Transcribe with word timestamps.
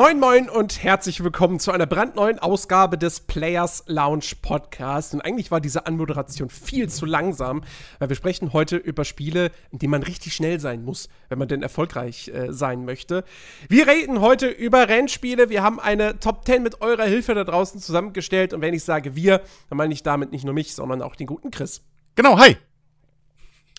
Moin, 0.00 0.20
moin 0.20 0.48
und 0.48 0.84
herzlich 0.84 1.24
willkommen 1.24 1.58
zu 1.58 1.72
einer 1.72 1.86
brandneuen 1.86 2.38
Ausgabe 2.38 2.96
des 2.96 3.18
Players 3.18 3.82
Lounge 3.88 4.30
Podcast. 4.40 5.12
Und 5.12 5.22
eigentlich 5.22 5.50
war 5.50 5.60
diese 5.60 5.86
Anmoderation 5.86 6.50
viel 6.50 6.88
zu 6.88 7.04
langsam, 7.04 7.64
weil 7.98 8.08
wir 8.08 8.14
sprechen 8.14 8.52
heute 8.52 8.76
über 8.76 9.04
Spiele, 9.04 9.50
in 9.72 9.80
denen 9.80 9.90
man 9.90 10.04
richtig 10.04 10.34
schnell 10.34 10.60
sein 10.60 10.84
muss, 10.84 11.08
wenn 11.28 11.40
man 11.40 11.48
denn 11.48 11.64
erfolgreich 11.64 12.28
äh, 12.28 12.52
sein 12.52 12.84
möchte. 12.84 13.24
Wir 13.68 13.88
reden 13.88 14.20
heute 14.20 14.46
über 14.46 14.88
Rennspiele. 14.88 15.50
Wir 15.50 15.64
haben 15.64 15.80
eine 15.80 16.20
Top 16.20 16.46
10 16.46 16.62
mit 16.62 16.80
eurer 16.80 17.06
Hilfe 17.06 17.34
da 17.34 17.42
draußen 17.42 17.80
zusammengestellt. 17.80 18.54
Und 18.54 18.60
wenn 18.60 18.74
ich 18.74 18.84
sage 18.84 19.16
wir, 19.16 19.42
dann 19.68 19.78
meine 19.78 19.92
ich 19.92 20.04
damit 20.04 20.30
nicht 20.30 20.44
nur 20.44 20.54
mich, 20.54 20.76
sondern 20.76 21.02
auch 21.02 21.16
den 21.16 21.26
guten 21.26 21.50
Chris. 21.50 21.82
Genau, 22.14 22.38
hi. 22.38 22.56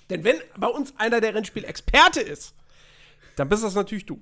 Denn 0.10 0.26
wenn 0.26 0.36
bei 0.58 0.68
uns 0.68 0.94
einer 0.98 1.22
der 1.22 1.34
Rennspielexperte 1.34 2.20
ist, 2.20 2.56
dann 3.38 3.48
bist 3.48 3.64
das 3.64 3.74
natürlich 3.74 4.06
du. 4.06 4.22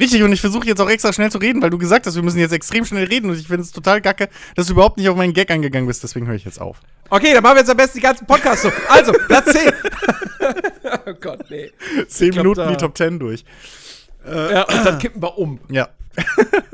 Richtig, 0.00 0.22
und 0.22 0.32
ich 0.32 0.40
versuche 0.40 0.66
jetzt 0.66 0.80
auch 0.80 0.88
extra 0.88 1.12
schnell 1.12 1.30
zu 1.30 1.38
reden, 1.38 1.60
weil 1.60 1.70
du 1.70 1.78
gesagt 1.78 2.06
hast, 2.06 2.14
wir 2.14 2.22
müssen 2.22 2.38
jetzt 2.38 2.52
extrem 2.52 2.84
schnell 2.84 3.04
reden 3.04 3.30
und 3.30 3.36
ich 3.38 3.46
finde 3.48 3.62
es 3.62 3.72
total 3.72 4.00
kacke, 4.00 4.28
dass 4.54 4.66
du 4.66 4.74
überhaupt 4.74 4.96
nicht 4.96 5.08
auf 5.08 5.16
meinen 5.16 5.32
Gag 5.32 5.50
eingegangen 5.50 5.86
bist, 5.88 6.02
deswegen 6.04 6.26
höre 6.26 6.36
ich 6.36 6.44
jetzt 6.44 6.60
auf. 6.60 6.80
Okay, 7.10 7.32
dann 7.34 7.42
machen 7.42 7.56
wir 7.56 7.60
jetzt 7.60 7.70
am 7.70 7.76
besten 7.76 7.98
die 7.98 8.02
ganzen 8.02 8.26
Podcasts 8.26 8.62
so. 8.62 8.72
Also, 8.88 9.12
Platz 9.12 9.52
10. 9.52 9.72
oh 11.06 11.12
Gott, 11.20 11.40
nee. 11.50 11.70
Zehn 12.06 12.30
glaub, 12.30 12.44
Minuten 12.44 12.60
da- 12.60 12.70
die 12.70 12.76
Top 12.76 12.96
10 12.96 13.18
durch. 13.18 13.44
Ja, 14.26 14.64
und 14.64 14.84
dann 14.84 14.98
kippen 14.98 15.22
wir 15.22 15.38
um. 15.38 15.58
Ja. 15.70 15.88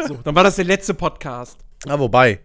So, 0.08 0.18
dann 0.24 0.34
war 0.34 0.42
das 0.44 0.56
der 0.56 0.64
letzte 0.64 0.92
Podcast. 0.94 1.58
Ah, 1.86 1.98
wobei, 1.98 2.40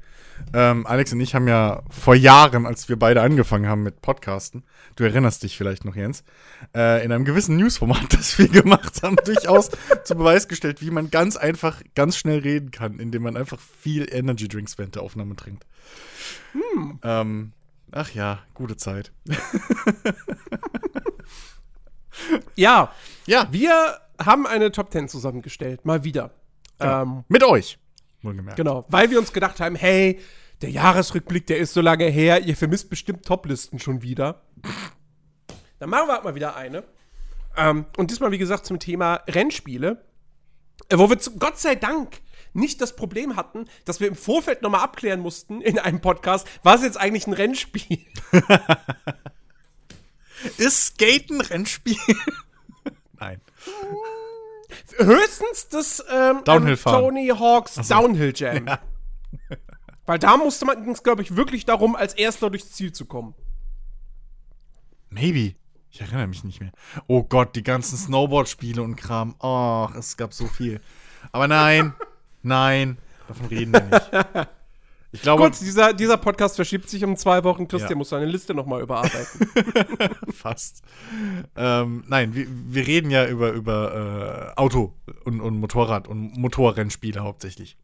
ähm, 0.54 0.86
Alex 0.88 1.14
und 1.14 1.22
ich 1.22 1.36
haben 1.36 1.48
ja 1.48 1.84
vor 1.90 2.16
Jahren, 2.16 2.66
als 2.66 2.90
wir 2.90 2.98
beide 2.98 3.22
angefangen 3.22 3.68
haben 3.68 3.84
mit 3.84 4.02
Podcasten, 4.02 4.64
du 4.96 5.04
erinnerst 5.04 5.44
dich 5.44 5.58
vielleicht 5.58 5.86
noch, 5.86 5.96
Jens, 5.96 6.24
äh, 6.76 7.04
in 7.04 7.12
einem 7.12 7.26
gewissen 7.26 7.58
Newsformat, 7.58 8.06
das 8.14 8.38
wir 8.38 8.48
gemacht 8.48 9.02
haben, 9.04 9.18
durchaus 9.24 9.70
zu 10.04 10.16
Beweis 10.16 10.48
gestellt, 10.48 10.82
wie 10.82 10.92
man 10.92 11.12
ganz 11.12 11.38
einfach, 11.38 11.82
ganz 11.96 12.18
schnell 12.18 12.40
reden 12.40 12.72
kann, 12.72 13.00
indem 13.00 13.24
man 13.24 13.38
einfach 13.38 13.60
viel 13.60 14.08
Energy 14.12 14.48
Drinks 14.48 14.78
während 14.78 14.96
der 14.96 15.04
Aufnahme 15.04 15.36
trinkt. 15.36 15.66
Ähm, 17.04 17.52
ach 17.92 18.12
ja, 18.12 18.40
gute 18.54 18.78
Zeit. 18.78 19.12
Ja, 22.56 22.92
Ja, 23.26 23.48
wir 23.52 24.00
haben 24.24 24.46
eine 24.48 24.72
Top 24.72 24.92
10 24.92 25.08
zusammengestellt. 25.08 25.86
Mal 25.86 26.04
wieder. 26.04 26.32
Ähm, 26.80 27.24
mit 27.28 27.44
euch. 27.44 27.78
Wohlgemerkt. 28.22 28.58
genau. 28.58 28.86
Weil 28.90 29.10
wir 29.10 29.20
uns 29.20 29.34
gedacht 29.34 29.60
haben, 29.60 29.76
hey, 29.76 30.20
der 30.62 30.70
Jahresrückblick, 30.70 31.48
der 31.48 31.58
ist 31.58 31.74
so 31.74 31.82
lange 31.82 32.06
her, 32.06 32.44
ihr 32.46 32.56
vermisst 32.56 32.90
bestimmt 32.90 33.26
Toplisten 33.26 33.80
schon 33.80 34.02
wieder. 34.02 34.42
Dann 35.80 35.90
machen 35.90 36.08
wir 36.08 36.14
halt 36.14 36.24
mal 36.26 36.36
wieder 36.36 36.56
eine. 36.56 36.84
Ähm, 37.56 37.86
und 37.98 38.12
diesmal, 38.12 38.32
wie 38.32 38.38
gesagt, 38.38 38.66
zum 38.66 38.80
Thema 38.80 39.22
Rennspiele. 39.28 40.04
Äh, 40.90 40.98
wo 40.98 41.10
wir 41.10 41.20
zu, 41.20 41.38
Gott 41.38 41.60
sei 41.60 41.76
Dank 41.76 42.22
nicht 42.54 42.82
das 42.82 42.96
Problem 42.96 43.36
hatten, 43.36 43.68
dass 43.86 44.00
wir 44.00 44.08
im 44.08 44.16
Vorfeld 44.16 44.62
nochmal 44.62 44.82
abklären 44.82 45.20
mussten 45.20 45.62
in 45.62 45.78
einem 45.78 46.02
Podcast, 46.02 46.48
was 46.64 46.84
jetzt 46.84 46.98
eigentlich 46.98 47.28
ein 47.28 47.34
Rennspiel? 47.34 48.06
Ist 50.58 50.98
Skaten 50.98 51.42
Rennspiel? 51.42 51.98
Nein. 53.20 53.42
Höchstens 54.98 55.70
das 55.70 56.04
ähm, 56.12 56.44
Downhill 56.44 56.78
fahren. 56.78 57.02
Tony 57.02 57.28
Hawks 57.28 57.76
Downhill 57.88 58.34
Jam. 58.36 58.66
Weil 60.06 60.20
da 60.20 60.38
musste 60.38 60.66
man, 60.66 60.82
ging 60.84 60.94
es, 60.94 61.04
glaube 61.04 61.22
ich, 61.22 61.36
wirklich 61.36 61.66
darum, 61.66 61.96
als 61.96 62.14
Erster 62.14 62.50
durchs 62.50 62.72
Ziel 62.72 62.92
zu 62.92 63.06
kommen. 63.06 63.36
Maybe. 65.10 65.56
Ich 65.92 66.02
erinnere 66.02 66.28
mich 66.28 66.44
nicht 66.44 66.62
mehr. 66.62 66.72
Oh 67.08 67.24
Gott, 67.24 67.56
die 67.56 67.64
ganzen 67.64 67.98
Snowboard-Spiele 67.98 68.82
und 68.82 68.96
Kram. 68.96 69.36
Ach, 69.40 69.94
es 69.96 70.18
gab 70.18 70.34
so 70.34 70.46
viel. 70.48 70.82
Aber 71.32 71.48
nein, 71.48 71.94
nein, 72.44 72.98
davon 73.28 73.48
reden 73.48 73.74
wir 73.74 73.82
nicht. 73.82 74.50
Ich 75.12 75.24
glaube, 75.24 75.42
Kurz, 75.44 75.60
dieser, 75.60 75.94
dieser 75.94 76.18
Podcast 76.18 76.56
verschiebt 76.56 76.88
sich 76.88 77.04
um 77.04 77.18
zwei 77.18 77.44
Wochen. 77.44 77.68
Christian 77.68 77.92
Ja. 77.92 77.98
muss 77.98 78.10
seine 78.10 78.26
Liste 78.28 78.54
nochmal 78.54 78.82
überarbeiten. 78.82 79.50
fast. 80.32 80.84
Ähm, 81.56 82.04
nein, 82.08 82.36
wir, 82.36 82.46
wir 82.48 82.86
reden 82.86 83.10
ja 83.10 83.26
über, 83.28 83.52
über 83.54 84.54
äh, 84.56 84.60
Auto 84.60 84.94
und, 85.26 85.42
und 85.42 85.60
Motorrad 85.60 86.08
und 86.08 86.38
Motorrennspiele 86.38 87.22
hauptsächlich. 87.22 87.76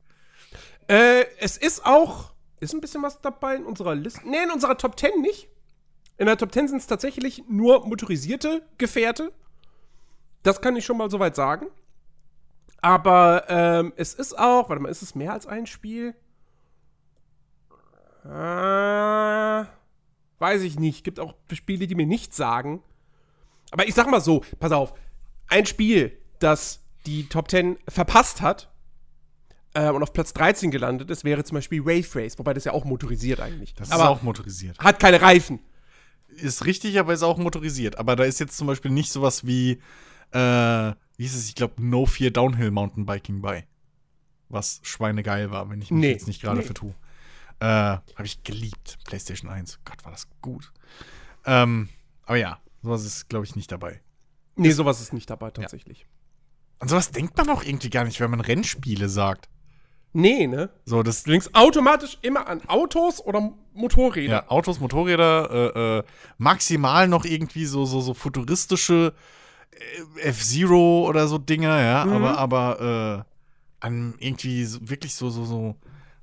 äh, 0.87 1.25
es 1.39 1.57
ist 1.57 1.83
auch, 1.85 2.33
ist 2.59 2.73
ein 2.75 2.81
bisschen 2.81 3.01
was 3.01 3.21
dabei 3.21 3.55
in 3.55 3.65
unserer 3.65 3.95
Liste. 3.95 4.21
Nee, 4.29 4.43
in 4.43 4.51
unserer 4.51 4.77
Top 4.77 4.99
10 4.99 5.21
nicht. 5.21 5.47
In 6.17 6.27
der 6.27 6.37
Top 6.37 6.53
10 6.53 6.67
sind 6.67 6.77
es 6.77 6.87
tatsächlich 6.87 7.43
nur 7.49 7.87
motorisierte 7.87 8.61
Gefährte. 8.77 9.31
Das 10.43 10.61
kann 10.61 10.75
ich 10.75 10.85
schon 10.85 10.97
mal 10.97 11.09
soweit 11.09 11.35
sagen. 11.35 11.65
Aber 12.81 13.45
ähm, 13.49 13.93
es 13.95 14.13
ist 14.13 14.37
auch, 14.37 14.69
warte 14.69 14.81
mal, 14.81 14.89
ist 14.89 15.01
es 15.01 15.15
mehr 15.15 15.33
als 15.33 15.47
ein 15.47 15.65
Spiel? 15.65 16.13
Äh, 18.25 19.65
weiß 20.39 20.61
ich 20.63 20.79
nicht. 20.79 21.03
Gibt 21.03 21.19
auch 21.19 21.35
Spiele, 21.53 21.87
die 21.87 21.95
mir 21.95 22.05
nichts 22.07 22.35
sagen. 22.37 22.81
Aber 23.71 23.87
ich 23.87 23.93
sag 23.93 24.09
mal 24.09 24.21
so, 24.21 24.43
pass 24.59 24.71
auf. 24.71 24.93
Ein 25.47 25.65
Spiel, 25.65 26.17
das 26.39 26.81
die 27.05 27.27
Top 27.29 27.51
10 27.51 27.77
verpasst 27.87 28.41
hat 28.41 28.71
äh, 29.75 29.89
und 29.89 30.01
auf 30.01 30.11
Platz 30.11 30.33
13 30.33 30.71
gelandet 30.71 31.11
ist, 31.11 31.23
wäre 31.23 31.43
zum 31.43 31.55
Beispiel 31.55 31.85
Wave 31.85 32.15
Race, 32.15 32.39
wobei 32.39 32.53
das 32.53 32.63
ja 32.63 32.71
auch 32.71 32.83
motorisiert 32.85 33.39
eigentlich. 33.39 33.75
Das 33.75 33.91
aber 33.91 34.03
ist 34.03 34.09
auch 34.09 34.21
motorisiert. 34.23 34.79
hat 34.79 34.99
keine 34.99 35.21
Reifen. 35.21 35.59
Ist 36.29 36.65
richtig, 36.65 36.99
aber 36.99 37.13
ist 37.13 37.23
auch 37.23 37.37
motorisiert. 37.37 37.97
Aber 37.99 38.15
da 38.15 38.23
ist 38.23 38.39
jetzt 38.39 38.57
zum 38.57 38.67
Beispiel 38.67 38.91
nicht 38.91 39.11
sowas 39.11 39.45
wie, 39.45 39.79
äh, 40.31 40.37
wie 40.37 41.23
hieß 41.23 41.35
es, 41.35 41.47
ich 41.47 41.55
glaube, 41.55 41.75
No 41.77 42.05
Fear 42.05 42.31
Downhill 42.31 42.71
Mountainbiking 42.71 43.41
bei. 43.41 43.67
Was 44.49 44.79
schweinegeil 44.83 45.51
war, 45.51 45.69
wenn 45.69 45.81
ich 45.81 45.91
mich 45.91 45.99
Nee, 46.01 46.11
jetzt 46.11 46.27
nicht 46.27 46.41
gerade 46.41 46.59
nee. 46.59 46.65
vertue. 46.65 46.93
Äh, 47.59 47.65
Habe 47.65 48.25
ich 48.25 48.43
geliebt. 48.43 48.97
PlayStation 49.05 49.49
1. 49.49 49.79
Gott, 49.85 50.03
war 50.03 50.11
das 50.11 50.27
gut. 50.41 50.71
Ähm, 51.45 51.89
aber 52.25 52.37
ja, 52.37 52.59
sowas 52.81 53.05
ist, 53.05 53.29
glaube 53.29 53.45
ich, 53.45 53.55
nicht 53.55 53.71
dabei. 53.71 54.01
Nee, 54.55 54.71
sowas 54.71 55.01
ist 55.01 55.13
nicht 55.13 55.29
dabei 55.29 55.51
tatsächlich. 55.51 56.05
An 56.79 56.87
sowas 56.87 57.11
denkt 57.11 57.37
man 57.37 57.49
auch 57.49 57.63
irgendwie 57.63 57.89
gar 57.89 58.03
nicht, 58.03 58.19
wenn 58.19 58.31
man 58.31 58.41
Rennspiele 58.41 59.09
sagt. 59.09 59.49
Nee, 60.13 60.47
ne? 60.47 60.69
So, 60.85 61.03
das, 61.03 61.23
Du 61.23 61.31
denkst 61.31 61.49
automatisch 61.53 62.17
immer 62.21 62.47
an 62.47 62.61
Autos 62.67 63.19
oder 63.21 63.51
Motorräder. 63.73 64.31
ja, 64.33 64.49
Autos, 64.49 64.79
Motorräder, 64.79 65.51
äh, 65.75 65.97
äh, 65.99 66.03
maximal 66.37 67.07
noch 67.09 67.25
irgendwie 67.25 67.65
so, 67.65 67.85
so, 67.85 67.99
so 67.99 68.13
futuristische 68.13 69.13
äh, 69.71 70.21
F-Zero 70.29 71.05
oder 71.07 71.27
so 71.27 71.37
Dinger, 71.37 71.81
ja, 71.81 72.05
Mhm. 72.05 72.13
aber, 72.13 72.37
aber, 72.37 73.25
äh, 73.27 73.85
an 73.85 74.15
irgendwie 74.19 74.63
so, 74.63 74.79
wirklich 74.89 75.13
so, 75.15 75.29
so, 75.29 75.43
so 75.43 75.75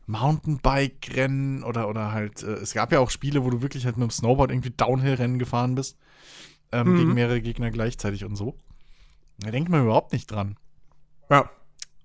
Mountainbike-Rennen 0.06 1.62
oder, 1.64 1.88
oder 1.88 2.12
halt, 2.12 2.42
äh, 2.42 2.52
es 2.54 2.74
gab 2.74 2.92
ja 2.92 3.00
auch 3.00 3.10
Spiele, 3.10 3.44
wo 3.44 3.50
du 3.50 3.62
wirklich 3.62 3.84
halt 3.84 3.96
mit 3.96 4.08
dem 4.08 4.10
Snowboard 4.10 4.50
irgendwie 4.50 4.70
Downhill-Rennen 4.70 5.38
gefahren 5.38 5.74
bist, 5.74 5.96
ähm, 6.72 6.92
Mhm. 6.92 6.96
gegen 6.98 7.14
mehrere 7.14 7.40
Gegner 7.40 7.70
gleichzeitig 7.70 8.24
und 8.24 8.36
so. 8.36 8.56
Da 9.38 9.50
denkt 9.50 9.70
man 9.70 9.82
überhaupt 9.84 10.12
nicht 10.12 10.30
dran. 10.30 10.56
Ja. 11.30 11.50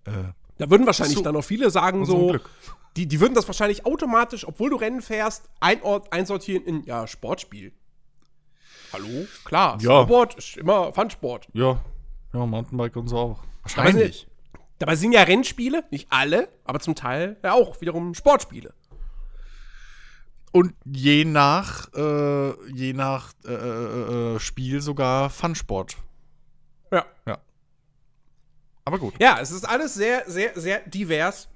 Äh, 0.05 0.11
Da 0.59 0.69
würden 0.71 0.87
wahrscheinlich 0.87 1.17
Zu- 1.17 1.23
dann 1.23 1.35
auch 1.35 1.43
viele 1.43 1.69
sagen 1.69 2.03
so, 2.05 2.27
Glück. 2.29 2.49
die, 2.95 3.05
die 3.05 3.19
würden 3.19 3.35
das 3.35 3.45
wahrscheinlich 3.47 3.85
automatisch, 3.85 4.47
obwohl 4.47 4.71
du 4.71 4.75
Rennen 4.77 5.01
fährst, 5.03 5.49
einort, 5.59 6.11
einsortieren 6.11 6.63
in, 6.65 6.83
ja, 6.83 7.05
Sportspiel. 7.05 7.73
Hallo? 8.91 9.27
Klar, 9.45 9.73
Ja. 9.73 9.79
Snowboard 10.05 10.35
ist 10.35 10.57
immer 10.57 10.93
Funsport. 10.93 11.47
ja, 11.53 11.79
ja, 12.33 12.45
Mountainbike 12.45 12.95
und 12.95 13.07
so 13.07 13.17
auch. 13.17 13.43
Wahrscheinlich. 13.63 14.27
Dabei 14.79 14.95
sind 14.95 15.12
ja 15.12 15.24
Rennspiele, 15.24 15.83
nicht 15.91 16.07
alle, 16.12 16.50
aber 16.63 16.79
zum 16.79 16.95
Teil 16.95 17.38
ja 17.44 17.53
auch 17.53 17.81
wiederum 17.81 18.13
Sportspiele. 18.13 18.74
Und 20.51 20.74
je 20.85 21.25
nach, 21.25 21.94
äh, 21.94 22.71
je 22.71 22.94
nach 22.94 23.33
äh, 23.45 23.53
äh, 23.53 24.35
äh, 24.35 24.39
Spiel 24.39 24.81
sogar 24.81 25.29
Funsport. 25.29 25.97
Ja. 26.91 27.06
Ja. 27.25 27.38
Aber 28.85 28.97
gut. 28.97 29.13
Ja, 29.19 29.39
es 29.41 29.51
ist 29.51 29.65
alles 29.65 29.94
sehr, 29.94 30.24
sehr, 30.27 30.59
sehr 30.59 30.79
divers. 30.88 31.50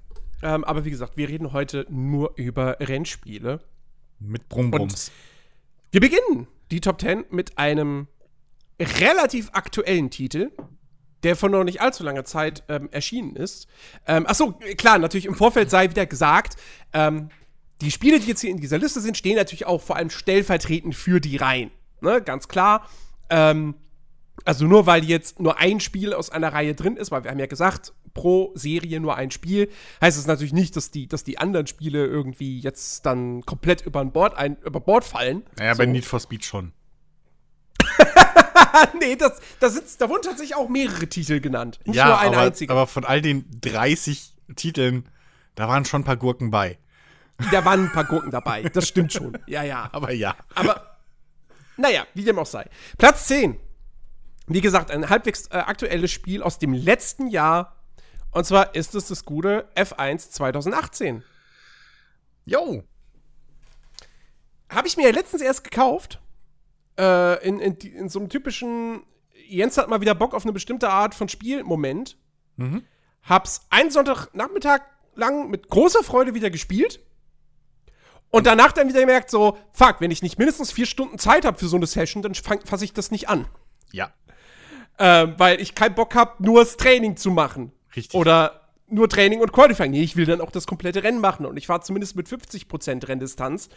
Ähm, 0.44 0.64
aber 0.64 0.86
wie 0.86 0.92
gesagt, 0.92 1.18
wir 1.18 1.30
reden 1.30 1.54
heute 1.54 1.86
nur 1.90 2.34
über 2.36 2.78
Rennspiele. 2.80 3.62
Mit 4.20 4.50
Brumbrums. 4.50 5.12
Wir 5.92 6.02
beginnen 6.02 6.48
die 6.70 6.82
Top 6.82 7.02
10 7.02 7.26
mit 7.30 7.58
einem 7.58 8.08
relativ 8.80 9.50
aktuellen 9.54 10.10
Titel, 10.10 10.52
der 11.24 11.36
vor 11.36 11.50
noch 11.50 11.64
nicht 11.64 11.82
allzu 11.82 12.04
langer 12.04 12.26
Zeit 12.26 12.64
ähm, 12.70 12.90
erschienen 12.92 13.36
ist. 13.36 13.68
Ähm, 14.08 14.26
achso, 14.28 14.54
klar, 14.78 14.98
natürlich 15.00 15.26
im 15.26 15.36
Vorfeld 15.36 15.70
sei 15.70 15.90
wieder 15.90 16.06
gesagt, 16.06 16.56
ähm, 16.94 17.30
die 17.82 17.92
Spiele, 17.92 18.20
die 18.20 18.28
jetzt 18.28 18.42
hier 18.42 18.52
in 18.52 18.58
dieser 18.58 18.78
Liste 18.78 19.02
sind, 19.02 19.18
stehen 19.18 19.36
natürlich 19.36 19.66
auch 19.66 19.82
vor 19.82 19.96
allem 19.96 20.10
stellvertretend 20.10 20.96
für 20.96 21.20
die 21.20 21.38
Reihen. 21.38 21.72
Ne, 22.02 22.22
ganz 22.22 22.48
klar. 22.48 22.88
Ähm, 23.30 23.76
also 24.46 24.66
nur 24.66 24.86
weil 24.86 25.04
jetzt 25.04 25.40
nur 25.40 25.60
ein 25.60 25.80
Spiel 25.80 26.14
aus 26.14 26.30
einer 26.30 26.54
Reihe 26.54 26.74
drin 26.74 26.98
ist, 26.98 27.12
weil 27.12 27.24
wir 27.24 27.32
haben 27.32 27.40
ja 27.40 27.46
gesagt, 27.46 27.94
pro 28.14 28.52
Serie 28.56 29.00
nur 29.00 29.16
ein 29.16 29.32
Spiel, 29.32 29.70
heißt 30.02 30.18
es 30.18 30.28
natürlich 30.28 30.54
nicht, 30.54 30.76
dass 30.76 30.92
die, 30.92 31.08
dass 31.08 31.24
die 31.24 31.38
anderen 31.38 31.68
Spiele 31.68 32.06
irgendwie 32.06 32.60
jetzt 32.60 33.06
dann 33.06 33.46
komplett 33.46 33.86
über 33.86 34.04
Bord, 34.06 34.36
ein, 34.36 34.58
über 34.66 34.80
Bord 34.80 35.04
fallen. 35.04 35.44
Naja, 35.58 35.74
bei 35.76 35.86
Need 35.86 36.06
for 36.06 36.20
Speed 36.20 36.44
schon. 36.44 36.74
nee, 39.00 39.16
das, 39.16 39.40
da, 39.60 39.70
sitzt, 39.70 40.02
da 40.02 40.10
wurden 40.10 40.24
tatsächlich 40.24 40.56
auch 40.56 40.70
mehrere 40.70 41.08
Titel 41.08 41.40
genannt. 41.40 41.80
Nicht 41.86 41.96
ja, 41.96 42.08
nur 42.08 42.20
ein 42.20 42.34
aber, 42.34 42.42
einziger. 42.42 42.72
aber 42.74 42.88
von 42.88 43.06
all 43.06 43.22
den 43.22 43.46
30 43.62 44.34
Titeln, 44.56 45.08
da 45.56 45.68
waren 45.68 45.86
schon 45.86 46.02
ein 46.02 46.06
paar 46.06 46.18
Gurken 46.18 46.52
bei. 46.52 46.78
Da 47.52 47.66
waren 47.66 47.86
ein 47.86 47.92
paar 47.92 48.06
Gurken 48.06 48.32
dabei. 48.32 48.64
Das 48.64 48.88
stimmt 48.88 49.14
schon. 49.14 49.38
Ja, 49.48 49.64
ja. 49.64 49.90
Aber 49.94 50.12
ja. 50.12 50.36
Aber, 50.54 50.98
naja, 51.78 52.06
wie 52.14 52.24
dem 52.24 52.38
auch 52.38 52.46
sei. 52.46 52.70
Platz 52.98 53.28
10. 53.28 53.58
Wie 54.48 54.62
gesagt, 54.62 54.92
ein 54.92 55.10
halbwegs 55.10 55.48
äh, 55.48 55.58
aktuelles 55.58 56.12
Spiel 56.12 56.44
aus 56.44 56.60
dem 56.60 56.74
letzten 56.74 57.28
Jahr. 57.28 57.76
Und 58.32 58.46
zwar 58.46 58.76
ist 58.76 58.96
es 58.96 59.08
das 59.08 59.26
gute 59.26 59.68
F1 59.76 60.30
2018. 60.30 61.24
Jo. 62.46 62.84
Habe 64.70 64.88
ich 64.88 64.98
mir 64.98 65.08
ja 65.08 65.14
letztens 65.14 65.42
erst 65.42 65.64
gekauft. 65.64 66.22
Äh, 66.98 67.48
in, 67.48 67.60
in, 67.60 67.76
in, 67.76 68.10
so 68.10 68.20
einem 68.20 68.30
typischen, 68.30 69.04
Jens 69.48 69.78
hat 69.78 69.90
mal 69.90 70.02
wieder 70.02 70.16
Bock 70.16 70.34
auf 70.34 70.44
eine 70.44 70.54
bestimmte 70.54 70.90
Art 70.90 71.16
von 71.16 71.30
Spiel-Moment. 71.30 72.18
Mhm. 72.58 72.84
Hab's 73.24 73.66
einen 73.70 73.92
Sonntagnachmittag 73.92 74.82
lang 75.16 75.50
mit 75.50 75.70
großer 75.70 76.04
Freude 76.04 76.34
wieder 76.34 76.50
gespielt. 76.50 77.00
Und 78.30 78.48
danach 78.48 78.72
dann 78.72 78.88
wieder 78.88 79.02
gemerkt, 79.02 79.30
so, 79.30 79.58
fuck, 79.74 79.98
wenn 80.00 80.10
ich 80.10 80.22
nicht 80.22 80.40
mindestens 80.40 80.72
vier 80.72 80.86
Stunden 80.86 81.20
Zeit 81.20 81.44
habe 81.44 81.58
für 81.58 81.68
so 81.68 81.76
eine 81.76 81.86
Session, 81.86 82.24
dann 82.24 82.34
fasse 82.34 82.86
ich 82.86 82.94
das 82.94 83.12
nicht 83.12 83.28
an. 83.28 83.46
Ja. 83.92 84.14
Ähm, 84.98 85.36
weil 85.38 85.60
ich 85.60 85.76
keinen 85.76 85.96
Bock 85.96 86.16
habe, 86.16 86.42
nur 86.44 86.62
das 86.62 86.78
Training 86.78 87.18
zu 87.18 87.30
machen. 87.30 87.74
Richtig. 87.94 88.18
Oder 88.18 88.70
nur 88.88 89.10
Training 89.10 89.42
und 89.42 89.52
Qualifying. 89.52 89.92
Nee, 89.92 90.04
ich 90.04 90.16
will 90.16 90.26
dann 90.26 90.42
auch 90.42 90.52
das 90.52 90.66
komplette 90.66 91.04
Rennen 91.04 91.20
machen. 91.20 91.46
Und 91.46 91.58
ich 91.58 91.68
fahre 91.68 91.82
zumindest 91.82 92.16
mit 92.16 92.28
50% 92.28 93.08
Renndistanz. 93.08 93.70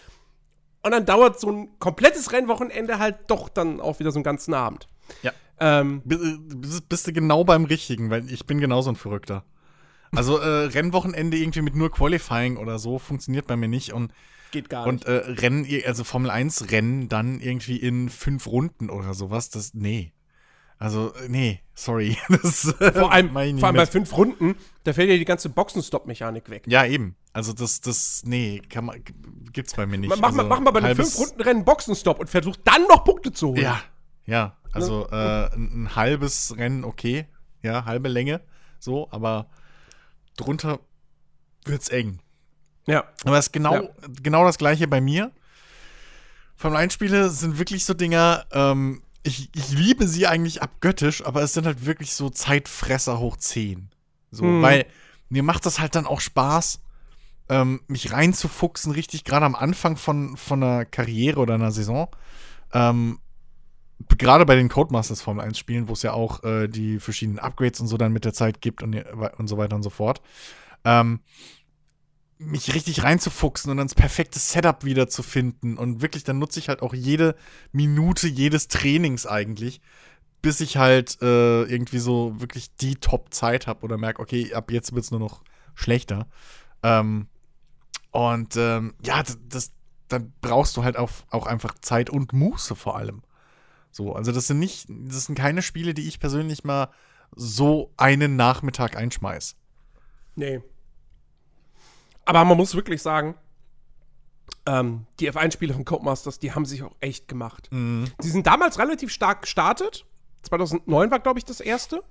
Und 0.85 0.91
dann 0.91 1.07
dauert 1.07 1.41
so 1.41 1.51
ein 1.51 1.69
komplettes 1.79 2.33
Rennwochenende 2.33 2.99
halt 2.99 3.17
doch 3.29 3.49
dann 3.49 3.81
auch 3.81 4.01
wieder 4.01 4.13
so 4.13 4.19
einen 4.19 4.25
ganzen 4.25 4.53
Abend. 4.53 4.87
Ja. 5.23 5.33
Ähm, 5.59 6.03
bist, 6.05 6.89
bist 6.91 7.07
du 7.07 7.13
genau 7.13 7.43
beim 7.43 7.65
Richtigen, 7.65 8.11
weil 8.11 8.31
ich 8.31 8.45
bin 8.45 8.61
genauso 8.61 8.91
ein 8.91 8.97
Verrückter. 8.97 9.45
Also 10.15 10.37
äh, 10.37 10.67
Rennwochenende 10.67 11.39
irgendwie 11.39 11.63
mit 11.63 11.75
nur 11.75 11.91
Qualifying 11.91 12.59
oder 12.59 12.79
so 12.79 12.99
funktioniert 12.99 13.47
bei 13.47 13.57
mir 13.57 13.69
nicht 13.69 13.95
und 13.95 14.13
geht 14.51 14.69
gar 14.69 14.87
nicht. 14.87 15.07
Und 15.07 15.07
äh, 15.07 15.31
Rennen, 15.41 15.67
also 15.87 16.05
Formel 16.05 16.31
1 16.31 16.71
Rennen 16.71 17.09
dann 17.09 17.41
irgendwie 17.41 17.77
in 17.79 18.11
fünf 18.11 18.47
Runden 18.47 18.91
oder 18.91 19.15
sowas, 19.15 19.49
das 19.49 19.73
nee. 19.73 20.13
Also, 20.79 21.13
nee, 21.29 21.61
sorry. 21.75 22.19
Das, 22.29 22.67
äh, 22.81 22.93
vor 22.93 23.11
allem, 23.11 23.31
vor 23.31 23.69
allem 23.69 23.77
bei 23.77 23.87
fünf 23.87 24.15
Runden, 24.17 24.57
da 24.83 24.93
fällt 24.93 25.09
ja 25.09 25.17
die 25.17 25.25
ganze 25.25 25.49
Boxenstopp-Mechanik 25.49 26.51
weg. 26.51 26.65
Ja, 26.67 26.85
eben. 26.85 27.17
Also, 27.35 27.53
das, 27.53 27.81
das, 27.81 28.23
nee, 28.25 28.63
kann 28.71 28.87
man, 28.87 29.03
gibt's 29.53 29.75
bei 29.75 29.85
mir 29.85 29.99
nicht. 29.99 30.09
Mach, 30.09 30.29
also, 30.29 30.45
mach 30.45 30.61
mal 30.61 30.71
bei 30.71 30.81
einem 30.81 30.97
Fünf-Runden-Rennen 30.97 31.65
Boxenstopp 31.65 32.21
und 32.21 32.31
versuch 32.31 32.57
dann 32.65 32.83
noch 32.89 33.05
Punkte 33.05 33.33
zu 33.33 33.49
holen. 33.49 33.61
Ja, 33.61 33.83
ja. 34.25 34.57
Also, 34.73 35.09
äh, 35.11 35.53
ein, 35.53 35.85
ein 35.85 35.97
halbes 35.97 36.57
Rennen, 36.57 36.85
okay. 36.85 37.27
Ja, 37.63 37.85
halbe 37.85 38.09
Länge. 38.09 38.41
So, 38.79 39.09
aber 39.11 39.49
drunter 40.37 40.79
wird's 41.65 41.89
eng. 41.89 42.21
Ja. 42.87 43.05
Aber 43.25 43.39
es 43.39 43.47
ist 43.47 43.53
genau, 43.53 43.75
ja. 43.75 43.89
genau 44.23 44.45
das 44.45 44.59
gleiche 44.59 44.87
bei 44.87 45.01
mir. 45.01 45.33
Formel 46.57 46.79
1-Spiele 46.79 47.31
sind 47.31 47.59
wirklich 47.59 47.85
so 47.85 47.95
Dinger, 47.95 48.47
ähm, 48.53 49.03
ich, 49.23 49.51
ich 49.55 49.73
liebe 49.73 50.07
sie 50.07 50.27
eigentlich 50.27 50.63
abgöttisch, 50.63 51.25
aber 51.25 51.43
es 51.43 51.55
sind 51.55 51.67
halt 51.67 51.87
wirklich 51.87 52.15
so 52.15 52.31
Zeitfresser 52.31 53.19
hoch 53.19 53.37
10. 53.37 53.91
So, 54.31 54.45
hm. 54.45 54.63
weil 54.63 54.87
mir 55.29 55.43
macht 55.43 55.67
das 55.67 55.81
halt 55.81 55.95
dann 55.95 56.07
auch 56.07 56.21
Spaß, 56.21 56.81
ähm, 57.49 57.81
mich 57.89 58.13
reinzufuchsen, 58.13 58.93
richtig 58.93 59.25
gerade 59.25 59.47
am 59.47 59.55
Anfang 59.55 59.97
von, 59.97 60.37
von 60.37 60.63
einer 60.63 60.85
Karriere 60.85 61.41
oder 61.41 61.55
einer 61.55 61.73
Saison. 61.73 62.09
Ähm, 62.73 63.19
gerade 64.19 64.47
bei 64.47 64.57
den 64.57 64.69
Codemasters 64.69 65.23
Formel 65.23 65.45
1 65.45 65.59
Spielen, 65.59 65.89
wo 65.89 65.93
es 65.93 66.03
ja 66.03 66.13
auch 66.13 66.43
äh, 66.45 66.69
die 66.69 66.99
verschiedenen 66.99 67.39
Upgrades 67.39 67.81
und 67.81 67.87
so 67.87 67.97
dann 67.97 68.13
mit 68.13 68.25
der 68.25 68.33
Zeit 68.33 68.61
gibt 68.61 68.83
und, 68.83 68.95
und 68.95 69.47
so 69.47 69.59
weiter 69.59 69.77
und 69.77 69.83
so 69.83 69.91
fort. 69.91 70.21
Ähm, 70.85 71.21
mich 72.39 72.75
richtig 72.75 73.03
reinzufuchsen 73.03 73.71
und 73.71 73.77
dann 73.77 73.87
das 73.87 73.95
perfekte 73.95 74.39
Setup 74.39 74.85
wiederzufinden. 74.85 75.79
Und 75.79 76.03
wirklich, 76.03 76.25
dann 76.25 76.39
nutze 76.39 76.59
ich 76.59 76.69
halt 76.69 76.83
auch 76.83 76.95
jede 76.95 77.37
Minute 77.73 78.27
jedes 78.27 78.69
Trainings 78.69 79.27
eigentlich, 79.27 79.81
bis 80.43 80.61
ich 80.61 80.77
halt 80.77 81.19
äh, 81.23 81.63
irgendwie 81.63 81.99
so 81.99 82.35
wirklich 82.39 82.75
die 82.77 82.97
Top-Zeit 82.97 83.67
habe 83.67 83.85
oder 83.85 83.97
merke, 83.97 84.21
okay, 84.21 84.53
ab 84.53 84.71
jetzt 84.71 84.95
wird 84.95 85.05
es 85.05 85.11
nur 85.11 85.21
noch 85.21 85.43
schlechter. 85.75 86.27
Ähm, 86.83 87.29
und 88.15 88.57
ähm, 88.57 88.95
ja, 89.05 89.23
das, 89.23 89.39
das, 89.49 89.73
dann 90.09 90.33
brauchst 90.41 90.77
du 90.77 90.85
halt 90.85 90.97
auch, 90.97 91.11
auch 91.31 91.47
einfach 91.47 91.75
Zeit 91.81 92.09
und 92.09 92.33
Muße 92.33 92.75
vor 92.75 92.97
allem. 92.97 93.23
So, 93.91 94.15
also 94.15 94.33
das 94.33 94.47
sind 94.47 94.59
nicht, 94.59 94.87
das 94.89 95.27
sind 95.27 95.35
keine 95.37 95.63
Spiele, 95.63 95.95
die 95.95 96.09
ich 96.09 96.19
persönlich 96.19 96.65
mal 96.65 96.89
so 97.37 97.93
einen 97.97 98.37
Nachmittag 98.37 98.97
einschmeiß. 98.97 99.57
Nee, 100.37 100.63
aber 102.25 102.45
man 102.45 102.57
muss 102.57 102.75
wirklich 102.75 103.03
sagen, 103.03 103.35
ähm, 104.67 105.07
die 105.21 105.31
F1-Spiele 105.31 105.75
von 105.75 105.85
Codemasters, 105.85 106.39
die 106.39 106.53
haben 106.53 106.65
sich 106.65 106.83
auch 106.83 106.95
echt 107.01 107.29
gemacht. 107.29 107.69
Mhm. 107.71 108.07
Die 108.23 108.29
sind 108.29 108.47
damals 108.47 108.79
relativ 108.79 109.13
stark 109.13 109.43
gestartet. 109.43 110.07
2009 110.43 111.11
war, 111.11 111.21
glaube 111.21 111.39
ich, 111.39 111.45
das 111.45 111.61
erste. 111.61 112.03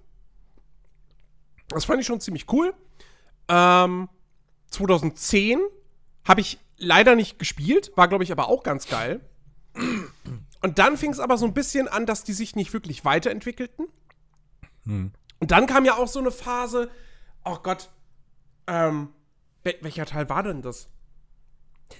Das 1.70 1.86
fand 1.86 2.02
ich 2.02 2.08
schon 2.08 2.22
ziemlich 2.22 2.52
cool. 2.52 2.74
Ähm, 3.48 4.10
2010 4.68 5.60
habe 6.26 6.42
ich 6.42 6.60
leider 6.78 7.16
nicht 7.16 7.40
gespielt, 7.40 7.92
war, 7.96 8.08
glaube 8.08 8.24
ich, 8.24 8.32
aber 8.32 8.50
auch 8.50 8.64
ganz 8.64 8.88
geil. 8.88 9.22
Und 10.62 10.80
dann 10.80 10.98
fing 10.98 11.12
es 11.12 11.20
aber 11.20 11.38
so 11.38 11.46
ein 11.46 11.54
bisschen 11.54 11.88
an, 11.88 12.06
dass 12.06 12.24
die 12.24 12.34
sich 12.34 12.56
nicht 12.56 12.74
wirklich 12.74 13.06
weiterentwickelten. 13.06 13.88
Mhm. 14.86 15.12
Und 15.40 15.52
dann 15.52 15.68
kam 15.68 15.86
ja 15.86 15.98
auch 15.98 16.08
so 16.08 16.20
eine 16.20 16.32
Phase, 16.32 16.90
oh 17.44 17.58
Gott, 17.62 17.90
ähm, 18.68 19.10
Wel 19.64 19.78
welcher 19.82 20.06
Teil 20.06 20.30
war 20.30 20.44
denn 20.44 20.62
das? 20.62 20.88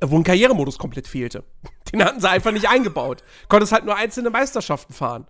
wo 0.00 0.16
ein 0.16 0.24
Karrieremodus 0.24 0.78
komplett 0.78 1.08
fehlte. 1.08 1.44
Den 1.92 2.04
hatten 2.04 2.20
sie 2.20 2.28
einfach 2.28 2.52
nicht 2.52 2.68
eingebaut. 2.68 3.22
Konntest 3.48 3.72
halt 3.72 3.84
nur 3.84 3.96
einzelne 3.96 4.30
Meisterschaften 4.30 4.92
fahren. 4.92 5.26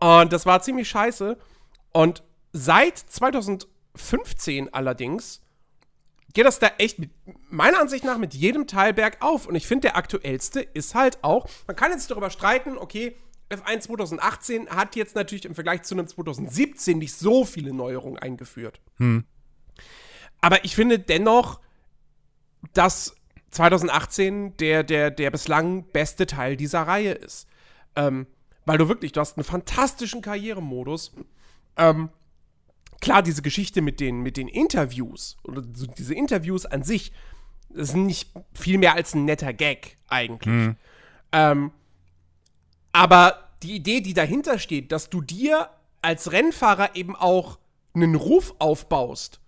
Und 0.00 0.32
das 0.32 0.46
war 0.46 0.62
ziemlich 0.62 0.88
scheiße. 0.88 1.36
Und 1.92 2.22
seit 2.52 2.98
2015 2.98 4.72
allerdings 4.72 5.40
geht 6.32 6.46
das 6.46 6.58
da 6.58 6.70
echt 6.78 6.98
mit, 6.98 7.10
meiner 7.50 7.80
Ansicht 7.80 8.04
nach 8.04 8.18
mit 8.18 8.34
jedem 8.34 8.66
Teil 8.66 8.92
bergauf. 8.92 9.46
Und 9.46 9.54
ich 9.54 9.66
finde, 9.66 9.88
der 9.88 9.96
aktuellste 9.96 10.60
ist 10.60 10.94
halt 10.94 11.22
auch, 11.22 11.48
man 11.66 11.76
kann 11.76 11.90
jetzt 11.90 12.10
darüber 12.10 12.30
streiten, 12.30 12.78
okay, 12.78 13.16
F1 13.50 13.80
2018 13.80 14.68
hat 14.70 14.94
jetzt 14.94 15.16
natürlich 15.16 15.44
im 15.44 15.54
Vergleich 15.54 15.82
zu 15.82 15.94
einem 15.94 16.06
2017 16.06 16.98
nicht 16.98 17.14
so 17.14 17.44
viele 17.44 17.72
Neuerungen 17.72 18.18
eingeführt. 18.18 18.80
Hm. 18.98 19.24
Aber 20.40 20.64
ich 20.64 20.74
finde 20.74 20.98
dennoch, 20.98 21.60
dass 22.72 23.14
2018 23.50 24.56
der, 24.58 24.82
der, 24.84 25.10
der 25.10 25.30
bislang 25.30 25.84
beste 25.92 26.26
Teil 26.26 26.56
dieser 26.56 26.82
Reihe 26.82 27.12
ist. 27.12 27.48
Ähm, 27.96 28.26
weil 28.64 28.78
du 28.78 28.88
wirklich, 28.88 29.12
du 29.12 29.20
hast 29.20 29.36
einen 29.36 29.44
fantastischen 29.44 30.22
Karrieremodus. 30.22 31.12
Ähm, 31.76 32.10
klar, 33.00 33.22
diese 33.22 33.42
Geschichte 33.42 33.82
mit 33.82 34.00
den, 34.00 34.20
mit 34.20 34.36
den 34.36 34.48
Interviews 34.48 35.36
oder 35.42 35.62
diese 35.62 36.14
Interviews 36.14 36.66
an 36.66 36.82
sich, 36.82 37.12
sind 37.72 38.06
nicht 38.06 38.32
viel 38.52 38.78
mehr 38.78 38.94
als 38.94 39.14
ein 39.14 39.24
netter 39.24 39.52
Gag 39.52 39.96
eigentlich. 40.08 40.46
Mhm. 40.46 40.76
Ähm, 41.32 41.70
aber 42.92 43.50
die 43.62 43.76
Idee, 43.76 44.00
die 44.00 44.14
dahinter 44.14 44.58
steht, 44.58 44.92
dass 44.92 45.10
du 45.10 45.20
dir 45.20 45.70
als 46.02 46.32
Rennfahrer 46.32 46.96
eben 46.96 47.14
auch 47.14 47.58
einen 47.94 48.14
Ruf 48.14 48.54
aufbaust, 48.58 49.39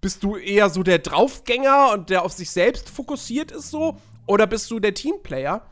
bist 0.00 0.22
du 0.22 0.36
eher 0.36 0.70
so 0.70 0.82
der 0.82 0.98
Draufgänger 0.98 1.92
und 1.92 2.10
der 2.10 2.24
auf 2.24 2.32
sich 2.32 2.50
selbst 2.50 2.88
fokussiert 2.88 3.50
ist 3.50 3.70
so? 3.70 3.98
Oder 4.26 4.46
bist 4.46 4.70
du 4.70 4.78
der 4.78 4.94
Teamplayer? 4.94 5.66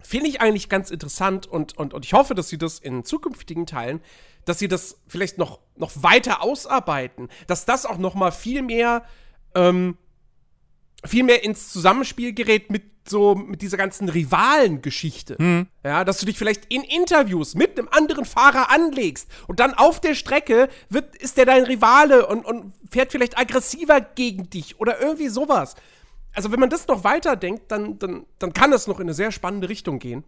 Finde 0.00 0.28
ich 0.28 0.40
eigentlich 0.40 0.68
ganz 0.68 0.90
interessant 0.90 1.46
und, 1.46 1.76
und, 1.76 1.94
und 1.94 2.04
ich 2.04 2.12
hoffe, 2.12 2.34
dass 2.34 2.48
sie 2.48 2.58
das 2.58 2.78
in 2.78 3.04
zukünftigen 3.04 3.66
Teilen 3.66 4.00
dass 4.46 4.60
sie 4.60 4.68
das 4.68 5.02
vielleicht 5.06 5.36
noch, 5.36 5.58
noch 5.74 6.02
weiter 6.02 6.42
ausarbeiten, 6.42 7.28
dass 7.46 7.66
das 7.66 7.84
auch 7.84 7.98
noch 7.98 8.14
mal 8.14 8.30
viel 8.30 8.62
mehr, 8.62 9.04
ähm, 9.54 9.98
viel 11.04 11.24
mehr 11.24 11.44
ins 11.44 11.70
Zusammenspiel 11.72 12.32
gerät 12.32 12.70
mit 12.70 12.84
so, 13.08 13.34
mit 13.34 13.62
dieser 13.62 13.76
ganzen 13.76 14.08
Rivalengeschichte. 14.08 15.36
Hm. 15.38 15.66
Ja, 15.84 16.04
dass 16.04 16.18
du 16.18 16.26
dich 16.26 16.38
vielleicht 16.38 16.72
in 16.72 16.82
Interviews 16.82 17.54
mit 17.54 17.78
einem 17.78 17.88
anderen 17.90 18.24
Fahrer 18.24 18.70
anlegst 18.70 19.28
und 19.46 19.60
dann 19.60 19.74
auf 19.74 20.00
der 20.00 20.14
Strecke 20.14 20.68
wird, 20.88 21.16
ist 21.16 21.36
der 21.36 21.46
dein 21.46 21.64
Rivale 21.64 22.26
und, 22.26 22.44
und 22.44 22.72
fährt 22.90 23.12
vielleicht 23.12 23.38
aggressiver 23.38 24.00
gegen 24.00 24.50
dich 24.50 24.80
oder 24.80 25.00
irgendwie 25.00 25.28
sowas. 25.28 25.74
Also, 26.34 26.52
wenn 26.52 26.60
man 26.60 26.70
das 26.70 26.86
noch 26.86 27.02
weiterdenkt, 27.02 27.70
dann, 27.72 27.98
dann, 27.98 28.26
dann 28.38 28.52
kann 28.52 28.70
das 28.70 28.86
noch 28.86 29.00
in 29.00 29.06
eine 29.06 29.14
sehr 29.14 29.32
spannende 29.32 29.68
Richtung 29.68 29.98
gehen. 29.98 30.22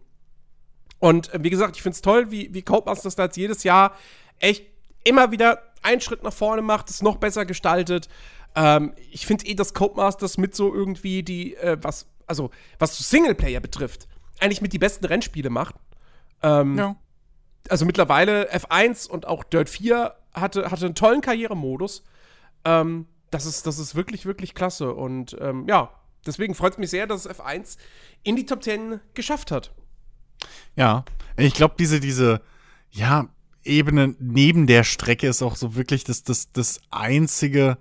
Und 0.99 1.33
äh, 1.33 1.43
wie 1.43 1.49
gesagt, 1.49 1.75
ich 1.75 1.81
finde 1.81 1.95
es 1.95 2.01
toll, 2.01 2.31
wie, 2.31 2.53
wie 2.53 2.61
Codemasters 2.61 3.15
da 3.15 3.25
jetzt 3.25 3.37
jedes 3.37 3.63
Jahr 3.63 3.95
echt 4.39 4.65
immer 5.03 5.31
wieder 5.31 5.63
einen 5.81 6.01
Schritt 6.01 6.23
nach 6.23 6.33
vorne 6.33 6.61
macht, 6.61 6.89
es 6.89 7.01
noch 7.01 7.17
besser 7.17 7.45
gestaltet. 7.45 8.09
Ähm, 8.55 8.93
ich 9.11 9.25
finde 9.25 9.45
eh, 9.45 9.55
dass 9.55 9.73
Codemasters 9.73 10.37
mit 10.37 10.55
so 10.55 10.73
irgendwie 10.73 11.23
die, 11.23 11.55
äh, 11.55 11.77
was, 11.81 12.07
also 12.29 12.51
was 12.77 12.97
Singleplayer 12.97 13.59
betrifft, 13.59 14.07
eigentlich 14.39 14.61
mit 14.61 14.73
die 14.73 14.79
besten 14.79 15.05
Rennspiele 15.05 15.49
macht. 15.49 15.75
Ähm, 16.41 16.77
ja. 16.77 16.95
Also 17.67 17.85
mittlerweile 17.85 18.51
F1 18.53 19.07
und 19.09 19.27
auch 19.27 19.43
Dirt 19.43 19.69
4 19.69 20.15
hatte, 20.33 20.71
hatte 20.71 20.85
einen 20.85 20.95
tollen 20.95 21.21
Karrieremodus. 21.21 22.03
Ähm, 22.63 23.07
das, 23.31 23.45
ist, 23.45 23.67
das 23.67 23.79
ist 23.79 23.95
wirklich, 23.95 24.25
wirklich 24.25 24.55
klasse. 24.55 24.93
Und 24.93 25.35
ähm, 25.41 25.65
ja, 25.67 25.91
deswegen 26.25 26.55
freut 26.55 26.73
es 26.73 26.77
mich 26.77 26.89
sehr, 26.89 27.07
dass 27.07 27.25
es 27.25 27.39
F1 27.39 27.77
in 28.23 28.35
die 28.35 28.45
Top 28.45 28.63
10 28.63 29.01
geschafft 29.13 29.51
hat. 29.51 29.73
Ja, 30.75 31.03
ich 31.35 31.53
glaube, 31.53 31.75
diese, 31.77 31.99
diese, 31.99 32.41
ja, 32.91 33.27
Ebene 33.63 34.15
neben 34.19 34.67
der 34.67 34.83
Strecke 34.83 35.27
ist 35.27 35.41
auch 35.41 35.55
so 35.55 35.75
wirklich 35.75 36.03
das, 36.03 36.23
das, 36.23 36.51
das 36.53 36.79
einzige, 36.91 37.77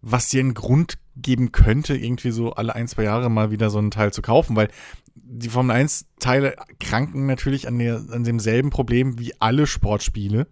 was 0.00 0.28
dir 0.28 0.40
einen 0.40 0.54
Grund 0.54 0.98
geben 1.16 1.52
könnte, 1.52 1.96
irgendwie 1.96 2.30
so 2.30 2.52
alle 2.52 2.74
ein, 2.74 2.88
zwei 2.88 3.04
Jahre 3.04 3.30
mal 3.30 3.50
wieder 3.50 3.70
so 3.70 3.78
einen 3.78 3.90
Teil 3.90 4.12
zu 4.12 4.22
kaufen, 4.22 4.56
weil 4.56 4.68
die 5.14 5.48
Formel 5.48 5.74
1 5.74 6.06
Teile 6.20 6.56
kranken 6.80 7.26
natürlich 7.26 7.68
an, 7.68 7.78
der, 7.78 8.02
an 8.10 8.24
demselben 8.24 8.70
Problem 8.70 9.18
wie 9.18 9.34
alle 9.40 9.66
Sportspiele 9.66 10.46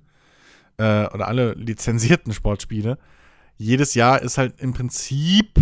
äh, 0.76 1.06
oder 1.06 1.28
alle 1.28 1.54
lizenzierten 1.54 2.32
Sportspiele. 2.32 2.98
Jedes 3.56 3.94
Jahr 3.94 4.20
ist 4.20 4.38
halt 4.38 4.60
im 4.60 4.74
Prinzip 4.74 5.54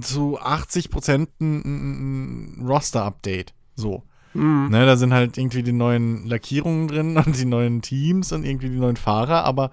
zu 0.00 0.40
80 0.40 0.90
Prozent 0.90 1.30
ein, 1.40 2.58
ein 2.60 2.66
Roster-Update. 2.66 3.54
So. 3.76 4.02
Mhm. 4.34 4.68
Ne, 4.70 4.84
da 4.84 4.96
sind 4.96 5.12
halt 5.14 5.38
irgendwie 5.38 5.62
die 5.62 5.72
neuen 5.72 6.26
Lackierungen 6.26 6.88
drin 6.88 7.16
und 7.24 7.38
die 7.38 7.44
neuen 7.44 7.82
Teams 7.82 8.32
und 8.32 8.44
irgendwie 8.44 8.70
die 8.70 8.78
neuen 8.78 8.96
Fahrer, 8.96 9.44
aber 9.44 9.70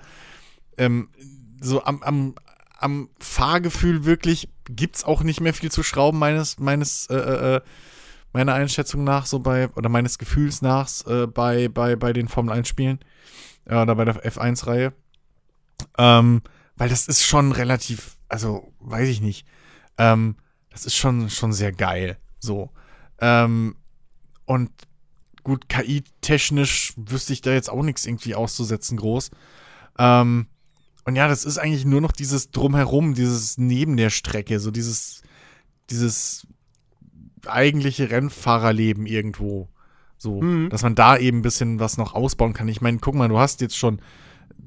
ähm, 0.78 1.10
so 1.64 1.84
am, 1.84 2.04
am, 2.04 2.36
am 2.78 3.10
Fahrgefühl 3.20 4.06
wirklich 4.06 4.50
gibt 4.66 4.98
es 4.98 5.04
auch 5.04 5.24
nicht 5.24 5.42
mehr 5.42 5.54
viel 5.54 5.72
zu 5.72 5.84
schrauben, 5.84 6.20
meines, 6.20 6.60
meines, 6.60 7.08
äh, 7.08 7.16
äh, 7.16 7.56
äh, 7.56 7.62
meiner 8.34 8.54
Einschätzung 8.54 9.04
nach, 9.04 9.26
so 9.26 9.40
bei, 9.40 9.70
oder 9.70 9.90
meines 9.90 10.18
Gefühls 10.18 10.62
nach, 10.62 10.90
äh, 11.08 11.28
bei, 11.28 11.70
bei, 11.70 11.96
bei 11.96 12.14
den 12.14 12.28
Formel 12.28 12.56
1-Spielen 12.56 13.00
äh, 13.66 13.76
oder 13.76 13.96
bei 13.96 14.06
der 14.06 14.24
F1-Reihe. 14.24 14.94
Ähm, 15.98 16.42
weil 16.76 16.90
das 16.90 17.08
ist 17.08 17.24
schon 17.24 17.52
relativ, 17.52 18.18
also 18.28 18.74
weiß 18.80 19.08
ich 19.10 19.22
nicht, 19.22 19.46
ähm, 19.98 20.36
das 20.70 20.86
ist 20.86 20.96
schon, 20.96 21.30
schon 21.30 21.54
sehr 21.54 21.72
geil. 21.72 22.18
So. 22.40 22.72
Ähm, 23.20 23.76
und 24.46 24.72
gut, 25.44 25.70
KI-technisch 25.70 26.94
wüsste 26.98 27.34
ich 27.34 27.42
da 27.42 27.52
jetzt 27.52 27.70
auch 27.70 27.84
nichts 27.84 28.06
irgendwie 28.06 28.36
auszusetzen, 28.36 28.98
groß. 28.98 29.30
Ähm, 30.00 30.48
und 31.06 31.16
ja, 31.16 31.28
das 31.28 31.46
ist 31.46 31.58
eigentlich 31.58 31.86
nur 31.86 32.02
noch 32.02 32.12
dieses 32.12 32.52
Drumherum, 32.52 33.14
dieses 33.14 33.58
neben 33.58 33.98
der 33.98 34.10
Strecke, 34.10 34.60
so 34.60 34.72
dieses, 34.72 35.22
dieses 35.90 36.48
eigentliche 37.46 38.10
Rennfahrerleben 38.10 39.06
irgendwo. 39.06 39.68
So, 40.18 40.42
mhm. 40.42 40.70
dass 40.70 40.84
man 40.84 40.96
da 40.96 41.18
eben 41.18 41.40
ein 41.40 41.42
bisschen 41.42 41.80
was 41.80 41.98
noch 41.98 42.14
ausbauen 42.14 42.54
kann. 42.54 42.70
Ich 42.70 42.80
meine, 42.80 43.00
guck 43.00 43.16
mal, 43.16 43.28
du 43.28 43.38
hast 43.38 43.60
jetzt 43.60 43.78
schon 43.78 44.00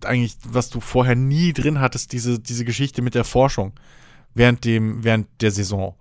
eigentlich, 0.05 0.37
was 0.45 0.69
du 0.69 0.81
vorher 0.81 1.15
nie 1.15 1.55
drin 1.55 1.81
hattest, 1.81 2.13
diese, 2.13 2.39
diese 2.39 2.67
Geschichte 2.67 3.01
mit 3.01 3.15
der 3.15 3.25
Forschung 3.25 3.73
während 4.35 4.67
dem, 4.67 5.03
während 5.03 5.29
der 5.41 5.51
Saison. 5.51 5.95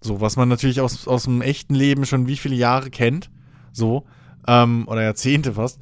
So, 0.00 0.20
was 0.20 0.36
man 0.36 0.48
natürlich 0.48 0.80
aus, 0.80 1.08
aus 1.08 1.24
dem 1.24 1.42
echten 1.42 1.74
Leben 1.74 2.06
schon 2.06 2.28
wie 2.28 2.36
viele 2.36 2.54
Jahre 2.54 2.90
kennt, 2.90 3.30
so, 3.72 4.04
ähm, 4.46 4.86
oder 4.86 5.02
Jahrzehnte 5.02 5.54
fast 5.54 5.80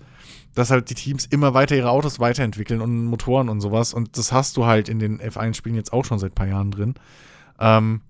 dass 0.54 0.70
halt 0.70 0.90
die 0.90 0.94
Teams 0.94 1.26
immer 1.26 1.54
weiter 1.54 1.76
ihre 1.76 1.90
Autos 1.90 2.18
weiterentwickeln 2.18 2.80
und 2.80 3.04
Motoren 3.04 3.48
und 3.48 3.60
sowas. 3.60 3.94
Und 3.94 4.18
das 4.18 4.32
hast 4.32 4.56
du 4.56 4.66
halt 4.66 4.88
in 4.88 4.98
den 4.98 5.20
F1-Spielen 5.20 5.76
jetzt 5.76 5.92
auch 5.92 6.04
schon 6.04 6.18
seit 6.18 6.32
ein 6.32 6.34
paar 6.34 6.48
Jahren 6.48 6.70
drin. 6.70 6.94
Ähm, 7.58 8.02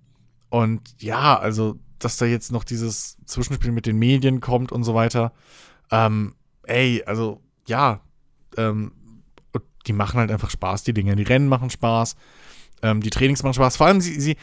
und 0.49 0.81
ja, 0.99 1.39
also, 1.39 1.79
dass 1.99 2.17
da 2.17 2.27
jetzt 2.27 2.51
noch 2.51 2.65
dieses 2.65 3.19
Zwischenspiel 3.27 3.73
mit 3.73 3.87
den 3.87 3.99
Medien 3.99 4.41
kommt 4.41 4.73
und 4.73 4.85
so 4.85 4.95
weiter. 4.95 5.33
Ähm, 5.91 6.35
ey, 6.65 7.03
also, 7.07 7.41
ja, 7.67 8.01
ähm, 8.57 8.93
die 9.87 9.93
machen 9.93 10.19
halt 10.21 10.31
einfach 10.31 10.51
Spaß, 10.51 10.83
die 10.85 10.93
Dinge. 10.93 11.17
Die 11.17 11.23
Rennen 11.23 11.49
machen 11.49 11.71
Spaß, 11.71 12.17
ähm, 12.83 13.01
die 13.01 13.11
Trainings 13.11 13.43
machen 13.43 13.55
Spaß. 13.55 13.77
Vor 13.77 13.87
allem, 13.87 14.01
sie, 14.01 14.21
sie 14.21 14.37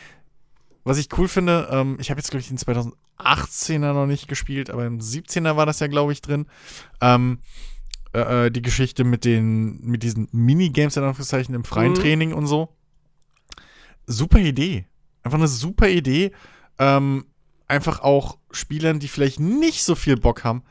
was 0.88 0.98
ich 0.98 1.10
cool 1.18 1.28
finde, 1.28 1.68
ähm, 1.70 1.98
ich 2.00 2.10
habe 2.10 2.20
jetzt, 2.20 2.32
glaube 2.32 2.42
ich, 2.42 2.48
den 2.48 2.58
2018er 2.58 3.94
noch 3.94 4.06
nicht 4.06 4.30
gespielt, 4.30 4.70
aber 4.70 4.86
im 4.86 5.00
17er 5.00 5.58
war 5.58 5.66
das 5.66 5.82
ja, 5.82 5.88
glaube 5.88 6.14
ich, 6.14 6.22
drin. 6.22 6.48
Ähm, 7.02 7.40
äh, 8.18 8.48
äh, 8.48 8.52
die 8.52 8.64
Geschichte 8.64 9.04
mit 9.04 9.26
den, 9.26 9.80
mit 9.82 10.02
diesen 10.02 10.28
Minigames 10.32 10.98
in 10.98 11.04
Anführungszeichen 11.04 11.54
im 11.54 11.64
freien 11.64 11.92
mhm. 11.92 11.96
Training 11.96 12.34
und 12.34 12.48
so. 12.48 12.70
Super 14.08 14.40
Idee. 14.40 14.88
Einfach 15.22 15.38
eine 15.38 15.48
super 15.48 15.88
Idee. 15.88 16.32
Ähm, 16.80 17.26
einfach 17.68 18.00
auch 18.00 18.40
Spielern, 18.50 19.00
die 19.00 19.08
vielleicht 19.08 19.40
nicht 19.40 19.84
so 19.84 19.94
viel 19.94 20.18
Bock 20.18 20.44
haben, 20.44 20.64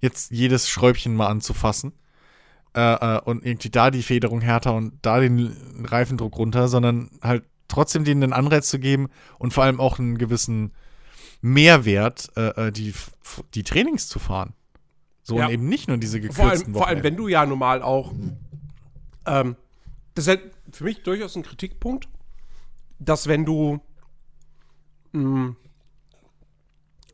jetzt 0.00 0.30
jedes 0.30 0.68
Schräubchen 0.68 1.16
mal 1.16 1.26
anzufassen. 1.26 1.92
Äh, 2.74 3.16
äh, 3.16 3.20
und 3.20 3.44
irgendwie 3.44 3.70
da 3.70 3.90
die 3.90 4.02
Federung 4.02 4.40
härter 4.40 4.74
und 4.74 4.94
da 5.02 5.18
den 5.18 5.56
Reifendruck 5.84 6.36
runter, 6.38 6.68
sondern 6.68 7.10
halt 7.20 7.44
trotzdem 7.66 8.04
denen 8.04 8.22
einen 8.22 8.32
Anreiz 8.32 8.68
zu 8.68 8.78
geben 8.78 9.08
und 9.38 9.52
vor 9.52 9.64
allem 9.64 9.80
auch 9.80 9.98
einen 9.98 10.18
gewissen 10.18 10.72
Mehrwert, 11.40 12.30
äh, 12.36 12.68
äh 12.68 12.72
die, 12.72 12.94
die 13.54 13.64
Trainings 13.64 14.08
zu 14.08 14.20
fahren. 14.20 14.54
So 15.22 15.38
ja. 15.38 15.46
und 15.46 15.52
eben 15.52 15.68
nicht 15.68 15.88
nur 15.88 15.98
diese 15.98 16.20
gekürzten 16.20 16.42
vor 16.42 16.50
allem, 16.50 16.74
vor 16.74 16.88
allem, 16.88 17.02
wenn 17.02 17.16
du 17.16 17.28
ja 17.28 17.46
normal 17.46 17.82
auch 17.82 18.12
ähm, 19.26 19.56
das 20.14 20.26
ist 20.26 20.28
halt 20.28 20.54
für 20.72 20.84
mich 20.84 21.02
durchaus 21.02 21.36
ein 21.36 21.42
Kritikpunkt, 21.42 22.08
dass 22.98 23.26
wenn 23.26 23.44
du 23.44 23.80
mh, 25.12 25.22
hm, 25.22 25.56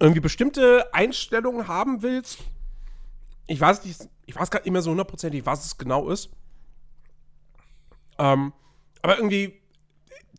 irgendwie 0.01 0.21
bestimmte 0.21 0.93
Einstellungen 0.93 1.69
haben 1.69 2.03
willst, 2.03 2.39
ich 3.47 3.61
weiß 3.61 3.85
nicht, 3.85 4.09
ich 4.27 4.37
weiß 4.37 4.51
gerade 4.51 4.65
nicht 4.65 4.73
mehr 4.73 4.83
so 4.83 4.91
hundertprozentig, 4.91 5.47
was 5.47 5.65
es 5.65 5.79
genau 5.79 6.09
ist. 6.11 6.31
Ähm, 8.19 8.53
aber 9.03 9.17
irgendwie, 9.17 9.61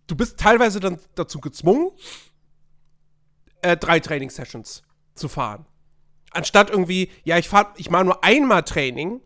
du 0.07 0.15
bist 0.15 0.37
teilweise 0.37 0.79
dann 0.79 0.99
dazu 1.15 1.39
gezwungen, 1.39 1.91
äh, 3.61 3.75
drei 3.75 3.99
Training-Sessions 3.99 4.83
zu 5.15 5.27
fahren. 5.27 5.65
Anstatt 6.31 6.69
irgendwie, 6.69 7.09
ja, 7.23 7.37
ich 7.37 7.49
fahr, 7.49 7.73
ich 7.77 7.89
mache 7.89 8.05
nur 8.05 8.23
einmal 8.23 8.63
Training 8.63 9.21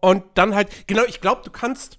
und 0.00 0.24
dann 0.34 0.54
halt, 0.54 0.86
genau, 0.86 1.02
ich 1.06 1.20
glaube, 1.20 1.42
du 1.44 1.50
kannst, 1.50 1.98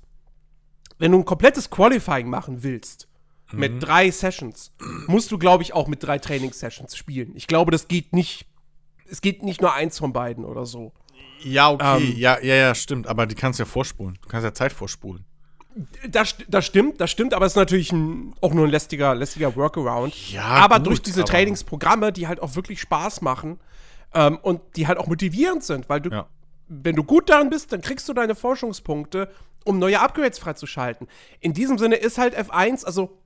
wenn 1.00 1.12
du 1.12 1.20
ein 1.20 1.26
komplettes 1.26 1.70
Qualifying 1.70 2.30
machen 2.30 2.62
willst, 2.62 3.08
mhm. 3.52 3.60
mit 3.60 3.84
drei 3.84 4.12
Sessions, 4.12 4.74
musst 5.08 5.32
du, 5.32 5.38
glaube 5.38 5.64
ich, 5.64 5.74
auch 5.74 5.88
mit 5.88 6.04
drei 6.04 6.20
Trainingssessions 6.20 6.96
spielen. 6.96 7.32
Ich 7.36 7.48
glaube, 7.48 7.72
das 7.72 7.88
geht 7.88 8.14
nicht, 8.14 8.46
es 9.10 9.22
geht 9.22 9.44
nicht 9.44 9.62
nur 9.62 9.74
eins 9.74 9.98
von 9.98 10.14
beiden 10.14 10.46
oder 10.46 10.66
so. 10.66 10.94
Ja, 11.44 11.72
okay, 11.72 12.12
ähm, 12.12 12.18
ja, 12.18 12.40
ja, 12.42 12.56
ja, 12.56 12.76
stimmt, 12.76 13.08
aber 13.08 13.26
die 13.26 13.36
kannst 13.36 13.60
du 13.60 13.64
ja 13.64 13.68
vorspulen. 13.68 14.18
Du 14.22 14.28
kannst 14.28 14.44
ja 14.44 14.54
Zeit 14.54 14.74
vorspulen. 14.74 15.26
Das, 16.08 16.36
das 16.48 16.66
stimmt, 16.66 17.02
das 17.02 17.12
stimmt, 17.12 17.34
aber 17.34 17.46
es 17.46 17.52
ist 17.52 17.58
natürlich 17.58 17.92
ein, 17.92 18.34
auch 18.40 18.54
nur 18.54 18.66
ein 18.66 18.72
lästiger, 18.72 19.14
lästiger 19.14 19.56
Workaround. 19.56 20.32
Ja, 20.32 20.44
aber 20.44 20.78
gut, 20.78 20.88
durch 20.88 21.02
diese 21.02 21.26
Trainingsprogramme, 21.26 22.14
die 22.14 22.28
halt 22.28 22.40
auch 22.42 22.56
wirklich 22.56 22.80
Spaß 22.80 23.22
machen, 23.22 23.60
ähm, 24.16 24.40
und 24.42 24.62
die 24.78 24.88
halt 24.88 24.98
auch 24.98 25.08
motivierend 25.08 25.64
sind, 25.64 25.90
weil 25.90 26.02
du, 26.02 26.10
ja. 26.10 26.28
wenn 26.68 26.96
du 26.96 27.04
gut 27.04 27.30
daran 27.30 27.50
bist, 27.50 27.72
dann 27.72 27.82
kriegst 27.82 28.10
du 28.10 28.14
deine 28.14 28.34
Forschungspunkte, 28.34 29.30
um 29.66 29.78
neue 29.78 30.00
Upgrades 30.00 30.40
freizuschalten. 30.40 31.08
In 31.42 31.54
diesem 31.54 31.78
Sinne 31.78 31.96
ist 31.96 32.18
halt 32.18 32.36
F1, 32.36 32.86
also 32.86 33.20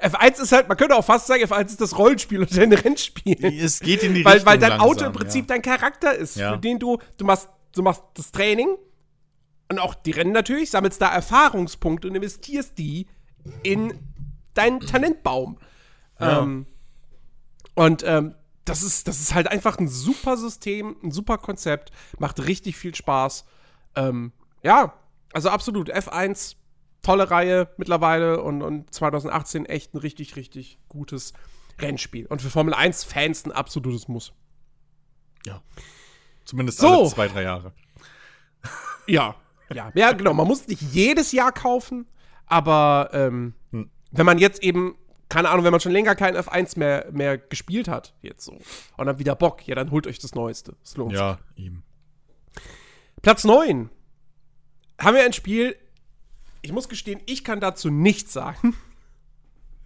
F1 0.00 0.40
ist 0.40 0.52
halt, 0.52 0.68
man 0.68 0.76
könnte 0.76 0.96
auch 0.96 1.04
fast 1.04 1.26
sagen, 1.26 1.42
F1 1.42 1.66
ist 1.66 1.80
das 1.80 1.98
Rollenspiel 1.98 2.40
und 2.40 2.56
dein 2.56 2.72
Rennspiel. 2.72 3.44
Es 3.44 3.80
geht 3.80 4.02
in 4.02 4.14
die 4.14 4.24
weil, 4.24 4.34
Richtung 4.34 4.52
Weil 4.52 4.58
dein 4.58 4.70
langsam, 4.70 4.88
Auto 4.88 5.04
im 5.04 5.12
Prinzip 5.12 5.48
ja. 5.48 5.56
dein 5.56 5.62
Charakter 5.62 6.14
ist, 6.14 6.36
ja. 6.36 6.52
für 6.52 6.58
den 6.58 6.78
du, 6.78 6.98
du 7.18 7.24
machst, 7.24 7.48
du 7.74 7.82
machst 7.82 8.02
das 8.14 8.32
Training 8.32 8.76
und 9.68 9.78
auch 9.78 9.94
die 9.94 10.12
Rennen 10.12 10.32
natürlich, 10.32 10.70
sammelst 10.70 11.02
da 11.02 11.12
Erfahrungspunkte 11.12 12.08
und 12.08 12.14
investierst 12.14 12.78
die 12.78 13.08
in 13.62 13.92
deinen 14.54 14.80
Talentbaum. 14.80 15.58
Ja. 16.20 16.42
Ähm, 16.42 16.66
und 17.74 18.04
ähm, 18.06 18.34
das 18.68 18.82
ist, 18.82 19.08
das 19.08 19.20
ist 19.20 19.34
halt 19.34 19.48
einfach 19.48 19.78
ein 19.78 19.88
super 19.88 20.36
System, 20.36 20.96
ein 21.02 21.10
super 21.10 21.38
Konzept, 21.38 21.90
macht 22.18 22.46
richtig 22.46 22.76
viel 22.76 22.94
Spaß. 22.94 23.44
Ähm, 23.96 24.32
ja, 24.62 24.94
also 25.32 25.50
absolut. 25.50 25.92
F1, 25.92 26.56
tolle 27.02 27.30
Reihe 27.30 27.68
mittlerweile 27.76 28.42
und, 28.42 28.62
und 28.62 28.92
2018 28.92 29.66
echt 29.66 29.94
ein 29.94 29.98
richtig, 29.98 30.36
richtig 30.36 30.78
gutes 30.88 31.32
Rennspiel. 31.78 32.26
Und 32.26 32.42
für 32.42 32.50
Formel 32.50 32.74
1-Fans 32.74 33.46
ein 33.46 33.52
absolutes 33.52 34.08
Muss. 34.08 34.32
Ja. 35.46 35.62
Zumindest 36.44 36.78
so. 36.78 36.88
alle 36.88 37.08
zwei, 37.08 37.28
drei 37.28 37.42
Jahre. 37.42 37.72
Ja, 39.10 39.36
ja. 39.72 39.90
Ja, 39.94 40.12
genau. 40.12 40.34
Man 40.34 40.46
muss 40.46 40.68
nicht 40.68 40.82
jedes 40.82 41.32
Jahr 41.32 41.50
kaufen, 41.50 42.06
aber 42.44 43.08
ähm, 43.14 43.54
hm. 43.70 43.90
wenn 44.10 44.26
man 44.26 44.36
jetzt 44.36 44.62
eben 44.62 44.98
keine 45.28 45.50
Ahnung, 45.50 45.64
wenn 45.64 45.72
man 45.72 45.80
schon 45.80 45.92
länger 45.92 46.14
kein 46.14 46.36
F1 46.36 46.78
mehr, 46.78 47.06
mehr 47.12 47.38
gespielt 47.38 47.88
hat, 47.88 48.14
jetzt 48.22 48.44
so, 48.44 48.58
und 48.96 49.06
dann 49.06 49.18
wieder 49.18 49.34
Bock, 49.34 49.66
ja, 49.66 49.74
dann 49.74 49.90
holt 49.90 50.06
euch 50.06 50.18
das 50.18 50.34
Neueste. 50.34 50.74
Es 50.82 50.96
lohnt 50.96 51.12
ja, 51.12 51.38
sich. 51.54 51.64
Ja, 51.64 51.64
ihm. 51.64 51.82
Platz 53.22 53.44
9 53.44 53.90
haben 55.00 55.14
wir 55.14 55.24
ein 55.24 55.32
Spiel. 55.32 55.76
Ich 56.62 56.72
muss 56.72 56.88
gestehen, 56.88 57.20
ich 57.26 57.44
kann 57.44 57.60
dazu 57.60 57.90
nichts 57.90 58.32
sagen. 58.32 58.76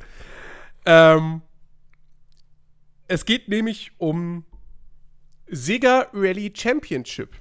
ähm, 0.86 1.42
es 3.08 3.24
geht 3.24 3.48
nämlich 3.48 3.92
um 3.98 4.44
Sega 5.48 6.08
Rally 6.12 6.52
Championship. 6.56 7.36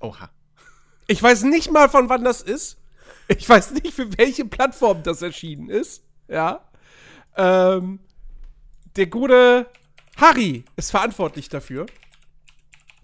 Oha. 0.00 0.30
Ich 1.08 1.22
weiß 1.22 1.44
nicht 1.44 1.72
mal, 1.72 1.88
von 1.88 2.08
wann 2.08 2.24
das 2.24 2.42
ist. 2.42 2.78
Ich 3.28 3.48
weiß 3.48 3.72
nicht, 3.72 3.92
für 3.92 4.16
welche 4.18 4.44
Plattform 4.44 5.02
das 5.02 5.22
erschienen 5.22 5.68
ist. 5.68 6.04
Ja. 6.28 6.65
Ähm, 7.36 8.00
der 8.96 9.06
gute 9.06 9.66
Harry 10.16 10.64
ist 10.76 10.90
verantwortlich 10.90 11.48
dafür. 11.48 11.86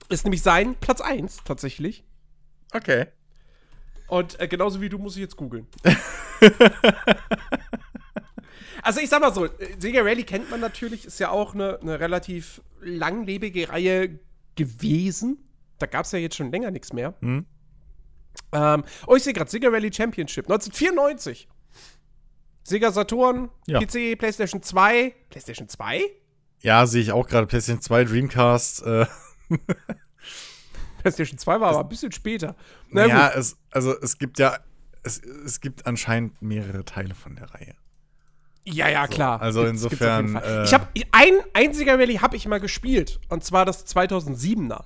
Ist 0.08 0.24
nämlich 0.24 0.42
sein 0.42 0.74
Platz 0.76 1.00
1 1.00 1.44
tatsächlich. 1.44 2.04
Okay. 2.72 3.06
Und 4.08 4.38
äh, 4.40 4.48
genauso 4.48 4.80
wie 4.80 4.88
du 4.88 4.98
muss 4.98 5.16
ich 5.16 5.22
jetzt 5.22 5.36
googeln. 5.36 5.66
also 8.82 9.00
ich 9.00 9.08
sag 9.08 9.20
mal 9.20 9.32
so, 9.32 9.48
Sega 9.78 10.02
Rally 10.02 10.24
kennt 10.24 10.50
man 10.50 10.60
natürlich, 10.60 11.06
ist 11.06 11.18
ja 11.18 11.30
auch 11.30 11.54
eine, 11.54 11.80
eine 11.80 12.00
relativ 12.00 12.60
langlebige 12.80 13.68
Reihe 13.70 14.18
gewesen. 14.54 15.38
Da 15.78 15.86
gab 15.86 16.04
es 16.04 16.12
ja 16.12 16.18
jetzt 16.18 16.36
schon 16.36 16.52
länger 16.52 16.70
nichts 16.70 16.92
mehr. 16.92 17.14
Hm. 17.20 17.46
Ähm, 18.52 18.84
oh, 19.06 19.16
ich 19.16 19.22
sehe 19.22 19.32
gerade 19.32 19.50
Sega 19.50 19.68
Rally 19.68 19.92
Championship 19.92 20.44
1994. 20.44 21.48
Sega 22.64 22.92
Saturn, 22.92 23.50
Ja. 23.66 23.80
PC, 23.80 24.16
PlayStation 24.18 24.62
2. 24.62 25.14
PlayStation 25.30 25.68
2? 25.68 26.02
Ja, 26.60 26.86
sehe 26.86 27.02
ich 27.02 27.12
auch 27.12 27.26
gerade. 27.26 27.46
PlayStation 27.46 27.82
2, 27.82 28.04
Dreamcast. 28.04 28.82
Äh, 28.86 29.06
PlayStation 31.00 31.38
2 31.38 31.60
war 31.60 31.70
aber 31.70 31.80
ein 31.80 31.88
bisschen 31.88 32.12
später. 32.12 32.54
Na 32.90 33.06
ja, 33.06 33.28
es, 33.30 33.56
also 33.70 33.98
es 34.00 34.18
gibt 34.18 34.38
ja, 34.38 34.58
es, 35.02 35.18
es 35.18 35.60
gibt 35.60 35.86
anscheinend 35.86 36.40
mehrere 36.40 36.84
Teile 36.84 37.14
von 37.14 37.34
der 37.34 37.52
Reihe. 37.52 37.74
Ja, 38.64 38.88
ja, 38.88 39.08
klar. 39.08 39.42
also 39.42 39.64
Gibt's- 39.64 39.82
gibt's 39.82 39.94
insofern, 39.94 40.28
Fall. 40.34 40.60
äh, 40.60 40.64
ich 40.64 40.72
habe 40.74 40.86
ein 41.10 41.34
einziger 41.52 41.98
Rally 41.98 42.16
habe 42.18 42.36
ich 42.36 42.46
mal 42.46 42.60
gespielt 42.60 43.18
und 43.28 43.42
zwar 43.42 43.64
das 43.64 43.84
2007er. 43.86 44.84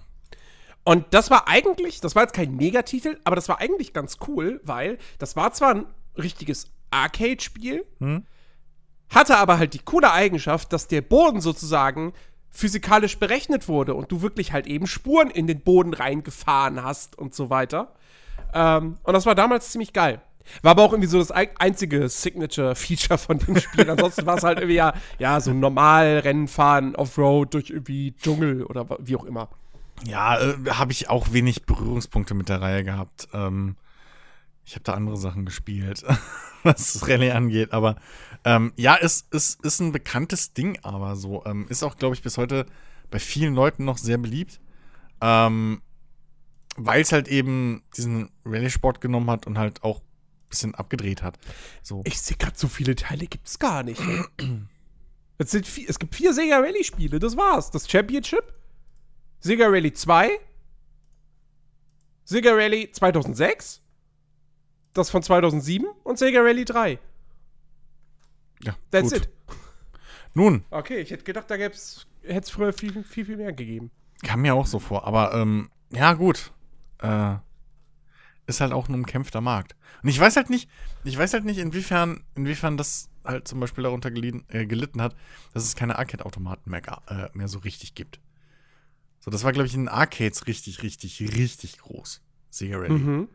Und 0.83 1.05
das 1.13 1.31
war 1.31 1.47
eigentlich, 1.49 2.01
das 2.01 2.15
war 2.15 2.23
jetzt 2.23 2.33
kein 2.33 2.57
Megatitel, 2.57 3.21
aber 3.25 3.37
das 3.37 3.49
war 3.51 3.61
eigentlich 3.61 3.93
ganz 3.93 4.17
cool, 4.29 4.61
weil 4.65 4.97
das 5.19 5.37
war 5.37 5.53
zwar 5.53 5.75
ein 5.75 5.87
richtiges 6.17 6.71
Arcade-Spiel, 7.03 7.85
Hm? 8.01 8.25
hatte 9.11 9.37
aber 9.37 9.59
halt 9.59 9.75
die 9.75 9.79
coole 9.79 10.11
Eigenschaft, 10.13 10.73
dass 10.73 10.89
der 10.89 11.01
Boden 11.01 11.41
sozusagen 11.41 12.13
physikalisch 12.51 13.19
berechnet 13.19 13.69
wurde 13.69 13.95
und 13.95 14.11
du 14.11 14.23
wirklich 14.23 14.53
halt 14.53 14.67
eben 14.67 14.87
Spuren 14.87 15.31
in 15.31 15.47
den 15.47 15.61
Boden 15.61 15.95
reingefahren 15.95 16.83
hast 16.83 17.17
und 17.19 17.35
so 17.35 17.51
weiter. 17.51 17.93
Ähm, 18.55 18.97
und 19.03 19.13
das 19.13 19.27
war 19.27 19.35
damals 19.35 19.71
ziemlich 19.71 19.93
geil. 19.93 20.21
War 20.63 20.71
aber 20.73 20.83
auch 20.85 20.93
irgendwie 20.93 21.09
so 21.09 21.19
das 21.19 21.33
ei- 21.35 21.51
einzige 21.59 22.09
Signature-Feature 22.09 23.19
von 23.19 23.39
dem 23.39 23.57
Spiel. 23.61 23.91
Ansonsten 23.91 24.27
war 24.27 24.37
es 24.39 24.45
halt 24.45 24.59
irgendwie 24.59 24.77
ja, 24.77 24.95
ja, 25.19 25.41
so 25.41 25.53
normal 25.53 26.21
Rennen 26.21 26.49
fahren, 26.49 26.95
Offroad 26.97 27.53
durch 27.53 27.71
irgendwie 27.71 28.13
Dschungel 28.17 28.65
oder 28.65 28.87
wie 29.01 29.17
auch 29.17 29.25
immer. 29.25 29.49
Ja, 30.05 30.39
äh, 30.39 30.55
habe 30.71 30.93
ich 30.93 31.11
auch 31.11 31.33
wenig 31.33 31.65
Berührungspunkte 31.67 32.35
mit 32.35 32.49
der 32.49 32.61
Reihe 32.63 32.85
gehabt. 32.85 33.29
Ähm, 33.35 33.77
ich 34.67 34.75
habe 34.75 34.83
da 34.83 34.95
andere 34.95 35.17
Sachen 35.17 35.47
gespielt, 35.47 36.05
was 36.65 36.93
das 36.95 37.09
Rallye 37.09 37.31
angeht. 37.31 37.73
Aber 37.73 37.97
ähm, 38.45 38.73
ja, 38.77 38.99
es, 39.01 39.27
es 39.31 39.55
ist 39.63 39.81
ein 39.81 39.93
bekanntes 39.93 40.53
Ding, 40.55 40.77
aber 40.83 41.15
so. 41.15 41.45
Ähm, 41.47 41.67
ist 41.69 41.85
auch, 41.85 41.97
glaube 41.97 42.17
ich, 42.17 42.23
bis 42.23 42.37
heute 42.37 42.67
bei 43.09 43.21
vielen 43.21 43.55
Leuten 43.55 43.85
noch 43.85 43.97
sehr 43.97 44.19
beliebt. 44.19 44.61
Ähm, 45.21 45.83
Weil 46.77 47.01
es 47.01 47.13
halt 47.13 47.29
eben 47.29 47.85
diesen 47.97 48.31
Rallye-Sport 48.45 49.01
genommen 49.01 49.31
hat 49.31 49.47
und 49.47 49.57
halt 49.57 49.85
auch 49.85 50.01
ein 50.01 50.49
bisschen 50.51 50.75
abgedreht 50.75 51.23
hat. 51.23 51.39
So. 51.83 52.03
Ich 52.05 52.21
sehe 52.21 52.37
gerade, 52.37 52.59
so 52.59 52.67
viele 52.67 52.97
Teile 52.97 53.27
gibt 53.29 53.47
es 53.47 53.61
gar 53.61 53.85
nicht. 53.85 54.03
es, 55.39 55.53
sind 55.53 55.65
vier, 55.65 55.89
es 55.89 56.01
gibt 56.01 56.13
vier 56.13 56.35
Sega 56.35 56.59
Rally-Spiele, 56.59 57.21
das 57.21 57.37
war's. 57.37 57.71
Das 57.71 57.89
Championship, 57.89 58.53
Sega 59.39 59.69
Rally 59.69 59.93
2, 59.93 60.41
Sega 62.25 62.53
Rally 62.53 62.91
2006, 62.91 63.81
das 64.97 65.11
von 65.11 65.23
2007 65.23 65.87
und 66.05 66.19
Sega 66.19 66.41
Rally 66.41 66.65
3. 66.65 66.99
ja, 68.63 68.77
That's 68.91 69.11
gut. 69.13 69.23
it. 69.23 69.29
Nun, 70.35 70.65
Okay, 70.71 70.99
ich 70.99 71.11
hätte 71.11 71.25
gedacht, 71.25 71.51
da 71.51 71.55
hätte 71.55 71.77
es 71.77 72.51
früher 72.51 72.73
viel, 72.73 73.03
viel, 73.05 73.25
viel 73.25 73.37
mehr 73.37 73.53
gegeben. 73.53 73.91
kam 74.23 74.43
mir 74.43 74.55
auch 74.55 74.67
so 74.67 74.79
vor. 74.79 75.07
Aber 75.07 75.33
ähm, 75.35 75.71
ja, 75.91 76.13
gut. 76.13 76.53
Äh, 76.99 77.37
ist 78.47 78.61
halt 78.61 78.73
auch 78.73 78.89
ein 78.89 78.95
umkämpfter 78.95 79.41
Markt. 79.41 79.75
Und 80.03 80.09
ich 80.09 80.21
weiß 80.21 80.37
halt 80.37 80.51
nicht, 80.51 80.69
ich 81.05 81.17
weiß 81.19 81.33
halt 81.33 81.45
nicht, 81.45 81.59
inwiefern, 81.59 82.23
inwiefern 82.35 82.77
das 82.77 83.09
halt 83.25 83.49
zum 83.49 83.61
Beispiel 83.61 83.83
darunter 83.85 84.11
gelitten, 84.11 84.45
äh, 84.49 84.67
gelitten 84.67 85.03
hat, 85.03 85.17
dass 85.53 85.65
es 85.65 85.75
keine 85.75 85.99
Arcade-Automaten 85.99 86.71
mehr, 86.71 86.83
äh, 87.09 87.29
mehr 87.37 87.49
so 87.49 87.59
richtig 87.59 87.95
gibt. 87.95 88.21
So, 89.21 89.31
das 89.31 89.43
war, 89.43 89.53
glaube 89.53 89.67
ich, 89.67 89.75
in 89.75 89.89
Arcades 89.89 90.47
richtig, 90.47 90.83
richtig, 90.83 91.21
richtig 91.37 91.79
groß. 91.79 92.21
Sega 92.51 92.77
Rally. 92.79 92.93
Mhm. 92.93 93.29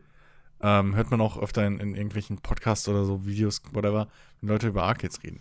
Ähm, 0.62 0.94
hört 0.94 1.10
man 1.10 1.20
auch 1.20 1.38
öfter 1.38 1.66
in, 1.66 1.80
in 1.80 1.94
irgendwelchen 1.94 2.38
Podcasts 2.38 2.88
oder 2.88 3.04
so, 3.04 3.26
Videos, 3.26 3.60
whatever, 3.72 4.08
wenn 4.40 4.48
Leute 4.48 4.68
über 4.68 4.84
Arcades 4.84 5.22
reden. 5.22 5.40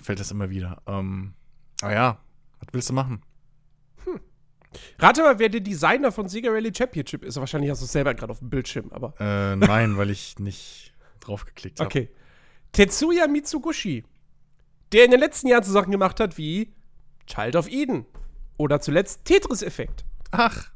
Fällt 0.00 0.20
das 0.20 0.30
immer 0.30 0.50
wieder. 0.50 0.80
Ähm, 0.86 1.34
aber 1.80 1.92
ja, 1.92 2.18
was 2.60 2.68
willst 2.72 2.90
du 2.90 2.94
machen? 2.94 3.22
Rate 4.98 5.22
mal, 5.22 5.38
wer 5.38 5.48
der 5.48 5.60
Designer 5.60 6.12
von 6.12 6.28
Sega 6.28 6.50
Rally 6.50 6.72
Championship 6.74 7.24
ist. 7.24 7.36
Wahrscheinlich 7.36 7.70
hast 7.70 7.80
du 7.80 7.84
es 7.84 7.92
selber 7.92 8.14
gerade 8.14 8.32
auf 8.32 8.38
dem 8.38 8.50
Bildschirm, 8.50 8.90
aber. 8.90 9.14
Äh, 9.20 9.56
nein, 9.56 9.96
weil 9.96 10.10
ich 10.10 10.38
nicht 10.38 10.94
draufgeklickt 11.20 11.80
habe. 11.80 11.86
Okay. 11.86 12.08
Tetsuya 12.72 13.26
Mitsugushi, 13.26 14.04
der 14.92 15.04
in 15.04 15.10
den 15.10 15.20
letzten 15.20 15.48
Jahren 15.48 15.62
so 15.62 15.72
Sachen 15.72 15.90
gemacht 15.90 16.20
hat 16.20 16.38
wie 16.38 16.72
Child 17.26 17.56
of 17.56 17.68
Eden 17.68 18.06
oder 18.56 18.80
zuletzt 18.80 19.24
Tetris-Effekt. 19.24 20.04
Ach. 20.30 20.70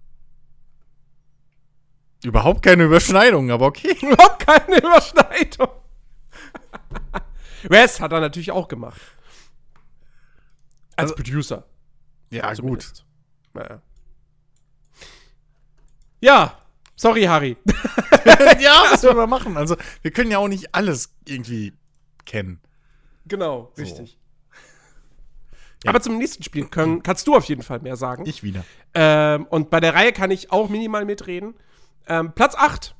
Überhaupt 2.25 2.63
keine 2.63 2.85
Überschneidung, 2.85 3.51
aber 3.51 3.67
okay. 3.67 3.97
Überhaupt 4.03 4.47
keine 4.47 4.79
Überschneidung. 4.79 5.69
Rest 7.71 8.01
hat 8.01 8.13
er 8.13 8.21
natürlich 8.21 8.51
auch 8.53 8.69
gemacht. 8.69 9.01
Als 10.97 11.13
Also- 11.13 11.15
Producer. 11.15 11.65
Ja, 12.31 12.49
gut. 12.49 12.57
zumindest. 12.57 13.05
Naja. 13.55 13.81
Ja, 16.21 16.59
sorry, 16.97 17.23
Harry. 17.25 17.57
ja, 18.59 18.85
was 18.91 19.03
wir 19.03 19.15
mal 19.15 19.27
machen. 19.27 19.57
Also, 19.57 19.77
wir 20.03 20.11
können 20.11 20.31
ja 20.31 20.39
auch 20.39 20.49
nicht 20.49 20.75
alles 20.75 21.15
irgendwie 21.27 21.73
kennen. 22.25 22.61
genau, 23.27 23.71
So. 23.77 23.83
richtig. 23.83 24.19
Ja. 25.85 25.91
Aber 25.91 26.01
zum 26.01 26.19
nächsten 26.19 26.43
Spiel 26.43 26.67
können, 26.67 27.03
kannst 27.03 27.27
du 27.29 27.37
auf 27.37 27.45
jeden 27.45 27.63
Fall 27.63 27.79
mehr 27.81 27.97
sagen. 27.97 28.25
Ich 28.27 28.43
wieder. 28.43 28.65
Ähm, 28.95 29.47
und 29.47 29.71
bei 29.71 29.79
der 29.79 29.95
Reihe 29.95 30.13
kann 30.13 30.31
ich 30.33 30.51
auch 30.51 30.69
minimal 30.69 31.05
mitreden. 31.05 31.55
Ähm, 32.07 32.33
Platz 32.35 32.55
8. 32.55 32.95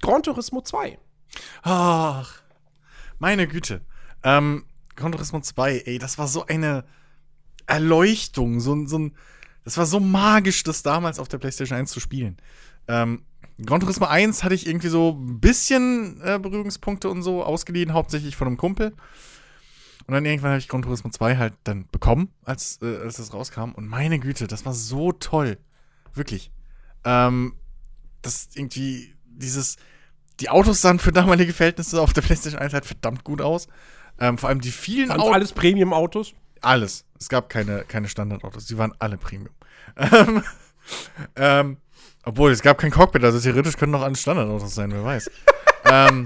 Gran 0.00 0.22
Turismo 0.22 0.62
2. 0.62 0.98
Ach, 1.62 2.42
meine 3.18 3.48
Güte. 3.48 3.82
Ähm, 4.22 4.64
Gran 4.96 5.12
Turismo 5.12 5.40
2, 5.40 5.82
ey, 5.86 5.98
das 5.98 6.18
war 6.18 6.28
so 6.28 6.46
eine 6.46 6.84
Erleuchtung, 7.66 8.60
so, 8.60 8.86
so 8.86 8.98
ein, 8.98 9.16
das 9.64 9.76
war 9.76 9.86
so 9.86 10.00
magisch, 10.00 10.62
das 10.62 10.82
damals 10.82 11.18
auf 11.18 11.28
der 11.28 11.38
PlayStation 11.38 11.78
1 11.78 11.90
zu 11.90 12.00
spielen. 12.00 12.36
Ähm, 12.88 13.24
Gran 13.64 13.80
Turismo 13.80 14.06
1 14.06 14.44
hatte 14.44 14.54
ich 14.54 14.66
irgendwie 14.66 14.88
so 14.88 15.18
ein 15.18 15.40
bisschen 15.40 16.20
äh, 16.22 16.38
Berührungspunkte 16.38 17.08
und 17.10 17.22
so 17.22 17.42
ausgeliehen, 17.42 17.92
hauptsächlich 17.92 18.36
von 18.36 18.46
einem 18.46 18.56
Kumpel. 18.56 18.94
Und 20.06 20.14
dann 20.14 20.24
irgendwann 20.24 20.52
habe 20.52 20.58
ich 20.58 20.68
Gran 20.68 20.82
Turismo 20.82 21.10
2 21.10 21.36
halt 21.36 21.54
dann 21.64 21.86
bekommen, 21.90 22.32
als, 22.44 22.80
äh, 22.82 22.98
als 22.98 23.16
das 23.16 23.34
rauskam. 23.34 23.72
Und 23.72 23.86
meine 23.88 24.18
Güte, 24.18 24.46
das 24.46 24.64
war 24.64 24.72
so 24.72 25.12
toll. 25.12 25.58
Wirklich. 26.14 26.50
Ähm, 27.04 27.54
das 28.22 28.48
irgendwie, 28.54 29.14
dieses, 29.24 29.76
die 30.40 30.50
Autos 30.50 30.80
sahen 30.80 30.98
für 30.98 31.12
damalige 31.12 31.52
Verhältnisse 31.52 32.00
auf 32.00 32.12
der 32.12 32.22
PlayStation 32.22 32.60
1 32.60 32.72
halt 32.72 32.86
verdammt 32.86 33.24
gut 33.24 33.40
aus. 33.40 33.68
Ähm, 34.20 34.38
vor 34.38 34.48
allem 34.48 34.60
die 34.60 34.72
vielen 34.72 35.10
Autos. 35.10 35.34
alles 35.34 35.52
Premium-Autos. 35.52 36.34
Alles. 36.60 37.04
Es 37.18 37.28
gab 37.28 37.48
keine, 37.48 37.84
keine 37.84 38.08
Standardautos. 38.08 38.66
Die 38.66 38.78
waren 38.78 38.92
alle 38.98 39.16
Premium. 39.16 39.54
Ähm, 39.96 40.42
ähm, 41.36 41.76
obwohl, 42.24 42.50
es 42.50 42.62
gab 42.62 42.78
kein 42.78 42.90
Cockpit, 42.90 43.24
also 43.24 43.40
theoretisch 43.40 43.76
können 43.76 43.92
noch 43.92 44.02
alles 44.02 44.20
Standardautos 44.20 44.74
sein, 44.74 44.92
wer 44.92 45.04
weiß. 45.04 45.30
ähm, 45.84 46.24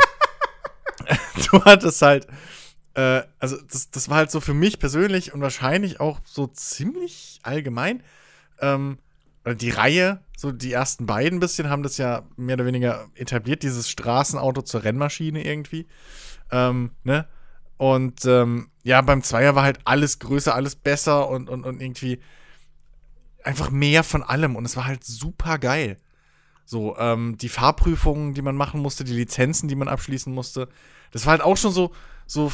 du 1.50 1.64
hattest 1.64 2.02
halt, 2.02 2.26
äh, 2.94 3.22
also 3.38 3.56
das, 3.70 3.90
das 3.90 4.08
war 4.08 4.16
halt 4.16 4.30
so 4.30 4.40
für 4.40 4.54
mich 4.54 4.78
persönlich 4.78 5.32
und 5.34 5.40
wahrscheinlich 5.40 6.00
auch 6.00 6.20
so 6.24 6.46
ziemlich 6.46 7.40
allgemein. 7.42 8.02
Ähm, 8.60 8.98
die 9.44 9.70
Reihe, 9.70 10.20
so 10.36 10.52
die 10.52 10.72
ersten 10.72 11.06
beiden 11.06 11.40
bisschen, 11.40 11.68
haben 11.68 11.82
das 11.82 11.98
ja 11.98 12.22
mehr 12.36 12.54
oder 12.54 12.66
weniger 12.66 13.08
etabliert, 13.14 13.62
dieses 13.62 13.88
Straßenauto 13.90 14.62
zur 14.62 14.84
Rennmaschine 14.84 15.44
irgendwie. 15.44 15.86
Ähm, 16.50 16.92
ne? 17.02 17.26
Und 17.76 18.24
ähm, 18.24 18.70
ja, 18.84 19.00
beim 19.00 19.22
Zweier 19.22 19.54
war 19.56 19.64
halt 19.64 19.80
alles 19.84 20.20
größer, 20.20 20.54
alles 20.54 20.76
besser 20.76 21.28
und, 21.28 21.48
und, 21.50 21.64
und 21.64 21.80
irgendwie 21.80 22.20
einfach 23.42 23.70
mehr 23.70 24.04
von 24.04 24.22
allem. 24.22 24.54
Und 24.54 24.64
es 24.64 24.76
war 24.76 24.84
halt 24.84 25.02
super 25.02 25.58
geil. 25.58 25.96
So, 26.64 26.96
ähm, 26.96 27.36
die 27.38 27.48
Fahrprüfungen, 27.48 28.34
die 28.34 28.42
man 28.42 28.54
machen 28.54 28.80
musste, 28.80 29.02
die 29.02 29.14
Lizenzen, 29.14 29.68
die 29.68 29.74
man 29.74 29.88
abschließen 29.88 30.32
musste. 30.32 30.68
Das 31.10 31.26
war 31.26 31.32
halt 31.32 31.42
auch 31.42 31.56
schon 31.56 31.72
so, 31.72 31.92
so 32.26 32.52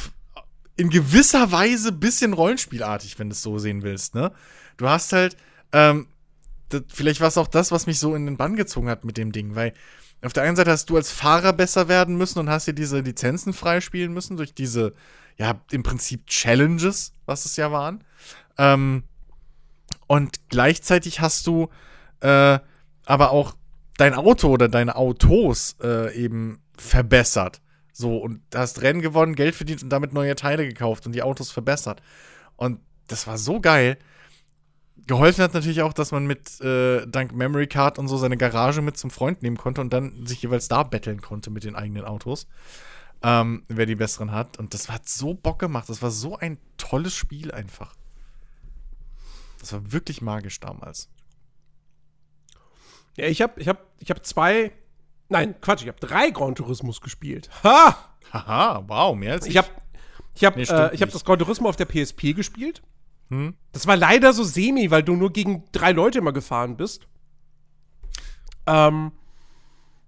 in 0.76 0.88
gewisser 0.88 1.52
Weise 1.52 1.92
bisschen 1.92 2.32
Rollenspielartig, 2.32 3.18
wenn 3.18 3.28
du 3.28 3.34
es 3.34 3.42
so 3.42 3.58
sehen 3.58 3.82
willst, 3.82 4.14
ne? 4.14 4.32
Du 4.76 4.88
hast 4.88 5.12
halt, 5.12 5.36
ähm, 5.72 6.06
das, 6.68 6.82
vielleicht 6.88 7.20
war 7.20 7.28
es 7.28 7.38
auch 7.38 7.48
das, 7.48 7.72
was 7.72 7.86
mich 7.86 7.98
so 7.98 8.14
in 8.14 8.26
den 8.26 8.36
Bann 8.36 8.56
gezogen 8.56 8.88
hat 8.88 9.04
mit 9.04 9.16
dem 9.16 9.32
Ding, 9.32 9.54
weil 9.54 9.72
auf 10.22 10.32
der 10.32 10.42
einen 10.42 10.56
Seite 10.56 10.70
hast 10.70 10.90
du 10.90 10.96
als 10.96 11.12
Fahrer 11.12 11.52
besser 11.52 11.88
werden 11.88 12.16
müssen 12.16 12.40
und 12.40 12.50
hast 12.50 12.66
dir 12.66 12.72
diese 12.72 13.00
Lizenzen 13.00 13.52
freispielen 13.52 14.12
müssen 14.12 14.36
durch 14.36 14.52
diese, 14.52 14.94
ja, 15.36 15.60
im 15.70 15.82
Prinzip 15.82 16.26
Challenges, 16.26 17.12
was 17.24 17.44
es 17.44 17.56
ja 17.56 17.70
waren. 17.70 18.02
Ähm, 18.56 19.04
und 20.06 20.48
gleichzeitig 20.48 21.20
hast 21.20 21.46
du 21.46 21.68
äh, 22.20 22.58
aber 23.04 23.30
auch 23.30 23.54
dein 23.96 24.14
Auto 24.14 24.48
oder 24.48 24.68
deine 24.68 24.96
Autos 24.96 25.76
äh, 25.82 26.14
eben 26.14 26.60
verbessert. 26.76 27.60
So, 27.92 28.16
und 28.18 28.40
hast 28.54 28.82
Rennen 28.82 29.00
gewonnen, 29.00 29.34
Geld 29.34 29.54
verdient 29.54 29.82
und 29.82 29.90
damit 29.90 30.12
neue 30.12 30.36
Teile 30.36 30.66
gekauft 30.66 31.06
und 31.06 31.12
die 31.12 31.22
Autos 31.22 31.50
verbessert. 31.50 32.00
Und 32.56 32.80
das 33.08 33.26
war 33.26 33.38
so 33.38 33.60
geil. 33.60 33.98
Geholfen 35.08 35.42
hat 35.42 35.54
natürlich 35.54 35.82
auch, 35.82 35.92
dass 35.92 36.12
man 36.12 36.26
mit 36.26 36.60
äh, 36.60 37.06
dank 37.06 37.34
Memory 37.34 37.66
Card 37.66 37.98
und 37.98 38.08
so 38.08 38.16
seine 38.16 38.36
Garage 38.36 38.82
mit 38.82 38.96
zum 38.96 39.10
Freund 39.10 39.42
nehmen 39.42 39.56
konnte 39.56 39.80
und 39.80 39.92
dann 39.92 40.26
sich 40.26 40.42
jeweils 40.42 40.68
da 40.68 40.82
betteln 40.82 41.20
konnte 41.20 41.50
mit 41.50 41.64
den 41.64 41.74
eigenen 41.74 42.04
Autos. 42.04 42.46
Ähm, 43.22 43.64
wer 43.68 43.86
die 43.86 43.96
besseren 43.96 44.30
hat. 44.30 44.58
Und 44.58 44.74
das 44.74 44.88
hat 44.90 45.08
so 45.08 45.34
Bock 45.34 45.58
gemacht. 45.58 45.88
Das 45.88 46.02
war 46.02 46.12
so 46.12 46.36
ein 46.36 46.58
tolles 46.76 47.14
Spiel 47.14 47.50
einfach. 47.50 47.96
Das 49.58 49.72
war 49.72 49.92
wirklich 49.92 50.22
magisch 50.22 50.60
damals. 50.60 51.08
Ja, 53.16 53.26
ich 53.26 53.42
habe 53.42 53.60
ich 53.60 53.66
hab, 53.66 53.86
ich 53.98 54.10
hab 54.10 54.24
zwei, 54.24 54.70
nein, 55.28 55.60
Quatsch, 55.60 55.82
ich 55.82 55.88
habe 55.88 55.98
drei 55.98 56.30
Gran 56.30 56.54
Turismos 56.54 57.00
gespielt. 57.00 57.50
Ha! 57.64 57.96
Haha, 58.32 58.84
wow, 58.86 59.16
mehr 59.16 59.32
als 59.32 59.46
ich. 59.46 59.52
Ich 59.52 59.56
habe 59.56 59.68
ich 60.34 60.44
hab, 60.44 60.54
Nee, 60.54 60.62
äh, 60.62 60.94
ich 60.94 61.02
hab 61.02 61.10
das 61.10 61.24
Gran 61.24 61.38
Turismo 61.38 61.68
auf 61.68 61.76
der 61.76 61.86
PSP 61.86 62.34
gespielt. 62.34 62.82
Hm? 63.30 63.54
Das 63.72 63.86
war 63.86 63.96
leider 63.96 64.32
so 64.32 64.42
semi, 64.44 64.90
weil 64.90 65.02
du 65.02 65.14
nur 65.14 65.32
gegen 65.32 65.64
drei 65.72 65.92
Leute 65.92 66.18
immer 66.18 66.32
gefahren 66.32 66.76
bist. 66.76 67.06
Ähm, 68.66 69.12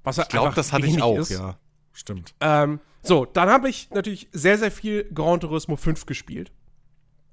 was 0.04 0.18
Ich 0.18 0.28
glaube, 0.28 0.54
das 0.54 0.72
hatte 0.72 0.87
ich 0.87 1.00
auch, 1.02 1.18
ist. 1.18 1.30
ja. 1.30 1.56
Stimmt. 1.92 2.35
Ähm, 2.40 2.80
so, 3.02 3.24
dann 3.24 3.48
habe 3.50 3.68
ich 3.68 3.90
natürlich 3.90 4.28
sehr, 4.33 4.59
sehr 4.59 4.70
viel 4.70 5.04
Gran 5.12 5.40
Turismo 5.40 5.76
5 5.76 6.06
gespielt. 6.06 6.52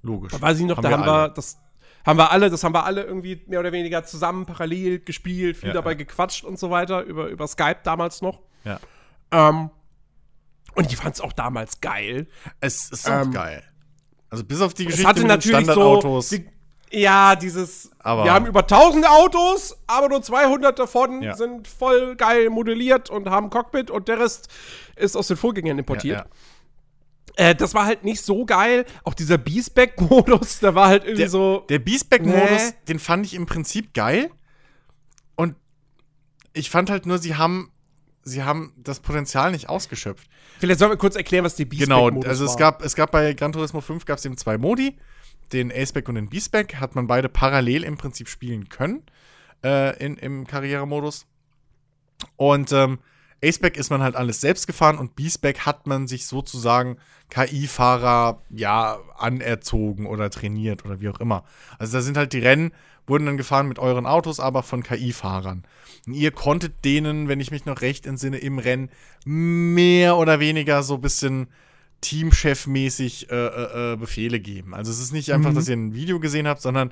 Logisch. 0.01 0.31
Weiß 0.39 0.59
ich 0.59 0.65
noch, 0.65 0.79
da 0.81 0.91
haben 0.91 1.05
wir, 1.05 1.11
alle. 1.11 1.33
das 1.33 1.57
haben 2.05 2.17
wir 2.19 2.31
alle, 2.31 2.49
das 2.49 2.63
haben 2.63 2.73
wir 2.73 2.85
alle 2.85 3.03
irgendwie 3.03 3.41
mehr 3.47 3.59
oder 3.59 3.71
weniger 3.71 4.03
zusammen 4.05 4.45
parallel 4.45 4.99
gespielt, 4.99 5.57
viel 5.57 5.69
Ja, 5.69 5.73
dabei 5.73 5.91
ja. 5.91 5.97
gequatscht 5.97 6.43
und 6.43 6.57
so 6.59 6.69
weiter, 6.69 7.01
über, 7.03 7.27
über 7.27 7.47
Skype 7.47 7.79
damals 7.83 8.21
noch. 8.21 8.41
Ja. 8.63 8.79
Ähm, 9.31 9.69
und 10.75 10.87
ich 10.91 10.97
fand 10.97 11.15
es 11.15 11.21
auch 11.21 11.33
damals 11.33 11.81
geil. 11.81 12.27
Es 12.61 12.89
ist 12.91 13.07
Ähm, 13.09 13.31
geil. 13.31 13.63
Also 14.29 14.43
bis 14.43 14.61
auf 14.61 14.73
die 14.73 14.83
Es 14.83 14.87
Geschichte 14.89 15.07
hatte 15.07 15.19
mit 15.21 15.29
den 15.29 15.35
natürlich 15.35 15.65
so. 15.67 15.71
Standardautos. 15.73 16.29
Die, 16.29 16.45
ja, 16.91 17.35
dieses. 17.35 17.91
Aber- 17.99 18.23
wir 18.25 18.33
haben 18.33 18.45
über 18.45 18.61
1000 18.61 19.07
Autos, 19.07 19.77
aber 19.87 20.09
nur 20.09 20.21
200 20.21 20.77
davon 20.79 21.21
Ja. 21.21 21.35
sind 21.35 21.67
voll 21.67 22.15
geil 22.15 22.49
modelliert 22.49 23.09
und 23.09 23.29
haben 23.29 23.49
Cockpit 23.49 23.89
und 23.91 24.07
der 24.07 24.19
Rest 24.19 24.47
ist 24.95 25.15
aus 25.15 25.27
den 25.27 25.37
Vorgängern 25.37 25.77
importiert. 25.79 26.17
ja, 26.19 26.23
ja. 26.25 26.29
Äh, 27.49 27.55
das 27.55 27.73
war 27.75 27.85
halt 27.85 28.03
nicht 28.03 28.21
so 28.23 28.45
geil. 28.45 28.85
Auch 29.03 29.13
dieser 29.13 29.37
Beastback-Modus, 29.37 30.59
der 30.59 30.73
war 30.75 30.87
halt 30.87 31.03
irgendwie 31.03 31.21
Der, 31.23 31.29
so. 31.29 31.65
der 31.69 31.77
Beastback-Modus, 31.79 32.39
Nee. 32.69 32.73
den 32.87 32.99
fand 32.99 33.25
ich 33.27 33.33
im 33.35 33.45
Prinzip 33.45 33.93
geil. 33.93 34.31
Und 35.35 35.55
ich 36.53 36.69
fand 36.71 36.89
halt 36.89 37.05
nur, 37.05 37.19
sie 37.19 37.35
haben, 37.35 37.71
sie 38.27 38.43
haben 38.43 38.73
das 38.77 38.99
Potenzial 38.99 39.51
nicht 39.51 39.69
ausgeschöpft. 39.69 40.27
Vielleicht 40.59 40.79
sollen 40.79 40.91
wir 40.91 40.97
kurz 40.97 41.15
erklären, 41.15 41.45
was 41.45 41.55
die 41.55 41.67
Genau, 41.67 42.05
Beastback-Modus 42.05 42.29
also 42.29 42.45
es 42.45 42.51
war. 42.51 42.57
gab, 42.57 42.83
es 42.83 42.95
gab 42.95 43.11
bei 43.11 43.33
Gran 43.33 43.51
Turismo 43.51 43.81
5 43.81 44.05
gab 44.05 44.17
es 44.17 44.25
eben 44.25 44.37
zwei 44.37 44.57
Modi, 44.57 44.97
den 45.53 45.71
Aceback 45.71 46.09
und 46.09 46.15
den 46.15 46.29
Beastback, 46.29 46.75
hat 46.75 46.95
man 46.95 47.07
beide 47.07 47.29
parallel 47.29 47.83
im 47.83 47.97
Prinzip 47.97 48.27
spielen 48.27 48.69
können 48.69 49.03
äh, 49.63 49.97
in, 50.03 50.17
im 50.17 50.45
Karrieremodus. 50.45 51.25
Und 52.35 52.71
ähm, 52.71 52.99
Aceback 53.43 53.77
ist 53.77 53.91
man 53.91 54.01
halt 54.01 54.15
alles 54.15 54.41
selbst 54.41 54.65
gefahren 54.65 54.97
und 54.97 55.15
Beastback 55.15 55.59
hat 55.59 55.85
man 55.85 56.07
sich 56.07 56.25
sozusagen 56.25 56.97
KI-Fahrer 57.29 58.41
ja 58.49 58.97
anerzogen 59.15 60.07
oder 60.07 60.29
trainiert 60.29 60.85
oder 60.85 61.01
wie 61.01 61.09
auch 61.09 61.19
immer. 61.19 61.43
Also 61.77 61.97
da 61.97 62.01
sind 62.01 62.17
halt 62.17 62.33
die 62.33 62.39
Rennen, 62.39 62.71
wurden 63.07 63.25
dann 63.25 63.37
gefahren 63.37 63.67
mit 63.67 63.79
euren 63.79 64.05
Autos, 64.05 64.39
aber 64.39 64.63
von 64.63 64.83
KI-Fahrern. 64.83 65.63
Und 66.05 66.13
ihr 66.13 66.31
konntet 66.31 66.85
denen, 66.85 67.27
wenn 67.27 67.39
ich 67.39 67.51
mich 67.51 67.65
noch 67.65 67.81
recht 67.81 68.05
entsinne, 68.05 68.37
im 68.37 68.59
Rennen 68.59 68.89
mehr 69.25 70.17
oder 70.17 70.39
weniger 70.39 70.83
so 70.83 70.95
ein 70.95 71.01
bisschen 71.01 71.47
Teamchef-mäßig 72.03 73.31
äh, 73.31 73.35
äh, 73.35 73.93
äh, 73.93 73.95
Befehle 73.95 74.39
geben. 74.39 74.75
Also 74.75 74.91
es 74.91 74.99
ist 74.99 75.13
nicht 75.13 75.31
einfach, 75.31 75.53
dass 75.53 75.67
ihr 75.67 75.75
ein 75.75 75.93
Video 75.93 76.19
gesehen 76.19 76.47
habt, 76.47 76.61
sondern 76.61 76.91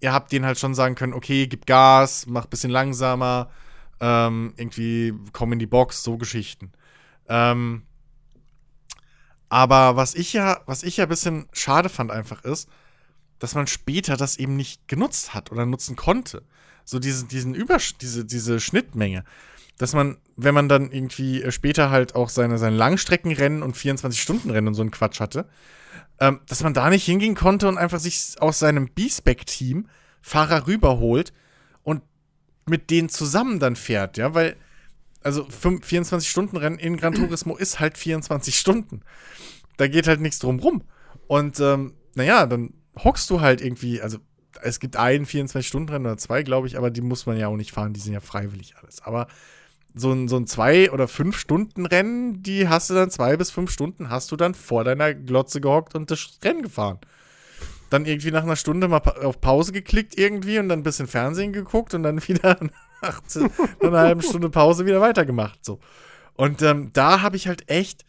ihr 0.00 0.12
habt 0.12 0.32
denen 0.32 0.46
halt 0.46 0.58
schon 0.58 0.74
sagen 0.74 0.94
können, 0.94 1.14
okay, 1.14 1.46
gib 1.46 1.66
Gas, 1.66 2.26
mach 2.26 2.44
ein 2.44 2.50
bisschen 2.50 2.70
langsamer, 2.70 3.50
ähm, 4.00 4.52
irgendwie 4.56 5.14
komm 5.32 5.52
in 5.52 5.58
die 5.58 5.66
Box, 5.66 6.02
so 6.02 6.16
Geschichten. 6.16 6.72
Ähm, 7.28 7.82
aber 9.48 9.96
was 9.96 10.14
ich 10.14 10.32
ja, 10.32 10.60
was 10.66 10.82
ich 10.82 10.96
ja 10.96 11.04
ein 11.04 11.08
bisschen 11.08 11.48
schade 11.52 11.88
fand 11.88 12.10
einfach 12.10 12.42
ist, 12.42 12.68
dass 13.38 13.54
man 13.54 13.66
später 13.66 14.16
das 14.16 14.36
eben 14.38 14.56
nicht 14.56 14.88
genutzt 14.88 15.34
hat 15.34 15.52
oder 15.52 15.66
nutzen 15.66 15.96
konnte. 15.96 16.42
So 16.84 16.98
diese, 16.98 17.26
diesen 17.26 17.54
Übersch 17.54 17.96
diese, 17.98 18.24
diese 18.24 18.60
Schnittmenge. 18.60 19.24
Dass 19.78 19.92
man, 19.92 20.16
wenn 20.36 20.54
man 20.54 20.68
dann 20.68 20.90
irgendwie 20.90 21.42
äh, 21.42 21.52
später 21.52 21.90
halt 21.90 22.14
auch 22.14 22.30
seine, 22.30 22.58
seine 22.58 22.76
Langstreckenrennen 22.76 23.62
und 23.62 23.76
24-Stunden-Rennen 23.76 24.68
und 24.68 24.74
so 24.74 24.82
einen 24.82 24.90
Quatsch 24.90 25.20
hatte, 25.20 25.46
ähm, 26.18 26.40
dass 26.46 26.62
man 26.62 26.72
da 26.72 26.88
nicht 26.88 27.04
hingehen 27.04 27.34
konnte 27.34 27.68
und 27.68 27.76
einfach 27.76 28.00
sich 28.00 28.36
aus 28.40 28.58
seinem 28.58 28.88
B-Spec-Team 28.88 29.88
Fahrer 30.22 30.66
rüberholt 30.66 31.32
und 31.82 32.02
mit 32.64 32.90
denen 32.90 33.08
zusammen 33.08 33.60
dann 33.60 33.76
fährt, 33.76 34.16
ja, 34.16 34.34
weil, 34.34 34.56
also 35.22 35.44
24-Stunden-Rennen 35.44 36.78
in 36.78 36.96
Gran 36.96 37.14
Turismo 37.14 37.56
ist 37.56 37.78
halt 37.78 37.98
24 37.98 38.58
Stunden. 38.58 39.02
Da 39.76 39.88
geht 39.88 40.08
halt 40.08 40.20
nichts 40.20 40.38
drum 40.38 40.58
rum. 40.58 40.82
Und, 41.26 41.60
ähm, 41.60 41.94
naja, 42.14 42.46
dann 42.46 42.72
hockst 43.02 43.30
du 43.30 43.40
halt 43.40 43.60
irgendwie, 43.60 44.00
also 44.00 44.18
es 44.62 44.80
gibt 44.80 44.96
einen 44.96 45.26
24-Stunden-Rennen 45.26 46.06
oder 46.06 46.16
zwei, 46.16 46.42
glaube 46.42 46.66
ich, 46.66 46.78
aber 46.78 46.90
die 46.90 47.02
muss 47.02 47.26
man 47.26 47.38
ja 47.38 47.48
auch 47.48 47.56
nicht 47.56 47.72
fahren, 47.72 47.92
die 47.92 48.00
sind 48.00 48.14
ja 48.14 48.20
freiwillig 48.20 48.74
alles. 48.80 49.02
Aber 49.02 49.26
so 49.94 50.12
ein, 50.12 50.28
so 50.28 50.36
ein 50.36 50.46
zwei- 50.46 50.90
oder 50.90 51.08
fünf 51.08 51.38
Stunden 51.38 51.86
Rennen, 51.86 52.42
die 52.42 52.68
hast 52.68 52.90
du 52.90 52.94
dann 52.94 53.10
zwei 53.10 53.36
bis 53.36 53.50
fünf 53.50 53.70
Stunden, 53.70 54.10
hast 54.10 54.30
du 54.30 54.36
dann 54.36 54.54
vor 54.54 54.84
deiner 54.84 55.14
Glotze 55.14 55.60
gehockt 55.60 55.94
und 55.94 56.10
das 56.10 56.38
Rennen 56.44 56.62
gefahren. 56.62 56.98
Dann 57.88 58.04
irgendwie 58.04 58.30
nach 58.30 58.42
einer 58.42 58.56
Stunde 58.56 58.88
mal 58.88 58.98
auf 58.98 59.40
Pause 59.40 59.72
geklickt 59.72 60.18
irgendwie 60.18 60.58
und 60.58 60.68
dann 60.68 60.80
ein 60.80 60.84
bisschen 60.84 61.06
Fernsehen 61.06 61.52
geguckt 61.52 61.94
und 61.94 62.02
dann 62.02 62.20
wieder 62.28 62.58
nach, 63.00 63.22
nach 63.22 63.80
einer 63.80 63.98
halben 63.98 64.22
Stunde 64.22 64.50
Pause 64.50 64.84
wieder 64.86 65.00
weitergemacht. 65.00 65.64
So. 65.64 65.80
Und 66.34 66.60
ähm, 66.62 66.90
da 66.92 67.22
habe 67.22 67.36
ich 67.36 67.48
halt 67.48 67.70
echt, 67.70 68.04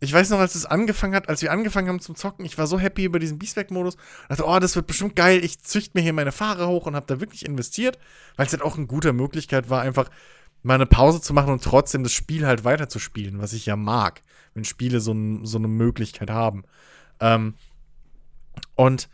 ich 0.00 0.12
weiß 0.12 0.30
noch, 0.30 0.38
als 0.38 0.54
es 0.54 0.66
angefangen 0.66 1.14
hat, 1.14 1.28
als 1.28 1.40
wir 1.40 1.50
angefangen 1.50 1.88
haben 1.88 2.00
zum 2.00 2.16
Zocken, 2.16 2.44
ich 2.44 2.58
war 2.58 2.66
so 2.66 2.78
happy 2.78 3.04
über 3.04 3.18
diesen 3.18 3.38
Beastback-Modus. 3.38 3.96
Dachte, 4.28 4.44
oh, 4.46 4.58
das 4.58 4.76
wird 4.76 4.86
bestimmt 4.86 5.16
geil. 5.16 5.42
Ich 5.42 5.60
züchte 5.60 5.92
mir 5.94 6.02
hier 6.02 6.12
meine 6.12 6.32
Fahrer 6.32 6.68
hoch 6.68 6.86
und 6.86 6.94
habe 6.94 7.06
da 7.06 7.20
wirklich 7.20 7.46
investiert, 7.46 7.98
weil 8.36 8.46
es 8.46 8.52
halt 8.52 8.62
auch 8.62 8.76
eine 8.76 8.86
gute 8.86 9.12
Möglichkeit 9.14 9.70
war, 9.70 9.80
einfach 9.80 10.10
mal 10.62 10.74
eine 10.74 10.86
Pause 10.86 11.20
zu 11.20 11.32
machen 11.32 11.52
und 11.52 11.64
trotzdem 11.64 12.02
das 12.02 12.12
Spiel 12.12 12.46
halt 12.46 12.64
weiterzuspielen, 12.64 13.40
was 13.40 13.52
ich 13.52 13.66
ja 13.66 13.76
mag, 13.76 14.20
wenn 14.52 14.64
Spiele 14.64 15.00
so, 15.00 15.14
so 15.44 15.58
eine 15.58 15.68
Möglichkeit 15.68 16.28
haben. 16.28 16.64
Ähm, 17.20 17.54
und 18.74 19.08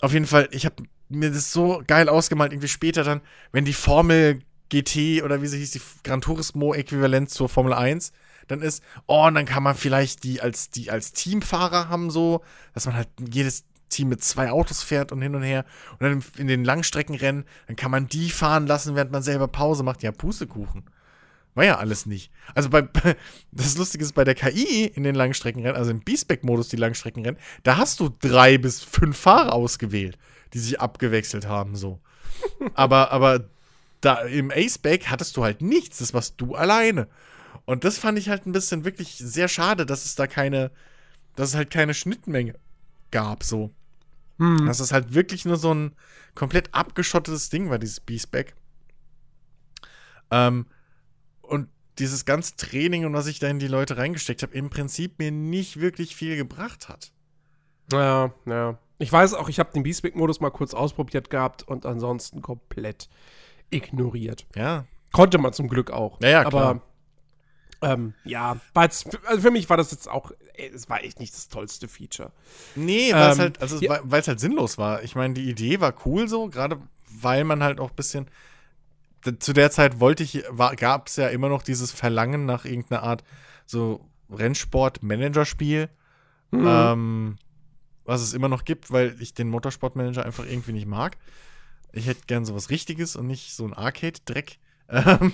auf 0.00 0.12
jeden 0.12 0.26
Fall, 0.26 0.48
ich 0.50 0.64
habe 0.64 0.82
mir 1.08 1.30
das 1.30 1.52
so 1.52 1.82
geil 1.86 2.08
ausgemalt, 2.08 2.52
irgendwie 2.52 2.68
später 2.68 3.04
dann, 3.04 3.20
wenn 3.52 3.64
die 3.64 3.72
Formel 3.72 4.40
GT 4.68 5.22
oder 5.22 5.42
wie 5.42 5.46
sie 5.46 5.58
hieß, 5.58 5.72
die 5.72 5.82
Gran 6.02 6.22
Turismo-Äquivalent 6.22 7.30
zur 7.30 7.48
Formel 7.48 7.74
1, 7.74 8.12
dann 8.52 8.62
ist, 8.62 8.82
oh, 9.06 9.26
und 9.26 9.34
dann 9.34 9.46
kann 9.46 9.62
man 9.62 9.74
vielleicht 9.74 10.24
die 10.24 10.40
als, 10.40 10.70
die 10.70 10.90
als 10.90 11.12
Teamfahrer 11.12 11.88
haben, 11.88 12.10
so, 12.10 12.42
dass 12.74 12.86
man 12.86 12.94
halt 12.94 13.08
jedes 13.32 13.64
Team 13.88 14.08
mit 14.08 14.22
zwei 14.22 14.50
Autos 14.50 14.82
fährt 14.82 15.12
und 15.12 15.20
hin 15.22 15.34
und 15.34 15.42
her. 15.42 15.64
Und 15.92 16.02
dann 16.02 16.24
in 16.36 16.46
den 16.46 16.64
Langstreckenrennen, 16.64 17.44
dann 17.66 17.76
kann 17.76 17.90
man 17.90 18.08
die 18.08 18.30
fahren 18.30 18.66
lassen, 18.66 18.94
während 18.94 19.12
man 19.12 19.22
selber 19.22 19.48
Pause 19.48 19.82
macht. 19.82 20.02
Ja, 20.02 20.12
Pustekuchen. 20.12 20.84
War 21.54 21.64
ja 21.64 21.78
alles 21.78 22.06
nicht. 22.06 22.30
Also 22.54 22.70
bei, 22.70 22.82
das 23.52 23.76
Lustige 23.76 24.04
ist, 24.04 24.14
bei 24.14 24.24
der 24.24 24.34
KI 24.34 24.86
in 24.86 25.02
den 25.02 25.14
Langstreckenrennen, 25.14 25.76
also 25.76 25.90
im 25.90 26.00
B-Spec-Modus 26.00 26.68
die 26.68 26.76
Langstreckenrennen, 26.76 27.38
da 27.62 27.76
hast 27.76 28.00
du 28.00 28.08
drei 28.08 28.56
bis 28.58 28.82
fünf 28.82 29.18
Fahrer 29.18 29.52
ausgewählt, 29.52 30.18
die 30.54 30.58
sich 30.58 30.80
abgewechselt 30.80 31.46
haben, 31.46 31.76
so. 31.76 32.00
aber, 32.74 33.12
aber 33.12 33.50
da 34.00 34.22
im 34.22 34.50
A-Spec 34.50 35.08
hattest 35.10 35.36
du 35.36 35.44
halt 35.44 35.62
nichts, 35.62 35.98
das 35.98 36.14
warst 36.14 36.34
du 36.38 36.54
alleine. 36.54 37.08
Und 37.64 37.84
das 37.84 37.98
fand 37.98 38.18
ich 38.18 38.28
halt 38.28 38.46
ein 38.46 38.52
bisschen 38.52 38.84
wirklich 38.84 39.16
sehr 39.16 39.48
schade, 39.48 39.86
dass 39.86 40.04
es 40.04 40.14
da 40.14 40.26
keine, 40.26 40.70
dass 41.36 41.50
es 41.50 41.54
halt 41.54 41.70
keine 41.70 41.94
Schnittmenge 41.94 42.54
gab, 43.10 43.44
so. 43.44 43.70
Hm. 44.38 44.66
Dass 44.66 44.80
es 44.80 44.92
halt 44.92 45.14
wirklich 45.14 45.44
nur 45.44 45.56
so 45.56 45.72
ein 45.72 45.92
komplett 46.34 46.74
abgeschottetes 46.74 47.50
Ding 47.50 47.70
war, 47.70 47.78
dieses 47.78 48.00
B-Spec. 48.00 48.54
Ähm, 50.30 50.66
und 51.42 51.68
dieses 51.98 52.24
ganze 52.24 52.56
Training 52.56 53.04
und 53.04 53.12
was 53.12 53.26
ich 53.26 53.38
da 53.38 53.48
in 53.48 53.58
die 53.58 53.68
Leute 53.68 53.96
reingesteckt 53.96 54.42
habe, 54.42 54.54
im 54.54 54.70
Prinzip 54.70 55.18
mir 55.18 55.30
nicht 55.30 55.78
wirklich 55.78 56.16
viel 56.16 56.36
gebracht 56.36 56.88
hat. 56.88 57.12
Ja, 57.92 58.32
ja. 58.46 58.78
Ich 58.98 59.12
weiß 59.12 59.34
auch, 59.34 59.48
ich 59.48 59.58
habe 59.58 59.72
den 59.72 59.82
Beastwick-Modus 59.82 60.40
mal 60.40 60.50
kurz 60.50 60.74
ausprobiert 60.74 61.28
gehabt 61.28 61.62
und 61.66 61.84
ansonsten 61.84 62.40
komplett 62.40 63.08
ignoriert. 63.70 64.46
Ja. 64.54 64.86
Konnte 65.12 65.38
man 65.38 65.52
zum 65.52 65.68
Glück 65.68 65.90
auch. 65.90 66.20
Ja, 66.22 66.28
ja, 66.28 66.44
klar. 66.44 66.62
Aber 66.62 66.82
ähm, 67.82 68.14
ja, 68.24 68.56
war 68.74 68.84
jetzt, 68.84 69.08
also 69.26 69.42
für 69.42 69.50
mich 69.50 69.68
war 69.68 69.76
das 69.76 69.90
jetzt 69.90 70.08
auch, 70.08 70.32
es 70.54 70.88
war 70.88 71.02
echt 71.02 71.20
nicht 71.20 71.34
das 71.34 71.48
tollste 71.48 71.88
Feature. 71.88 72.32
Nee, 72.74 73.12
weil 73.12 73.30
es 73.30 73.36
Ähm, 73.36 73.42
halt, 73.42 73.62
also 73.62 73.78
ja. 73.80 74.00
weil 74.04 74.20
es 74.20 74.28
halt 74.28 74.40
sinnlos 74.40 74.78
war. 74.78 75.02
Ich 75.02 75.14
meine, 75.14 75.34
die 75.34 75.48
Idee 75.48 75.80
war 75.80 75.94
cool 76.06 76.28
so, 76.28 76.48
gerade 76.48 76.78
weil 77.20 77.44
man 77.44 77.62
halt 77.62 77.80
auch 77.80 77.90
ein 77.90 77.96
bisschen. 77.96 78.28
Zu 79.38 79.52
der 79.52 79.70
Zeit 79.70 80.00
wollte 80.00 80.24
ich, 80.24 80.42
gab 80.76 81.06
es 81.06 81.16
ja 81.16 81.28
immer 81.28 81.48
noch 81.48 81.62
dieses 81.62 81.92
Verlangen 81.92 82.44
nach 82.44 82.64
irgendeiner 82.64 83.04
Art 83.04 83.22
so 83.66 84.08
Rennsport-Manager-Spiel. 84.30 85.88
Mhm. 86.50 86.66
Ähm, 86.66 87.38
was 88.04 88.20
es 88.20 88.32
immer 88.34 88.48
noch 88.48 88.64
gibt, 88.64 88.90
weil 88.90 89.14
ich 89.20 89.32
den 89.32 89.48
Motorsportmanager 89.48 90.24
einfach 90.24 90.44
irgendwie 90.44 90.72
nicht 90.72 90.86
mag. 90.86 91.16
Ich 91.92 92.06
hätte 92.06 92.22
gern 92.26 92.44
sowas 92.44 92.68
Richtiges 92.70 93.14
und 93.14 93.26
nicht 93.28 93.54
so 93.54 93.64
ein 93.64 93.74
Arcade-Dreck. 93.74 94.58
Ähm, 94.88 95.32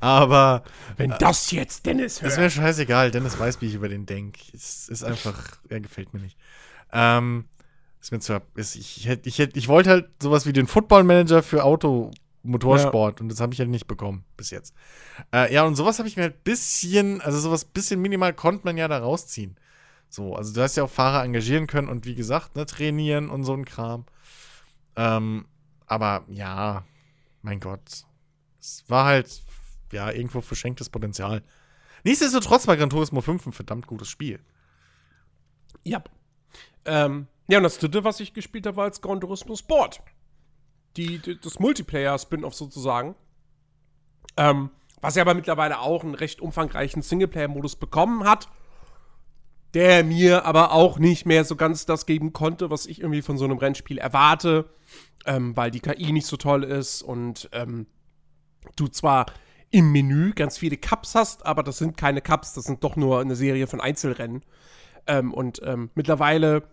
aber 0.00 0.62
Wenn 0.96 1.14
das 1.18 1.50
jetzt 1.50 1.86
Dennis 1.86 2.22
hört. 2.22 2.36
wäre 2.36 2.50
scheißegal, 2.50 3.10
Dennis 3.10 3.38
weiß, 3.38 3.60
wie 3.60 3.66
ich 3.66 3.74
über 3.74 3.88
den 3.88 4.06
denke. 4.06 4.40
Es 4.52 4.88
ist 4.88 5.02
einfach, 5.02 5.58
er 5.68 5.80
gefällt 5.80 6.14
mir 6.14 6.20
nicht. 6.20 6.36
Ähm, 6.92 7.46
ist 8.00 8.12
mir 8.12 8.20
zu, 8.20 8.40
ist, 8.54 8.76
ich, 8.76 9.06
hätt, 9.06 9.26
ich, 9.26 9.38
hätt, 9.38 9.56
ich 9.56 9.68
wollte 9.68 9.90
halt 9.90 10.08
sowas 10.22 10.46
wie 10.46 10.52
den 10.52 10.66
Football 10.66 11.04
Manager 11.04 11.42
für 11.42 11.64
Auto, 11.64 12.10
Motorsport 12.42 13.20
und 13.20 13.28
das 13.28 13.40
habe 13.40 13.52
ich 13.52 13.58
halt 13.58 13.68
nicht 13.68 13.86
bekommen 13.86 14.24
bis 14.36 14.50
jetzt. 14.50 14.74
Äh, 15.34 15.52
ja, 15.52 15.64
und 15.64 15.74
sowas 15.74 15.98
habe 15.98 16.08
ich 16.08 16.16
mir 16.16 16.24
halt 16.24 16.44
bisschen, 16.44 17.20
also 17.20 17.38
sowas 17.38 17.64
bisschen 17.64 18.00
minimal 18.00 18.32
konnte 18.32 18.64
man 18.64 18.76
ja 18.76 18.88
da 18.88 18.98
rausziehen. 18.98 19.56
So, 20.08 20.34
also 20.36 20.54
du 20.54 20.62
hast 20.62 20.76
ja 20.76 20.84
auch 20.84 20.90
Fahrer 20.90 21.24
engagieren 21.24 21.66
können 21.66 21.88
und 21.88 22.06
wie 22.06 22.14
gesagt, 22.14 22.56
ne, 22.56 22.64
trainieren 22.64 23.28
und 23.28 23.44
so 23.44 23.52
ein 23.52 23.64
Kram. 23.64 24.06
Ähm, 24.94 25.46
aber 25.86 26.24
ja, 26.28 26.84
mein 27.42 27.60
Gott. 27.60 28.04
Es 28.60 28.84
war 28.88 29.04
halt, 29.04 29.42
ja, 29.92 30.10
irgendwo 30.10 30.40
verschenktes 30.40 30.90
Potenzial. 30.90 31.42
Nichtsdestotrotz 32.04 32.66
war 32.66 32.76
Gran 32.76 32.90
Turismo 32.90 33.20
5 33.20 33.46
ein 33.46 33.52
verdammt 33.52 33.86
gutes 33.86 34.08
Spiel. 34.08 34.40
Ja. 35.82 36.02
Ähm, 36.84 37.26
ja, 37.48 37.58
und 37.58 37.64
das 37.64 37.78
dritte, 37.78 38.04
was 38.04 38.20
ich 38.20 38.32
gespielt 38.32 38.66
habe, 38.66 38.76
war 38.76 38.86
jetzt 38.86 39.02
Gran 39.02 39.20
Turismo 39.20 39.56
Sport. 39.56 40.00
Die, 40.96 41.18
die, 41.18 41.40
das 41.40 41.58
Multiplayer-Spin-Off 41.58 42.54
sozusagen. 42.54 43.14
Ähm, 44.36 44.70
was 45.00 45.14
ja 45.14 45.22
aber 45.22 45.34
mittlerweile 45.34 45.80
auch 45.80 46.02
einen 46.02 46.14
recht 46.14 46.40
umfangreichen 46.40 47.02
Singleplayer-Modus 47.02 47.76
bekommen 47.76 48.24
hat. 48.24 48.48
Der 49.74 50.04
mir 50.04 50.44
aber 50.44 50.72
auch 50.72 50.98
nicht 50.98 51.26
mehr 51.26 51.44
so 51.44 51.54
ganz 51.54 51.86
das 51.86 52.06
geben 52.06 52.32
konnte, 52.32 52.70
was 52.70 52.86
ich 52.86 53.00
irgendwie 53.00 53.22
von 53.22 53.36
so 53.36 53.44
einem 53.44 53.58
Rennspiel 53.58 53.98
erwarte. 53.98 54.70
Ähm, 55.26 55.56
weil 55.56 55.70
die 55.70 55.80
KI 55.80 56.12
nicht 56.12 56.26
so 56.26 56.36
toll 56.36 56.62
ist 56.62 57.02
und 57.02 57.48
ähm, 57.52 57.86
du 58.76 58.86
zwar 58.86 59.26
im 59.70 59.92
Menü 59.92 60.32
ganz 60.32 60.58
viele 60.58 60.76
Cups 60.76 61.14
hast, 61.14 61.44
aber 61.44 61.62
das 61.62 61.78
sind 61.78 61.96
keine 61.96 62.20
Cups, 62.20 62.54
das 62.54 62.64
sind 62.64 62.82
doch 62.84 62.96
nur 62.96 63.20
eine 63.20 63.36
Serie 63.36 63.66
von 63.66 63.80
Einzelrennen. 63.80 64.42
Ähm, 65.06 65.32
und 65.32 65.60
ähm, 65.64 65.90
mittlerweile, 65.94 66.64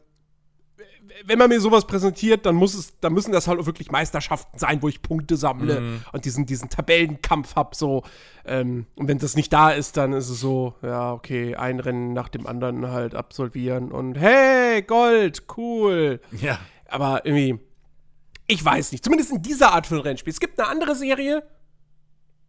wenn 1.26 1.38
man 1.38 1.50
mir 1.50 1.60
sowas 1.60 1.86
präsentiert, 1.86 2.46
dann 2.46 2.56
muss 2.56 2.74
es, 2.74 3.00
dann 3.00 3.14
müssen 3.14 3.32
das 3.32 3.48
halt 3.48 3.60
auch 3.60 3.66
wirklich 3.66 3.92
Meisterschaften 3.92 4.58
sein, 4.58 4.82
wo 4.82 4.88
ich 4.88 5.02
Punkte 5.02 5.38
sammle 5.38 6.00
und 6.12 6.26
diesen, 6.26 6.46
diesen 6.46 6.70
Tabellenkampf 6.70 7.56
hab, 7.56 7.76
so. 7.76 8.04
Ähm, 8.46 8.88
und 8.96 9.08
wenn 9.08 9.20
das 9.20 9.36
nicht 9.36 9.52
da 9.54 9.72
ist, 9.72 9.98
dann 9.98 10.14
ist 10.14 10.30
es 10.30 10.40
so, 10.40 10.76
ja, 10.82 11.14
okay, 11.14 11.56
ein 11.56 11.80
Rennen 11.80 12.14
nach 12.14 12.30
dem 12.30 12.48
anderen 12.48 12.90
halt 12.90 13.16
absolvieren 13.16 13.92
und 13.92 14.16
hey, 14.16 14.82
Gold, 14.82 15.44
cool. 15.58 16.20
Ja. 16.32 16.60
Aber 16.88 17.26
irgendwie, 17.26 17.60
ich 18.48 18.64
weiß 18.64 18.92
nicht, 18.92 19.04
zumindest 19.04 19.32
in 19.32 19.42
dieser 19.42 19.74
Art 19.74 19.88
von 19.88 20.00
Rennspiel. 20.00 20.32
Es 20.32 20.40
gibt 20.40 20.60
eine 20.60 20.70
andere 20.70 20.96
Serie. 20.96 21.44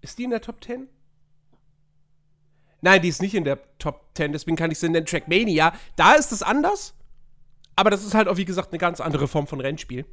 Ist 0.05 0.19
die 0.19 0.25
in 0.25 0.31
der 0.31 0.41
Top 0.43 0.63
10? 0.63 0.87
Nein, 2.83 3.01
die 3.01 3.09
ist 3.09 3.23
nicht 3.23 3.35
in 3.35 3.45
der 3.45 3.59
Top 3.79 4.11
10, 4.15 4.33
deswegen 4.33 4.57
kann 4.57 4.71
ich 4.71 4.79
sie 4.79 4.89
nennen 4.91 5.07
Trackmania. 5.07 5.73
Da 5.97 6.13
ist 6.15 6.31
es 6.33 6.43
anders. 6.43 6.95
Aber 7.77 7.89
das 7.91 8.05
ist 8.05 8.15
halt 8.15 8.29
auch, 8.29 8.37
wie 8.37 8.45
gesagt, 8.45 8.73
eine 8.73 8.79
ganz 8.79 9.01
andere 9.01 9.27
Form 9.27 9.47
von 9.47 9.61
Rennspiel. 9.61 10.05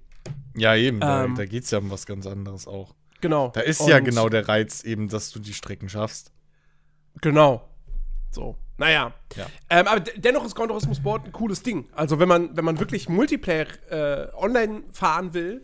Ja, 0.55 0.75
eben. 0.75 0.99
Da, 1.01 1.25
Ähm. 1.25 1.35
da 1.35 1.45
geht 1.45 1.65
es 1.65 1.71
ja 1.71 1.79
um 1.79 1.91
was 1.91 2.05
ganz 2.05 2.25
anderes 2.25 2.67
auch. 2.67 2.95
Genau. 3.19 3.49
Da 3.49 3.59
ist 3.61 3.85
ja 3.87 3.99
genau 3.99 4.29
der 4.29 4.47
Reiz 4.47 4.83
eben, 4.83 5.09
dass 5.09 5.29
du 5.31 5.39
die 5.39 5.53
Strecken 5.53 5.89
schaffst. 5.89 6.31
Genau. 7.21 7.67
So. 8.31 8.55
Naja. 8.77 9.13
Ja. 9.35 9.45
Ähm, 9.69 9.87
aber 9.87 9.99
de- 9.99 10.17
dennoch 10.17 10.45
ist 10.45 10.55
Gran 10.55 10.69
Turismo 10.69 10.93
Sport 10.95 11.25
ein 11.25 11.31
cooles 11.33 11.61
Ding. 11.61 11.87
Also, 11.91 12.17
wenn 12.19 12.27
man, 12.29 12.55
wenn 12.57 12.65
man 12.65 12.79
wirklich 12.79 13.09
Multiplayer 13.09 13.67
äh, 13.91 14.27
online 14.35 14.83
fahren 14.91 15.33
will 15.33 15.63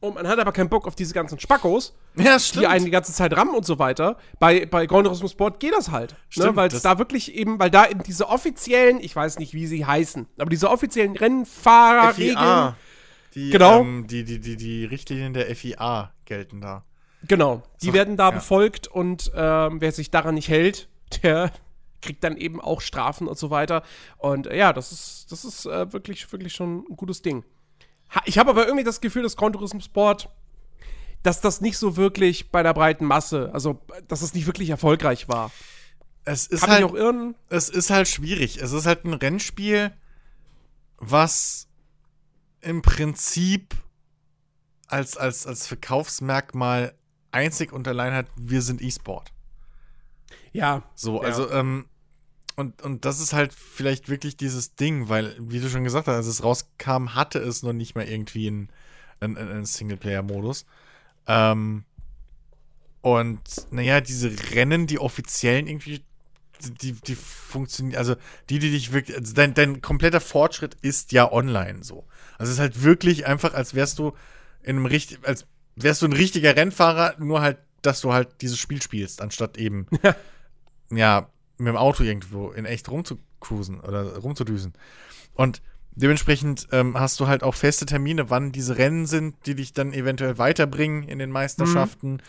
und 0.00 0.14
man 0.14 0.28
hat 0.28 0.38
aber 0.38 0.52
keinen 0.52 0.68
Bock 0.68 0.86
auf 0.86 0.94
diese 0.94 1.14
ganzen 1.14 1.38
Spackos, 1.40 1.94
Ja, 2.16 2.36
die 2.54 2.66
einen 2.66 2.84
die 2.84 2.90
ganze 2.90 3.12
Zeit 3.12 3.36
rammen 3.36 3.54
und 3.54 3.64
so 3.64 3.78
weiter. 3.78 4.16
Bei, 4.38 4.66
bei 4.66 4.86
Gran 4.86 5.04
Turismo 5.04 5.28
Sport 5.28 5.58
geht 5.58 5.72
das 5.72 5.90
halt. 5.90 6.16
Ne? 6.36 6.54
Weil 6.54 6.68
es 6.68 6.82
da 6.82 6.98
wirklich 6.98 7.34
eben, 7.34 7.58
weil 7.58 7.70
da 7.70 7.88
eben 7.88 8.02
diese 8.02 8.28
offiziellen, 8.28 9.00
ich 9.00 9.16
weiß 9.16 9.38
nicht, 9.38 9.54
wie 9.54 9.66
sie 9.66 9.86
heißen, 9.86 10.28
aber 10.38 10.50
diese 10.50 10.70
offiziellen 10.70 11.16
Rennfahrerregeln. 11.16 12.74
Die, 13.34 13.50
Genau. 13.50 13.80
Ähm, 13.80 14.06
die, 14.06 14.24
die, 14.24 14.40
die, 14.40 14.56
die 14.56 14.84
Richtlinien 14.84 15.34
der 15.34 15.54
FIA 15.54 16.12
gelten 16.24 16.60
da. 16.60 16.84
Genau, 17.28 17.62
die 17.82 17.86
So, 17.86 17.92
werden 17.92 18.16
da 18.16 18.30
ja. 18.30 18.30
befolgt 18.30 18.88
und 18.88 19.30
ähm, 19.34 19.80
wer 19.80 19.92
sich 19.92 20.10
daran 20.10 20.34
nicht 20.34 20.48
hält, 20.48 20.88
der 21.22 21.52
kriegt 22.02 22.22
dann 22.24 22.36
eben 22.36 22.60
auch 22.60 22.80
Strafen 22.80 23.26
und 23.26 23.38
so 23.38 23.50
weiter. 23.50 23.82
Und 24.18 24.46
äh, 24.46 24.56
ja, 24.56 24.72
das 24.72 24.92
ist, 24.92 25.26
das 25.30 25.44
ist 25.44 25.66
äh, 25.66 25.92
wirklich, 25.92 26.30
wirklich 26.32 26.54
schon 26.54 26.84
ein 26.88 26.96
gutes 26.96 27.22
Ding. 27.22 27.44
Ich 28.24 28.38
habe 28.38 28.50
aber 28.50 28.64
irgendwie 28.66 28.84
das 28.84 29.00
Gefühl, 29.00 29.22
dass 29.22 29.36
Gran 29.36 29.52
Turismo 29.52 29.80
Sport, 29.80 30.28
dass 31.22 31.40
das 31.40 31.60
nicht 31.60 31.76
so 31.78 31.96
wirklich 31.96 32.50
bei 32.50 32.62
der 32.62 32.72
breiten 32.74 33.04
Masse, 33.04 33.50
also 33.52 33.80
dass 34.08 34.22
es 34.22 34.32
nicht 34.34 34.46
wirklich 34.46 34.70
erfolgreich 34.70 35.28
war. 35.28 35.50
Es 36.24 36.46
ist 36.46 36.60
Kann 36.62 36.70
halt, 36.70 36.80
ich 36.80 36.90
auch 36.90 36.94
irren? 36.94 37.34
es 37.50 37.68
ist 37.68 37.90
halt 37.90 38.08
schwierig. 38.08 38.58
Es 38.60 38.72
ist 38.72 38.86
halt 38.86 39.04
ein 39.04 39.14
Rennspiel, 39.14 39.92
was 40.98 41.68
im 42.60 42.82
Prinzip 42.82 43.74
als, 44.88 45.16
als, 45.16 45.46
als 45.46 45.66
Verkaufsmerkmal 45.66 46.94
einzig 47.32 47.72
und 47.72 47.86
allein 47.86 48.12
hat, 48.14 48.26
wir 48.36 48.62
sind 48.62 48.80
E-Sport. 48.82 49.32
Ja. 50.52 50.82
So, 50.94 51.22
Ja. 51.22 51.28
also, 51.28 51.50
ähm, 51.50 51.86
und, 52.56 52.80
und 52.82 53.04
das 53.04 53.20
ist 53.20 53.34
halt 53.34 53.52
vielleicht 53.52 54.08
wirklich 54.08 54.36
dieses 54.36 54.74
Ding, 54.76 55.10
weil, 55.10 55.36
wie 55.38 55.60
du 55.60 55.68
schon 55.68 55.84
gesagt 55.84 56.08
hast, 56.08 56.14
als 56.14 56.26
es 56.26 56.42
rauskam, 56.42 57.14
hatte 57.14 57.38
es 57.38 57.62
noch 57.62 57.74
nicht 57.74 57.94
mal 57.94 58.08
irgendwie 58.08 58.48
einen, 58.48 58.68
einen, 59.20 59.36
einen 59.36 59.66
Singleplayer-Modus. 59.66 60.64
Ähm, 61.26 61.84
und 63.02 63.40
naja, 63.70 64.00
diese 64.00 64.32
Rennen, 64.54 64.86
die 64.86 64.98
offiziellen 64.98 65.66
irgendwie, 65.66 66.02
die, 66.80 66.92
die 66.92 67.14
funktionieren, 67.14 67.98
also 67.98 68.16
die, 68.48 68.58
die 68.58 68.70
dich 68.70 68.90
wirklich, 68.90 69.18
also 69.18 69.34
dein, 69.34 69.52
dein 69.52 69.82
kompletter 69.82 70.20
Fortschritt 70.20 70.76
ist 70.80 71.12
ja 71.12 71.30
online 71.30 71.84
so. 71.84 72.06
Also 72.38 72.50
es 72.50 72.56
ist 72.56 72.60
halt 72.60 72.82
wirklich 72.82 73.26
einfach, 73.26 73.52
als 73.52 73.74
wärst 73.74 73.98
du 73.98 74.14
in 74.62 74.76
einem 74.76 74.86
richtig, 74.86 75.18
als 75.22 75.46
wärst 75.76 76.00
du 76.00 76.06
ein 76.06 76.14
richtiger 76.14 76.56
Rennfahrer, 76.56 77.16
nur 77.18 77.42
halt, 77.42 77.58
dass 77.82 78.00
du 78.00 78.14
halt 78.14 78.40
dieses 78.40 78.58
Spiel 78.58 78.80
spielst, 78.80 79.20
anstatt 79.20 79.58
eben 79.58 79.86
ja, 80.90 81.28
mit 81.58 81.68
dem 81.68 81.76
Auto 81.76 82.02
irgendwo 82.02 82.50
in 82.50 82.64
echt 82.64 82.88
rumzucruisen 82.90 83.80
oder 83.80 84.16
rumzudüsen. 84.16 84.74
Und 85.34 85.62
dementsprechend 85.92 86.68
ähm, 86.72 86.98
hast 86.98 87.18
du 87.20 87.26
halt 87.26 87.42
auch 87.42 87.54
feste 87.54 87.86
Termine, 87.86 88.30
wann 88.30 88.52
diese 88.52 88.78
Rennen 88.78 89.06
sind, 89.06 89.34
die 89.46 89.54
dich 89.54 89.72
dann 89.72 89.92
eventuell 89.92 90.38
weiterbringen 90.38 91.02
in 91.04 91.18
den 91.18 91.30
Meisterschaften, 91.30 92.22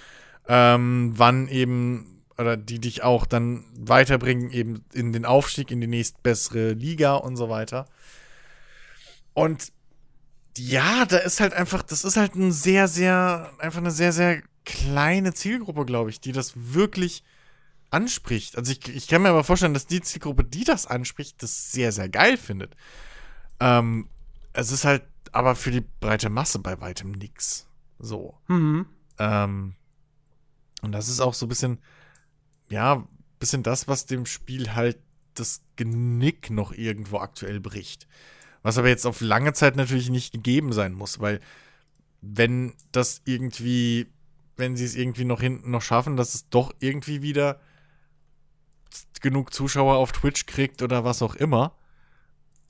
ähm, 0.48 1.13
wann 1.16 1.48
eben, 1.48 2.24
oder 2.38 2.56
die 2.56 2.80
dich 2.80 3.04
auch 3.04 3.26
dann 3.26 3.66
weiterbringen 3.78 4.52
eben 4.52 4.84
in 4.94 5.12
den 5.12 5.26
Aufstieg 5.26 5.72
in 5.72 5.82
die 5.82 5.88
nächstbessere 5.88 6.72
Liga 6.74 7.16
und 7.16 7.36
so 7.36 7.50
weiter. 7.50 7.88
Und 9.34 9.72
ja, 10.58 11.06
da 11.06 11.18
ist 11.18 11.40
halt 11.40 11.54
einfach, 11.54 11.84
das 11.84 12.04
ist 12.04 12.18
halt 12.18 12.36
ein 12.36 12.52
sehr, 12.52 12.88
sehr, 12.88 13.52
einfach 13.60 13.80
eine 13.80 13.92
sehr, 13.92 14.12
sehr 14.12 14.42
kleine 14.66 15.34
Zielgruppe, 15.34 15.86
glaube 15.86 16.10
ich, 16.10 16.20
die 16.20 16.32
das 16.32 16.54
wirklich 16.56 17.24
anspricht. 17.89 18.58
Also 18.58 18.71
ich, 18.71 18.88
ich 18.93 19.08
kann 19.08 19.21
mir 19.21 19.30
aber 19.30 19.43
vorstellen, 19.43 19.73
dass 19.73 19.88
die 19.88 20.02
Zielgruppe, 20.02 20.43
die 20.43 20.63
das 20.63 20.86
anspricht, 20.86 21.41
das 21.41 21.71
sehr, 21.71 21.91
sehr 21.91 22.10
geil 22.10 22.38
findet. 22.38 22.76
Ähm, 23.60 24.10
es 24.54 24.71
ist 24.71 24.86
halt 24.86 25.04
aber 25.32 25.56
für 25.56 25.71
die 25.71 25.86
breite 26.00 26.30
Masse 26.30 26.60
bei 26.60 26.80
weitem 26.82 27.12
nix. 27.12 27.67
So. 28.00 28.38
Mhm. 28.47 28.88
Ähm, 29.19 29.76
und 30.82 30.91
das 30.91 31.10
ist 31.10 31.21
auch 31.21 31.34
so 31.34 31.45
ein 31.45 31.50
bisschen, 31.50 31.80
ja, 32.69 33.08
bisschen 33.39 33.63
das, 33.63 33.88
was 33.88 34.06
dem 34.06 34.26
Spiel 34.26 34.73
halt 34.76 34.97
das 35.36 35.62
Genick 35.76 36.50
noch 36.50 36.71
irgendwo 36.71 37.19
aktuell 37.19 37.60
bricht. 37.60 38.08
Was 38.63 38.78
aber 38.78 38.89
jetzt 38.89 39.06
auf 39.06 39.21
lange 39.21 39.54
Zeit 39.54 39.76
natürlich 39.76 40.10
nicht 40.10 40.34
gegeben 40.34 40.73
sein 40.73 40.93
muss, 40.93 41.19
weil 41.19 41.39
wenn 42.21 42.73
das 42.91 43.21
irgendwie 43.26 44.08
wenn 44.58 44.76
sie 44.76 44.86
es 44.86 44.95
irgendwie 44.95 45.26
noch 45.26 45.39
hinten 45.39 45.71
noch 45.71 45.82
schaffen, 45.82 46.17
dass 46.17 46.34
es 46.34 46.50
doch 46.50 46.73
irgendwie 46.80 47.21
wieder 47.21 47.62
genug 49.21 49.54
Zuschauer 49.54 49.95
auf 49.97 50.12
Twitch 50.12 50.45
kriegt 50.45 50.82
oder 50.82 51.04
was 51.04 51.21
auch 51.21 51.36
immer. 51.36 51.76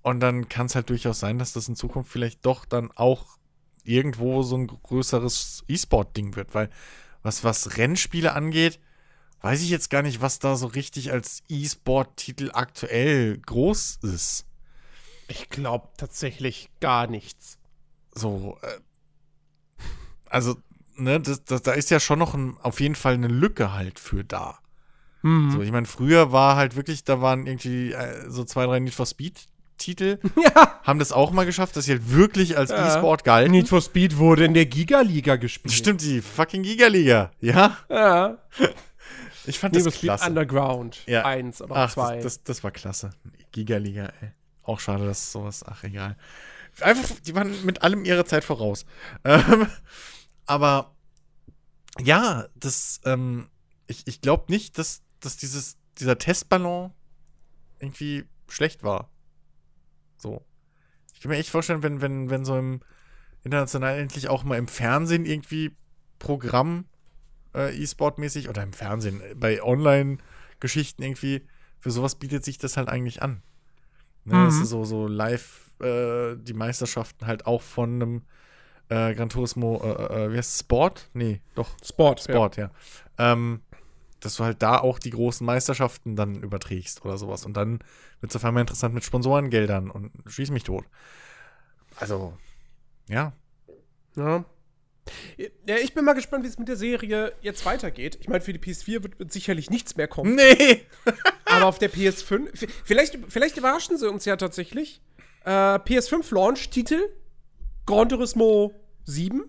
Und 0.02 0.20
dann 0.22 0.48
kann 0.48 0.68
es 0.68 0.76
halt 0.76 0.90
durchaus 0.90 1.20
sein, 1.20 1.38
dass 1.38 1.54
das 1.54 1.68
in 1.68 1.76
Zukunft 1.76 2.12
vielleicht 2.12 2.46
doch 2.46 2.66
dann 2.66 2.92
auch 2.96 3.38
irgendwo 3.84 4.44
so 4.44 4.58
ein 4.58 4.68
größeres 4.68 5.64
E-Sport-Ding 5.68 6.36
wird, 6.36 6.54
weil 6.54 6.70
was, 7.24 7.44
was 7.44 7.78
Rennspiele 7.78 8.34
angeht, 8.34 8.80
weiß 9.42 9.62
ich 9.62 9.70
jetzt 9.70 9.90
gar 9.90 10.02
nicht, 10.02 10.22
was 10.22 10.40
da 10.40 10.56
so 10.56 10.68
richtig 10.68 11.12
als 11.12 11.44
E-Sport-Titel 11.50 12.52
aktuell 12.54 13.38
groß 13.38 14.00
ist. 14.04 14.46
Ich 15.28 15.50
glaube 15.50 15.90
tatsächlich 15.98 16.70
gar 16.80 17.08
nichts. 17.08 17.58
So, 18.14 18.58
äh, 18.62 19.84
also, 20.30 20.56
ne, 20.96 21.20
das, 21.20 21.44
das, 21.44 21.62
da 21.62 21.74
ist 21.74 21.90
ja 21.90 22.00
schon 22.00 22.20
noch 22.20 22.34
ein, 22.34 22.58
auf 22.62 22.80
jeden 22.80 22.96
Fall 22.96 23.14
eine 23.14 23.28
Lücke 23.28 23.74
halt 23.74 24.00
für 24.00 24.24
da. 24.24 24.60
Mhm. 25.22 25.52
So, 25.52 25.62
ich 25.62 25.72
meine, 25.72 25.86
früher 25.88 26.32
war 26.32 26.56
halt 26.56 26.76
wirklich, 26.76 27.04
da 27.04 27.22
waren 27.22 27.48
irgendwie 27.48 27.92
äh, 27.92 28.30
so 28.30 28.44
zwei, 28.44 28.66
drei 28.66 28.80
Need 28.80 28.94
for 28.94 29.06
Speed 29.06 29.48
Titel, 29.78 30.18
Ja. 30.36 30.80
haben 30.84 30.98
das 31.00 31.12
auch 31.12 31.32
mal 31.32 31.46
geschafft, 31.46 31.76
dass 31.76 31.86
sie 31.86 31.92
halt 31.92 32.12
wirklich 32.12 32.58
als 32.58 32.72
Ja. 32.72 32.96
E-Sport 32.96 33.24
galten. 33.24 33.52
Need 33.52 33.68
for 33.70 33.82
Speed 33.82 34.18
wurde 34.18 34.46
in 34.46 34.54
der 34.56 34.66
Giga-Liga 34.66 35.36
gespielt. 35.36 35.74
Stimmt, 35.74 36.02
die 36.02 36.22
fucking 36.22 36.64
Giga-Liga, 36.64 37.32
ja? 37.42 37.78
Ja. 37.90 38.38
Ich 39.50 39.60
fand 39.60 39.74
Need 39.76 39.84
for 39.84 39.92
das 39.92 39.98
Speed 40.00 40.08
klasse. 40.10 40.28
Underground. 40.30 41.04
Ja. 41.06 41.24
Eins 41.24 41.62
oder 41.62 41.76
Ach, 41.76 41.94
zwei. 41.94 42.16
das, 42.16 42.24
das, 42.40 42.44
das 42.44 42.64
war 42.66 42.72
klasse. 42.72 43.12
Giga-Liga, 43.54 44.12
ey. 44.22 44.32
Auch 44.64 44.80
schade, 44.82 45.06
dass 45.06 45.32
sowas, 45.32 45.64
ach 45.66 45.84
egal. 45.86 46.18
Einfach, 46.82 47.16
die 47.26 47.34
waren 47.34 47.54
mit 47.66 47.82
allem 47.82 48.04
ihrer 48.04 48.26
Zeit 48.26 48.44
voraus. 48.44 48.86
Ähm, 49.24 49.68
aber 50.46 50.96
ja, 52.00 52.46
das, 52.56 53.00
ähm, 53.06 53.48
ich, 53.88 54.06
ich 54.08 54.20
glaube 54.22 54.46
nicht, 54.50 54.78
dass, 54.78 55.02
dass 55.20 55.38
dieses, 55.38 55.78
dieser 55.98 56.18
Testballon 56.18 56.92
irgendwie 57.80 58.26
schlecht 58.48 58.84
war. 58.84 59.10
So. 60.18 60.46
Ich 61.14 61.22
kann 61.22 61.32
mir 61.32 61.38
echt 61.38 61.50
vorstellen, 61.50 61.84
wenn, 61.84 62.02
wenn, 62.02 62.30
wenn 62.30 62.46
so 62.46 62.58
im 62.58 62.82
international 63.44 63.98
endlich 63.98 64.30
auch 64.30 64.44
mal 64.44 64.58
im 64.58 64.68
Fernsehen 64.68 65.26
irgendwie 65.26 65.76
Programm 66.20 66.86
äh, 67.56 67.76
E-Sport-mäßig 67.76 68.50
oder 68.50 68.64
im 68.64 68.74
Fernsehen, 68.74 69.22
äh, 69.22 69.36
bei 69.36 69.62
Online-Geschichten 69.64 71.02
irgendwie, 71.02 71.48
für 71.80 71.92
sowas 71.92 72.16
bietet 72.16 72.44
sich 72.44 72.58
das 72.58 72.78
halt 72.78 72.90
eigentlich 72.90 73.22
an. 73.22 73.42
Ne, 74.26 74.36
Mhm. 74.36 74.46
Das 74.46 74.56
ist 74.56 74.70
so, 74.70 74.84
so 74.84 75.08
live 75.08 75.72
äh, 75.80 76.36
die 76.38 76.54
Meisterschaften 76.54 77.28
halt 77.28 77.46
auch 77.46 77.62
von 77.62 78.02
einem 78.02 78.22
äh, 78.90 79.14
Gran 79.16 79.30
Turismo, 79.30 79.82
äh, 79.84 80.26
äh, 80.26 80.32
wie 80.32 80.38
heißt 80.38 80.54
es, 80.54 80.60
Sport? 80.60 81.10
Nee, 81.14 81.42
doch, 81.56 81.70
Sport. 81.84 82.22
Sport, 82.22 82.58
ja. 82.58 82.72
Ähm, 83.18 83.62
dass 84.20 84.36
du 84.36 84.44
halt 84.44 84.62
da 84.62 84.78
auch 84.80 85.00
die 85.00 85.12
großen 85.12 85.46
Meisterschaften 85.46 86.16
dann 86.16 86.42
überträgst 86.42 87.04
oder 87.06 87.18
sowas. 87.18 87.46
Und 87.46 87.56
dann 87.56 87.80
wird 88.20 88.32
es 88.32 88.36
auf 88.36 88.44
einmal 88.46 88.62
interessant 88.62 88.94
mit 88.94 89.04
Sponsorengeldern 89.04 89.90
und 89.92 90.12
schieß 90.26 90.52
mich 90.52 90.64
tot. 90.64 90.86
Also, 92.00 92.38
ja. 93.10 93.34
Ja. 94.16 94.46
Ja, 95.66 95.76
ich 95.78 95.94
bin 95.94 96.04
mal 96.04 96.14
gespannt, 96.14 96.44
wie 96.44 96.50
es 96.50 96.58
mit 96.60 96.68
der 96.68 96.76
Serie 96.76 97.32
jetzt 97.42 97.66
weitergeht. 97.66 98.18
Ich 98.20 98.28
meine, 98.28 98.42
für 98.42 98.52
die 98.52 98.60
PS4 98.60 99.04
wird, 99.04 99.32
sicherlich 99.32 99.70
nichts 99.70 99.96
mehr 99.96 100.08
kommen. 100.08 100.36
Nee! 100.36 100.82
Aber 101.46 101.66
auf 101.68 101.80
der 101.80 101.90
PS5, 101.92 102.56
v- 102.58 102.68
vielleicht, 102.84 103.18
vielleicht 103.30 103.56
überraschen 103.56 103.98
sie 103.98 104.10
uns 104.10 104.26
ja 104.26 104.36
tatsächlich. 104.36 105.02
Äh, 105.46 105.50
PS5 105.50 106.34
Launch-Titel: 106.34 107.00
Gran 107.86 108.10
Turismo 108.10 108.74
7, 109.06 109.46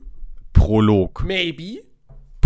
Prolog. 0.53 1.25
maybe. 1.25 1.83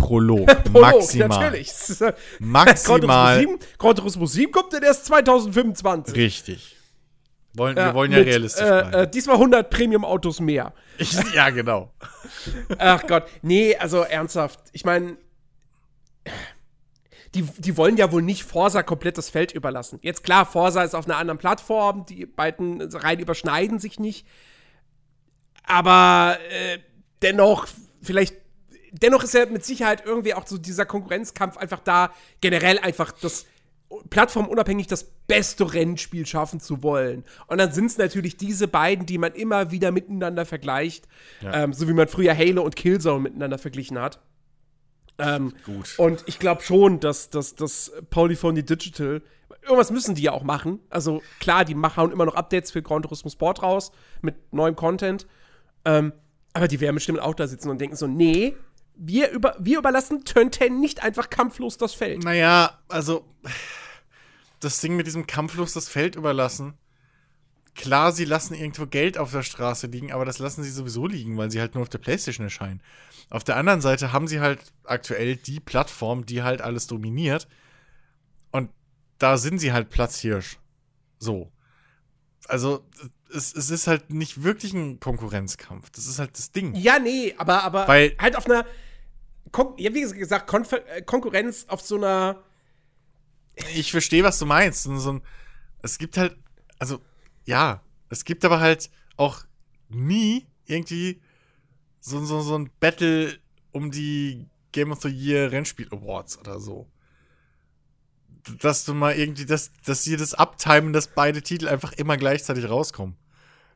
Prolog. 0.03 0.47
Prolog, 0.73 0.93
Maximal. 1.01 1.29
natürlich. 1.29 1.73
Maximal. 2.39 3.39
7, 3.39 3.59
Gran 3.79 3.97
Turismo 3.97 4.27
7 4.27 4.53
kommt 4.53 4.73
dann 4.73 4.83
erst 4.83 5.07
2025. 5.07 6.15
Richtig. 6.17 6.77
Wollen, 7.55 7.77
wir 7.77 7.95
wollen 7.95 8.13
ja 8.13 8.19
mit, 8.19 8.29
realistisch 8.29 8.65
äh, 8.65 8.69
bleiben. 8.69 8.95
äh, 8.95 9.11
diesmal 9.11 9.37
100 9.37 9.71
Premium-Autos 9.71 10.41
mehr. 10.41 10.73
Ich, 10.97 11.13
ja, 11.35 11.51
genau. 11.51 11.93
Ach 12.79 13.07
Gott, 13.07 13.25
nee, 13.43 13.77
also 13.77 14.03
ernsthaft. 14.03 14.59
Ich 14.73 14.85
meine, 14.85 15.19
die, 17.35 17.43
die 17.43 17.77
wollen 17.77 17.97
ja 17.97 18.11
wohl 18.11 18.23
nicht 18.23 18.45
Forsa 18.45 18.83
komplett 18.83 19.19
das 19.19 19.29
Feld 19.29 19.53
überlassen. 19.53 19.99
Jetzt 20.03 20.25
klar, 20.25 20.47
Forsa 20.47 20.83
ist 20.83 20.95
auf 20.95 21.07
einer 21.07 21.19
anderen 21.19 21.39
Plattform, 21.39 22.07
die 22.07 22.27
beiden 22.27 22.81
Reihen 22.81 23.21
überschneiden 23.21 23.79
sich 23.79 23.99
nicht. 23.99 24.27
Aber 25.65 26.39
äh, 26.51 26.79
dennoch, 27.21 27.67
vielleicht, 28.03 28.37
dennoch 28.93 29.25
ist 29.25 29.35
ja 29.35 29.47
mit 29.47 29.65
Sicherheit 29.65 30.05
irgendwie 30.05 30.35
auch 30.35 30.47
so 30.47 30.59
dieser 30.59 30.87
Konkurrenzkampf 30.87 31.57
einfach 31.57 31.81
da, 31.81 32.13
generell 32.41 32.79
einfach 32.79 33.13
das 33.13 33.47
plattformunabhängig 34.09 34.87
das 34.87 35.05
beste 35.27 35.75
Rennspiel 35.75 36.27
schaffen 36.27 36.61
zu 36.61 36.83
wollen. 36.83 37.25
Und 37.47 37.59
dann 37.59 37.73
sind 37.73 37.87
es 37.87 37.99
natürlich 37.99 38.37
diese 38.37 38.69
beiden, 38.69 39.07
die 39.07 39.19
man 39.19 39.33
immer 39.33 39.71
wieder 39.71 39.91
miteinander 39.91 40.47
vergleicht. 40.47 41.09
Ja. 41.41 41.65
Ähm, 41.65 41.73
so 41.73 41.89
wie 41.89 41.93
man 41.93 42.09
früher 42.09 42.37
Halo 42.37 42.63
und 42.63 42.77
Killzone 42.77 43.21
miteinander 43.21 43.59
verglichen 43.59 43.99
hat. 43.99 44.21
Ähm, 45.19 45.53
Gut. 45.65 45.95
Und 45.99 46.25
ich 46.27 46.39
glaube 46.39 46.63
schon, 46.63 47.01
dass, 47.01 47.31
dass, 47.31 47.55
dass 47.55 47.93
Polyphony 48.11 48.63
Digital, 48.63 49.23
irgendwas 49.63 49.91
müssen 49.91 50.15
die 50.15 50.23
ja 50.23 50.33
auch 50.33 50.43
machen. 50.43 50.81
Also 50.89 51.23
klar, 51.39 51.65
die 51.65 51.75
machen 51.75 51.97
hauen 51.97 52.13
immer 52.13 52.25
noch 52.25 52.35
Updates 52.35 52.71
für 52.71 52.83
Gran 52.83 53.03
Turismo 53.03 53.31
Sport 53.31 53.63
raus 53.63 53.93
mit 54.23 54.37
neuem 54.53 54.75
Content. 54.75 55.27
Ähm, 55.85 56.13
aber 56.55 56.69
die 56.69 56.81
werden 56.81 56.95
bestimmt 56.95 57.21
auch 57.21 57.35
da 57.35 57.47
sitzen 57.47 57.71
und 57.71 57.81
denken 57.81 57.97
so, 57.97 58.07
nee, 58.07 58.57
wir, 58.95 59.31
über, 59.31 59.57
wir 59.59 59.79
überlassen 59.79 60.25
Turn 60.25 60.53
10 60.53 60.81
nicht 60.81 61.03
einfach 61.03 61.31
kampflos 61.31 61.79
das 61.79 61.95
Feld. 61.95 62.25
Naja, 62.25 62.79
also 62.89 63.25
das 64.61 64.81
Ding 64.81 64.97
mit 64.97 65.07
diesem 65.07 65.27
kampflos 65.27 65.73
das 65.73 65.89
Feld 65.89 66.17
überlassen. 66.17 66.75
Klar, 67.75 68.13
sie 68.13 68.27
lassen 68.27 68.55
irgendwo 68.55 68.87
Geld 68.87 69.17
auf 69.17 69.33
der 69.33 69.43
Straße 69.43 69.87
liegen, 69.87 70.13
aber 70.13 70.25
das 70.25 70.39
lassen 70.39 70.63
sie 70.63 70.71
sowieso 70.71 71.07
liegen, 71.07 71.39
weil 71.39 71.51
sie 71.51 71.61
halt 71.61 71.75
nur 71.75 71.83
auf 71.83 71.89
der 71.89 71.99
Playstation 71.99 72.45
erscheinen. 72.45 72.83
Auf 73.31 73.45
der 73.45 73.57
anderen 73.57 73.81
Seite 73.81 74.13
haben 74.13 74.29
sie 74.29 74.41
halt 74.41 74.61
aktuell 74.85 75.37
die 75.37 75.59
Plattform, 75.59 76.27
die 76.27 76.43
halt 76.43 76.61
alles 76.61 76.87
dominiert. 76.87 77.49
Und 78.51 78.71
da 79.19 79.39
sind 79.39 79.59
sie 79.59 79.73
halt 79.73 79.89
Platzhirsch. 79.89 80.59
So. 81.19 81.51
Also, 82.49 82.85
es, 83.33 83.55
es 83.55 83.71
ist 83.71 83.87
halt 83.87 84.11
nicht 84.11 84.43
wirklich 84.43 84.73
ein 84.75 85.01
Konkurrenzkampf. 85.01 85.91
Das 85.91 86.07
ist 86.07 86.19
halt 86.19 86.37
das 86.37 86.51
Ding. 86.53 86.75
Ja, 86.75 86.99
nee, 86.99 87.35
aber, 87.39 87.63
aber 87.63 87.89
Weil- 87.89 88.17
halt 88.19 88.37
auf 88.37 88.47
einer, 88.47 88.67
Kon 89.53 89.75
ja, 89.77 89.93
wie 89.95 90.01
gesagt, 90.01 90.47
Konfer 90.47 90.87
äh, 90.89 91.03
Konkurrenz 91.03 91.67
auf 91.69 91.81
so 91.83 91.97
einer, 91.97 92.43
ich 93.75 93.91
verstehe, 93.91 94.25
was 94.25 94.39
du 94.39 94.47
meinst. 94.47 94.85
So, 94.85 94.97
so 94.97 95.13
ein, 95.15 95.23
es 95.83 95.99
gibt 95.99 96.17
halt, 96.17 96.37
also, 96.79 97.01
ja, 97.45 97.83
es 98.09 98.25
gibt 98.25 98.45
aber 98.45 98.61
halt 98.61 98.91
auch 99.17 99.45
nie 99.89 100.47
irgendwie 100.67 101.21
so, 102.01 102.25
so, 102.25 102.41
so 102.41 102.59
ein 102.59 102.71
Battle 102.81 103.39
um 103.73 103.91
die 103.91 104.47
Game 104.73 104.91
of 104.91 105.03
the 105.03 105.09
Year 105.09 105.53
Rennspiel 105.53 105.89
Awards 105.91 106.39
oder 106.39 106.59
so. 106.61 106.87
Dass 108.61 108.85
du 108.85 108.95
mal 108.95 109.15
irgendwie, 109.17 109.47
dass, 109.47 109.71
dass 109.85 110.03
sie 110.05 110.17
das 110.17 110.35
abtimen, 110.35 110.93
dass 110.93 111.07
beide 111.07 111.43
Titel 111.43 111.69
einfach 111.69 111.93
immer 111.93 112.17
gleichzeitig 112.17 112.69
rauskommen. 112.69 113.17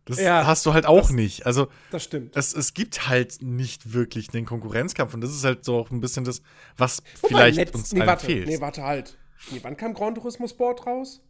Das 0.07 0.20
Ja, 0.20 0.47
hast 0.47 0.64
du 0.66 0.72
halt 0.72 0.86
auch 0.86 1.03
das- 1.03 1.11
nicht. 1.11 1.47
Also, 1.47 1.68
das 1.90 2.05
stimmt. 2.05 2.36
es, 2.36 2.53
es 2.55 2.74
gibt 2.74 3.09
halt 3.09 3.43
nicht 3.43 3.93
wirklich 3.93 4.28
den 4.28 4.45
Konkurrenzkampf 4.45 5.14
und 5.14 5.20
das 5.20 5.30
ist 5.30 5.45
halt 5.45 5.64
so 5.64 5.78
auch 5.78 5.90
ein 5.90 6.01
bisschen 6.01 6.24
das, 6.24 6.43
was 6.76 7.03
Wobei, 7.22 7.28
vielleicht 7.28 7.57
letzt- 7.59 7.74
uns 7.74 7.93
nee, 7.93 8.01
allen 8.01 8.09
warte, 8.09 8.26
fehlt. 8.26 8.47
nee, 8.49 8.61
warte 8.61 8.82
halt. 8.82 9.16
Nee, 9.51 9.59
wann 9.62 9.76
kam 9.76 9.95
Gran 9.95 10.14
Turismo 10.14 10.47
Sport 10.49 10.86
raus? 10.86 11.20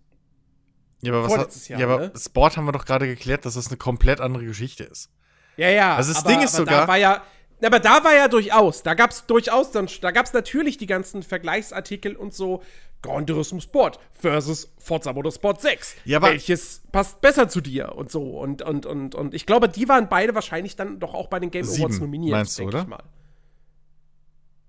Ja, 1.02 1.12
aber 1.12 1.22
was 1.24 1.32
Vorletztes 1.32 1.62
hat, 1.64 1.68
Jahr, 1.70 1.80
ja, 1.80 1.86
aber 1.86 1.98
ne? 2.06 2.12
Sport 2.18 2.56
haben 2.56 2.64
wir 2.66 2.72
doch 2.72 2.84
gerade 2.86 3.06
geklärt, 3.06 3.44
dass 3.44 3.54
das 3.54 3.68
eine 3.68 3.76
komplett 3.76 4.20
andere 4.20 4.44
Geschichte 4.44 4.84
ist. 4.84 5.10
Ja, 5.56 5.68
ja. 5.68 5.94
Also 5.96 6.12
das 6.12 6.22
aber, 6.24 6.32
Ding 6.32 6.42
ist 6.42 6.54
sogar- 6.54 6.82
Da 6.82 6.88
war 6.88 6.96
ja, 6.96 7.22
aber 7.62 7.80
da 7.80 8.02
war 8.04 8.14
ja 8.14 8.28
durchaus, 8.28 8.82
da 8.82 8.94
gab 8.94 9.10
es 9.10 9.24
durchaus, 9.26 9.70
dann, 9.72 9.88
da 10.02 10.10
gab 10.10 10.26
es 10.26 10.32
natürlich 10.32 10.76
die 10.78 10.86
ganzen 10.86 11.22
Vergleichsartikel 11.22 12.14
und 12.16 12.34
so. 12.34 12.62
Gran 13.02 13.26
Turismo 13.26 13.60
Sport 13.60 14.00
versus 14.12 14.72
Forza 14.78 15.12
Motorsport 15.12 15.60
6. 15.60 15.96
Ja, 16.04 16.20
Welches 16.22 16.82
passt 16.92 17.20
besser 17.20 17.48
zu 17.48 17.60
dir 17.60 17.94
und 17.94 18.10
so. 18.10 18.38
Und, 18.38 18.62
und, 18.62 18.86
und, 18.86 19.14
und 19.14 19.34
ich 19.34 19.46
glaube, 19.46 19.68
die 19.68 19.88
waren 19.88 20.08
beide 20.08 20.34
wahrscheinlich 20.34 20.76
dann 20.76 20.98
doch 20.98 21.14
auch 21.14 21.28
bei 21.28 21.38
den 21.38 21.50
Game 21.50 21.64
Awards 21.64 21.76
Sieben, 21.76 21.98
nominiert. 21.98 22.32
meinst 22.32 22.58
du, 22.58 22.64
oder? 22.64 22.82
Ich 22.82 22.86
mal. 22.88 23.02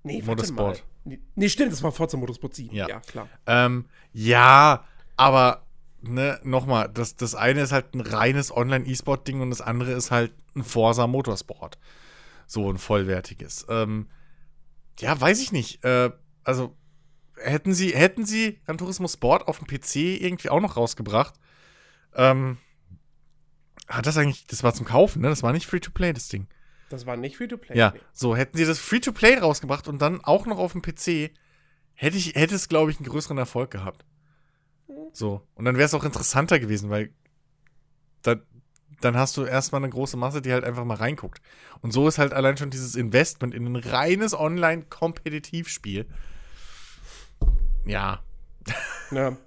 Nee, 0.03 0.21
Motorsport. 0.21 0.77
mal. 0.77 0.83
Nee, 1.05 1.19
Nee, 1.35 1.49
stimmt, 1.49 1.71
das 1.71 1.81
war 1.83 1.91
Forza 1.91 2.17
Motorsport 2.17 2.53
7. 2.53 2.75
Ja. 2.75 2.87
ja 2.87 2.99
klar. 2.99 3.29
Ähm, 3.45 3.85
ja, 4.13 4.83
aber 5.15 5.63
ne, 6.01 6.39
nochmal, 6.43 6.89
das, 6.93 7.15
das 7.15 7.33
eine 7.33 7.61
ist 7.61 7.71
halt 7.71 7.93
ein 7.93 8.01
reines 8.01 8.55
Online-E-Sport-Ding 8.55 9.41
und 9.41 9.49
das 9.49 9.61
andere 9.61 9.91
ist 9.93 10.11
halt 10.11 10.33
ein 10.55 10.63
Forza 10.63 11.07
Motorsport. 11.07 11.77
So 12.45 12.69
ein 12.71 12.77
vollwertiges. 12.77 13.65
Ähm, 13.69 14.07
ja, 14.99 15.19
weiß 15.19 15.41
ich 15.41 15.51
nicht. 15.51 15.83
Äh, 15.83 16.11
also, 16.43 16.75
hätten 17.41 17.73
sie, 17.73 17.95
hätten 17.95 18.25
sie 18.25 18.59
Gran 18.65 18.77
Turismo 18.77 19.07
Sport 19.07 19.47
auf 19.47 19.59
dem 19.59 19.67
PC 19.67 20.21
irgendwie 20.21 20.49
auch 20.49 20.61
noch 20.61 20.77
rausgebracht, 20.77 21.35
ähm, 22.15 22.57
hat 23.87 24.05
das 24.05 24.17
eigentlich, 24.17 24.45
das 24.47 24.63
war 24.63 24.73
zum 24.73 24.85
Kaufen, 24.85 25.21
ne? 25.21 25.29
Das 25.29 25.43
war 25.43 25.53
nicht 25.53 25.65
Free-to-Play, 25.65 26.13
das 26.13 26.27
Ding. 26.27 26.47
Das 26.89 27.05
war 27.05 27.17
nicht 27.17 27.37
Free-to-Play. 27.37 27.77
Ja, 27.77 27.91
nee. 27.93 28.01
so 28.13 28.35
hätten 28.35 28.57
sie 28.57 28.65
das 28.65 28.79
Free-to-Play 28.79 29.39
rausgebracht 29.39 29.87
und 29.87 30.01
dann 30.01 30.23
auch 30.23 30.45
noch 30.45 30.57
auf 30.57 30.73
dem 30.73 30.81
PC, 30.81 31.31
hätte 31.93 32.17
ich, 32.17 32.35
hätte 32.35 32.55
es, 32.55 32.69
glaube 32.69 32.91
ich, 32.91 32.97
einen 32.97 33.07
größeren 33.07 33.37
Erfolg 33.37 33.71
gehabt. 33.71 34.05
So. 35.13 35.41
Und 35.55 35.65
dann 35.65 35.75
wäre 35.75 35.85
es 35.85 35.93
auch 35.93 36.03
interessanter 36.03 36.59
gewesen, 36.59 36.89
weil 36.89 37.13
dann, 38.21 38.41
dann 39.01 39.17
hast 39.17 39.37
du 39.37 39.43
erstmal 39.43 39.81
eine 39.81 39.89
große 39.89 40.17
Masse, 40.17 40.41
die 40.41 40.51
halt 40.51 40.63
einfach 40.63 40.85
mal 40.85 40.97
reinguckt. 40.97 41.41
Und 41.81 41.91
so 41.91 42.07
ist 42.07 42.17
halt 42.17 42.33
allein 42.33 42.57
schon 42.57 42.69
dieses 42.69 42.95
Investment 42.95 43.53
in 43.53 43.65
ein 43.65 43.75
reines 43.75 44.33
Online-Kompetitivspiel. 44.37 46.07
Ja, 47.87 48.21
Ja. 49.11 49.37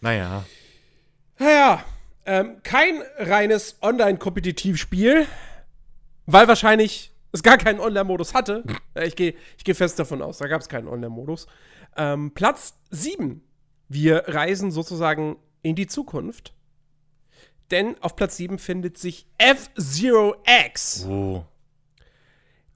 naja. 0.00 0.44
Naja, 1.38 1.84
ähm, 2.26 2.56
kein 2.62 3.02
reines 3.18 3.78
Online-Kompetitivspiel, 3.82 5.26
weil 6.26 6.48
wahrscheinlich 6.48 7.12
es 7.32 7.42
gar 7.42 7.56
keinen 7.58 7.80
Online-Modus 7.80 8.34
hatte. 8.34 8.64
Äh, 8.94 9.06
ich 9.06 9.16
gehe 9.16 9.34
ich 9.56 9.64
geh 9.64 9.74
fest 9.74 9.98
davon 9.98 10.20
aus, 10.22 10.38
da 10.38 10.48
gab 10.48 10.60
es 10.60 10.68
keinen 10.68 10.88
Online-Modus. 10.88 11.46
Ähm, 11.96 12.32
Platz 12.34 12.74
7. 12.90 13.42
Wir 13.88 14.24
reisen 14.28 14.70
sozusagen 14.70 15.36
in 15.62 15.74
die 15.76 15.86
Zukunft. 15.86 16.54
Denn 17.70 17.96
auf 18.02 18.16
Platz 18.16 18.36
7 18.36 18.58
findet 18.58 18.98
sich 18.98 19.26
F-Zero 19.38 20.36
X. 20.66 21.06
Oh. 21.08 21.44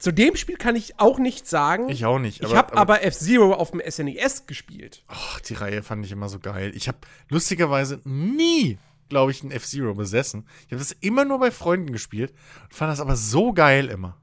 Zu 0.04 0.12
dem 0.12 0.36
Spiel 0.36 0.58
kann 0.58 0.76
ich 0.76 1.00
auch 1.00 1.18
nichts 1.18 1.48
sagen. 1.48 1.88
Ich 1.88 2.04
auch 2.04 2.18
nicht. 2.18 2.42
ich 2.42 2.54
habe 2.54 2.76
aber, 2.76 3.02
F-Zero 3.02 3.54
auf 3.54 3.70
dem 3.70 3.80
SNES 3.80 4.46
gespielt. 4.46 5.02
Ach, 5.08 5.40
die 5.40 5.54
Reihe 5.54 5.82
fand 5.82 6.04
ich 6.04 6.12
immer 6.12 6.28
so 6.28 6.40
geil. 6.40 6.72
Ich 6.74 6.88
habe 6.88 6.98
lustigerweise 7.30 8.02
nie, 8.04 8.76
glaube 9.08 9.30
ich, 9.30 9.42
ein 9.42 9.50
F-Zero 9.50 9.94
besessen. 9.94 10.46
Ich 10.66 10.72
habe 10.72 10.76
das 10.76 10.92
immer 10.92 11.24
nur 11.24 11.38
bei 11.38 11.50
Freunden 11.50 11.90
gespielt 11.90 12.34
und 12.64 12.74
fand 12.74 12.92
das 12.92 13.00
aber 13.00 13.16
so 13.16 13.54
geil 13.54 13.88
immer. 13.88 14.18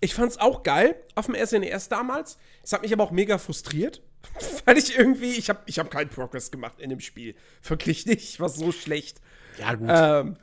Ich 0.00 0.14
fand's 0.14 0.36
auch 0.38 0.64
geil 0.64 0.96
auf 1.14 1.26
dem 1.26 1.36
SNES 1.36 1.88
damals. 1.88 2.36
Es 2.64 2.72
hat 2.72 2.82
mich 2.82 2.92
aber 2.92 3.04
auch 3.04 3.12
mega 3.12 3.38
frustriert, 3.38 4.02
weil 4.64 4.78
ich 4.78 4.98
irgendwie, 4.98 5.30
ich 5.34 5.48
habe 5.48 5.60
ich 5.66 5.78
hab 5.78 5.92
keinen 5.92 6.10
Progress 6.10 6.50
gemacht 6.50 6.80
in 6.80 6.90
dem 6.90 6.98
Spiel. 6.98 7.36
Wirklich 7.62 8.04
nicht, 8.04 8.30
ich 8.30 8.40
war 8.40 8.48
so 8.48 8.72
schlecht. 8.72 9.20
Ja, 9.60 9.74
gut. 9.74 9.88
Ähm, 9.88 10.36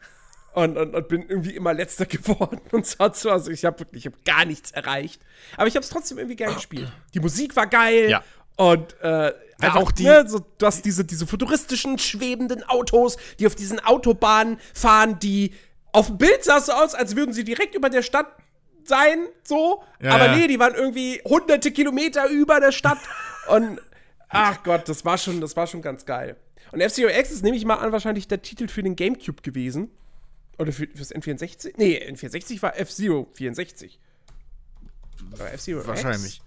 und, 0.53 0.77
und, 0.77 0.93
und 0.95 1.07
bin 1.07 1.21
irgendwie 1.27 1.55
immer 1.55 1.73
letzter 1.73 2.05
geworden 2.07 2.61
und 2.71 2.85
so. 2.85 2.97
so. 3.13 3.31
Also 3.31 3.51
ich 3.51 3.65
habe 3.65 3.79
wirklich, 3.79 4.05
ich 4.05 4.11
habe 4.11 4.21
gar 4.25 4.45
nichts 4.45 4.71
erreicht. 4.71 5.21
Aber 5.57 5.67
ich 5.67 5.75
habe 5.75 5.83
es 5.83 5.89
trotzdem 5.89 6.17
irgendwie 6.17 6.35
geil 6.35 6.53
gespielt. 6.53 6.91
Die 7.13 7.19
Musik 7.19 7.55
war 7.55 7.67
geil. 7.67 8.09
Ja. 8.09 8.23
Und 8.57 8.95
äh, 9.01 9.33
einfach, 9.61 9.75
auch 9.81 9.91
die- 9.91 10.03
ne, 10.03 10.25
so, 10.27 10.39
du 10.57 10.65
hast 10.65 10.83
diese, 10.85 11.05
diese 11.05 11.25
futuristischen, 11.25 11.97
schwebenden 11.97 12.63
Autos, 12.63 13.17
die 13.39 13.47
auf 13.47 13.55
diesen 13.55 13.79
Autobahnen 13.79 14.59
fahren, 14.73 15.19
die 15.19 15.53
auf 15.93 16.07
dem 16.07 16.17
Bild 16.17 16.43
sah 16.43 16.57
es 16.57 16.67
so 16.67 16.73
aus, 16.73 16.95
als 16.95 17.15
würden 17.15 17.33
sie 17.33 17.43
direkt 17.43 17.75
über 17.75 17.89
der 17.89 18.01
Stadt 18.01 18.27
sein, 18.83 19.25
so. 19.43 19.83
Ja, 20.01 20.11
aber 20.13 20.27
ja. 20.27 20.35
nee, 20.35 20.47
die 20.47 20.59
waren 20.59 20.73
irgendwie 20.75 21.21
hunderte 21.25 21.71
Kilometer 21.71 22.29
über 22.29 22.59
der 22.59 22.71
Stadt. 22.71 22.97
und 23.49 23.79
ach 24.29 24.63
Gott, 24.63 24.87
das 24.89 25.05
war 25.05 25.17
schon, 25.17 25.41
das 25.41 25.55
war 25.55 25.67
schon 25.67 25.81
ganz 25.81 26.05
geil. 26.05 26.35
Und 26.71 26.81
F-Zero 26.81 27.09
X 27.09 27.31
ist, 27.31 27.43
nehme 27.43 27.57
ich 27.57 27.65
mal 27.65 27.75
an, 27.75 27.91
wahrscheinlich 27.91 28.27
der 28.27 28.41
Titel 28.41 28.67
für 28.67 28.83
den 28.83 28.95
Gamecube 28.95 29.41
gewesen. 29.41 29.91
Oder 30.57 30.71
für, 30.71 30.87
fürs 30.87 31.13
N64? 31.13 31.73
Nee, 31.77 31.97
N64 32.09 32.61
war 32.61 32.77
F-Zero 32.79 33.29
64. 33.33 33.99
War 35.37 35.53
F-Zero 35.53 35.79
X? 35.79 35.87
Wahrscheinlich. 35.87 36.41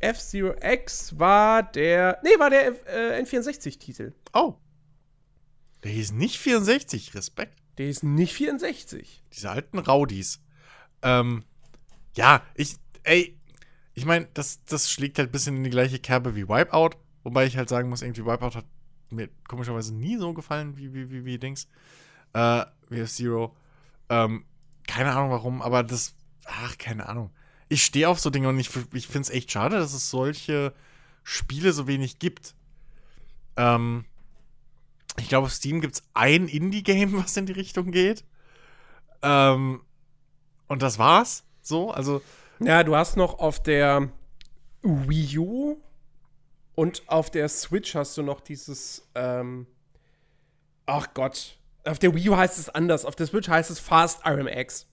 F-Zero 0.00 0.54
X 0.60 1.18
war 1.18 1.62
der. 1.62 2.20
Nee, 2.22 2.38
war 2.38 2.50
der 2.50 2.68
F- 2.68 2.86
äh, 2.86 3.20
N64-Titel. 3.22 4.12
Oh. 4.32 4.54
Der 5.82 5.92
hieß 5.92 6.12
nicht 6.12 6.38
64. 6.38 7.14
Respekt. 7.14 7.58
Der 7.78 7.88
ist 7.88 8.02
nicht 8.04 8.32
64. 8.34 9.22
Diese 9.32 9.50
alten 9.50 9.78
Rowdies. 9.78 10.40
Ähm, 11.02 11.44
ja, 12.16 12.42
ich, 12.54 12.76
ey, 13.02 13.38
ich 13.94 14.04
meine, 14.04 14.28
das, 14.34 14.64
das 14.64 14.90
schlägt 14.90 15.18
halt 15.18 15.28
ein 15.30 15.32
bisschen 15.32 15.56
in 15.56 15.64
die 15.64 15.70
gleiche 15.70 15.98
Kerbe 15.98 16.36
wie 16.36 16.48
Wipeout. 16.48 16.90
Wobei 17.22 17.46
ich 17.46 17.56
halt 17.56 17.68
sagen 17.68 17.88
muss, 17.88 18.02
irgendwie 18.02 18.24
Wipeout 18.24 18.54
hat 18.56 18.66
mir 19.10 19.28
komischerweise 19.48 19.94
nie 19.94 20.16
so 20.18 20.32
gefallen 20.34 20.76
wie, 20.76 20.92
wie, 20.92 21.10
wie, 21.10 21.24
wie 21.24 21.38
Dings. 21.38 21.66
Äh, 22.34 22.64
wie 22.90 23.00
F-Zero. 23.00 23.56
Ähm, 24.10 24.44
keine 24.86 25.12
Ahnung 25.12 25.30
warum, 25.30 25.62
aber 25.62 25.82
das, 25.82 26.14
ach, 26.44 26.76
keine 26.78 27.08
Ahnung. 27.08 27.30
Ich 27.68 27.84
stehe 27.84 28.08
auf 28.08 28.20
so 28.20 28.30
Dinge 28.30 28.48
und 28.48 28.58
ich, 28.58 28.70
ich 28.92 29.06
finde 29.06 29.22
es 29.22 29.30
echt 29.30 29.50
schade, 29.50 29.78
dass 29.78 29.94
es 29.94 30.10
solche 30.10 30.74
Spiele 31.22 31.72
so 31.72 31.86
wenig 31.86 32.18
gibt. 32.18 32.54
Ähm, 33.56 34.04
ich 35.18 35.28
glaube, 35.28 35.46
auf 35.46 35.52
Steam 35.52 35.80
gibt 35.80 35.94
es 35.94 36.02
ein 36.12 36.48
Indie-Game, 36.48 37.12
was 37.24 37.36
in 37.36 37.46
die 37.46 37.52
Richtung 37.52 37.90
geht. 37.90 38.24
Ähm, 39.22 39.80
und 40.68 40.82
das 40.82 40.98
war's. 40.98 41.44
So, 41.62 41.90
also, 41.90 42.20
Ja, 42.58 42.84
du 42.84 42.94
hast 42.94 43.16
noch 43.16 43.38
auf 43.38 43.62
der 43.62 44.10
Wii 44.82 45.38
U 45.38 45.76
und 46.74 47.08
auf 47.08 47.30
der 47.30 47.48
Switch 47.48 47.94
hast 47.94 48.18
du 48.18 48.22
noch 48.22 48.40
dieses. 48.40 49.08
Ähm, 49.14 49.66
ach 50.84 51.14
Gott. 51.14 51.56
Auf 51.86 51.98
der 51.98 52.14
Wii 52.14 52.30
U 52.30 52.36
heißt 52.36 52.58
es 52.58 52.68
anders. 52.70 53.04
Auf 53.04 53.16
der 53.16 53.26
Switch 53.26 53.48
heißt 53.48 53.70
es 53.70 53.78
Fast 53.78 54.24
RMX. 54.26 54.86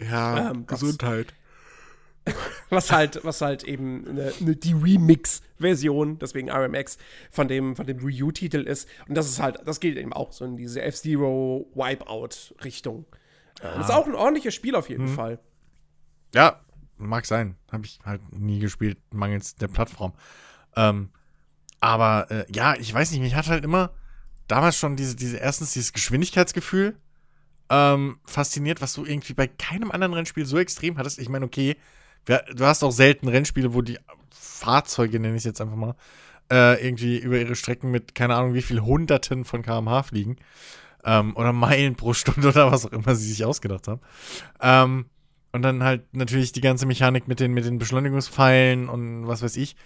ja, 0.00 0.50
Ähm, 0.50 0.66
Gesundheit. 0.66 1.32
Was 2.70 2.90
halt, 2.90 3.22
was 3.22 3.42
halt 3.42 3.64
eben 3.64 4.08
eine, 4.08 4.32
eine, 4.40 4.56
die 4.56 4.72
Remix-Version, 4.72 6.18
deswegen 6.18 6.50
RMX, 6.50 6.96
von 7.30 7.48
dem, 7.48 7.76
von 7.76 7.86
dem 7.86 8.02
Wii 8.02 8.22
U-Titel 8.22 8.62
ist. 8.62 8.88
Und 9.06 9.14
das 9.14 9.26
ist 9.28 9.40
halt, 9.40 9.58
das 9.66 9.78
geht 9.78 9.98
eben 9.98 10.14
auch 10.14 10.32
so 10.32 10.46
in 10.46 10.56
diese 10.56 10.80
F-Zero 10.80 11.70
Wipeout-Richtung. 11.74 13.04
Äh, 13.60 13.64
Das 13.76 13.88
ist 13.88 13.94
auch 13.94 14.06
ein 14.06 14.14
ordentliches 14.14 14.54
Spiel 14.54 14.74
auf 14.74 14.88
jeden 14.88 15.08
Fall. 15.08 15.38
Ja, 16.34 16.60
mag 16.96 17.26
sein. 17.26 17.56
Habe 17.70 17.84
ich 17.84 17.98
halt 18.04 18.22
nie 18.32 18.58
gespielt, 18.58 18.96
mangels 19.12 19.56
der 19.56 19.68
Plattform. 19.68 20.14
Ähm, 20.76 21.10
aber 21.80 22.30
äh, 22.30 22.46
ja, 22.50 22.74
ich 22.74 22.92
weiß 22.94 23.10
nicht, 23.10 23.20
mich 23.20 23.34
hat 23.34 23.48
halt 23.48 23.64
immer 23.64 23.90
damals 24.48 24.76
schon 24.76 24.96
diese, 24.96 25.16
diese 25.16 25.38
erstens 25.38 25.72
dieses 25.72 25.92
Geschwindigkeitsgefühl 25.92 26.96
ähm, 27.70 28.18
fasziniert, 28.24 28.80
was 28.80 28.92
du 28.94 29.04
irgendwie 29.04 29.34
bei 29.34 29.46
keinem 29.46 29.90
anderen 29.90 30.14
Rennspiel 30.14 30.46
so 30.46 30.58
extrem 30.58 30.98
hattest. 30.98 31.18
Ich 31.18 31.28
meine, 31.28 31.44
okay, 31.44 31.76
wir, 32.26 32.44
du 32.54 32.64
hast 32.64 32.82
auch 32.82 32.92
selten 32.92 33.28
Rennspiele, 33.28 33.74
wo 33.74 33.82
die 33.82 33.98
Fahrzeuge, 34.30 35.18
nenne 35.20 35.34
ich 35.34 35.40
es 35.40 35.44
jetzt 35.44 35.60
einfach 35.60 35.76
mal, 35.76 35.94
äh, 36.50 36.84
irgendwie 36.84 37.18
über 37.18 37.38
ihre 37.38 37.56
Strecken 37.56 37.90
mit 37.90 38.14
keine 38.14 38.34
Ahnung 38.34 38.54
wie 38.54 38.62
viel 38.62 38.80
Hunderten 38.80 39.44
von 39.44 39.62
kmh 39.62 40.02
fliegen. 40.02 40.36
Ähm, 41.04 41.36
oder 41.36 41.52
Meilen 41.52 41.96
pro 41.96 42.14
Stunde 42.14 42.48
oder 42.48 42.72
was 42.72 42.86
auch 42.86 42.92
immer 42.92 43.14
sie 43.14 43.28
sich 43.28 43.44
ausgedacht 43.44 43.88
haben. 43.88 44.00
Ähm, 44.60 45.06
und 45.52 45.62
dann 45.62 45.84
halt 45.84 46.14
natürlich 46.14 46.52
die 46.52 46.60
ganze 46.60 46.86
Mechanik 46.86 47.28
mit 47.28 47.40
den, 47.40 47.52
mit 47.52 47.64
den 47.64 47.78
Beschleunigungspfeilen 47.78 48.88
und 48.88 49.26
was 49.26 49.42
weiß 49.42 49.56
ich. 49.56 49.76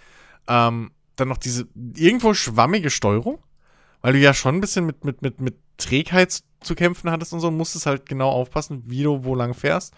Ähm, 0.47 0.91
dann 1.15 1.27
noch 1.27 1.37
diese 1.37 1.67
irgendwo 1.95 2.33
schwammige 2.33 2.89
Steuerung, 2.89 3.39
weil 4.01 4.13
du 4.13 4.19
ja 4.19 4.33
schon 4.33 4.55
ein 4.55 4.61
bisschen 4.61 4.85
mit, 4.85 5.03
mit, 5.03 5.21
mit, 5.21 5.41
mit 5.41 5.57
Trägheit 5.77 6.43
zu 6.61 6.75
kämpfen 6.75 7.09
hattest 7.11 7.33
und 7.33 7.39
so, 7.39 7.47
und 7.47 7.57
musstest 7.57 7.85
halt 7.85 8.07
genau 8.07 8.29
aufpassen, 8.29 8.83
wie 8.85 9.03
du 9.03 9.23
wo 9.23 9.35
lang 9.35 9.53
fährst. 9.53 9.93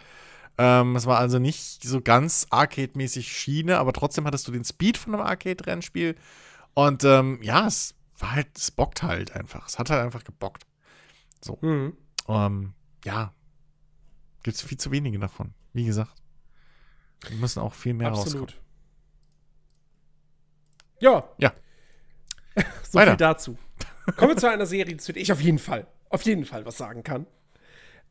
Ähm, 0.57 0.95
es 0.95 1.05
war 1.05 1.17
also 1.17 1.39
nicht 1.39 1.83
so 1.83 2.01
ganz 2.01 2.47
Arcade-mäßig 2.49 3.31
Schiene, 3.31 3.77
aber 3.77 3.93
trotzdem 3.93 4.25
hattest 4.25 4.47
du 4.47 4.51
den 4.51 4.65
Speed 4.65 4.97
von 4.97 5.13
einem 5.13 5.23
Arcade-Rennspiel. 5.23 6.15
Und 6.73 7.03
ähm, 7.03 7.39
ja, 7.41 7.67
es 7.67 7.95
war 8.19 8.33
halt, 8.33 8.47
es 8.57 8.71
bockt 8.71 9.03
halt 9.03 9.35
einfach. 9.35 9.67
Es 9.67 9.79
hat 9.79 9.89
halt 9.89 10.03
einfach 10.03 10.23
gebockt. 10.23 10.65
Mhm. 11.61 11.97
Ähm, 12.27 12.73
ja, 13.03 13.33
gibt 14.43 14.55
es 14.55 14.61
viel 14.61 14.77
zu 14.77 14.91
wenige 14.91 15.17
davon. 15.19 15.53
Wie 15.73 15.85
gesagt, 15.85 16.21
wir 17.27 17.37
müssen 17.37 17.59
auch 17.59 17.73
viel 17.73 17.93
mehr 17.93 18.09
rauskommen. 18.09 18.43
Absolut. 18.43 18.61
Ja. 20.99 21.27
Ja. 21.37 21.53
so 22.83 22.93
Weiter. 22.99 23.11
viel 23.11 23.17
dazu. 23.17 23.57
Kommen 24.15 24.31
wir 24.31 24.37
zu 24.37 24.49
einer 24.49 24.65
Serie, 24.65 24.97
zu 24.97 25.13
der 25.13 25.21
ich 25.21 25.31
auf 25.31 25.41
jeden 25.41 25.59
Fall, 25.59 25.87
auf 26.09 26.23
jeden 26.23 26.45
Fall 26.45 26.65
was 26.65 26.77
sagen 26.77 27.03
kann. 27.03 27.25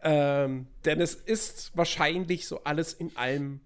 Ähm, 0.03 0.67
denn 0.85 1.01
es 1.01 1.15
ist 1.15 1.73
wahrscheinlich 1.75 2.47
so 2.47 2.65
alles 2.65 2.93
in 2.93 3.17
allem 3.17 3.61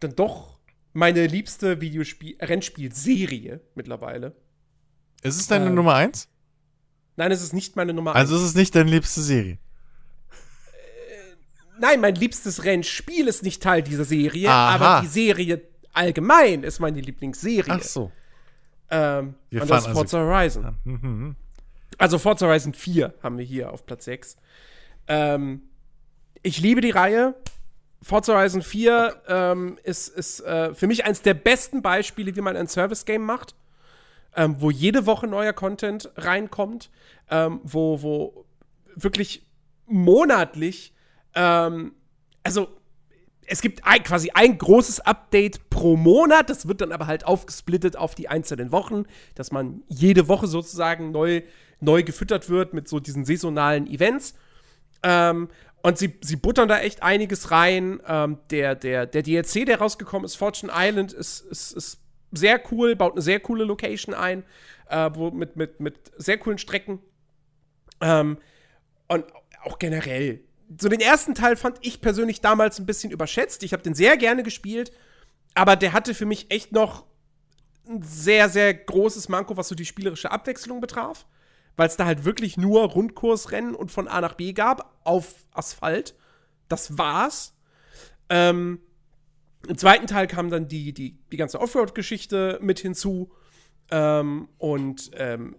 dann 0.00 0.14
doch 0.16 0.58
meine 0.92 1.26
liebste 1.26 1.80
Videospiel 1.80 2.36
Rennspielserie 2.40 3.60
mittlerweile. 3.74 4.34
Ist 5.22 5.38
es 5.40 5.46
deine 5.46 5.66
Ähm, 5.66 5.74
Nummer 5.74 5.94
eins? 5.94 6.28
Nein, 7.16 7.32
es 7.32 7.42
ist 7.42 7.52
nicht 7.52 7.76
meine 7.76 7.92
Nummer 7.94 8.14
Also 8.14 8.36
ist 8.36 8.42
es 8.42 8.54
nicht 8.54 8.74
deine 8.74 8.90
liebste 8.90 9.20
Serie. 9.20 9.58
Nein, 11.78 12.00
mein 12.00 12.14
liebstes 12.14 12.64
Rennspiel 12.64 13.28
ist 13.28 13.42
nicht 13.42 13.62
Teil 13.62 13.82
dieser 13.82 14.04
Serie, 14.04 14.48
Aha. 14.48 14.74
aber 14.74 15.00
die 15.02 15.08
Serie 15.08 15.62
allgemein 15.92 16.62
ist 16.62 16.80
meine 16.80 17.00
Lieblingsserie. 17.00 17.72
Ach 17.72 17.82
so. 17.82 18.10
Ähm, 18.90 19.34
Wir 19.50 19.62
und 19.62 19.70
das 19.70 19.84
fahren 19.84 19.92
ist 19.92 19.98
Forza 19.98 20.18
Horizon. 20.18 20.76
Mhm. 20.84 21.36
Also 21.98 22.18
Forza 22.18 22.46
Horizon 22.46 22.74
4 22.74 23.14
haben 23.22 23.38
wir 23.38 23.44
hier 23.44 23.72
auf 23.72 23.86
Platz 23.86 24.04
6. 24.04 24.36
Ähm, 25.08 25.62
ich 26.42 26.60
liebe 26.60 26.80
die 26.80 26.90
Reihe. 26.90 27.34
Forza 28.02 28.34
Horizon 28.34 28.62
4 28.62 29.22
ähm, 29.28 29.78
ist, 29.82 30.08
ist 30.08 30.40
äh, 30.40 30.74
für 30.74 30.86
mich 30.86 31.04
eines 31.04 31.22
der 31.22 31.34
besten 31.34 31.82
Beispiele, 31.82 32.36
wie 32.36 32.40
man 32.40 32.56
ein 32.56 32.68
Service-Game 32.68 33.22
macht, 33.22 33.54
ähm, 34.36 34.56
wo 34.60 34.70
jede 34.70 35.06
Woche 35.06 35.26
neuer 35.26 35.52
Content 35.52 36.10
reinkommt, 36.16 36.90
ähm, 37.30 37.60
wo, 37.64 38.02
wo 38.02 38.44
wirklich 38.94 39.46
monatlich 39.86 40.92
ähm, 41.34 41.92
also 42.46 42.68
es 43.46 43.60
gibt 43.60 43.86
ein, 43.86 44.02
quasi 44.02 44.30
ein 44.34 44.58
großes 44.58 45.00
Update 45.00 45.70
pro 45.70 45.96
Monat. 45.96 46.50
Das 46.50 46.66
wird 46.66 46.80
dann 46.80 46.92
aber 46.92 47.06
halt 47.06 47.24
aufgesplittet 47.24 47.96
auf 47.96 48.14
die 48.14 48.28
einzelnen 48.28 48.72
Wochen, 48.72 49.04
dass 49.34 49.52
man 49.52 49.82
jede 49.88 50.28
Woche 50.28 50.46
sozusagen 50.46 51.12
neu, 51.12 51.42
neu 51.80 52.02
gefüttert 52.02 52.48
wird 52.48 52.74
mit 52.74 52.88
so 52.88 53.00
diesen 53.00 53.24
saisonalen 53.24 53.86
Events. 53.86 54.34
Ähm, 55.02 55.48
und 55.82 55.98
sie, 55.98 56.18
sie 56.20 56.36
buttern 56.36 56.68
da 56.68 56.80
echt 56.80 57.02
einiges 57.02 57.52
rein. 57.52 58.00
Ähm, 58.06 58.38
der, 58.50 58.74
der, 58.74 59.06
der 59.06 59.22
DLC, 59.22 59.64
der 59.64 59.78
rausgekommen 59.78 60.24
ist, 60.24 60.34
Fortune 60.34 60.72
Island, 60.74 61.12
ist, 61.12 61.40
ist, 61.40 61.72
ist 61.72 62.00
sehr 62.32 62.60
cool, 62.72 62.96
baut 62.96 63.12
eine 63.12 63.22
sehr 63.22 63.38
coole 63.38 63.64
Location 63.64 64.14
ein, 64.14 64.42
äh, 64.88 65.10
wo, 65.14 65.30
mit, 65.30 65.54
mit, 65.56 65.78
mit 65.78 66.10
sehr 66.16 66.38
coolen 66.38 66.58
Strecken. 66.58 66.98
Ähm, 68.00 68.38
und 69.06 69.24
auch 69.62 69.78
generell. 69.78 70.40
So 70.78 70.88
den 70.88 71.00
ersten 71.00 71.34
Teil 71.34 71.56
fand 71.56 71.78
ich 71.80 72.00
persönlich 72.00 72.40
damals 72.40 72.78
ein 72.78 72.86
bisschen 72.86 73.10
überschätzt. 73.10 73.62
Ich 73.62 73.72
habe 73.72 73.82
den 73.82 73.94
sehr 73.94 74.16
gerne 74.16 74.42
gespielt, 74.42 74.92
aber 75.54 75.76
der 75.76 75.92
hatte 75.92 76.14
für 76.14 76.26
mich 76.26 76.50
echt 76.50 76.72
noch 76.72 77.04
ein 77.88 78.02
sehr, 78.02 78.48
sehr 78.48 78.74
großes 78.74 79.28
Manko, 79.28 79.56
was 79.56 79.68
so 79.68 79.74
die 79.74 79.84
spielerische 79.84 80.30
Abwechslung 80.30 80.80
betraf 80.80 81.26
weil 81.76 81.88
es 81.88 81.96
da 81.96 82.06
halt 82.06 82.24
wirklich 82.24 82.56
nur 82.56 82.82
Rundkursrennen 82.82 83.74
und 83.74 83.90
von 83.90 84.08
A 84.08 84.20
nach 84.20 84.34
B 84.34 84.52
gab 84.52 84.98
auf 85.04 85.46
Asphalt. 85.52 86.14
Das 86.68 86.98
war's. 86.98 87.54
Ähm, 88.28 88.80
Im 89.68 89.78
zweiten 89.78 90.06
Teil 90.06 90.26
kam 90.26 90.50
dann 90.50 90.68
die, 90.68 90.92
die, 90.92 91.18
die 91.30 91.36
ganze 91.36 91.60
Offroad-Geschichte 91.60 92.58
mit 92.62 92.80
hinzu. 92.80 93.30
Ähm, 93.90 94.48
und 94.58 95.10
ähm, 95.14 95.54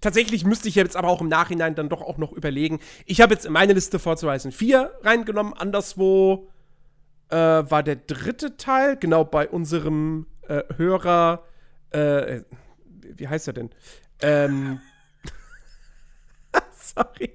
tatsächlich 0.00 0.44
müsste 0.44 0.68
ich 0.68 0.74
jetzt 0.74 0.96
aber 0.96 1.08
auch 1.08 1.20
im 1.20 1.28
Nachhinein 1.28 1.74
dann 1.74 1.88
doch 1.88 2.02
auch 2.02 2.18
noch 2.18 2.32
überlegen. 2.32 2.80
Ich 3.04 3.20
habe 3.20 3.34
jetzt 3.34 3.46
in 3.46 3.52
meine 3.52 3.72
Liste 3.72 3.98
Forza 3.98 4.26
Horizon 4.26 4.52
4 4.52 4.90
reingenommen. 5.02 5.52
Anderswo 5.54 6.48
äh, 7.30 7.36
war 7.36 7.82
der 7.82 7.96
dritte 7.96 8.56
Teil, 8.56 8.96
genau 8.96 9.24
bei 9.24 9.48
unserem 9.48 10.26
äh, 10.48 10.62
Hörer. 10.76 11.44
Äh, 11.90 12.42
wie 13.00 13.28
heißt 13.28 13.46
er 13.48 13.52
denn? 13.52 13.70
Ähm, 14.20 14.80
sorry. 16.72 17.32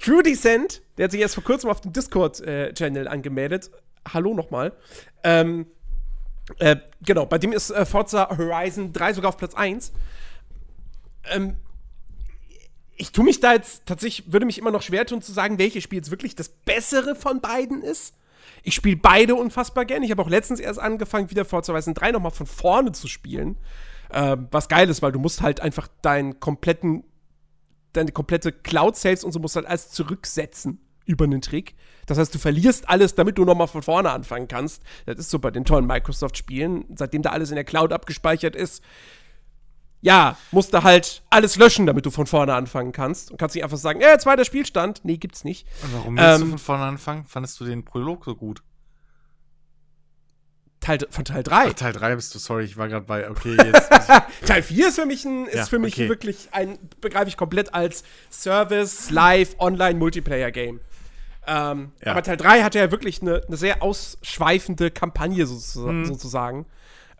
True 0.00 0.22
Descent, 0.22 0.82
der 0.96 1.04
hat 1.04 1.12
sich 1.12 1.20
erst 1.20 1.34
vor 1.34 1.44
kurzem 1.44 1.70
auf 1.70 1.80
dem 1.80 1.92
Discord-Channel 1.92 3.06
äh, 3.06 3.10
angemeldet. 3.10 3.70
Hallo 4.12 4.34
nochmal. 4.34 4.72
Ähm, 5.22 5.66
äh, 6.58 6.76
genau, 7.02 7.26
bei 7.26 7.38
dem 7.38 7.52
ist 7.52 7.70
äh, 7.70 7.86
Forza 7.86 8.28
Horizon 8.36 8.92
3 8.92 9.14
sogar 9.14 9.28
auf 9.30 9.36
Platz 9.36 9.54
1. 9.54 9.92
Ähm, 11.30 11.56
ich 13.02 13.10
tue 13.10 13.24
mich 13.24 13.40
da 13.40 13.52
jetzt 13.52 13.84
tatsächlich, 13.84 14.32
würde 14.32 14.46
mich 14.46 14.58
immer 14.58 14.70
noch 14.70 14.80
schwer 14.80 15.04
tun 15.04 15.20
zu 15.20 15.32
sagen, 15.32 15.58
welches 15.58 15.82
Spiel 15.82 15.96
jetzt 15.96 16.12
wirklich 16.12 16.36
das 16.36 16.48
bessere 16.48 17.16
von 17.16 17.40
beiden 17.40 17.82
ist. 17.82 18.14
Ich 18.62 18.76
spiele 18.76 18.94
beide 18.96 19.34
unfassbar 19.34 19.84
gern. 19.86 20.04
Ich 20.04 20.12
habe 20.12 20.22
auch 20.22 20.28
letztens 20.28 20.60
erst 20.60 20.78
angefangen, 20.78 21.28
wieder 21.28 21.44
Horizon 21.50 21.94
3 21.94 22.12
nochmal 22.12 22.30
von 22.30 22.46
vorne 22.46 22.92
zu 22.92 23.08
spielen. 23.08 23.56
Äh, 24.10 24.36
was 24.52 24.68
geil 24.68 24.88
ist, 24.88 25.02
weil 25.02 25.10
du 25.10 25.18
musst 25.18 25.42
halt 25.42 25.58
einfach 25.58 25.88
deinen 26.00 26.38
kompletten, 26.38 27.02
deine 27.92 28.12
komplette 28.12 28.52
Cloud-Saves 28.52 29.24
und 29.24 29.32
so 29.32 29.40
musst 29.40 29.56
halt 29.56 29.66
alles 29.66 29.90
zurücksetzen 29.90 30.78
über 31.04 31.24
einen 31.24 31.42
Trick. 31.42 31.74
Das 32.06 32.18
heißt, 32.18 32.32
du 32.32 32.38
verlierst 32.38 32.88
alles, 32.88 33.16
damit 33.16 33.36
du 33.36 33.44
nochmal 33.44 33.66
von 33.66 33.82
vorne 33.82 34.12
anfangen 34.12 34.46
kannst. 34.46 34.80
Das 35.06 35.18
ist 35.18 35.30
so 35.30 35.40
bei 35.40 35.50
den 35.50 35.64
tollen 35.64 35.88
Microsoft-Spielen. 35.88 36.84
Seitdem 36.94 37.22
da 37.22 37.30
alles 37.30 37.50
in 37.50 37.56
der 37.56 37.64
Cloud 37.64 37.92
abgespeichert 37.92 38.54
ist, 38.54 38.80
ja, 40.02 40.36
musst 40.50 40.74
du 40.74 40.82
halt 40.82 41.22
alles 41.30 41.56
löschen, 41.56 41.86
damit 41.86 42.04
du 42.04 42.10
von 42.10 42.26
vorne 42.26 42.54
anfangen 42.54 42.92
kannst. 42.92 43.30
Und 43.30 43.38
kannst 43.38 43.54
nicht 43.54 43.64
einfach 43.64 43.78
sagen, 43.78 44.00
äh, 44.00 44.18
zweiter 44.18 44.44
Spielstand. 44.44 45.00
Nee, 45.04 45.16
gibt's 45.16 45.44
nicht. 45.44 45.66
Und 45.82 45.94
warum 45.94 46.16
willst 46.18 46.40
ähm, 46.40 46.40
du 46.40 46.50
von 46.50 46.58
vorne 46.58 46.84
anfangen? 46.84 47.24
Fandest 47.26 47.58
du 47.60 47.64
den 47.64 47.84
Prolog 47.84 48.24
so 48.24 48.34
gut? 48.34 48.62
Teil, 50.80 50.98
von 51.08 51.24
Teil 51.24 51.44
3. 51.44 51.68
Ach, 51.68 51.72
Teil 51.74 51.92
3 51.92 52.16
bist 52.16 52.34
du, 52.34 52.40
sorry, 52.40 52.64
ich 52.64 52.76
war 52.76 52.88
gerade 52.88 53.06
bei, 53.06 53.30
okay, 53.30 53.56
jetzt. 53.64 53.88
Teil 54.44 54.64
4 54.64 54.88
ist 54.88 54.96
für 54.96 55.06
mich, 55.06 55.24
ein, 55.24 55.46
ist 55.46 55.54
ja, 55.54 55.66
für 55.66 55.78
mich 55.78 55.94
okay. 55.94 56.08
wirklich 56.08 56.48
ein, 56.50 56.76
begreife 57.00 57.28
ich 57.28 57.36
komplett 57.36 57.72
als 57.72 58.02
Service, 58.30 59.10
Live, 59.10 59.54
Online, 59.60 59.96
Multiplayer-Game. 60.00 60.80
Ähm, 61.46 61.92
ja. 62.04 62.10
Aber 62.10 62.24
Teil 62.24 62.36
3 62.36 62.64
hatte 62.64 62.80
ja 62.80 62.90
wirklich 62.90 63.22
eine, 63.22 63.42
eine 63.46 63.56
sehr 63.56 63.82
ausschweifende 63.84 64.90
Kampagne 64.90 65.46
so, 65.46 65.86
hm. 65.86 66.04
sozusagen. 66.04 66.66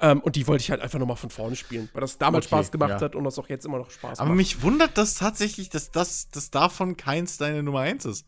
Ähm, 0.03 0.21
und 0.21 0.35
die 0.35 0.49
wollte 0.49 0.63
ich 0.63 0.71
halt 0.71 0.81
einfach 0.81 0.99
nochmal 0.99 1.17
von 1.17 1.31
vorne 1.31 1.55
spielen, 1.55 1.89
weil 1.93 2.01
das 2.01 2.19
damals 2.19 2.47
okay, 2.47 2.57
Spaß 2.57 2.73
gemacht 2.73 2.91
ja. 2.91 3.01
hat 3.01 3.15
und 3.15 3.23
das 3.23 3.39
auch 3.39 3.49
jetzt 3.49 3.65
immer 3.65 3.79
noch 3.79 3.89
Spaß 3.89 4.19
macht. 4.19 4.21
Aber 4.21 4.35
mich 4.35 4.61
wundert 4.61 4.99
das 4.99 5.15
tatsächlich, 5.15 5.71
dass 5.71 5.93
das 5.93 6.29
dass 6.29 6.51
davon 6.51 6.97
keins 6.97 7.39
deine 7.39 7.63
Nummer 7.63 7.81
1 7.81 8.05
ist. 8.07 8.27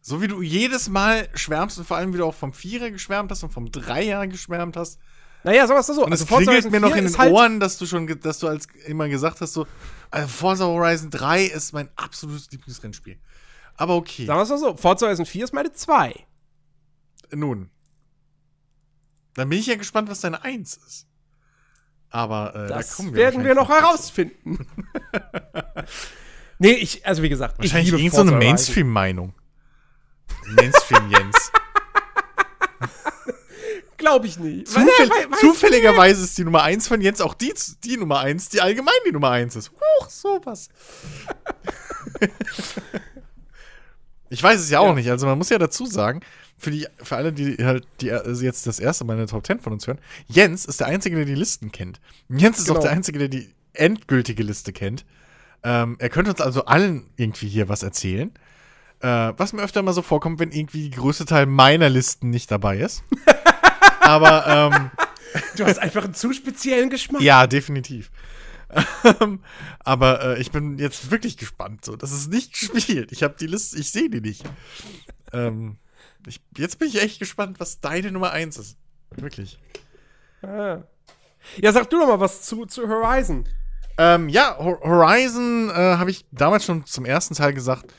So 0.00 0.20
wie 0.20 0.26
du 0.26 0.42
jedes 0.42 0.88
Mal 0.88 1.28
schwärmst 1.34 1.78
und 1.78 1.84
vor 1.84 1.96
allem 1.96 2.12
wie 2.12 2.18
du 2.18 2.24
auch 2.24 2.34
vom 2.34 2.52
Vierer 2.52 2.90
geschwärmt 2.90 3.30
hast 3.30 3.44
und 3.44 3.52
vom 3.52 3.70
Dreier 3.70 4.26
geschwärmt 4.26 4.76
hast. 4.76 4.98
Naja, 5.44 5.66
sagen 5.66 5.76
wir 5.76 5.80
es 5.80 5.86
so. 5.86 6.04
Und 6.04 6.12
es 6.12 6.22
also 6.22 6.36
klingelt 6.36 6.72
mir 6.72 6.80
noch 6.80 6.96
in 6.96 7.04
den 7.04 7.18
halt 7.18 7.32
Ohren, 7.32 7.60
dass 7.60 7.78
du 7.78 7.86
schon, 7.86 8.08
dass 8.20 8.40
du 8.40 8.48
als 8.48 8.66
immer 8.86 9.08
gesagt 9.08 9.40
hast, 9.40 9.52
so, 9.52 9.68
also 10.10 10.26
Forza 10.26 10.64
Horizon 10.64 11.10
3 11.10 11.44
ist 11.44 11.72
mein 11.72 11.88
absolutes 11.94 12.50
Lieblingsrennspiel. 12.50 13.16
Aber 13.76 13.94
okay. 13.94 14.26
Sagen 14.26 14.38
wir 14.40 14.54
es 14.54 14.60
so, 14.60 14.76
Forza 14.76 15.06
Horizon 15.06 15.24
4 15.24 15.44
ist 15.44 15.54
meine 15.54 15.72
2. 15.72 16.14
Nun. 17.32 17.70
Dann 19.34 19.48
bin 19.48 19.58
ich 19.58 19.66
ja 19.66 19.76
gespannt, 19.76 20.08
was 20.08 20.20
deine 20.20 20.42
1 20.44 20.76
ist. 20.76 21.06
Aber 22.10 22.54
äh, 22.54 22.68
das 22.68 22.88
da 22.88 22.94
kommen 22.96 23.14
wir 23.14 23.18
werden 23.18 23.44
wir 23.44 23.54
noch 23.54 23.68
herausfinden. 23.68 24.66
nee, 26.58 26.72
ich, 26.72 27.06
also 27.06 27.22
wie 27.22 27.28
gesagt, 27.28 27.58
wahrscheinlich 27.58 27.92
ich 27.92 28.00
liebe 28.00 28.14
so 28.14 28.22
eine 28.22 28.32
Mainstream-Meinung. 28.32 29.32
Mainstream-Jens. 30.46 31.52
Glaube 33.96 34.26
ich 34.26 34.38
nicht. 34.38 34.66
Zufäll 34.66 35.10
we 35.10 35.36
zufälligerweise 35.38 36.24
ist 36.24 36.36
die 36.38 36.44
Nummer 36.44 36.62
1 36.62 36.88
von 36.88 37.00
Jens 37.00 37.20
auch 37.20 37.34
die, 37.34 37.54
die 37.84 37.96
Nummer 37.96 38.20
1, 38.20 38.48
die 38.48 38.60
allgemein 38.60 38.94
die 39.06 39.12
Nummer 39.12 39.30
1 39.30 39.54
ist. 39.56 39.70
Huch, 39.70 40.08
sowas. 40.08 40.68
ich 44.30 44.42
weiß 44.42 44.58
es 44.58 44.70
ja 44.70 44.80
auch 44.80 44.86
ja. 44.86 44.94
nicht. 44.94 45.10
Also 45.10 45.26
man 45.26 45.38
muss 45.38 45.50
ja 45.50 45.58
dazu 45.58 45.86
sagen, 45.86 46.22
für, 46.60 46.70
die, 46.70 46.86
für 47.02 47.16
alle, 47.16 47.32
die 47.32 47.56
halt 47.64 47.86
die, 48.00 48.12
also 48.12 48.44
jetzt 48.44 48.66
das 48.66 48.78
erste 48.78 49.04
Mal 49.04 49.16
eine 49.16 49.26
Top 49.26 49.46
10 49.46 49.60
von 49.60 49.72
uns 49.72 49.86
hören, 49.86 49.98
Jens 50.28 50.64
ist 50.64 50.80
der 50.80 50.86
Einzige, 50.86 51.16
der 51.16 51.24
die 51.24 51.34
Listen 51.34 51.72
kennt. 51.72 52.00
Jens 52.28 52.58
ist 52.58 52.66
genau. 52.66 52.78
auch 52.78 52.82
der 52.82 52.92
Einzige, 52.92 53.18
der 53.18 53.28
die 53.28 53.50
endgültige 53.72 54.42
Liste 54.42 54.72
kennt. 54.72 55.04
Ähm, 55.62 55.96
er 55.98 56.08
könnte 56.08 56.30
uns 56.30 56.40
also 56.40 56.64
allen 56.64 57.06
irgendwie 57.16 57.48
hier 57.48 57.68
was 57.68 57.82
erzählen. 57.82 58.32
Äh, 59.00 59.32
was 59.36 59.52
mir 59.52 59.62
öfter 59.62 59.82
mal 59.82 59.92
so 59.92 60.02
vorkommt, 60.02 60.38
wenn 60.38 60.52
irgendwie 60.52 60.90
der 60.90 60.98
größte 60.98 61.24
Teil 61.24 61.46
meiner 61.46 61.88
Listen 61.88 62.30
nicht 62.30 62.50
dabei 62.50 62.78
ist. 62.78 63.02
Aber 64.00 64.46
ähm, 64.46 64.90
Du 65.56 65.64
hast 65.64 65.78
einfach 65.78 66.04
einen 66.04 66.14
zu 66.14 66.32
speziellen 66.32 66.90
Geschmack. 66.90 67.22
Ja, 67.22 67.46
definitiv. 67.46 68.10
Ähm, 69.20 69.40
aber 69.80 70.36
äh, 70.36 70.40
ich 70.40 70.52
bin 70.52 70.78
jetzt 70.78 71.10
wirklich 71.10 71.36
gespannt. 71.36 71.84
So, 71.84 71.96
das 71.96 72.12
ist 72.12 72.30
nicht 72.30 72.52
gespielt. 72.72 73.10
Ich 73.10 73.22
habe 73.22 73.34
die 73.38 73.46
Liste, 73.46 73.78
ich 73.78 73.90
sehe 73.90 74.08
die 74.08 74.20
nicht. 74.20 74.44
Ähm, 75.32 75.76
ich, 76.26 76.40
jetzt 76.56 76.78
bin 76.78 76.88
ich 76.88 77.02
echt 77.02 77.18
gespannt, 77.18 77.60
was 77.60 77.80
deine 77.80 78.12
Nummer 78.12 78.32
1 78.32 78.58
ist. 78.58 78.76
Wirklich. 79.10 79.58
Ah. 80.42 80.82
Ja, 81.56 81.72
sag 81.72 81.88
du 81.90 81.98
doch 81.98 82.06
mal 82.06 82.20
was 82.20 82.42
zu, 82.42 82.66
zu 82.66 82.88
Horizon. 82.88 83.48
Ähm, 83.98 84.28
ja, 84.28 84.56
Horizon 84.58 85.70
äh, 85.70 85.72
habe 85.72 86.10
ich 86.10 86.24
damals 86.30 86.64
schon 86.64 86.86
zum 86.86 87.04
ersten 87.04 87.34
Teil 87.34 87.52
gesagt, 87.52 87.92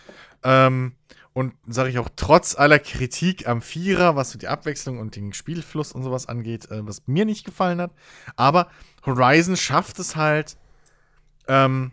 ähm, 0.44 0.96
und 1.34 1.54
sage 1.68 1.90
ich 1.90 2.00
auch 2.00 2.10
trotz 2.16 2.56
aller 2.56 2.80
Kritik 2.80 3.48
am 3.48 3.62
Vierer, 3.62 4.16
was 4.16 4.32
so 4.32 4.40
die 4.40 4.50
Abwechslung 4.50 5.00
und 5.00 5.16
den 5.16 5.32
Spielfluss 5.34 5.94
und 5.94 6.04
sowas 6.04 6.28
angeht, 6.28 6.70
äh, 6.72 6.86
was 6.86 7.04
mir 7.08 7.26
nicht 7.26 7.46
gefallen 7.46 7.80
hat. 7.80 7.92
Aber 8.36 8.68
Horizon 9.06 9.56
schafft 9.56 10.00
es 10.00 10.16
halt, 10.16 10.58
ähm, 11.48 11.92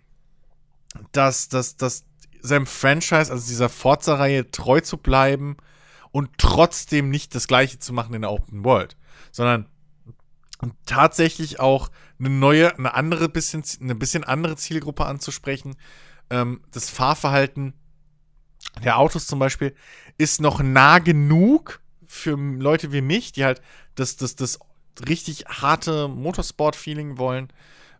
dass, 1.12 1.48
dass, 1.48 1.76
dass 1.76 2.04
seinem 2.40 2.66
Franchise, 2.66 3.30
also 3.30 3.46
dieser 3.46 3.68
Forza-Reihe, 3.68 4.50
treu 4.50 4.80
zu 4.80 4.96
bleiben 4.96 5.56
und 6.10 6.30
trotzdem 6.38 7.10
nicht 7.10 7.34
das 7.34 7.48
Gleiche 7.48 7.78
zu 7.78 7.92
machen 7.92 8.14
in 8.14 8.22
der 8.22 8.32
Open 8.32 8.64
World, 8.64 8.96
sondern 9.30 9.66
tatsächlich 10.86 11.60
auch 11.60 11.90
eine 12.18 12.30
neue, 12.30 12.76
eine 12.76 12.94
andere 12.94 13.28
bisschen, 13.28 13.62
eine 13.80 13.94
bisschen 13.94 14.24
andere 14.24 14.56
Zielgruppe 14.56 15.06
anzusprechen, 15.06 15.76
ähm, 16.30 16.62
das 16.72 16.90
Fahrverhalten 16.90 17.74
der 18.82 18.98
Autos 18.98 19.26
zum 19.26 19.38
Beispiel 19.38 19.74
ist 20.18 20.40
noch 20.40 20.60
nah 20.62 20.98
genug 20.98 21.80
für 22.06 22.36
Leute 22.36 22.92
wie 22.92 23.00
mich, 23.00 23.32
die 23.32 23.44
halt 23.44 23.60
das, 23.94 24.16
das, 24.16 24.34
das 24.34 24.58
richtig 25.06 25.44
harte 25.46 26.08
Motorsport-Feeling 26.08 27.18
wollen. 27.18 27.48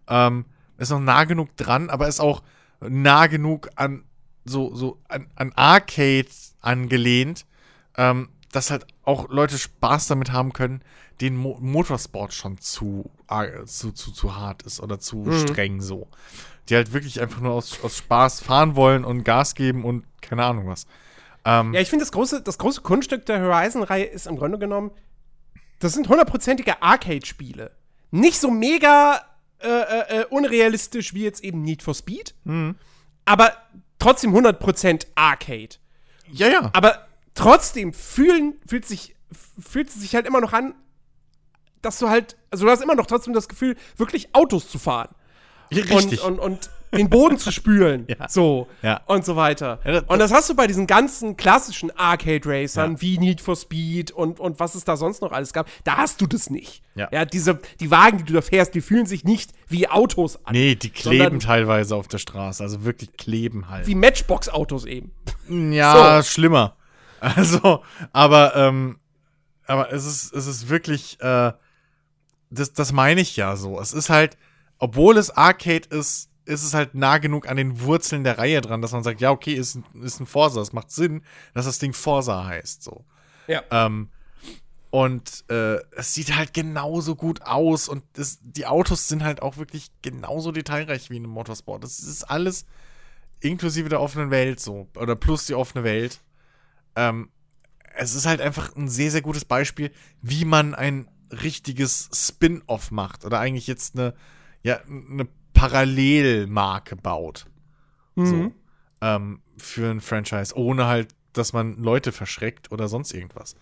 Ähm, 0.08 0.46
ist 0.78 0.90
noch 0.90 1.00
nah 1.00 1.24
genug 1.24 1.56
dran, 1.56 1.90
aber 1.90 2.08
ist 2.08 2.20
auch 2.20 2.42
nah 2.80 3.26
genug 3.26 3.68
an 3.76 4.04
so, 4.44 4.74
so 4.74 4.98
an, 5.08 5.28
an 5.34 5.52
Arcade 5.54 6.28
angelehnt, 6.60 7.44
ähm, 7.98 8.30
dass 8.50 8.70
halt 8.70 8.86
auch 9.04 9.28
Leute 9.28 9.58
Spaß 9.58 10.06
damit 10.06 10.32
haben 10.32 10.54
können, 10.54 10.80
den 11.20 11.36
Mo 11.36 11.58
Motorsport 11.60 12.32
schon 12.32 12.56
zu, 12.58 13.10
äh, 13.28 13.64
zu, 13.66 13.92
zu, 13.92 14.12
zu 14.12 14.36
hart 14.36 14.62
ist 14.62 14.80
oder 14.80 14.98
zu 14.98 15.16
mhm. 15.16 15.38
streng 15.46 15.80
so 15.82 16.08
die 16.68 16.76
halt 16.76 16.92
wirklich 16.92 17.20
einfach 17.20 17.40
nur 17.40 17.52
aus, 17.52 17.82
aus 17.82 17.96
Spaß 17.96 18.40
fahren 18.40 18.76
wollen 18.76 19.04
und 19.04 19.24
Gas 19.24 19.54
geben 19.54 19.84
und 19.84 20.04
keine 20.20 20.44
Ahnung 20.44 20.68
was. 20.68 20.86
Ähm, 21.44 21.72
Ja, 21.72 21.80
ich 21.80 21.88
finde, 21.88 22.04
das 22.04 22.12
große, 22.12 22.42
das 22.42 22.58
große 22.58 22.82
Kunststück 22.82 23.26
der 23.26 23.40
Horizon-Reihe 23.40 24.04
ist 24.04 24.26
im 24.26 24.36
Grunde 24.36 24.58
genommen, 24.58 24.90
das 25.78 25.94
sind 25.94 26.08
hundertprozentige 26.08 26.82
Arcade-Spiele. 26.82 27.70
Nicht 28.10 28.38
so 28.38 28.50
mega 28.50 29.22
äh, 29.60 29.68
äh, 29.68 30.20
äh, 30.20 30.24
unrealistisch 30.26 31.14
wie 31.14 31.24
jetzt 31.24 31.42
eben 31.42 31.62
Need 31.62 31.82
for 31.82 31.94
Speed, 31.94 32.34
aber 33.24 33.52
trotzdem 33.98 34.34
100% 34.34 35.06
Arcade. 35.14 35.76
ja, 36.30 36.48
ja. 36.48 36.70
Aber 36.72 37.07
trotzdem 37.38 37.92
fühlen, 37.92 38.54
fühlt 38.66 38.84
sich, 38.86 39.14
fühlt 39.58 39.88
es 39.88 39.94
sich 39.94 40.14
halt 40.14 40.26
immer 40.26 40.40
noch 40.40 40.52
an, 40.52 40.74
dass 41.82 41.98
du 41.98 42.08
halt, 42.08 42.36
also 42.50 42.64
du 42.64 42.70
hast 42.70 42.82
immer 42.82 42.94
noch 42.96 43.06
trotzdem 43.06 43.32
das 43.34 43.48
Gefühl, 43.48 43.76
wirklich 43.96 44.34
Autos 44.34 44.68
zu 44.68 44.78
fahren. 44.78 45.08
Ja, 45.70 45.82
Und, 45.84 45.92
richtig. 45.92 46.22
und, 46.24 46.38
und 46.38 46.70
den 46.94 47.10
Boden 47.10 47.36
zu 47.38 47.52
spülen. 47.52 48.06
Ja. 48.18 48.26
So. 48.28 48.66
Ja. 48.82 49.02
Und 49.06 49.24
so 49.26 49.36
weiter. 49.36 49.78
Ja, 49.84 49.92
das- 49.92 50.04
und 50.08 50.18
das 50.18 50.32
hast 50.32 50.48
du 50.48 50.54
bei 50.56 50.66
diesen 50.66 50.86
ganzen 50.86 51.36
klassischen 51.36 51.90
Arcade-Racern 51.96 53.02
wie 53.02 53.18
Need 53.18 53.42
for 53.42 53.54
Speed 53.54 54.10
und, 54.10 54.40
und 54.40 54.58
was 54.58 54.74
es 54.74 54.84
da 54.84 54.96
sonst 54.96 55.20
noch 55.20 55.30
alles 55.30 55.52
gab. 55.52 55.68
Da 55.84 55.98
hast 55.98 56.22
du 56.22 56.26
das 56.26 56.48
nicht. 56.48 56.82
Ja. 56.94 57.24
diese, 57.26 57.60
die 57.80 57.90
Wagen, 57.90 58.16
die 58.18 58.24
du 58.24 58.32
da 58.32 58.40
fährst, 58.40 58.74
die 58.74 58.80
fühlen 58.80 59.04
sich 59.06 59.24
nicht 59.24 59.52
wie 59.68 59.86
Autos 59.88 60.36
an. 60.46 60.54
nee, 60.54 60.74
die 60.74 60.88
kleben 60.90 61.38
teilweise 61.38 61.94
auf 61.94 62.08
der 62.08 62.18
Straße. 62.18 62.62
Also 62.62 62.84
wirklich 62.84 63.12
kleben 63.18 63.68
halt. 63.68 63.86
Wie 63.86 63.94
Matchbox-Autos 63.94 64.86
eben. 64.86 65.12
Ja, 65.48 66.22
schlimmer. 66.24 66.74
Also, 67.36 67.82
aber, 68.12 68.54
ähm, 68.56 68.98
aber 69.66 69.92
es 69.92 70.04
ist, 70.06 70.32
es 70.32 70.46
ist 70.46 70.68
wirklich, 70.68 71.20
äh, 71.20 71.52
das, 72.50 72.72
das 72.72 72.92
meine 72.92 73.20
ich 73.20 73.36
ja 73.36 73.56
so. 73.56 73.80
Es 73.80 73.92
ist 73.92 74.08
halt, 74.10 74.36
obwohl 74.78 75.16
es 75.18 75.30
Arcade 75.30 75.88
ist, 75.90 76.30
ist 76.44 76.62
es 76.64 76.72
halt 76.72 76.94
nah 76.94 77.18
genug 77.18 77.48
an 77.48 77.56
den 77.58 77.80
Wurzeln 77.82 78.24
der 78.24 78.38
Reihe 78.38 78.60
dran, 78.62 78.80
dass 78.80 78.92
man 78.92 79.02
sagt, 79.02 79.20
ja, 79.20 79.30
okay, 79.30 79.52
ist, 79.52 79.74
ein- 79.74 80.02
ist 80.02 80.20
ein 80.20 80.26
Forza. 80.26 80.60
Es 80.62 80.72
macht 80.72 80.90
Sinn, 80.90 81.22
dass 81.52 81.66
das 81.66 81.78
Ding 81.78 81.92
Forza 81.92 82.46
heißt, 82.46 82.82
so. 82.82 83.04
Ja. 83.48 83.62
Ähm, 83.70 84.08
und 84.90 85.44
äh, 85.50 85.76
es 85.96 86.14
sieht 86.14 86.34
halt 86.34 86.54
genauso 86.54 87.14
gut 87.14 87.42
aus 87.42 87.88
und 87.90 88.02
es, 88.16 88.38
die 88.40 88.66
Autos 88.66 89.06
sind 89.08 89.22
halt 89.22 89.42
auch 89.42 89.58
wirklich 89.58 89.90
genauso 90.00 90.50
detailreich 90.50 91.10
wie 91.10 91.16
in 91.18 91.24
einem 91.24 91.32
Motorsport. 91.32 91.84
Das 91.84 91.98
ist 92.00 92.24
alles 92.24 92.64
inklusive 93.40 93.90
der 93.90 94.00
offenen 94.00 94.30
Welt 94.30 94.60
so. 94.60 94.88
Oder 94.96 95.14
plus 95.14 95.44
die 95.44 95.54
offene 95.54 95.84
Welt. 95.84 96.20
Ähm, 96.96 97.30
es 97.96 98.14
ist 98.14 98.26
halt 98.26 98.40
einfach 98.40 98.76
ein 98.76 98.88
sehr, 98.88 99.10
sehr 99.10 99.22
gutes 99.22 99.44
Beispiel, 99.44 99.90
wie 100.22 100.44
man 100.44 100.74
ein 100.74 101.08
richtiges 101.30 102.08
Spin-off 102.12 102.90
macht. 102.90 103.24
Oder 103.24 103.40
eigentlich 103.40 103.66
jetzt 103.66 103.96
eine, 103.96 104.14
ja, 104.62 104.80
eine 104.86 105.26
Parallelmarke 105.52 106.96
baut. 106.96 107.46
So. 108.14 108.52
Ähm, 109.00 109.42
für 109.56 109.90
ein 109.90 110.00
Franchise, 110.00 110.56
ohne 110.56 110.86
halt, 110.86 111.14
dass 111.32 111.52
man 111.52 111.76
Leute 111.76 112.12
verschreckt 112.12 112.72
oder 112.72 112.88
sonst 112.88 113.12
irgendwas. 113.12 113.56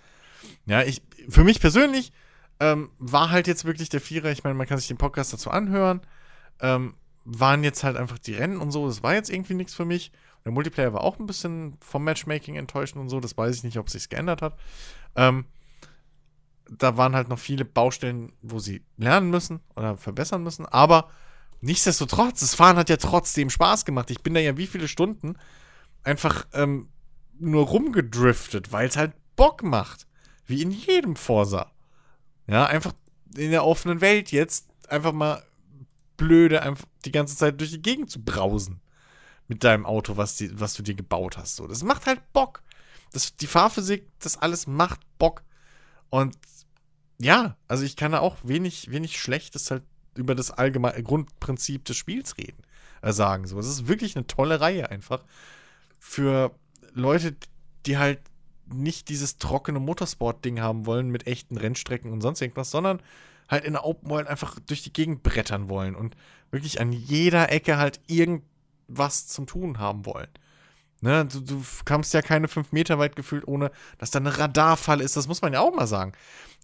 Ja, 0.66 0.82
ich, 0.82 1.02
für 1.28 1.44
mich 1.44 1.60
persönlich 1.60 2.12
ähm, 2.60 2.90
war 2.98 3.30
halt 3.30 3.46
jetzt 3.46 3.64
wirklich 3.64 3.88
der 3.88 4.00
Vierer, 4.00 4.30
ich 4.30 4.44
meine, 4.44 4.54
man 4.54 4.66
kann 4.66 4.78
sich 4.78 4.88
den 4.88 4.96
Podcast 4.96 5.32
dazu 5.32 5.50
anhören, 5.50 6.00
ähm, 6.60 6.94
waren 7.24 7.64
jetzt 7.64 7.84
halt 7.84 7.96
einfach 7.96 8.18
die 8.18 8.34
Rennen 8.34 8.58
und 8.58 8.70
so, 8.70 8.86
das 8.86 9.02
war 9.02 9.14
jetzt 9.14 9.30
irgendwie 9.30 9.54
nichts 9.54 9.74
für 9.74 9.84
mich. 9.84 10.12
Der 10.46 10.52
Multiplayer 10.52 10.92
war 10.92 11.02
auch 11.02 11.18
ein 11.18 11.26
bisschen 11.26 11.76
vom 11.80 12.04
Matchmaking 12.04 12.54
enttäuschend 12.54 13.00
und 13.00 13.08
so, 13.08 13.18
das 13.18 13.36
weiß 13.36 13.56
ich 13.56 13.64
nicht, 13.64 13.78
ob 13.78 13.90
sich's 13.90 14.08
geändert 14.08 14.42
hat. 14.42 14.56
Ähm, 15.16 15.44
da 16.70 16.96
waren 16.96 17.16
halt 17.16 17.28
noch 17.28 17.40
viele 17.40 17.64
Baustellen, 17.64 18.32
wo 18.42 18.60
sie 18.60 18.84
lernen 18.96 19.28
müssen 19.28 19.58
oder 19.74 19.96
verbessern 19.96 20.44
müssen, 20.44 20.64
aber 20.64 21.10
nichtsdestotrotz, 21.60 22.38
das 22.38 22.54
Fahren 22.54 22.76
hat 22.76 22.88
ja 22.88 22.96
trotzdem 22.96 23.50
Spaß 23.50 23.84
gemacht. 23.84 24.08
Ich 24.12 24.22
bin 24.22 24.34
da 24.34 24.40
ja 24.40 24.56
wie 24.56 24.68
viele 24.68 24.86
Stunden 24.86 25.36
einfach 26.04 26.46
ähm, 26.52 26.90
nur 27.40 27.66
rumgedriftet, 27.66 28.70
weil 28.70 28.86
es 28.86 28.96
halt 28.96 29.14
Bock 29.34 29.64
macht. 29.64 30.06
Wie 30.46 30.62
in 30.62 30.70
jedem 30.70 31.16
Forsa. 31.16 31.72
Ja, 32.46 32.66
einfach 32.66 32.92
in 33.36 33.50
der 33.50 33.64
offenen 33.64 34.00
Welt 34.00 34.30
jetzt 34.30 34.68
einfach 34.88 35.12
mal 35.12 35.42
blöde 36.16 36.62
einfach 36.62 36.86
die 37.04 37.10
ganze 37.10 37.36
Zeit 37.36 37.60
durch 37.60 37.72
die 37.72 37.82
Gegend 37.82 38.10
zu 38.10 38.22
brausen. 38.22 38.80
Mit 39.48 39.64
deinem 39.64 39.86
Auto, 39.86 40.16
was, 40.16 40.36
die, 40.36 40.58
was 40.58 40.74
du 40.74 40.82
dir 40.82 40.94
gebaut 40.94 41.36
hast. 41.36 41.56
So, 41.56 41.66
das 41.66 41.82
macht 41.82 42.06
halt 42.06 42.20
Bock. 42.32 42.62
Das, 43.12 43.36
die 43.36 43.46
Fahrphysik, 43.46 44.08
das 44.18 44.36
alles 44.36 44.66
macht 44.66 45.00
Bock. 45.18 45.42
Und 46.10 46.36
ja, 47.18 47.56
also 47.68 47.84
ich 47.84 47.96
kann 47.96 48.12
da 48.12 48.20
auch 48.20 48.36
wenig, 48.42 48.90
wenig 48.90 49.20
Schlechtes 49.20 49.70
halt 49.70 49.82
über 50.14 50.34
das 50.34 50.50
allgemeine 50.50 51.02
Grundprinzip 51.02 51.84
des 51.84 51.96
Spiels 51.96 52.36
reden, 52.38 52.62
äh, 53.02 53.12
sagen. 53.12 53.46
So, 53.46 53.58
es 53.58 53.68
ist 53.68 53.88
wirklich 53.88 54.16
eine 54.16 54.26
tolle 54.26 54.60
Reihe 54.60 54.90
einfach 54.90 55.24
für 55.98 56.54
Leute, 56.92 57.36
die 57.86 57.98
halt 57.98 58.20
nicht 58.66 59.08
dieses 59.08 59.38
trockene 59.38 59.78
Motorsport-Ding 59.78 60.60
haben 60.60 60.86
wollen 60.86 61.10
mit 61.10 61.26
echten 61.26 61.56
Rennstrecken 61.56 62.10
und 62.12 62.20
sonst 62.20 62.40
irgendwas, 62.40 62.70
sondern 62.70 63.00
halt 63.48 63.64
in 63.64 63.74
der 63.74 63.84
Open 63.84 64.10
World 64.10 64.26
einfach 64.26 64.58
durch 64.66 64.82
die 64.82 64.92
Gegend 64.92 65.22
brettern 65.22 65.68
wollen 65.68 65.94
und 65.94 66.16
wirklich 66.50 66.80
an 66.80 66.92
jeder 66.92 67.52
Ecke 67.52 67.76
halt 67.76 68.00
irgendwas 68.88 69.26
zum 69.26 69.46
Tun 69.46 69.78
haben 69.78 70.06
wollen. 70.06 70.28
Ne, 71.02 71.26
du, 71.26 71.40
du 71.40 71.62
kamst 71.84 72.14
ja 72.14 72.22
keine 72.22 72.48
fünf 72.48 72.72
Meter 72.72 72.98
weit 72.98 73.16
gefühlt, 73.16 73.46
ohne 73.46 73.70
dass 73.98 74.10
da 74.10 74.18
eine 74.18 74.38
Radarfalle 74.38 75.04
ist. 75.04 75.16
Das 75.16 75.28
muss 75.28 75.42
man 75.42 75.52
ja 75.52 75.60
auch 75.60 75.74
mal 75.74 75.86
sagen. 75.86 76.12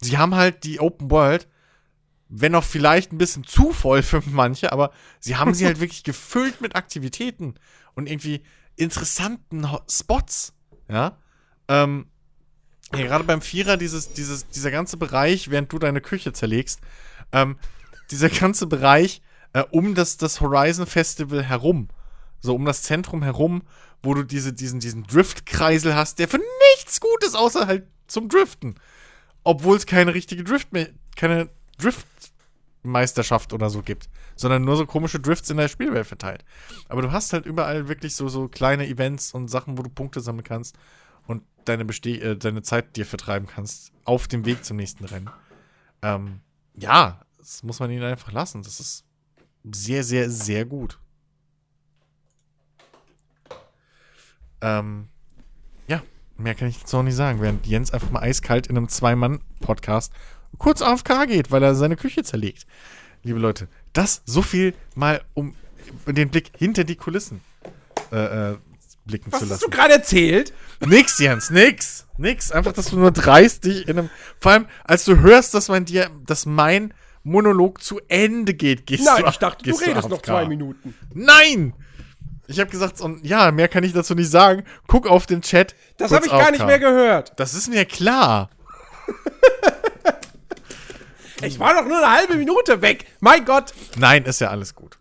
Sie 0.00 0.16
haben 0.16 0.34
halt 0.34 0.64
die 0.64 0.80
Open 0.80 1.10
World, 1.10 1.48
wenn 2.28 2.54
auch 2.54 2.64
vielleicht 2.64 3.12
ein 3.12 3.18
bisschen 3.18 3.44
zu 3.44 3.72
voll 3.72 4.02
für 4.02 4.22
manche, 4.26 4.72
aber 4.72 4.90
sie 5.20 5.36
haben 5.36 5.52
sie 5.52 5.66
halt 5.66 5.80
wirklich 5.80 6.02
gefüllt 6.02 6.62
mit 6.62 6.76
Aktivitäten 6.76 7.54
und 7.94 8.08
irgendwie 8.08 8.42
interessanten 8.76 9.68
Spots. 9.88 10.54
Ja. 10.88 11.18
Ähm, 11.68 12.06
ja, 12.94 13.02
gerade 13.02 13.24
beim 13.24 13.42
Vierer, 13.42 13.76
dieses, 13.76 14.14
dieses, 14.14 14.48
dieser 14.48 14.70
ganze 14.70 14.96
Bereich, 14.96 15.50
während 15.50 15.70
du 15.72 15.78
deine 15.78 16.00
Küche 16.00 16.32
zerlegst, 16.32 16.80
ähm, 17.32 17.58
dieser 18.10 18.30
ganze 18.30 18.66
Bereich 18.66 19.20
äh, 19.52 19.62
um 19.70 19.94
das, 19.94 20.16
das 20.16 20.40
Horizon 20.40 20.86
Festival 20.86 21.42
herum, 21.42 21.88
so 22.42 22.54
um 22.54 22.64
das 22.64 22.82
Zentrum 22.82 23.22
herum, 23.22 23.62
wo 24.02 24.14
du 24.14 24.24
diese, 24.24 24.52
diesen, 24.52 24.80
diesen 24.80 25.04
Driftkreisel 25.04 25.94
hast, 25.94 26.18
der 26.18 26.28
für 26.28 26.40
nichts 26.76 27.00
gut 27.00 27.24
ist, 27.24 27.36
außer 27.36 27.66
halt 27.66 27.86
zum 28.08 28.28
Driften. 28.28 28.74
Obwohl 29.44 29.76
es 29.76 29.86
keine 29.86 30.14
richtige 30.14 30.44
Drift 30.44 30.68
keine 31.16 31.48
Driftmeisterschaft 31.78 33.52
oder 33.52 33.70
so 33.70 33.82
gibt, 33.82 34.08
sondern 34.36 34.64
nur 34.64 34.76
so 34.76 34.86
komische 34.86 35.20
Drifts 35.20 35.50
in 35.50 35.56
der 35.56 35.68
Spielwelt 35.68 36.06
verteilt. 36.06 36.44
Aber 36.88 37.02
du 37.02 37.12
hast 37.12 37.32
halt 37.32 37.46
überall 37.46 37.88
wirklich 37.88 38.14
so, 38.14 38.28
so 38.28 38.48
kleine 38.48 38.86
Events 38.86 39.32
und 39.32 39.48
Sachen, 39.48 39.78
wo 39.78 39.82
du 39.82 39.90
Punkte 39.90 40.20
sammeln 40.20 40.44
kannst 40.44 40.76
und 41.26 41.42
deine, 41.64 41.84
Beste 41.84 42.10
äh, 42.10 42.36
deine 42.36 42.62
Zeit 42.62 42.96
dir 42.96 43.06
vertreiben 43.06 43.48
kannst 43.48 43.92
auf 44.04 44.28
dem 44.28 44.44
Weg 44.44 44.64
zum 44.64 44.76
nächsten 44.76 45.04
Rennen. 45.04 45.30
Ähm, 46.02 46.40
ja, 46.74 47.20
das 47.38 47.62
muss 47.62 47.80
man 47.80 47.90
ihnen 47.90 48.04
einfach 48.04 48.32
lassen. 48.32 48.62
Das 48.62 48.80
ist 48.80 49.04
sehr, 49.64 50.02
sehr, 50.04 50.30
sehr 50.30 50.64
gut. 50.64 50.98
Ähm, 54.62 55.08
ja, 55.88 56.02
mehr 56.38 56.54
kann 56.54 56.68
ich 56.68 56.78
jetzt 56.80 56.92
noch 56.92 57.02
nicht 57.02 57.16
sagen, 57.16 57.40
während 57.40 57.66
Jens 57.66 57.92
einfach 57.92 58.10
mal 58.10 58.20
eiskalt 58.20 58.66
in 58.68 58.76
einem 58.76 58.88
Zwei-Mann-Podcast 58.88 60.12
kurz 60.58 60.80
AFK 60.82 61.26
geht, 61.26 61.50
weil 61.50 61.62
er 61.62 61.74
seine 61.74 61.96
Küche 61.96 62.22
zerlegt. 62.22 62.66
Liebe 63.24 63.38
Leute, 63.38 63.68
das 63.92 64.22
so 64.24 64.42
viel 64.42 64.74
mal, 64.94 65.20
um 65.34 65.54
den 66.06 66.28
Blick 66.30 66.52
hinter 66.56 66.84
die 66.84 66.96
Kulissen 66.96 67.40
äh, 68.12 68.52
äh, 68.52 68.58
blicken 69.04 69.32
Was 69.32 69.40
zu 69.40 69.44
hast 69.46 69.50
lassen. 69.50 69.64
du 69.64 69.70
gerade 69.70 69.94
erzählt? 69.94 70.52
Nix, 70.80 71.18
Jens, 71.18 71.50
nix. 71.50 72.06
Nix. 72.18 72.52
Einfach, 72.52 72.72
dass 72.72 72.86
du 72.90 72.96
nur 72.96 73.10
dreist 73.10 73.64
dich 73.64 73.88
in 73.88 73.98
einem. 73.98 74.10
Vor 74.38 74.52
allem, 74.52 74.66
als 74.84 75.04
du 75.04 75.18
hörst, 75.20 75.54
dass 75.54 75.68
man 75.68 75.84
dir, 75.84 76.10
dass 76.26 76.46
mein 76.46 76.94
Monolog 77.24 77.82
zu 77.82 78.00
Ende 78.08 78.54
geht, 78.54 78.86
gehst 78.86 79.04
Nein, 79.04 79.22
du 79.22 79.28
ich 79.30 79.38
dachte, 79.38 79.64
du 79.64 79.74
redest 79.76 80.08
noch 80.08 80.18
AFK. 80.18 80.26
zwei 80.26 80.46
Minuten. 80.46 80.94
Nein! 81.14 81.72
Ich 82.52 82.60
habe 82.60 82.70
gesagt, 82.70 83.00
und 83.00 83.24
ja, 83.24 83.50
mehr 83.50 83.68
kann 83.68 83.82
ich 83.82 83.92
dazu 83.92 84.14
nicht 84.14 84.30
sagen. 84.30 84.64
Guck 84.86 85.06
auf 85.06 85.26
den 85.26 85.40
Chat. 85.42 85.74
Das 85.96 86.12
habe 86.12 86.26
ich 86.26 86.32
gar 86.32 86.50
nicht 86.50 86.64
mehr 86.64 86.78
gehört. 86.78 87.32
Das 87.36 87.54
ist 87.54 87.68
mir 87.68 87.84
klar. 87.84 88.50
Ich 91.44 91.58
war 91.58 91.74
doch 91.74 91.88
nur 91.88 91.98
eine 91.98 92.08
halbe 92.10 92.36
Minute 92.36 92.82
weg. 92.82 93.06
Mein 93.18 93.44
Gott. 93.44 93.74
Nein, 93.96 94.24
ist 94.26 94.40
ja 94.40 94.50
alles 94.50 94.76
gut. 94.76 94.96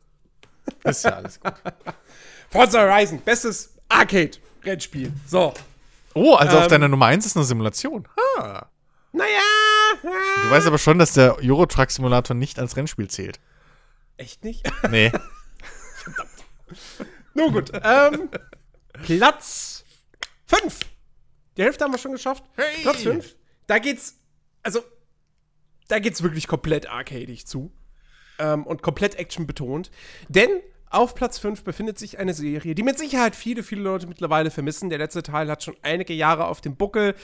Ist 0.84 1.06
ja 1.06 1.12
alles 1.12 1.40
gut. 1.40 1.54
Forza 2.50 2.82
Horizon, 2.82 3.22
bestes 3.22 3.76
Arcade-Rennspiel. 3.90 5.14
So. 5.28 5.54
Oh, 6.16 6.34
also 6.34 6.58
auf 6.58 6.64
Ähm. 6.64 6.70
deiner 6.70 6.88
Nummer 6.88 7.06
1 7.06 7.28
ist 7.28 7.36
eine 7.38 7.46
Simulation. 7.46 8.08
Ah. 8.40 8.66
Naja. 9.12 9.28
Du 10.02 10.50
weißt 10.50 10.66
aber 10.66 10.80
schon, 10.80 10.98
dass 10.98 11.14
der 11.14 11.38
Eurotruck 11.38 11.92
Simulator 11.92 12.36
nicht 12.36 12.58
als 12.58 12.76
Rennspiel 12.76 13.08
zählt. 13.08 13.40
Echt 14.18 14.44
nicht? 14.44 14.64
Nee. 14.90 15.12
Nur 17.34 17.52
gut. 17.52 17.72
ähm, 17.84 18.30
Platz 19.04 19.86
5. 20.48 20.80
Die 21.58 21.64
Hälfte 21.64 21.84
haben 21.84 21.92
wir 21.92 21.98
schon 21.98 22.12
geschafft. 22.12 22.44
Hey. 22.56 22.82
Platz 22.84 23.04
5. 23.04 23.36
Da 23.68 23.80
geht's, 23.80 24.20
also, 24.64 24.82
da 25.88 26.00
geht's 26.00 26.24
wirklich 26.24 26.48
komplett 26.48 26.90
arcadig 26.90 27.46
zu. 27.48 27.72
Ähm, 28.40 28.66
und 28.66 28.82
komplett 28.82 29.16
Action 29.16 29.48
betont. 29.48 29.92
Denn 30.30 30.50
auf 30.90 31.16
Platz 31.16 31.40
5 31.40 31.64
befindet 31.64 31.98
sich 31.98 32.20
eine 32.20 32.34
Serie, 32.34 32.76
die 32.76 32.84
mit 32.84 32.98
Sicherheit 32.98 33.36
viele, 33.36 33.64
viele 33.64 33.82
Leute 33.82 34.08
mittlerweile 34.08 34.52
vermissen. 34.52 34.90
Der 34.90 35.00
letzte 35.00 35.24
Teil 35.24 35.50
hat 35.50 35.64
schon 35.64 35.78
einige 35.84 36.14
Jahre 36.14 36.48
auf 36.48 36.60
dem 36.60 36.76
Buckel. 36.76 37.16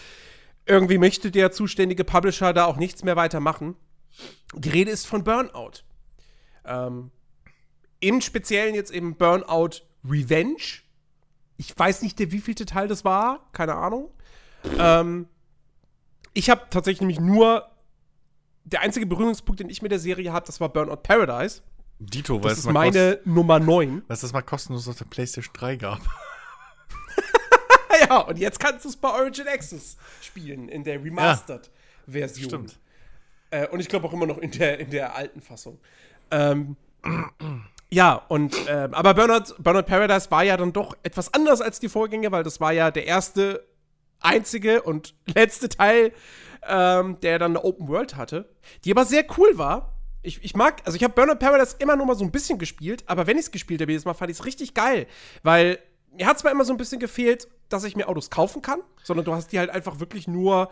Irgendwie 0.65 0.97
möchte 0.97 1.31
der 1.31 1.51
zuständige 1.51 2.03
Publisher 2.03 2.53
da 2.53 2.65
auch 2.65 2.77
nichts 2.77 3.03
mehr 3.03 3.15
weitermachen. 3.15 3.75
Die 4.53 4.69
Rede 4.69 4.91
ist 4.91 5.05
von 5.05 5.23
Burnout. 5.23 5.83
Ähm, 6.65 7.11
Im 7.99 8.21
Speziellen 8.21 8.75
jetzt 8.75 8.91
eben 8.91 9.17
Burnout 9.17 9.81
Revenge. 10.09 10.81
Ich 11.57 11.77
weiß 11.77 12.01
nicht, 12.01 12.19
der 12.19 12.31
wievielte 12.31 12.65
Teil 12.65 12.87
das 12.87 13.03
war, 13.03 13.49
keine 13.51 13.75
Ahnung. 13.75 14.09
Ähm, 14.77 15.27
ich 16.33 16.49
habe 16.49 16.67
tatsächlich 16.69 17.01
nämlich 17.01 17.19
nur 17.19 17.69
der 18.63 18.81
einzige 18.81 19.05
Berührungspunkt, 19.05 19.59
den 19.59 19.69
ich 19.69 19.81
mit 19.81 19.91
der 19.91 19.99
Serie 19.99 20.33
habe, 20.33 20.45
das 20.45 20.59
war 20.59 20.69
Burnout 20.69 20.97
Paradise. 20.97 21.61
Dito, 21.99 22.35
weil 22.35 22.49
Das 22.49 22.59
es 22.59 22.65
ist 22.65 22.71
meine 22.71 23.19
Nummer 23.25 23.59
9. 23.59 24.03
weil 24.07 24.13
es 24.13 24.21
das 24.21 24.33
mal 24.33 24.41
kostenlos 24.41 24.87
auf 24.87 24.97
der 24.97 25.05
PlayStation 25.05 25.53
3 25.53 25.75
gab. 25.77 26.01
ja, 28.09 28.19
und 28.19 28.37
jetzt 28.37 28.59
kannst 28.59 28.85
du 28.85 28.89
es 28.89 28.95
bei 28.95 29.09
Origin 29.09 29.47
Access 29.47 29.97
spielen, 30.21 30.69
in 30.69 30.83
der 30.83 31.03
Remastered-Version. 31.03 32.49
Stimmt. 32.49 32.79
Äh, 33.49 33.67
und 33.69 33.79
ich 33.79 33.87
glaube 33.87 34.07
auch 34.07 34.13
immer 34.13 34.27
noch 34.27 34.37
in 34.37 34.51
der, 34.51 34.79
in 34.79 34.89
der 34.89 35.15
alten 35.15 35.41
Fassung. 35.41 35.79
Ähm, 36.29 36.75
ja, 37.89 38.15
und 38.27 38.55
ähm, 38.67 38.93
aber 38.93 39.13
Burnout, 39.13 39.53
Burnout 39.59 39.83
Paradise 39.83 40.29
war 40.31 40.43
ja 40.43 40.57
dann 40.57 40.73
doch 40.73 40.95
etwas 41.03 41.33
anders 41.33 41.61
als 41.61 41.79
die 41.79 41.89
Vorgänger, 41.89 42.31
weil 42.31 42.43
das 42.43 42.59
war 42.59 42.73
ja 42.73 42.91
der 42.91 43.05
erste, 43.05 43.65
einzige 44.19 44.81
und 44.81 45.15
letzte 45.35 45.69
Teil, 45.69 46.11
ähm, 46.67 47.19
der 47.21 47.39
dann 47.39 47.51
eine 47.51 47.63
Open 47.63 47.87
World 47.87 48.15
hatte, 48.15 48.49
die 48.83 48.91
aber 48.91 49.05
sehr 49.05 49.25
cool 49.37 49.57
war. 49.57 49.93
Ich, 50.23 50.43
ich 50.43 50.55
mag, 50.55 50.81
also 50.83 50.95
ich 50.97 51.03
habe 51.03 51.13
Burnout 51.13 51.39
Paradise 51.39 51.75
immer 51.79 51.95
nur 51.95 52.05
mal 52.05 52.15
so 52.15 52.25
ein 52.25 52.31
bisschen 52.31 52.59
gespielt, 52.59 53.03
aber 53.07 53.27
wenn 53.27 53.37
ich 53.37 53.45
es 53.45 53.51
gespielt 53.51 53.81
habe, 53.81 53.91
jedes 53.91 54.05
Mal 54.05 54.13
fand 54.13 54.31
ich 54.31 54.39
es 54.39 54.45
richtig 54.45 54.73
geil, 54.73 55.07
weil 55.43 55.79
mir 56.11 56.25
hat 56.25 56.39
zwar 56.39 56.51
immer 56.51 56.65
so 56.65 56.73
ein 56.73 56.77
bisschen 56.77 56.99
gefehlt, 56.99 57.47
dass 57.69 57.83
ich 57.83 57.95
mir 57.95 58.09
Autos 58.09 58.29
kaufen 58.29 58.61
kann, 58.61 58.79
sondern 59.03 59.25
du 59.25 59.33
hast 59.33 59.51
die 59.51 59.59
halt 59.59 59.69
einfach 59.69 59.99
wirklich 59.99 60.27
nur 60.27 60.69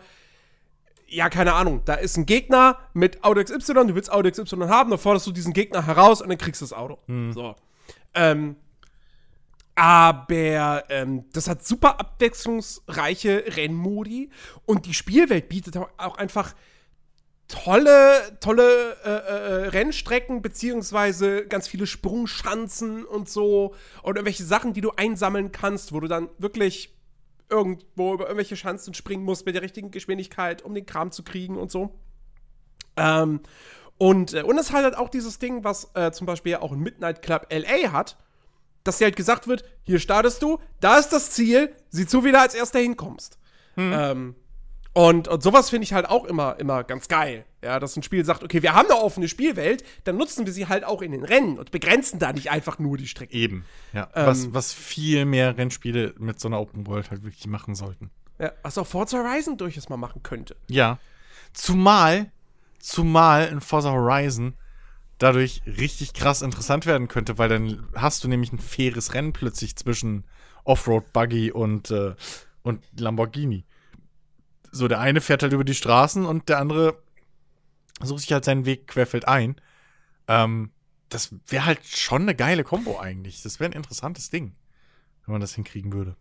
ja, 1.08 1.28
keine 1.28 1.52
Ahnung, 1.54 1.82
da 1.84 1.94
ist 1.94 2.16
ein 2.16 2.26
Gegner 2.26 2.78
mit 2.92 3.22
Auto 3.22 3.42
XY, 3.42 3.74
du 3.86 3.94
willst 3.94 4.10
Auto 4.10 4.30
XY 4.30 4.66
haben, 4.68 4.90
dann 4.90 4.98
forderst 4.98 5.26
du 5.26 5.32
diesen 5.32 5.52
Gegner 5.52 5.86
heraus 5.86 6.20
und 6.20 6.28
dann 6.28 6.38
kriegst 6.38 6.60
du 6.60 6.64
das 6.64 6.72
Auto. 6.72 6.98
So. 7.32 7.54
Ähm, 8.14 8.56
aber 9.74 10.84
ähm, 10.88 11.24
das 11.32 11.48
hat 11.48 11.64
super 11.64 12.00
abwechslungsreiche 12.00 13.44
Rennmodi 13.56 14.30
und 14.64 14.86
die 14.86 14.94
Spielwelt 14.94 15.48
bietet 15.50 15.76
auch- 15.76 15.90
auch 15.98 16.16
einfach 16.16 16.54
tolle, 17.46 18.38
tolle 18.40 18.96
äh, 19.04 19.08
äh, 19.10 19.68
Rennstrecken, 19.68 20.40
beziehungsweise 20.42 21.46
ganz 21.46 21.68
viele 21.68 21.86
Sprungschanzen 21.86 23.04
und 23.04 23.28
so. 23.28 23.74
Oder 24.02 24.16
irgendwelche 24.16 24.44
Sachen, 24.44 24.72
die 24.72 24.80
du 24.80 24.90
einsammeln 24.92 25.52
kannst, 25.52 25.92
wo 25.92 26.00
du 26.00 26.08
dann 26.08 26.28
wirklich 26.38 26.95
irgendwo 27.48 28.14
über 28.14 28.24
irgendwelche 28.24 28.56
Schanzen 28.56 28.94
springen 28.94 29.24
musst 29.24 29.46
mit 29.46 29.54
der 29.54 29.62
richtigen 29.62 29.90
Geschwindigkeit, 29.90 30.62
um 30.62 30.74
den 30.74 30.86
Kram 30.86 31.10
zu 31.10 31.22
kriegen 31.22 31.56
und 31.56 31.70
so. 31.70 31.98
Ähm, 32.96 33.40
und, 33.98 34.34
äh, 34.34 34.42
und 34.42 34.58
es 34.58 34.72
hat 34.72 34.84
halt 34.84 34.96
auch 34.96 35.08
dieses 35.08 35.38
Ding, 35.38 35.64
was 35.64 35.90
äh, 35.94 36.10
zum 36.12 36.26
Beispiel 36.26 36.56
auch 36.56 36.72
ein 36.72 36.80
Midnight 36.80 37.22
Club 37.22 37.46
LA 37.50 37.92
hat, 37.92 38.16
dass 38.84 38.98
dir 38.98 39.04
halt 39.04 39.16
gesagt 39.16 39.48
wird, 39.48 39.64
hier 39.82 39.98
startest 39.98 40.42
du, 40.42 40.58
da 40.80 40.98
ist 40.98 41.10
das 41.10 41.30
Ziel, 41.30 41.74
sieh 41.90 42.06
zu, 42.06 42.24
wie 42.24 42.32
du 42.32 42.38
als 42.38 42.54
erster 42.54 42.78
hinkommst. 42.78 43.38
Ähm, 43.92 44.34
und, 44.96 45.28
und 45.28 45.42
sowas 45.42 45.68
finde 45.68 45.84
ich 45.84 45.92
halt 45.92 46.08
auch 46.08 46.24
immer, 46.24 46.58
immer 46.58 46.82
ganz 46.82 47.06
geil. 47.06 47.44
Ja, 47.62 47.78
dass 47.78 47.98
ein 47.98 48.02
Spiel 48.02 48.24
sagt, 48.24 48.42
okay, 48.42 48.62
wir 48.62 48.72
haben 48.72 48.88
eine 48.88 48.98
offene 48.98 49.28
Spielwelt, 49.28 49.84
dann 50.04 50.16
nutzen 50.16 50.46
wir 50.46 50.54
sie 50.54 50.68
halt 50.68 50.84
auch 50.84 51.02
in 51.02 51.12
den 51.12 51.22
Rennen 51.22 51.58
und 51.58 51.70
begrenzen 51.70 52.18
da 52.18 52.32
nicht 52.32 52.50
einfach 52.50 52.78
nur 52.78 52.96
die 52.96 53.06
Strecke. 53.06 53.34
Eben. 53.34 53.66
Ja. 53.92 54.08
Ähm. 54.14 54.26
was, 54.26 54.54
was 54.54 54.72
viel 54.72 55.26
mehr 55.26 55.58
Rennspiele 55.58 56.14
mit 56.16 56.40
so 56.40 56.48
einer 56.48 56.58
Open 56.58 56.86
World 56.86 57.10
halt 57.10 57.24
wirklich 57.24 57.46
machen 57.46 57.74
sollten. 57.74 58.10
Ja, 58.38 58.52
was 58.62 58.78
auch 58.78 58.86
Forza 58.86 59.18
Horizon 59.18 59.58
durchaus 59.58 59.90
mal 59.90 59.98
machen 59.98 60.22
könnte. 60.22 60.56
Ja. 60.68 60.98
Zumal, 61.52 62.32
zumal 62.78 63.48
in 63.48 63.60
Forza 63.60 63.90
Horizon 63.90 64.54
dadurch 65.18 65.60
richtig 65.66 66.14
krass 66.14 66.40
interessant 66.40 66.86
werden 66.86 67.08
könnte, 67.08 67.36
weil 67.36 67.50
dann 67.50 67.86
hast 67.94 68.24
du 68.24 68.28
nämlich 68.28 68.50
ein 68.50 68.58
faires 68.58 69.12
Rennen 69.12 69.34
plötzlich 69.34 69.76
zwischen 69.76 70.24
Offroad 70.64 71.12
Buggy 71.12 71.52
und, 71.52 71.90
äh, 71.90 72.14
und 72.62 72.82
Lamborghini. 72.98 73.66
So, 74.76 74.88
der 74.88 75.00
eine 75.00 75.20
fährt 75.20 75.42
halt 75.42 75.52
über 75.52 75.64
die 75.64 75.74
Straßen 75.74 76.24
und 76.24 76.48
der 76.48 76.58
andere 76.58 76.98
sucht 78.02 78.20
sich 78.20 78.32
halt 78.32 78.44
seinen 78.44 78.66
Weg 78.66 78.86
querfeldein. 78.86 79.56
Ähm, 80.28 80.70
das 81.08 81.34
wäre 81.46 81.66
halt 81.66 81.84
schon 81.84 82.22
eine 82.22 82.34
geile 82.34 82.64
Kombo 82.64 82.98
eigentlich. 82.98 83.42
Das 83.42 83.60
wäre 83.60 83.70
ein 83.70 83.76
interessantes 83.76 84.30
Ding, 84.30 84.54
wenn 85.24 85.32
man 85.32 85.40
das 85.40 85.54
hinkriegen 85.54 85.92
würde. 85.92 86.16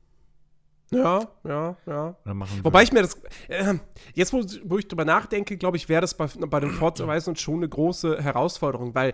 Ja, 0.92 1.28
ja, 1.44 1.76
ja. 1.88 2.16
Wobei 2.62 2.84
ich 2.84 2.92
mir 2.92 3.02
das, 3.02 3.20
äh, 3.48 3.74
jetzt 4.14 4.34
wo, 4.34 4.46
wo 4.66 4.78
ich 4.78 4.88
drüber 4.88 5.04
nachdenke, 5.04 5.58
glaube 5.58 5.78
ich, 5.78 5.90
wäre 5.90 6.02
das 6.02 6.16
bei, 6.16 6.28
bei 6.28 6.60
den 6.60 6.70
Forza 6.72 7.06
Horizon 7.06 7.36
schon 7.36 7.56
eine 7.56 7.70
große 7.70 8.22
Herausforderung, 8.22 8.94
weil 8.94 9.14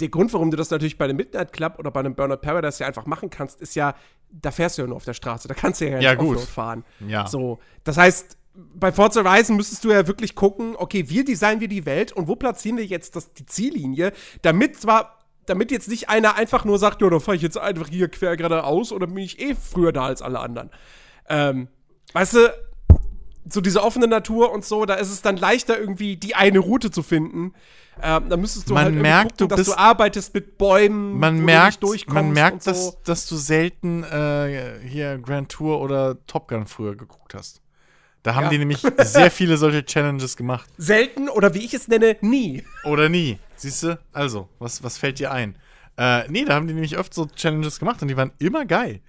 der 0.00 0.08
Grund, 0.08 0.32
warum 0.32 0.50
du 0.50 0.56
das 0.56 0.70
natürlich 0.70 0.98
bei 0.98 1.04
einem 1.04 1.16
Midnight 1.16 1.52
Club 1.52 1.78
oder 1.78 1.90
bei 1.90 2.00
einem 2.00 2.14
Burnout 2.14 2.38
Paradise 2.38 2.80
ja 2.80 2.86
einfach 2.86 3.06
machen 3.06 3.30
kannst, 3.30 3.60
ist 3.60 3.74
ja, 3.74 3.94
da 4.30 4.50
fährst 4.52 4.78
du 4.78 4.82
ja 4.82 4.88
nur 4.88 4.96
auf 4.96 5.04
der 5.04 5.14
Straße, 5.14 5.48
da 5.48 5.54
kannst 5.54 5.80
du 5.80 5.90
ja, 5.90 5.98
Ja, 5.98 6.10
nicht 6.12 6.20
gut. 6.20 6.36
Offroad 6.36 6.48
fahren. 6.48 6.84
Ja. 7.06 7.26
So, 7.26 7.58
das 7.84 7.96
heißt, 7.96 8.38
bei 8.54 8.92
Forza 8.92 9.24
Horizon 9.24 9.56
müsstest 9.56 9.84
du 9.84 9.90
ja 9.90 10.06
wirklich 10.06 10.34
gucken, 10.34 10.74
okay, 10.76 11.08
wie 11.08 11.24
designen 11.24 11.60
wir 11.60 11.68
die 11.68 11.86
Welt 11.86 12.12
und 12.12 12.28
wo 12.28 12.36
platzieren 12.36 12.76
wir 12.76 12.84
jetzt 12.84 13.16
das, 13.16 13.32
die 13.32 13.46
Ziellinie, 13.46 14.12
damit 14.42 14.76
zwar 14.80 15.18
damit 15.46 15.70
jetzt 15.70 15.88
nicht 15.88 16.08
einer 16.08 16.36
einfach 16.36 16.64
nur 16.64 16.78
sagt, 16.78 17.02
ja, 17.02 17.10
da 17.10 17.18
fahre 17.18 17.36
ich 17.36 17.42
jetzt 17.42 17.58
einfach 17.58 17.88
hier 17.88 18.08
quer 18.08 18.36
geradeaus 18.36 18.92
oder 18.92 19.06
bin 19.06 19.18
ich 19.18 19.40
eh 19.40 19.54
früher 19.54 19.92
da 19.92 20.04
als 20.04 20.22
alle 20.22 20.38
anderen. 20.38 20.70
Ähm, 21.28 21.68
weißt 22.12 22.34
du, 22.34 22.54
so 23.48 23.60
diese 23.60 23.82
offene 23.82 24.06
Natur 24.06 24.52
und 24.52 24.64
so, 24.64 24.84
da 24.84 24.94
ist 24.94 25.10
es 25.10 25.22
dann 25.22 25.36
leichter 25.36 25.78
irgendwie 25.78 26.16
die 26.16 26.34
eine 26.34 26.60
Route 26.60 26.90
zu 26.90 27.02
finden. 27.02 27.54
Ähm, 28.00 28.28
da 28.28 28.36
müsstest 28.36 28.70
du 28.70 28.74
Man 28.74 28.84
halt 28.84 28.94
merkt, 28.94 29.38
gucken, 29.38 29.48
du 29.48 29.56
dass 29.56 29.66
du 29.66 29.74
arbeitest 29.74 30.32
mit 30.32 30.58
Bäumen, 30.58 31.18
man 31.18 31.38
du 31.38 31.42
merkt, 31.42 31.66
nicht 31.66 31.82
durchkommst 31.82 32.14
man 32.14 32.32
merkt, 32.32 32.54
und 32.54 32.62
so. 32.62 32.70
dass, 32.70 33.02
dass 33.02 33.26
du 33.26 33.36
selten 33.36 34.04
äh, 34.04 34.78
hier 34.86 35.18
Grand 35.18 35.50
Tour 35.50 35.80
oder 35.80 36.24
Top 36.26 36.48
Gun 36.48 36.66
früher 36.66 36.96
geguckt 36.96 37.34
hast. 37.34 37.61
Da 38.22 38.34
haben 38.36 38.44
Ja. 38.44 38.50
die 38.50 38.58
nämlich 38.58 38.80
sehr 38.98 39.30
viele 39.30 39.56
solche 39.56 39.84
Challenges 39.84 40.36
gemacht. 40.36 40.68
selten 40.78 41.28
oder 41.28 41.54
wie 41.54 41.64
ich 41.64 41.74
es 41.74 41.88
nenne, 41.88 42.16
nie. 42.20 42.62
Oder 42.84 43.08
nie. 43.08 43.38
Siehst 43.56 43.82
du? 43.82 43.98
Also, 44.12 44.48
was, 44.58 44.82
was 44.84 44.96
fällt 44.98 45.18
dir 45.18 45.32
ein? 45.32 45.56
Äh, 45.96 46.28
nee, 46.30 46.44
da 46.44 46.54
haben 46.54 46.66
die 46.68 46.74
nämlich 46.74 46.98
oft 46.98 47.12
so 47.12 47.26
Challenges 47.26 47.78
gemacht 47.78 48.00
und 48.02 48.08
die 48.08 48.16
waren 48.16 48.32
immer 48.38 48.64
geil. 48.64 49.00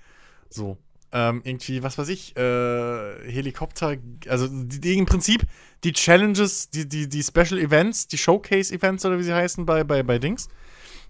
So. 0.50 0.78
Ähm, 1.16 1.42
irgendwie, 1.44 1.84
was 1.84 2.00
weiß 2.00 2.10
ich, 2.10 2.36
äh, 2.38 3.32
Helikopter, 3.32 3.98
also 4.28 4.48
die, 4.48 4.82
die 4.82 4.98
im 4.98 5.06
Prinzip 5.06 5.44
die 5.84 5.94
Challenges, 5.94 6.72
die, 6.72 6.90
die, 6.90 7.08
die 7.08 7.22
Special 7.22 7.60
Events, 7.60 8.08
die 8.08 8.18
Showcase-Events 8.18 9.06
oder 9.06 9.20
wie 9.20 9.24
sie 9.24 9.34
heißen 9.34 9.64
bei, 9.64 9.84
bei, 9.84 10.02
bei 10.02 10.18
Dings, 10.18 10.50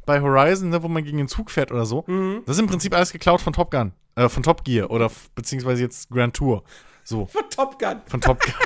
bei 0.06 0.20
Horizon, 0.20 0.70
ne, 0.72 0.84
wo 0.84 0.90
man 0.90 1.06
gegen 1.06 1.18
den 1.20 1.30
Zug 1.30 1.50
fährt 1.50 1.72
oder 1.72 1.86
so. 1.86 2.04
Das 2.46 2.58
ist 2.58 2.60
im 2.62 2.68
Prinzip 2.68 2.94
alles 2.94 3.14
geklaut 3.14 3.40
von 3.40 3.54
Top 3.54 3.72
Gun, 3.72 3.94
äh, 4.16 4.28
von 4.28 4.44
Top 4.44 4.66
Gear 4.66 4.92
oder 4.92 5.10
beziehungsweise 5.36 5.82
jetzt 5.84 6.10
Grand 6.10 6.36
Tour. 6.36 6.66
So, 7.04 7.26
Von 7.28 7.50
Top 7.50 7.80
Gun. 7.80 8.02
von 8.08 8.22
Top 8.22 8.40
Gun. 8.42 8.54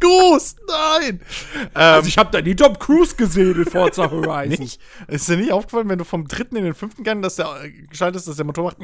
Goose, 0.00 0.54
nein! 0.68 1.20
Ähm, 1.56 1.68
Also 1.74 2.08
ich 2.08 2.18
habe 2.18 2.30
da 2.30 2.40
die 2.40 2.54
Tom 2.54 2.78
Cruise 2.78 3.16
gesehen 3.16 3.56
in 3.56 3.64
Forza 3.64 4.08
Horizon. 4.08 4.48
nicht? 4.60 4.80
Ist 5.08 5.28
dir 5.28 5.36
nicht 5.36 5.50
aufgefallen, 5.50 5.88
wenn 5.88 5.98
du 5.98 6.04
vom 6.04 6.28
dritten 6.28 6.54
in 6.54 6.62
den 6.64 6.74
fünften 6.74 7.02
Gang, 7.02 7.20
dass 7.20 7.34
der 7.36 7.46
äh, 7.64 7.70
geschaltet 7.70 8.20
ist, 8.20 8.28
dass 8.28 8.36
der 8.36 8.44
Motor 8.44 8.64
macht? 8.64 8.76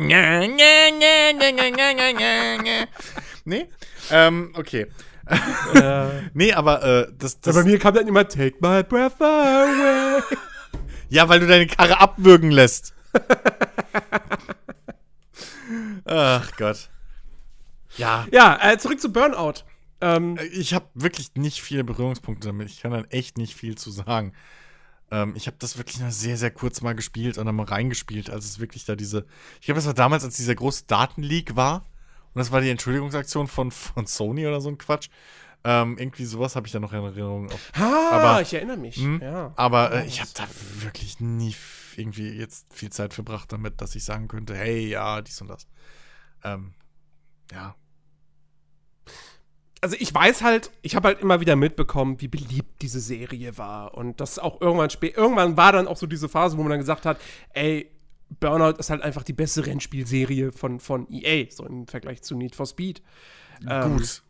nee? 3.45 3.69
Ähm, 4.11 4.53
okay. 4.57 4.89
nee, 6.35 6.53
aber 6.53 6.83
äh, 6.83 7.13
das, 7.17 7.35
Ja, 7.35 7.39
das 7.43 7.55
bei 7.55 7.63
mir 7.63 7.79
kam 7.79 7.95
dann 7.95 8.09
immer 8.09 8.27
Take 8.29 8.57
my 8.61 8.83
breath 8.83 9.21
away. 9.23 10.21
Ja, 11.09 11.29
weil 11.29 11.39
du 11.41 11.47
deine 11.47 11.67
Karre 11.69 12.01
abwürgen 12.01 12.51
lässt. 12.51 12.93
Ach 16.05 16.51
Gott. 16.57 16.89
Ja, 17.97 18.27
ja, 18.33 18.59
äh, 18.73 18.79
zurück 18.79 19.01
zu 19.01 19.13
Burnout. 19.13 19.65
Ähm, 20.01 20.39
ich 20.53 20.75
habe 20.75 20.87
wirklich 20.95 21.35
nicht 21.35 21.63
viele 21.63 21.85
Berührungspunkte 21.85 22.49
damit. 22.49 22.69
Ich 22.71 22.81
kann 22.81 22.91
dann 22.91 23.05
echt 23.11 23.39
nicht 23.39 23.55
viel 23.55 23.77
zu 23.77 23.91
sagen. 23.91 24.33
Ähm, 25.11 25.35
ich 25.37 25.47
habe 25.47 25.57
das 25.61 25.79
wirklich 25.79 26.01
nur 26.01 26.11
sehr, 26.11 26.37
sehr 26.37 26.51
kurz 26.51 26.81
mal 26.81 26.95
gespielt 26.95 27.39
und 27.39 27.47
dann 27.47 27.55
mal 27.55 27.67
reingespielt, 27.67 28.31
als 28.31 28.45
es 28.45 28.59
wirklich 28.59 28.85
da 28.85 28.97
diese. 28.97 29.27
Ich 29.61 29.67
glaube, 29.67 29.77
das 29.79 29.87
war 29.87 29.95
damals, 29.95 30.25
als 30.25 30.37
dieser 30.37 30.55
große 30.55 30.85
Datenleak 30.87 31.57
war. 31.57 31.87
Und 32.35 32.41
das 32.41 32.51
war 32.51 32.61
die 32.61 32.71
Entschuldigungsaktion 32.71 33.47
von, 33.47 33.71
von 33.71 34.07
Sony 34.07 34.47
oder 34.47 34.61
so 34.61 34.69
ein 34.69 34.79
Quatsch. 34.79 35.09
Ähm, 35.63 35.97
irgendwie 35.97 36.25
sowas 36.27 36.57
habe 36.57 36.67
ich 36.67 36.73
da 36.73 36.81
noch 36.81 36.93
in 36.93 37.03
Erinnerung. 37.03 37.51
Auf. 37.51 37.73
ah, 37.75 38.11
aber- 38.11 38.43
ich 38.43 38.53
erinnere 38.53 38.77
mich. 38.77 38.97
Hm? 38.97 39.21
Ja. 39.23 39.53
Aber 39.57 39.93
äh, 39.93 40.07
ich 40.07 40.21
habe 40.21 40.31
da 40.35 40.45
wirklich 40.83 41.21
nie 41.21 41.55
irgendwie 41.97 42.29
jetzt 42.31 42.67
viel 42.75 42.91
Zeit 42.91 43.15
verbracht 43.15 43.53
damit, 43.53 43.81
dass 43.81 43.95
ich 43.95 44.05
sagen 44.05 44.27
könnte, 44.29 44.55
hey, 44.57 44.89
ja, 44.89 45.23
dies 45.23 45.41
und 45.41 45.49
das. 45.49 45.67
Ähm, 46.43 46.75
ja. 47.53 47.77
Also 49.85 49.97
ich 50.01 50.15
weiß 50.15 50.41
halt, 50.41 50.71
ich 50.81 50.97
habe 50.97 51.09
halt 51.09 51.21
immer 51.21 51.43
wieder 51.43 51.57
mitbekommen, 51.57 52.19
wie 52.19 52.29
beliebt 52.29 52.81
diese 52.81 53.01
Serie 53.01 53.59
war. 53.59 53.93
Und 53.95 54.19
das 54.19 54.39
auch 54.39 54.63
irgendwann 54.63 54.89
spät, 54.89 55.15
irgendwann 55.15 55.59
war 55.59 55.73
dann 55.73 55.87
auch 55.87 55.99
so 55.99 56.07
diese 56.07 56.31
Phase, 56.31 56.57
wo 56.57 56.63
man 56.63 56.71
dann 56.71 56.79
gesagt 56.79 57.05
hat, 57.05 57.21
ey, 57.53 57.91
Burnout 58.41 58.79
ist 58.79 58.89
halt 58.89 59.03
einfach 59.03 59.25
die 59.25 59.35
beste 59.35 59.67
Rennspielserie 59.67 60.53
von, 60.53 60.81
von 60.81 61.07
EA, 61.11 61.51
so 61.51 61.67
im 61.67 61.87
Vergleich 61.87 62.23
zu 62.23 62.35
Need 62.35 62.57
for 62.57 62.65
Speed. 62.65 63.03
Ähm, 63.69 63.99
Gut. 63.99 64.23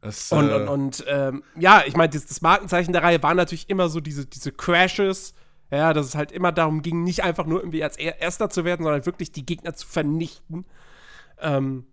Das, 0.00 0.32
und, 0.32 0.50
äh, 0.50 0.54
und, 0.54 0.68
und 0.68 1.04
ähm, 1.06 1.44
ja, 1.56 1.84
ich 1.86 1.94
meine, 1.94 2.10
das, 2.10 2.26
das 2.26 2.42
Markenzeichen 2.42 2.92
der 2.92 3.04
Reihe 3.04 3.22
war 3.22 3.34
natürlich 3.34 3.70
immer 3.70 3.88
so 3.88 4.00
diese, 4.00 4.26
diese 4.26 4.50
Crashes, 4.50 5.34
ja, 5.70 5.92
dass 5.92 6.06
es 6.06 6.14
halt 6.16 6.32
immer 6.32 6.50
darum 6.50 6.82
ging, 6.82 7.04
nicht 7.04 7.22
einfach 7.22 7.46
nur 7.46 7.60
irgendwie 7.60 7.84
als 7.84 7.96
er 7.96 8.20
Erster 8.20 8.50
zu 8.50 8.64
werden, 8.64 8.82
sondern 8.82 9.06
wirklich 9.06 9.30
die 9.30 9.46
Gegner 9.46 9.74
zu 9.74 9.86
vernichten. 9.86 10.66
Ähm, 11.40 11.86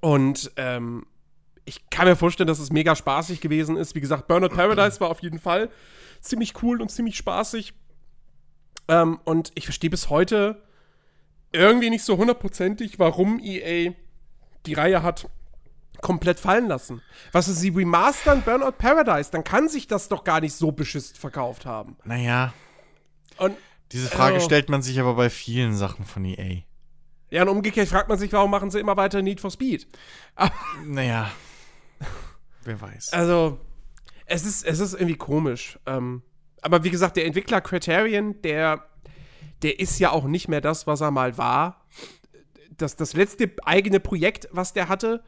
und 0.00 0.50
ähm, 0.56 1.06
ich 1.66 1.90
kann 1.90 2.06
mir 2.08 2.16
vorstellen, 2.16 2.46
dass 2.46 2.58
es 2.58 2.70
mega 2.70 2.96
spaßig 2.96 3.40
gewesen 3.42 3.76
ist. 3.76 3.94
Wie 3.94 4.00
gesagt, 4.00 4.26
Burnout 4.28 4.48
Paradise 4.54 4.98
war 5.00 5.10
auf 5.10 5.20
jeden 5.20 5.38
Fall 5.38 5.68
ziemlich 6.20 6.62
cool 6.62 6.80
und 6.80 6.90
ziemlich 6.90 7.16
spaßig. 7.16 7.74
Ähm, 8.88 9.20
und 9.24 9.52
ich 9.54 9.64
verstehe 9.64 9.90
bis 9.90 10.08
heute 10.08 10.62
irgendwie 11.52 11.90
nicht 11.90 12.04
so 12.04 12.16
hundertprozentig, 12.16 12.98
warum 12.98 13.38
EA 13.40 13.92
die 14.66 14.74
Reihe 14.74 15.02
hat 15.02 15.28
komplett 16.02 16.38
fallen 16.38 16.68
lassen. 16.68 17.02
Was 17.32 17.48
ist 17.48 17.58
sie 17.60 17.70
remastern 17.70 18.42
Burnout 18.42 18.72
Paradise? 18.78 19.30
Dann 19.30 19.44
kann 19.44 19.68
sich 19.68 19.86
das 19.88 20.08
doch 20.08 20.24
gar 20.24 20.40
nicht 20.40 20.54
so 20.54 20.70
beschissen 20.72 21.16
verkauft 21.16 21.66
haben. 21.66 21.96
naja, 22.04 22.52
Und 23.38 23.56
diese 23.92 24.08
Frage 24.08 24.36
Oh. 24.36 24.40
stellt 24.40 24.68
man 24.68 24.82
sich 24.82 25.00
aber 25.00 25.14
bei 25.14 25.30
vielen 25.30 25.74
Sachen 25.74 26.04
von 26.04 26.24
EA. 26.24 26.62
ja, 27.30 27.42
und 27.42 27.48
umgekehrt 27.48 27.88
fragt 27.88 28.08
man 28.08 28.18
sich, 28.18 28.32
warum 28.32 28.50
machen 28.50 28.70
sie 28.70 28.78
immer 28.80 28.96
weiter 28.96 29.22
Need 29.22 29.40
for 29.40 29.50
Speed? 29.50 29.86
Naja, 30.84 31.30
wer 32.66 32.80
weiß. 32.80 33.12
Also, 33.12 33.58
es 34.26 34.44
ist, 34.44 34.64
es 34.64 34.80
ist 34.80 34.94
irgendwie 34.94 35.16
komisch. 35.16 35.78
Ähm, 35.86 36.22
aber 36.62 36.84
wie 36.84 36.90
gesagt, 36.90 37.16
der 37.16 37.26
Entwickler 37.26 37.60
Criterion, 37.60 38.40
der, 38.42 38.84
der 39.62 39.78
ist 39.78 39.98
ja 39.98 40.10
auch 40.10 40.24
nicht 40.24 40.48
mehr 40.48 40.60
das, 40.60 40.86
was 40.86 41.00
er 41.00 41.10
mal 41.10 41.38
war. 41.38 41.86
Das, 42.76 42.96
das 42.96 43.14
letzte 43.14 43.50
eigene 43.64 44.00
Projekt, 44.00 44.48
was 44.50 44.72
der 44.72 44.88
hatte, 44.88 45.22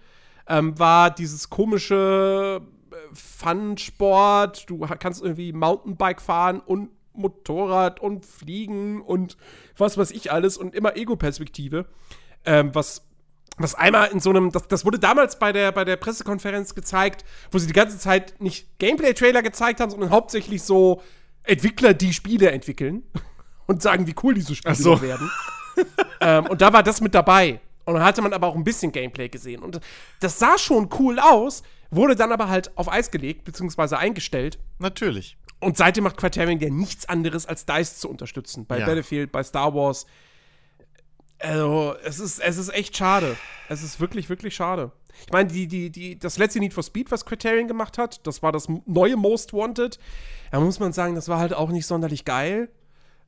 ähm, 0.49 0.79
war 0.79 1.11
dieses 1.11 1.49
komische 1.49 2.61
äh, 2.91 2.95
Fun-Sport. 3.15 4.69
Du 4.69 4.79
kannst 4.81 5.23
irgendwie 5.23 5.53
Mountainbike 5.53 6.21
fahren 6.21 6.61
und 6.61 6.91
Motorrad 7.13 8.01
und 8.01 8.25
fliegen 8.25 9.03
und 9.03 9.37
was 9.77 9.99
weiß 9.99 10.11
ich 10.13 10.33
alles 10.33 10.57
und 10.57 10.75
immer 10.75 10.97
Ego-Perspektive. 10.97 11.87
Ähm, 12.45 12.75
was 12.75 13.08
was 13.59 13.75
einmal 13.75 14.09
in 14.11 14.21
so 14.21 14.31
einem, 14.31 14.51
das, 14.51 14.69
das 14.69 14.85
wurde 14.85 14.99
damals 14.99 15.39
bei 15.39 15.53
der, 15.53 15.73
bei 15.73 15.85
der 15.85 15.97
Pressekonferenz 15.97 16.75
gezeigt, 16.75 17.25
wo 17.51 17.59
sie 17.59 17.67
die 17.67 17.73
ganze 17.73 17.99
Zeit 17.99 18.41
nicht 18.41 18.79
Gameplay-Trailer 18.79 19.43
gezeigt 19.43 19.81
haben, 19.81 19.91
sondern 19.91 20.11
hauptsächlich 20.11 20.63
so 20.63 21.03
Entwickler, 21.43 21.95
die 21.95 22.13
Spiele 22.13 22.51
entwickeln 22.51 23.03
und 23.67 23.83
sagen, 23.83 24.07
wie 24.07 24.15
cool 24.23 24.35
diese 24.35 24.55
Spiele 24.55 24.75
so. 24.75 25.01
werden. 25.03 25.31
ähm, 26.21 26.47
und 26.47 26.61
da 26.61 26.73
war 26.73 26.83
das 26.83 27.01
mit 27.01 27.15
dabei. 27.15 27.61
Und 27.85 27.95
dann 27.95 28.05
hatte 28.05 28.21
man 28.21 28.35
aber 28.35 28.49
auch 28.49 28.55
ein 28.55 28.65
bisschen 28.65 28.93
Gameplay 28.93 29.29
gesehen. 29.29 29.63
Und 29.63 29.81
das 30.21 30.39
sah 30.39 30.59
schon 30.59 30.91
cool 30.99 31.19
aus, 31.19 31.63
wurde 31.91 32.17
dann 32.17 32.33
aber 32.33 32.49
halt 32.49 32.77
auf 32.77 32.91
Eis 32.93 33.11
gelegt, 33.11 33.45
beziehungsweise 33.45 33.99
eingestellt. 33.99 34.59
Natürlich. 34.79 35.39
Und 35.61 35.77
seitdem 35.77 36.05
macht 36.05 36.19
Criterion 36.19 36.61
ja 36.61 36.71
nichts 36.71 37.09
anderes, 37.09 37.47
als 37.47 37.65
DICE 37.67 37.99
zu 37.99 38.11
unterstützen. 38.11 38.67
Bei 38.67 38.79
Ja. 38.79 38.87
Battlefield, 38.87 39.33
bei 39.33 39.43
Star 39.43 39.75
Wars. 39.75 40.07
Also, 41.41 41.95
es 42.03 42.19
ist, 42.19 42.41
es 42.41 42.57
ist 42.57 42.69
echt 42.71 42.97
schade. 42.97 43.37
Es 43.69 43.83
ist 43.83 44.01
wirklich, 44.01 44.29
wirklich 44.29 44.55
schade. 44.55 44.93
Ich 45.27 45.33
meine, 45.33 45.51
die, 45.51 45.67
die, 45.67 45.91
die, 45.91 46.19
das 46.19 46.39
letzte 46.39 46.61
Need 46.61 46.75
for 46.75 46.83
Speed, 46.83 47.11
was 47.11 47.25
Criterion 47.25 47.69
gemacht 47.69 47.99
hat, 47.99 48.27
das 48.27 48.43
war 48.43 48.53
das 48.53 48.67
neue 48.87 49.17
Most 49.17 49.53
Wanted. 49.53 49.99
Da 50.51 50.61
muss 50.61 50.81
man 50.81 50.93
sagen, 50.93 51.15
das 51.15 51.29
war 51.29 51.39
halt 51.39 51.55
auch 51.55 51.71
nicht 51.71 51.87
sonderlich 51.87 52.25
geil. 52.25 52.69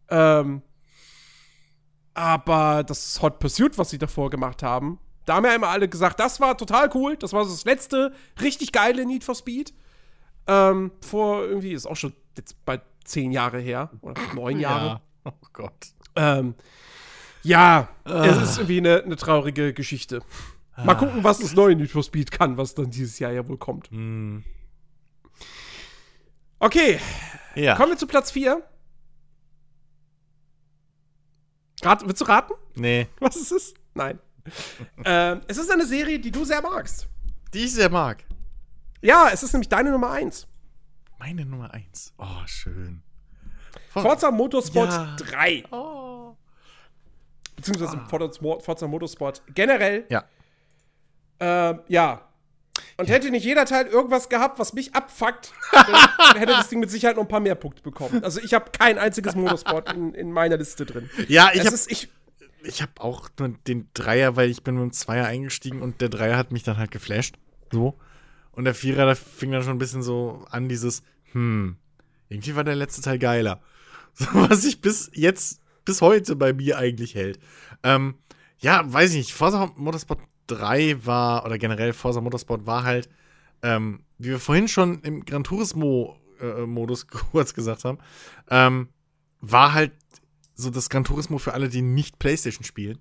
Ähm, 0.09 0.63
aber 2.15 2.85
das 2.85 3.21
Hot 3.23 3.39
Pursuit, 3.39 3.79
was 3.79 3.91
sie 3.91 3.99
davor 3.99 4.31
gemacht 4.31 4.63
haben, 4.63 4.99
da 5.27 5.37
haben 5.37 5.45
ja 5.45 5.55
immer 5.55 5.69
alle 5.69 5.89
gesagt, 5.89 6.19
das 6.19 6.41
war 6.41 6.57
total 6.57 6.91
cool. 6.95 7.17
Das 7.17 7.33
war 7.33 7.45
so 7.45 7.51
das 7.51 7.65
letzte 7.65 8.13
richtig 8.41 8.73
geile 8.73 9.07
Need 9.07 9.25
for 9.25 9.35
Speed. 9.35 9.73
Ähm, 10.47 10.91
vor 11.01 11.45
irgendwie, 11.45 11.73
ist 11.73 11.87
auch 11.87 11.97
schon 11.97 12.13
jetzt 12.37 12.65
bald 12.65 12.83
zehn 13.05 13.31
Jahre 13.31 13.61
her 13.61 13.91
oder 14.01 14.21
neun 14.35 14.59
Jahre. 14.59 14.87
Ja. 14.87 15.01
Oh 15.25 15.47
Gott. 15.53 15.89
Ähm, 16.17 16.55
ja, 17.43 17.89
es 18.05 18.37
ist 18.43 18.59
irgendwie 18.59 18.79
eine, 18.79 19.03
eine 19.03 19.17
traurige 19.17 19.73
Geschichte. 19.73 20.23
Mal 20.83 20.95
gucken, 20.95 21.23
was 21.25 21.39
das 21.41 21.55
neue 21.55 21.77
Need 21.77 21.91
for 21.91 22.03
Speed 22.03 22.31
kann, 22.31 22.57
was 22.57 22.75
dann 22.75 22.91
dieses 22.91 23.19
Jahr 23.19 23.33
ja 23.33 23.47
wohl 23.47 23.59
kommt. 23.59 23.91
Hm. 23.91 24.45
Okay, 26.59 26.99
Ja. 27.55 27.77
kommen 27.77 27.91
wir 27.93 27.99
zu 27.99 28.07
Platz 28.07 28.31
4. 28.31 28.63
Rat, 31.83 32.07
willst 32.07 32.21
du 32.21 32.25
raten, 32.27 32.55
Nee. 32.75 33.09
was 33.21 33.37
es 33.37 33.51
ist? 33.53 33.75
Nein. 33.95 34.19
ähm, 35.05 35.41
es 35.49 35.57
ist 35.59 35.71
eine 35.71 35.87
Serie, 35.87 36.19
die 36.19 36.31
du 36.31 36.45
sehr 36.45 36.61
magst. 36.63 37.09
Die 37.55 37.61
ich 37.65 37.73
sehr 37.73 37.91
mag. 37.91 38.25
Ja, 39.03 39.29
es 39.33 39.43
ist 39.43 39.53
nämlich 39.53 39.69
deine 39.69 39.91
Nummer 39.91 40.11
1. 40.11 40.47
Meine 41.19 41.45
Nummer 41.45 41.73
eins. 41.75 42.15
Oh, 42.19 42.27
schön. 42.47 43.03
Forza 43.91 44.31
Motorsport 44.31 44.91
Ja. 44.91 45.17
3. 45.17 45.65
Oh. 45.71 46.00
Beziehungsweise 47.61 48.01
Forza, 48.09 48.61
Forza 48.61 48.87
Motorsport 48.87 49.43
generell. 49.55 50.05
Ja. 50.09 50.25
Ähm, 51.41 51.81
ja. 51.89 52.27
Und 52.97 53.09
hätte 53.09 53.31
nicht 53.31 53.45
jeder 53.45 53.65
Teil 53.65 53.87
irgendwas 53.87 54.29
gehabt, 54.29 54.59
was 54.59 54.73
mich 54.73 54.95
abfuckt, 54.95 55.53
dann 55.73 56.37
hätte 56.37 56.53
das 56.53 56.69
Ding 56.69 56.81
mit 56.81 56.91
Sicherheit 56.91 57.17
noch 57.17 57.25
ein 57.25 57.29
paar 57.29 57.41
mehr 57.41 57.55
Punkte 57.55 57.83
bekommen. 57.83 58.23
Also 58.23 58.41
ich 58.41 58.55
habe 58.55 58.71
kein 58.71 58.99
einziges 58.99 59.35
Motorsport 59.35 59.93
in, 59.93 60.15
in 60.15 60.33
meiner 60.33 60.57
Liste 60.57 60.87
drin. 60.87 61.09
Ja, 61.29 61.51
ich 61.53 61.65
habe 61.65 61.77
ich, 61.89 62.09
ich 62.63 62.83
hab 62.83 63.01
auch 63.01 63.29
nur 63.39 63.49
den 63.67 63.89
Dreier, 63.95 64.37
weil 64.37 64.51
ich 64.51 64.63
bin 64.63 64.75
mit 64.75 64.83
dem 64.83 64.93
Zweier 64.93 65.27
eingestiegen 65.27 65.83
und 65.83 66.01
der 66.01 66.09
Dreier 66.09 66.37
hat 66.37 66.53
mich 66.53 66.63
dann 66.63 66.77
halt 66.77 66.91
geflasht. 66.91 67.37
So. 67.73 67.99
Und 68.53 68.65
der 68.65 68.75
Vierer, 68.75 69.07
da 69.07 69.15
fing 69.15 69.53
dann 69.53 69.63
schon 69.63 69.73
ein 69.73 69.79
bisschen 69.79 70.03
so 70.03 70.45
an, 70.51 70.69
dieses, 70.69 71.03
hm, 71.33 71.77
irgendwie 72.29 72.57
war 72.57 72.65
der 72.65 72.77
letzte 72.77 73.03
Teil 73.03 73.19
geiler. 73.19 73.61
So, 74.13 74.27
was 74.33 74.63
sich 74.63 74.81
bis 74.81 75.09
jetzt, 75.15 75.60
bis 75.85 76.01
heute 76.01 76.37
bei 76.37 76.53
mir 76.53 76.79
eigentlich 76.79 77.15
hält. 77.15 77.39
Ähm, 77.83 78.15
ja, 78.59 78.83
weiß 78.91 79.11
ich 79.11 79.17
nicht. 79.17 79.33
Forza 79.33 79.73
Motorsport 79.77 80.21
3 80.49 81.07
war, 81.07 81.45
oder 81.45 81.59
generell 81.59 81.93
Forza 81.93 82.21
Motorsport 82.21 82.67
war 82.67 82.85
halt, 82.85 83.09
ähm, 83.63 84.03
wie 84.19 84.29
wir 84.29 84.41
vorhin 84.41 84.69
schon 84.69 85.01
im 85.01 85.25
Gran 85.25 85.45
Turismo-Modus 85.45 87.07
kurz 87.33 87.55
gesagt 87.55 87.85
haben, 87.85 87.99
ähm, 88.51 88.89
war 89.41 89.73
halt 89.73 89.93
so 90.55 90.71
das 90.71 90.91
Gran 90.91 91.05
Turismo 91.05 91.39
für 91.39 91.55
alle, 91.55 91.69
die 91.69 91.83
nicht 91.83 92.19
PlayStation 92.19 92.65
spielen. 92.65 92.99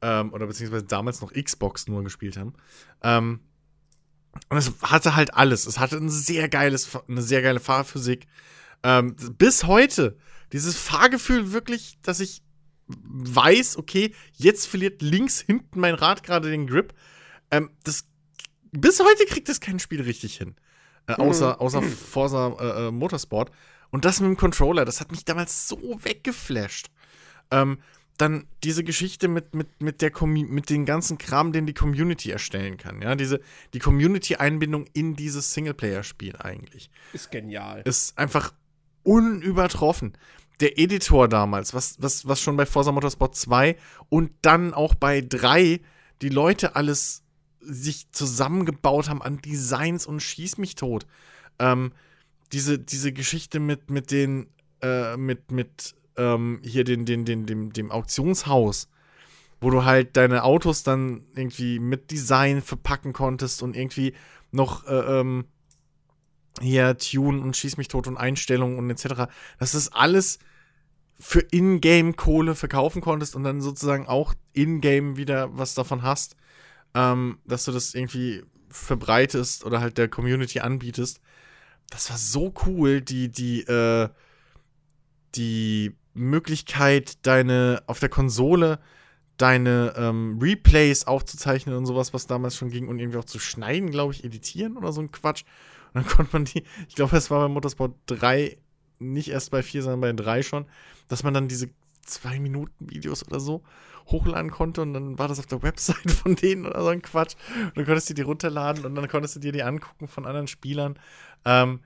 Ähm, 0.00 0.32
oder 0.32 0.46
beziehungsweise 0.46 0.84
damals 0.84 1.20
noch 1.20 1.32
Xbox 1.32 1.88
nur 1.88 2.04
gespielt 2.04 2.36
haben. 2.36 2.54
Ähm, 3.02 3.40
und 4.48 4.56
es 4.56 4.72
hatte 4.82 5.16
halt 5.16 5.34
alles. 5.34 5.66
Es 5.66 5.78
hatte 5.78 5.96
ein 5.96 6.08
sehr 6.08 6.48
geiles, 6.48 6.88
eine 7.08 7.22
sehr 7.22 7.42
geile 7.42 7.60
Fahrphysik. 7.60 8.26
Ähm, 8.82 9.16
bis 9.36 9.64
heute, 9.64 10.16
dieses 10.52 10.76
Fahrgefühl 10.76 11.52
wirklich, 11.52 11.98
dass 12.02 12.20
ich 12.20 12.42
weiß, 12.88 13.76
okay, 13.76 14.14
jetzt 14.34 14.66
verliert 14.66 15.02
links 15.02 15.40
hinten 15.40 15.80
mein 15.80 15.94
Rad 15.94 16.22
gerade 16.22 16.50
den 16.50 16.66
Grip. 16.66 16.94
Ähm, 17.50 17.70
das, 17.84 18.06
bis 18.72 19.00
heute 19.00 19.26
kriegt 19.26 19.48
das 19.48 19.60
kein 19.60 19.78
Spiel 19.78 20.00
richtig 20.02 20.36
hin. 20.36 20.54
Äh, 21.06 21.14
außer, 21.14 21.60
außer 21.60 21.82
Forza 21.82 22.56
äh, 22.60 22.88
äh, 22.88 22.90
Motorsport. 22.90 23.50
Und 23.90 24.04
das 24.04 24.20
mit 24.20 24.28
dem 24.28 24.36
Controller, 24.36 24.84
das 24.84 25.00
hat 25.00 25.10
mich 25.10 25.24
damals 25.24 25.68
so 25.68 25.78
weggeflasht. 26.02 26.88
Ähm, 27.50 27.78
dann 28.18 28.46
diese 28.64 28.82
Geschichte 28.82 29.28
mit, 29.28 29.54
mit, 29.54 29.80
mit, 29.80 30.02
der 30.02 30.10
mit 30.20 30.70
den 30.70 30.84
ganzen 30.84 31.18
Kram, 31.18 31.52
den 31.52 31.66
die 31.66 31.72
Community 31.72 32.30
erstellen 32.30 32.76
kann. 32.76 33.00
Ja, 33.00 33.14
diese, 33.14 33.40
die 33.74 33.78
Community-Einbindung 33.78 34.86
in 34.92 35.14
dieses 35.14 35.54
Singleplayer-Spiel 35.54 36.36
eigentlich 36.36 36.90
ist 37.12 37.30
genial. 37.30 37.82
ist 37.84 38.18
einfach 38.18 38.52
unübertroffen. 39.08 40.12
Der 40.60 40.78
Editor 40.78 41.28
damals, 41.28 41.72
was, 41.72 41.96
was, 41.98 42.28
was 42.28 42.40
schon 42.40 42.56
bei 42.56 42.66
Forza 42.66 42.92
Motorsport 42.92 43.34
2 43.34 43.76
und 44.10 44.30
dann 44.42 44.74
auch 44.74 44.94
bei 44.94 45.22
3 45.22 45.80
die 46.20 46.28
Leute 46.28 46.76
alles 46.76 47.22
sich 47.60 48.10
zusammengebaut 48.12 49.08
haben 49.08 49.22
an 49.22 49.40
Designs 49.40 50.06
und 50.06 50.20
schieß 50.20 50.58
mich 50.58 50.74
tot. 50.74 51.06
Ähm, 51.58 51.92
diese, 52.52 52.78
diese 52.78 53.12
Geschichte 53.12 53.60
mit, 53.60 53.90
mit 53.90 54.10
den, 54.10 54.48
äh, 54.82 55.16
mit, 55.16 55.52
mit 55.52 55.94
ähm, 56.16 56.60
hier 56.62 56.84
den, 56.84 57.06
den, 57.06 57.24
den, 57.24 57.46
dem, 57.46 57.72
dem 57.72 57.90
Auktionshaus, 57.90 58.88
wo 59.60 59.70
du 59.70 59.84
halt 59.84 60.16
deine 60.18 60.44
Autos 60.44 60.82
dann 60.82 61.24
irgendwie 61.34 61.78
mit 61.78 62.10
Design 62.10 62.60
verpacken 62.60 63.12
konntest 63.12 63.62
und 63.62 63.74
irgendwie 63.74 64.12
noch 64.50 64.86
äh, 64.86 65.20
ähm, 65.20 65.46
hier 66.60 66.96
Tune 66.98 67.40
und 67.40 67.56
Schieß 67.56 67.76
mich 67.76 67.88
tot 67.88 68.06
und 68.06 68.16
Einstellungen 68.16 68.78
und 68.78 68.90
etc. 68.90 69.30
Das 69.58 69.74
alles 69.92 70.38
für 71.18 71.40
Ingame-Kohle 71.40 72.54
verkaufen 72.54 73.02
konntest 73.02 73.34
und 73.34 73.42
dann 73.42 73.60
sozusagen 73.60 74.06
auch 74.06 74.34
Ingame 74.52 75.16
wieder 75.16 75.56
was 75.56 75.74
davon 75.74 76.02
hast, 76.02 76.36
ähm, 76.94 77.38
dass 77.44 77.64
du 77.64 77.72
das 77.72 77.94
irgendwie 77.94 78.44
verbreitest 78.68 79.64
oder 79.64 79.80
halt 79.80 79.98
der 79.98 80.08
Community 80.08 80.60
anbietest. 80.60 81.20
Das 81.90 82.10
war 82.10 82.18
so 82.18 82.52
cool, 82.66 83.00
die, 83.00 83.30
die, 83.30 83.62
äh, 83.62 84.08
die 85.34 85.96
Möglichkeit, 86.14 87.26
deine 87.26 87.82
auf 87.86 87.98
der 87.98 88.10
Konsole 88.10 88.78
deine 89.38 89.94
ähm, 89.96 90.38
Replays 90.42 91.06
aufzuzeichnen 91.06 91.76
und 91.76 91.86
sowas, 91.86 92.12
was 92.12 92.26
damals 92.26 92.56
schon 92.56 92.70
ging, 92.70 92.88
und 92.88 92.98
irgendwie 92.98 93.18
auch 93.18 93.24
zu 93.24 93.38
schneiden, 93.38 93.90
glaube 93.90 94.12
ich, 94.12 94.24
editieren 94.24 94.76
oder 94.76 94.92
so 94.92 95.00
ein 95.00 95.12
Quatsch. 95.12 95.44
Dann 95.98 96.06
konnte 96.06 96.32
man 96.32 96.44
die, 96.44 96.64
ich 96.88 96.94
glaube, 96.94 97.16
es 97.16 97.30
war 97.30 97.40
bei 97.40 97.48
Motorsport 97.48 97.94
3, 98.06 98.56
nicht 98.98 99.28
erst 99.28 99.50
bei 99.50 99.62
4, 99.62 99.82
sondern 99.82 100.00
bei 100.00 100.12
3 100.12 100.42
schon, 100.42 100.66
dass 101.08 101.22
man 101.22 101.34
dann 101.34 101.48
diese 101.48 101.70
2 102.02 102.40
Minuten 102.40 102.90
Videos 102.90 103.26
oder 103.26 103.40
so 103.40 103.62
hochladen 104.06 104.50
konnte 104.50 104.80
und 104.80 104.94
dann 104.94 105.18
war 105.18 105.28
das 105.28 105.38
auf 105.38 105.46
der 105.46 105.62
Website 105.62 106.10
von 106.22 106.34
denen 106.34 106.66
oder 106.66 106.82
so 106.82 106.88
ein 106.88 107.02
Quatsch. 107.02 107.34
Und 107.64 107.76
dann 107.76 107.84
konntest 107.84 108.10
du 108.10 108.14
die 108.14 108.22
runterladen 108.22 108.84
und 108.84 108.94
dann 108.94 109.08
konntest 109.08 109.36
du 109.36 109.40
dir 109.40 109.52
die 109.52 109.62
angucken 109.62 110.08
von 110.08 110.26
anderen 110.26 110.46
Spielern. 110.46 110.98
Ähm, 111.44 111.80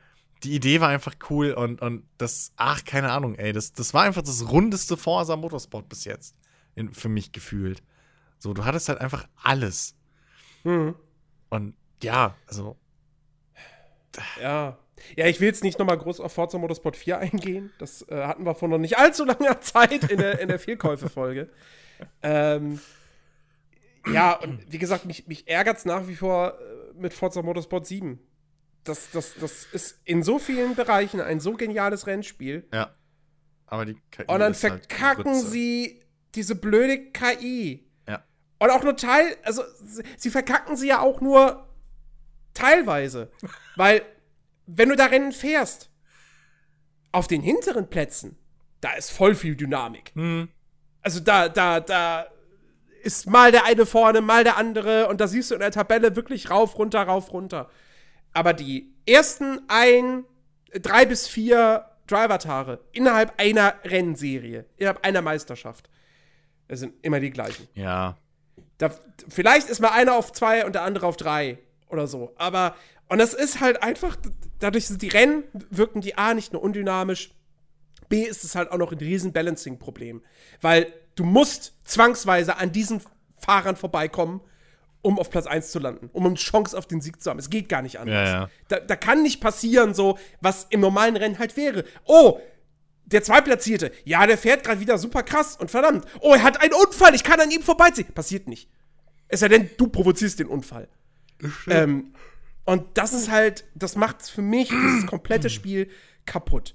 die 0.44 0.54
Idee 0.54 0.80
war 0.80 0.88
einfach 0.88 1.14
cool 1.30 1.52
und, 1.52 1.80
und 1.80 2.04
das, 2.18 2.52
ach, 2.56 2.84
keine 2.84 3.12
Ahnung, 3.12 3.34
ey, 3.36 3.52
das, 3.52 3.72
das 3.72 3.94
war 3.94 4.02
einfach 4.02 4.22
das 4.22 4.50
rundeste 4.50 4.96
Forza 4.96 5.36
Motorsport 5.36 5.88
bis 5.88 6.04
jetzt 6.04 6.36
in, 6.74 6.92
für 6.92 7.08
mich 7.08 7.32
gefühlt. 7.32 7.82
So, 8.38 8.54
du 8.54 8.64
hattest 8.64 8.88
halt 8.88 9.00
einfach 9.00 9.26
alles. 9.42 9.94
Mhm. 10.64 10.94
Und 11.48 11.74
ja, 12.02 12.36
also. 12.46 12.76
Ja. 14.40 14.78
Ja, 15.16 15.26
ich 15.26 15.40
will 15.40 15.48
jetzt 15.48 15.64
nicht 15.64 15.78
nochmal 15.78 15.98
groß 15.98 16.20
auf 16.20 16.32
Forza 16.32 16.58
Motorsport 16.58 16.96
4 16.96 17.18
eingehen. 17.18 17.72
Das 17.78 18.06
äh, 18.08 18.24
hatten 18.24 18.44
wir 18.44 18.54
vor 18.54 18.68
noch 18.68 18.78
nicht 18.78 18.98
allzu 18.98 19.24
langer 19.24 19.60
Zeit 19.60 20.10
in 20.10 20.18
der, 20.18 20.38
in 20.38 20.48
der 20.48 20.58
Fehlkäufe-Folge. 20.58 21.48
ähm, 22.22 22.80
ja, 24.12 24.34
und 24.34 24.60
wie 24.70 24.78
gesagt, 24.78 25.04
mich, 25.04 25.26
mich 25.26 25.48
ärgert 25.48 25.78
es 25.78 25.84
nach 25.84 26.08
wie 26.08 26.16
vor 26.16 26.58
äh, 26.58 27.00
mit 27.00 27.14
Forza 27.14 27.42
Motorsport 27.42 27.86
7. 27.86 28.18
Das, 28.84 29.10
das, 29.12 29.34
das 29.40 29.64
ist 29.72 30.00
in 30.04 30.22
so 30.22 30.38
vielen 30.38 30.74
Bereichen 30.74 31.20
ein 31.20 31.38
so 31.40 31.52
geniales 31.52 32.06
Rennspiel. 32.06 32.66
Ja. 32.72 32.94
Aber 33.66 33.86
die 33.86 33.94
KI 34.10 34.22
Und 34.22 34.40
dann 34.40 34.52
halt 34.52 34.56
verkacken 34.56 35.32
Grütze. 35.32 35.50
sie 35.50 36.00
diese 36.34 36.56
blöde 36.56 37.10
KI. 37.12 37.88
Ja. 38.08 38.24
Und 38.58 38.70
auch 38.70 38.82
nur 38.82 38.96
teil, 38.96 39.36
also 39.44 39.62
sie 40.16 40.30
verkacken 40.30 40.76
sie 40.76 40.88
ja 40.88 41.00
auch 41.00 41.20
nur 41.20 41.68
teilweise. 42.54 43.30
Weil, 43.76 44.02
wenn 44.66 44.88
du 44.88 44.96
da 44.96 45.06
Rennen 45.06 45.32
fährst, 45.32 45.90
auf 47.12 47.26
den 47.26 47.42
hinteren 47.42 47.88
Plätzen, 47.88 48.36
da 48.80 48.92
ist 48.92 49.10
voll 49.10 49.34
viel 49.34 49.54
Dynamik. 49.54 50.12
Hm. 50.14 50.48
Also 51.02 51.20
da, 51.20 51.48
da, 51.48 51.80
da 51.80 52.26
ist 53.02 53.28
mal 53.28 53.52
der 53.52 53.64
eine 53.64 53.86
vorne, 53.86 54.20
mal 54.20 54.44
der 54.44 54.56
andere 54.56 55.08
und 55.08 55.20
da 55.20 55.26
siehst 55.26 55.50
du 55.50 55.54
in 55.54 55.60
der 55.60 55.70
Tabelle 55.70 56.16
wirklich 56.16 56.50
rauf, 56.50 56.78
runter, 56.78 57.02
rauf, 57.02 57.32
runter. 57.32 57.68
Aber 58.32 58.52
die 58.52 58.94
ersten 59.06 59.60
ein, 59.68 60.24
drei 60.80 61.04
bis 61.04 61.28
vier 61.28 61.86
Driver-Tage 62.06 62.80
innerhalb 62.92 63.40
einer 63.40 63.74
Rennserie, 63.84 64.66
innerhalb 64.76 65.04
einer 65.04 65.22
Meisterschaft, 65.22 65.90
das 66.68 66.80
sind 66.80 66.94
immer 67.02 67.20
die 67.20 67.30
gleichen. 67.30 67.68
Ja. 67.74 68.16
Da, 68.78 68.90
vielleicht 69.28 69.68
ist 69.68 69.80
mal 69.80 69.90
einer 69.90 70.14
auf 70.14 70.32
zwei 70.32 70.64
und 70.64 70.74
der 70.74 70.82
andere 70.82 71.06
auf 71.06 71.16
drei 71.16 71.58
oder 71.92 72.06
so. 72.06 72.32
Aber, 72.36 72.74
und 73.08 73.18
das 73.18 73.34
ist 73.34 73.60
halt 73.60 73.82
einfach, 73.82 74.16
dadurch 74.58 74.86
sind 74.86 75.02
die 75.02 75.08
Rennen, 75.08 75.44
wirken 75.70 76.00
die 76.00 76.16
A 76.16 76.34
nicht 76.34 76.52
nur 76.52 76.62
undynamisch, 76.62 77.30
B 78.08 78.22
ist 78.22 78.44
es 78.44 78.54
halt 78.54 78.70
auch 78.72 78.78
noch 78.78 78.92
ein 78.92 78.98
riesen 78.98 79.32
Balancing-Problem. 79.32 80.22
Weil 80.60 80.92
du 81.14 81.24
musst 81.24 81.74
zwangsweise 81.84 82.56
an 82.56 82.72
diesen 82.72 83.00
Fahrern 83.36 83.76
vorbeikommen, 83.76 84.40
um 85.02 85.18
auf 85.18 85.30
Platz 85.30 85.46
1 85.46 85.72
zu 85.72 85.78
landen, 85.78 86.10
um 86.12 86.26
eine 86.26 86.36
Chance 86.36 86.76
auf 86.76 86.86
den 86.86 87.00
Sieg 87.00 87.20
zu 87.22 87.30
haben. 87.30 87.38
Es 87.38 87.50
geht 87.50 87.68
gar 87.68 87.82
nicht 87.82 87.98
anders. 87.98 88.28
Ja, 88.28 88.40
ja. 88.42 88.50
Da, 88.68 88.80
da 88.80 88.96
kann 88.96 89.22
nicht 89.22 89.40
passieren, 89.40 89.94
so, 89.94 90.18
was 90.40 90.66
im 90.70 90.80
normalen 90.80 91.16
Rennen 91.16 91.38
halt 91.38 91.56
wäre. 91.56 91.84
Oh, 92.04 92.38
der 93.04 93.22
Zweitplatzierte, 93.22 93.92
ja, 94.04 94.26
der 94.26 94.38
fährt 94.38 94.64
gerade 94.64 94.80
wieder 94.80 94.96
super 94.98 95.22
krass 95.22 95.56
und 95.56 95.70
verdammt. 95.70 96.06
Oh, 96.20 96.34
er 96.34 96.42
hat 96.42 96.60
einen 96.60 96.72
Unfall, 96.72 97.14
ich 97.14 97.24
kann 97.24 97.40
an 97.40 97.50
ihm 97.50 97.62
vorbeiziehen. 97.62 98.12
Passiert 98.14 98.46
nicht. 98.46 98.70
Es 99.28 99.40
sei 99.40 99.48
denn, 99.48 99.70
du 99.76 99.88
provozierst 99.88 100.38
den 100.38 100.46
Unfall. 100.46 100.88
Ähm, 101.68 102.14
und 102.64 102.84
das 102.94 103.12
ist 103.12 103.30
halt, 103.30 103.64
das 103.74 103.96
macht 103.96 104.22
für 104.22 104.42
mich 104.42 104.68
dieses 104.68 105.06
komplette 105.06 105.50
Spiel 105.50 105.90
kaputt. 106.26 106.74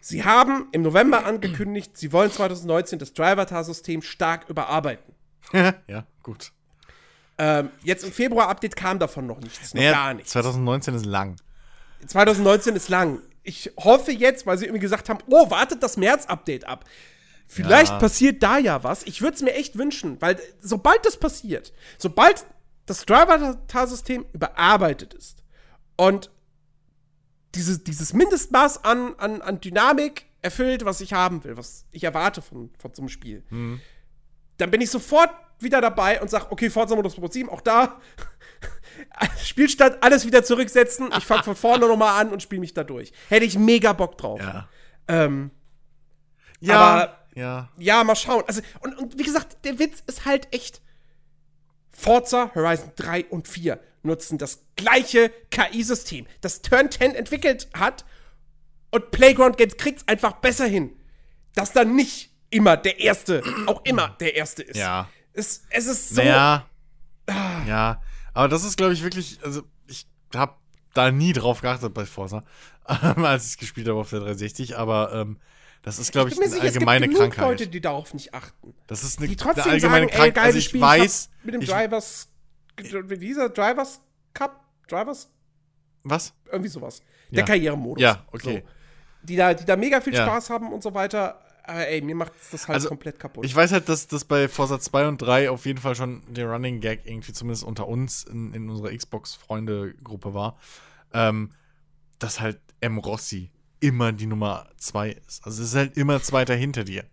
Sie 0.00 0.24
haben 0.24 0.68
im 0.72 0.82
November 0.82 1.24
angekündigt, 1.26 1.96
sie 1.96 2.12
wollen 2.12 2.30
2019 2.30 2.98
das 2.98 3.14
Driver-Tar-System 3.14 4.02
stark 4.02 4.48
überarbeiten. 4.48 5.14
ja, 5.52 6.06
gut. 6.22 6.52
Ähm, 7.38 7.70
jetzt 7.82 8.04
im 8.04 8.12
Februar-Update 8.12 8.76
kam 8.76 8.98
davon 8.98 9.26
noch 9.26 9.40
nichts, 9.40 9.72
noch 9.72 9.80
Naja, 9.80 9.92
gar 9.92 10.14
nichts. 10.14 10.32
2019 10.32 10.94
ist 10.94 11.06
lang. 11.06 11.36
2019 12.06 12.76
ist 12.76 12.88
lang. 12.88 13.20
Ich 13.42 13.72
hoffe 13.78 14.12
jetzt, 14.12 14.46
weil 14.46 14.58
sie 14.58 14.66
irgendwie 14.66 14.80
gesagt 14.80 15.08
haben, 15.08 15.18
oh, 15.28 15.50
wartet 15.50 15.82
das 15.82 15.96
März-Update 15.96 16.66
ab. 16.66 16.84
Vielleicht 17.48 17.92
Ja. 17.92 17.98
passiert 17.98 18.42
da 18.42 18.58
ja 18.58 18.82
was. 18.84 19.02
Ich 19.04 19.20
würde 19.20 19.34
es 19.36 19.42
mir 19.42 19.54
echt 19.54 19.76
wünschen, 19.76 20.20
weil 20.20 20.38
sobald 20.60 21.04
das 21.04 21.16
passiert, 21.18 21.72
sobald 21.98 22.44
das 22.86 23.04
Driver-Tar-System 23.06 24.26
überarbeitet 24.32 25.14
ist 25.14 25.42
und 25.96 26.30
dieses, 27.54 27.84
dieses 27.84 28.12
Mindestmaß 28.14 28.84
an, 28.84 29.14
an, 29.18 29.42
an 29.42 29.60
Dynamik 29.60 30.26
erfüllt, 30.40 30.84
was 30.84 31.00
ich 31.00 31.12
haben 31.12 31.44
will, 31.44 31.56
was 31.56 31.84
ich 31.92 32.04
erwarte 32.04 32.42
von, 32.42 32.70
von 32.78 32.94
so 32.94 33.02
einem 33.02 33.08
Spiel, 33.08 33.44
dann 34.58 34.70
bin 34.70 34.80
ich 34.80 34.90
sofort 34.90 35.30
wieder 35.60 35.80
dabei 35.80 36.20
und 36.20 36.28
sage, 36.28 36.46
okay, 36.50 36.70
Forza 36.70 36.96
Motorsport 36.96 37.32
7, 37.32 37.48
auch 37.48 37.60
da 37.60 38.00
Spielstand, 39.42 40.02
alles 40.02 40.26
wieder 40.26 40.42
zurücksetzen. 40.44 41.10
Ich 41.18 41.24
fange 41.24 41.42
von 41.44 41.56
vorne 41.56 41.86
nochmal 41.86 42.20
an 42.20 42.30
und 42.32 42.42
spiele 42.42 42.60
mich 42.60 42.74
da 42.74 42.84
durch. 42.84 43.12
Hätte 43.28 43.44
ich 43.44 43.58
mega 43.58 43.92
Bock 43.92 44.18
drauf. 44.18 44.40
Ja. 44.40 44.68
Ähm, 45.08 45.50
Ja. 46.60 46.76
Aber- 46.78 47.18
ja. 47.34 47.70
ja, 47.78 48.04
mal 48.04 48.14
schauen. 48.14 48.44
Also, 48.46 48.60
und, 48.80 48.98
und 48.98 49.18
wie 49.18 49.22
gesagt, 49.22 49.64
der 49.64 49.78
Witz 49.78 50.02
ist 50.06 50.26
halt 50.26 50.48
echt. 50.54 50.81
Forza 51.92 52.50
Horizon 52.54 52.92
3 52.96 53.26
und 53.26 53.48
4 53.48 53.78
nutzen 54.02 54.38
das 54.38 54.64
gleiche 54.76 55.30
KI-System, 55.50 56.26
das 56.40 56.62
Turn 56.62 56.90
10 56.90 57.14
entwickelt 57.14 57.68
hat 57.74 58.04
und 58.90 59.10
Playground 59.10 59.56
Games 59.56 59.76
kriegt 59.76 60.00
es 60.00 60.08
einfach 60.08 60.32
besser 60.32 60.66
hin, 60.66 60.90
dass 61.54 61.72
dann 61.72 61.94
nicht 61.94 62.30
immer 62.50 62.76
der 62.76 63.00
Erste, 63.00 63.42
auch 63.66 63.84
immer 63.84 64.16
der 64.20 64.36
Erste 64.36 64.62
ist. 64.62 64.76
Ja. 64.76 65.08
Es, 65.32 65.62
es 65.70 65.86
ist 65.86 66.10
so. 66.10 66.22
Naja. 66.22 66.66
Ja. 67.66 68.02
Aber 68.34 68.48
das 68.48 68.64
ist, 68.64 68.76
glaube 68.76 68.92
ich, 68.92 69.02
wirklich, 69.02 69.38
also 69.42 69.62
ich 69.86 70.06
habe 70.34 70.54
da 70.94 71.10
nie 71.10 71.32
drauf 71.32 71.60
geachtet 71.60 71.94
bei 71.94 72.04
Forza, 72.04 72.44
als 72.84 73.46
ich 73.46 73.52
es 73.52 73.56
gespielt 73.58 73.88
habe 73.88 73.98
auf 73.98 74.10
der 74.10 74.20
360, 74.20 74.76
aber 74.76 75.12
ähm, 75.14 75.38
das 75.82 75.98
ist, 75.98 76.12
glaube 76.12 76.30
ich, 76.30 76.36
mir 76.36 76.44
eine 76.44 76.52
sicher, 76.52 76.64
es 76.64 76.74
allgemeine 76.74 77.08
gibt 77.08 77.18
Krankheit. 77.20 77.44
Leute, 77.44 77.66
die 77.68 77.80
darauf 77.80 78.14
nicht 78.14 78.34
achten. 78.34 78.74
das 78.86 79.02
ist 79.02 79.18
eine, 79.18 79.26
Die 79.28 79.34
eine 79.34 79.36
trotzdem 79.54 79.72
allgemeine 79.72 80.06
sagen, 80.06 80.08
ey, 80.08 80.16
Krankheit. 80.16 80.34
geiles 80.34 80.46
Also 80.46 80.58
ich 80.58 80.64
Spiel, 80.66 80.80
weiß, 80.80 81.30
hab 81.38 81.44
mit 81.44 81.54
dem 81.54 81.60
ich, 81.62 81.68
Drivers, 81.68 82.28
wie 82.76 83.26
hieß 83.26 83.36
er? 83.38 83.48
Drivers 83.48 84.00
Cup? 84.34 84.64
Drivers? 84.88 85.28
was? 86.04 86.34
Irgendwie 86.50 86.68
sowas. 86.68 87.00
Der 87.30 87.40
Ja. 87.40 87.44
Karrieremodus. 87.46 88.02
Ja, 88.02 88.24
okay. 88.32 88.62
So. 88.64 89.26
Die, 89.26 89.36
da, 89.36 89.54
die 89.54 89.64
da 89.64 89.76
mega 89.76 90.00
viel 90.00 90.14
Ja. 90.14 90.26
Spaß 90.26 90.50
haben 90.50 90.72
und 90.72 90.82
so 90.82 90.94
weiter. 90.94 91.40
Aber 91.64 91.86
ey, 91.86 92.00
mir 92.00 92.16
macht 92.16 92.32
das 92.50 92.66
halt 92.66 92.74
Also, 92.74 92.88
komplett 92.88 93.20
kaputt. 93.20 93.44
Ich 93.44 93.54
weiß 93.54 93.70
halt, 93.70 93.88
dass 93.88 94.08
das 94.08 94.24
bei 94.24 94.48
Forza 94.48 94.80
2 94.80 95.06
und 95.06 95.18
3 95.22 95.48
auf 95.48 95.64
jeden 95.64 95.78
Fall 95.78 95.94
schon 95.94 96.22
der 96.28 96.48
Running 96.50 96.80
Gag 96.80 97.02
irgendwie 97.04 97.32
zumindest 97.32 97.62
unter 97.62 97.86
uns 97.86 98.24
in, 98.24 98.52
in 98.52 98.68
unserer 98.68 98.90
Xbox-Freunde-Gruppe 98.96 100.34
war, 100.34 100.58
ähm, 101.12 101.50
dass 102.18 102.40
halt 102.40 102.58
M. 102.80 102.98
Rossi 102.98 103.52
immer 103.82 104.12
die 104.12 104.26
Nummer 104.26 104.68
2 104.78 105.10
ist. 105.26 105.44
Also 105.44 105.62
es 105.62 105.70
ist 105.70 105.74
halt 105.74 105.96
immer 105.96 106.22
Zweiter 106.22 106.54
hinter 106.54 106.84
dir. 106.84 107.04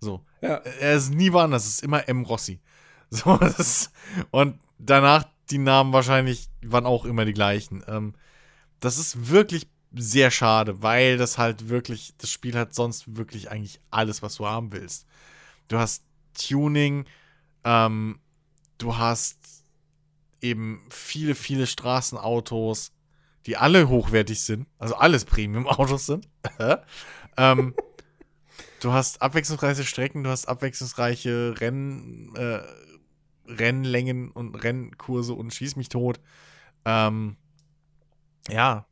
So. 0.00 0.24
Ja. 0.40 0.56
Er 0.80 0.94
ist 0.94 1.14
nie 1.14 1.32
woanders, 1.32 1.64
es 1.64 1.74
ist 1.74 1.82
immer 1.82 2.08
M. 2.08 2.24
Rossi. 2.24 2.60
So, 3.08 3.36
ist, 3.36 3.92
und 4.32 4.58
danach 4.78 5.26
die 5.50 5.58
Namen 5.58 5.92
wahrscheinlich 5.92 6.48
waren 6.62 6.86
auch 6.86 7.04
immer 7.04 7.24
die 7.24 7.32
gleichen. 7.32 7.84
Ähm, 7.86 8.14
das 8.80 8.98
ist 8.98 9.30
wirklich 9.30 9.68
sehr 9.94 10.32
schade, 10.32 10.82
weil 10.82 11.16
das 11.16 11.38
halt 11.38 11.68
wirklich, 11.68 12.14
das 12.18 12.30
Spiel 12.30 12.58
hat 12.58 12.74
sonst 12.74 13.16
wirklich 13.16 13.48
eigentlich 13.48 13.80
alles, 13.92 14.22
was 14.22 14.34
du 14.34 14.46
haben 14.46 14.72
willst. 14.72 15.06
Du 15.68 15.78
hast 15.78 16.02
Tuning, 16.34 17.06
ähm, 17.62 18.18
du 18.78 18.96
hast 18.96 19.38
eben 20.40 20.84
viele, 20.90 21.36
viele 21.36 21.68
Straßenautos, 21.68 22.90
die 23.46 23.56
alle 23.56 23.88
hochwertig 23.88 24.40
sind, 24.42 24.66
also 24.78 24.96
alles 24.96 25.24
Premium-Autos 25.24 26.06
sind. 26.06 26.28
ähm, 27.36 27.74
du 28.80 28.92
hast 28.92 29.22
abwechslungsreiche 29.22 29.84
Strecken, 29.84 30.24
du 30.24 30.30
hast 30.30 30.46
abwechslungsreiche 30.46 31.54
Renn, 31.58 32.34
äh, 32.34 32.60
Rennlängen 33.48 34.32
und 34.32 34.56
Rennkurse 34.56 35.32
und 35.32 35.54
schieß 35.54 35.76
mich 35.76 35.88
tot. 35.88 36.20
Ähm, 36.84 37.36
ja. 38.48 38.86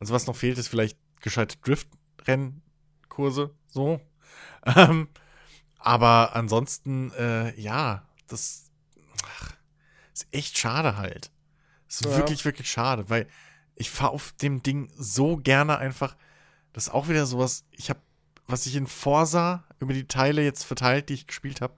Also 0.00 0.14
was 0.14 0.26
noch 0.26 0.36
fehlt, 0.36 0.56
ist 0.56 0.68
vielleicht 0.68 0.98
gescheite 1.20 1.58
Drift-Rennkurse, 1.58 3.54
so. 3.66 4.00
Ähm, 4.64 5.08
aber 5.78 6.34
ansonsten, 6.34 7.12
äh, 7.12 7.58
ja, 7.60 8.08
das 8.28 8.70
ach, 9.24 9.52
ist 10.14 10.26
echt 10.32 10.56
schade 10.56 10.96
halt. 10.96 11.30
Das 11.86 12.00
ist 12.00 12.06
Ja. 12.10 12.16
wirklich, 12.16 12.44
wirklich 12.44 12.70
schade, 12.70 13.08
weil 13.10 13.26
ich 13.78 13.90
fahre 13.90 14.10
auf 14.12 14.32
dem 14.32 14.62
Ding 14.62 14.90
so 14.96 15.36
gerne 15.36 15.78
einfach. 15.78 16.16
Das 16.72 16.88
ist 16.88 16.92
auch 16.92 17.08
wieder 17.08 17.26
sowas, 17.26 17.64
ich 17.70 17.90
habe, 17.90 18.00
was 18.46 18.66
ich 18.66 18.74
in 18.74 18.86
Forsa 18.86 19.64
über 19.78 19.92
die 19.92 20.08
Teile 20.08 20.42
jetzt 20.42 20.64
verteilt, 20.64 21.08
die 21.08 21.14
ich 21.14 21.26
gespielt 21.26 21.60
habe, 21.60 21.74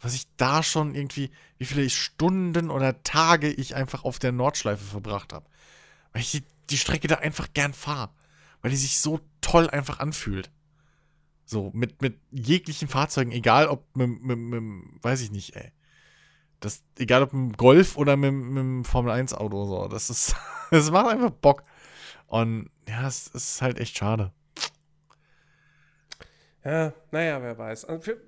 was 0.00 0.14
ich 0.14 0.26
da 0.36 0.62
schon 0.62 0.94
irgendwie, 0.94 1.30
wie 1.58 1.66
viele 1.66 1.88
Stunden 1.90 2.70
oder 2.70 3.02
Tage 3.02 3.52
ich 3.52 3.74
einfach 3.74 4.04
auf 4.04 4.18
der 4.18 4.32
Nordschleife 4.32 4.84
verbracht 4.84 5.32
habe. 5.32 5.46
Weil 6.12 6.22
ich 6.22 6.30
die, 6.30 6.44
die 6.70 6.78
Strecke 6.78 7.06
da 7.06 7.16
einfach 7.16 7.52
gern 7.52 7.74
fahre. 7.74 8.10
Weil 8.62 8.70
die 8.70 8.78
sich 8.78 8.98
so 8.98 9.20
toll 9.42 9.68
einfach 9.68 9.98
anfühlt. 9.98 10.50
So, 11.44 11.70
mit, 11.74 12.00
mit 12.00 12.18
jeglichen 12.30 12.88
Fahrzeugen, 12.88 13.32
egal 13.32 13.68
ob 13.68 13.84
mit, 13.94 14.22
mit, 14.22 14.38
mit, 14.38 14.62
weiß 15.02 15.20
ich 15.20 15.30
nicht, 15.30 15.54
ey. 15.56 15.70
Das, 16.60 16.82
egal 16.98 17.22
ob 17.22 17.32
mit 17.32 17.52
dem 17.52 17.56
Golf 17.56 17.96
oder 17.96 18.16
mit, 18.16 18.32
mit 18.32 18.58
dem 18.58 18.84
Formel 18.84 19.12
1 19.12 19.34
Auto, 19.34 19.64
so. 19.64 19.88
Das 19.88 20.10
ist, 20.10 20.34
das 20.70 20.90
macht 20.90 21.08
einfach 21.08 21.30
Bock. 21.30 21.62
Und 22.26 22.70
ja, 22.88 23.06
es 23.06 23.26
ist 23.28 23.62
halt 23.62 23.78
echt 23.78 23.96
schade. 23.96 24.32
Ja, 26.64 26.92
naja, 27.10 27.42
wer 27.42 27.56
weiß. 27.56 27.86
Also 27.86 28.02
für, 28.02 28.20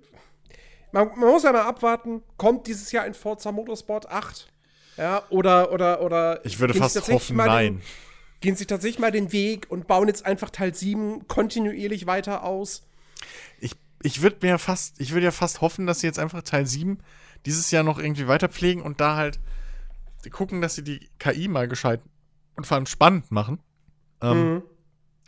man, 0.93 1.09
man 1.09 1.28
muss 1.28 1.43
ja 1.43 1.53
mal 1.53 1.62
abwarten, 1.62 2.22
kommt 2.37 2.66
dieses 2.66 2.91
Jahr 2.93 3.05
ein 3.05 3.14
Forza 3.14 3.53
Motorsport 3.53 4.09
8? 4.11 4.49
Ja, 4.97 5.22
oder, 5.30 5.72
oder, 5.72 6.03
oder. 6.03 6.45
Ich 6.45 6.59
würde 6.59 6.74
fast 6.74 7.09
hoffen, 7.09 7.37
nein. 7.37 7.74
Den, 7.74 7.83
gehen 8.41 8.57
sie 8.57 8.66
tatsächlich 8.66 8.99
mal 8.99 9.11
den 9.11 9.33
Weg 9.33 9.70
und 9.70 9.87
bauen 9.87 10.09
jetzt 10.09 10.26
einfach 10.26 10.51
Teil 10.51 10.74
7 10.74 11.26
kontinuierlich 11.28 12.07
weiter 12.07 12.45
aus? 12.45 12.87
Ich, 13.61 13.72
ich 14.03 14.20
würde 14.20 14.39
mir 14.43 14.59
fast, 14.59 15.01
ich 15.01 15.12
würde 15.12 15.26
ja 15.26 15.30
fast 15.30 15.61
hoffen, 15.61 15.87
dass 15.87 16.01
sie 16.01 16.07
jetzt 16.07 16.18
einfach 16.18 16.43
Teil 16.43 16.66
7 16.66 16.99
dieses 17.47 17.70
Jahr 17.70 17.82
noch 17.82 17.99
irgendwie 17.99 18.28
weiter 18.28 18.49
pflegen 18.49 18.82
und 18.82 19.01
da 19.01 19.16
halt 19.16 19.40
gucken, 20.30 20.61
dass 20.61 20.76
sie 20.76 20.84
die 20.84 21.09
KI 21.18 21.49
mal 21.49 21.66
gescheit 21.68 22.01
und 22.55 22.66
vor 22.66 22.76
allem 22.76 22.86
spannend 22.86 23.30
machen. 23.30 23.59
Ähm, 24.20 24.55
Mhm. 24.55 24.62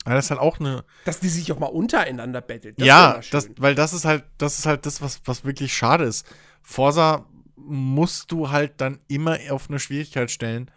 Weil 0.05 0.17
das 0.17 0.27
ist 0.27 0.31
halt 0.33 0.41
auch 0.41 0.61
eine. 0.61 0.85
Dass 1.07 1.21
die 1.21 1.29
sich 1.29 1.51
auch 1.51 1.59
mal 1.59 1.67
untereinander 1.67 2.47
wär 2.47 2.61
ja, 2.77 3.21
das, 3.31 3.49
weil 3.57 3.75
das 3.75 3.95
ist 3.95 4.05
halt, 4.05 4.25
das 4.37 4.59
ist 4.59 4.67
halt 4.67 4.85
das, 4.85 5.01
was, 5.01 5.23
was 5.25 5.45
wirklich 5.45 5.75
schade 5.75 6.05
ist. 6.05 6.27
Forsa 6.63 7.27
musst 7.57 8.31
du 8.31 8.51
halt 8.51 8.81
dann 8.83 9.01
immer 9.09 9.39
auf 9.49 9.71
eine 9.71 9.79
Schwierigkeit 9.79 10.31
stellen, 10.31 10.71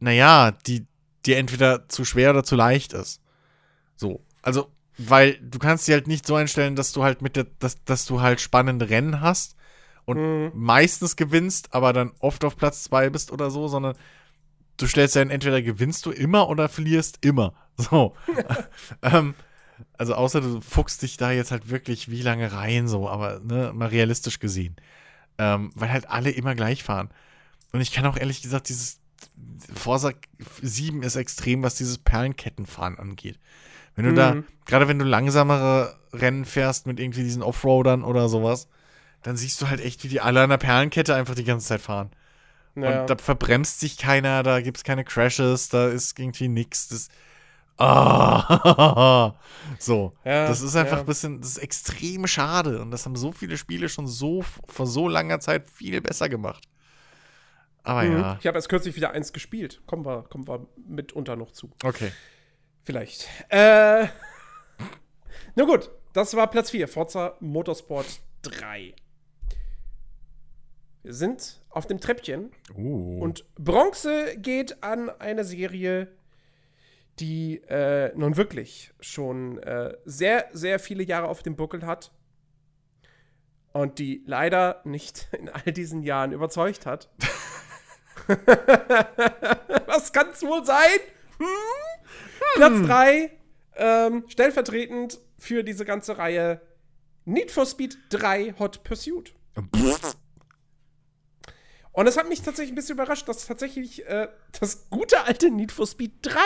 naja, 0.00 0.52
die 0.66 0.86
dir 1.26 1.36
entweder 1.36 1.88
zu 1.88 2.06
schwer 2.06 2.30
oder 2.30 2.42
zu 2.42 2.56
leicht 2.56 2.94
ist. 2.94 3.20
So. 3.96 4.24
Also, 4.40 4.72
weil 4.96 5.38
du 5.42 5.58
kannst 5.58 5.84
sie 5.84 5.92
halt 5.92 6.06
nicht 6.06 6.26
so 6.26 6.34
einstellen, 6.34 6.74
dass 6.74 6.92
du 6.92 7.04
halt 7.04 7.20
mit 7.20 7.36
der, 7.36 7.46
dass, 7.58 7.84
dass 7.84 8.06
du 8.06 8.22
halt 8.22 8.40
spannende 8.40 8.88
Rennen 8.88 9.20
hast 9.20 9.56
und 10.04 10.18
Mhm. 10.18 10.50
meistens 10.54 11.16
gewinnst, 11.16 11.74
aber 11.74 11.92
dann 11.92 12.12
oft 12.18 12.44
auf 12.44 12.56
Platz 12.56 12.82
zwei 12.84 13.10
bist 13.10 13.30
oder 13.32 13.50
so, 13.50 13.68
sondern 13.68 13.94
du 14.76 14.86
stellst 14.86 15.14
ja 15.14 15.22
entweder 15.22 15.62
gewinnst 15.62 16.06
du 16.06 16.10
immer 16.10 16.48
oder 16.48 16.68
verlierst 16.68 17.18
immer. 17.24 17.54
So. 17.78 18.14
ähm, 19.02 19.34
also 19.96 20.14
außer 20.14 20.40
du 20.42 20.60
fuchst 20.60 21.00
dich 21.02 21.16
da 21.16 21.30
jetzt 21.32 21.50
halt 21.50 21.70
wirklich 21.70 22.10
wie 22.10 22.20
lange 22.22 22.52
rein, 22.52 22.86
so, 22.86 23.08
aber 23.08 23.40
ne, 23.40 23.72
mal 23.74 23.88
realistisch 23.88 24.38
gesehen. 24.40 24.76
Ähm, 25.38 25.70
weil 25.74 25.90
halt 25.90 26.10
alle 26.10 26.30
immer 26.30 26.54
gleich 26.54 26.82
fahren. 26.84 27.08
Und 27.72 27.80
ich 27.80 27.90
kann 27.92 28.04
auch 28.04 28.18
ehrlich 28.18 28.42
gesagt, 28.42 28.68
dieses 28.68 29.00
Forsa 29.74 30.12
7 30.60 31.02
ist 31.02 31.16
extrem, 31.16 31.62
was 31.62 31.74
dieses 31.76 31.96
Perlenkettenfahren 31.96 32.98
angeht. 32.98 33.38
Wenn 33.96 34.04
du 34.04 34.12
da, 34.14 34.34
Mhm. 34.34 34.44
gerade 34.66 34.88
wenn 34.88 34.98
du 34.98 35.04
langsamere 35.06 35.96
Rennen 36.12 36.44
fährst 36.44 36.86
mit 36.86 37.00
irgendwie 37.00 37.22
diesen 37.22 37.42
Offroadern 37.42 38.04
oder 38.04 38.28
sowas, 38.28 38.68
dann 39.22 39.36
siehst 39.36 39.60
du 39.60 39.68
halt 39.68 39.80
echt, 39.80 40.04
wie 40.04 40.08
die 40.08 40.20
alle 40.20 40.42
an 40.42 40.50
der 40.50 40.56
Perlenkette 40.58 41.14
einfach 41.14 41.34
die 41.34 41.44
ganze 41.44 41.66
Zeit 41.66 41.80
fahren. 41.80 42.10
Ja. 42.74 43.02
Und 43.02 43.10
da 43.10 43.16
verbremst 43.16 43.80
sich 43.80 43.98
keiner, 43.98 44.42
da 44.42 44.60
gibt 44.60 44.78
es 44.78 44.84
keine 44.84 45.04
Crashes, 45.04 45.68
da 45.68 45.88
ist 45.88 46.18
irgendwie 46.18 46.48
nix. 46.48 46.88
Das, 46.88 47.08
ah, 47.78 49.34
so. 49.78 50.14
Ja, 50.24 50.48
das 50.48 50.60
ist 50.62 50.74
einfach 50.76 50.96
ja. 50.96 51.00
ein 51.00 51.06
bisschen, 51.06 51.40
das 51.40 51.50
ist 51.50 51.58
extrem 51.58 52.26
schade. 52.26 52.80
Und 52.80 52.90
das 52.90 53.04
haben 53.04 53.16
so 53.16 53.32
viele 53.32 53.56
Spiele 53.58 53.88
schon 53.88 54.06
so 54.06 54.42
vor 54.66 54.86
so 54.86 55.08
langer 55.08 55.40
Zeit 55.40 55.68
viel 55.68 56.00
besser 56.00 56.28
gemacht. 56.28 56.64
Aber 57.84 58.04
Mhm. 58.04 58.20
ja, 58.20 58.36
Ich 58.40 58.46
habe 58.46 58.56
erst 58.56 58.68
kürzlich 58.68 58.96
wieder 58.96 59.10
eins 59.10 59.32
gespielt. 59.32 59.82
Kommen 59.86 60.04
wir, 60.06 60.22
kommen 60.22 60.46
wir 60.46 60.66
mitunter 60.88 61.36
noch 61.36 61.52
zu. 61.52 61.70
okay. 61.84 62.12
Vielleicht. 62.84 63.28
Äh. 63.48 64.06
Na 65.54 65.64
gut, 65.64 65.90
das 66.14 66.34
war 66.34 66.48
Platz 66.50 66.70
4. 66.70 66.88
Forza 66.88 67.36
Motorsport 67.40 68.06
3. 68.42 68.94
Wir 71.02 71.14
sind 71.14 71.60
auf 71.70 71.86
dem 71.86 72.00
Treppchen 72.00 72.52
Uh. 72.76 73.18
und 73.20 73.44
Bronze 73.56 74.36
geht 74.36 74.82
an 74.82 75.10
eine 75.10 75.44
Serie, 75.44 76.08
die 77.18 77.56
äh, 77.68 78.12
nun 78.16 78.36
wirklich 78.36 78.92
schon 79.00 79.58
äh, 79.58 79.96
sehr, 80.04 80.48
sehr 80.52 80.78
viele 80.78 81.02
Jahre 81.02 81.28
auf 81.28 81.42
dem 81.42 81.56
Buckel 81.56 81.84
hat 81.84 82.12
und 83.72 83.98
die 83.98 84.22
leider 84.26 84.80
nicht 84.84 85.28
in 85.38 85.48
all 85.48 85.72
diesen 85.72 86.02
Jahren 86.02 86.32
überzeugt 86.32 86.86
hat. 86.86 87.08
Was 89.86 90.12
kann 90.12 90.28
es 90.30 90.42
wohl 90.42 90.64
sein? 90.64 91.00
Hm? 91.38 91.46
Platz 92.54 92.86
3, 92.86 93.30
ähm, 93.76 94.24
stellvertretend 94.28 95.18
für 95.38 95.64
diese 95.64 95.84
ganze 95.84 96.18
Reihe 96.18 96.60
Need 97.24 97.50
for 97.50 97.66
Speed 97.66 97.98
3 98.10 98.54
Hot 98.58 98.84
Pursuit. 98.84 99.34
Und 101.92 102.06
es 102.06 102.16
hat 102.16 102.28
mich 102.28 102.42
tatsächlich 102.42 102.72
ein 102.72 102.74
bisschen 102.74 102.94
überrascht, 102.94 103.28
dass 103.28 103.46
tatsächlich 103.46 104.06
äh, 104.06 104.28
das 104.58 104.88
gute 104.90 105.24
alte 105.24 105.50
Need 105.50 105.72
for 105.72 105.86
Speed 105.86 106.12
3 106.22 106.40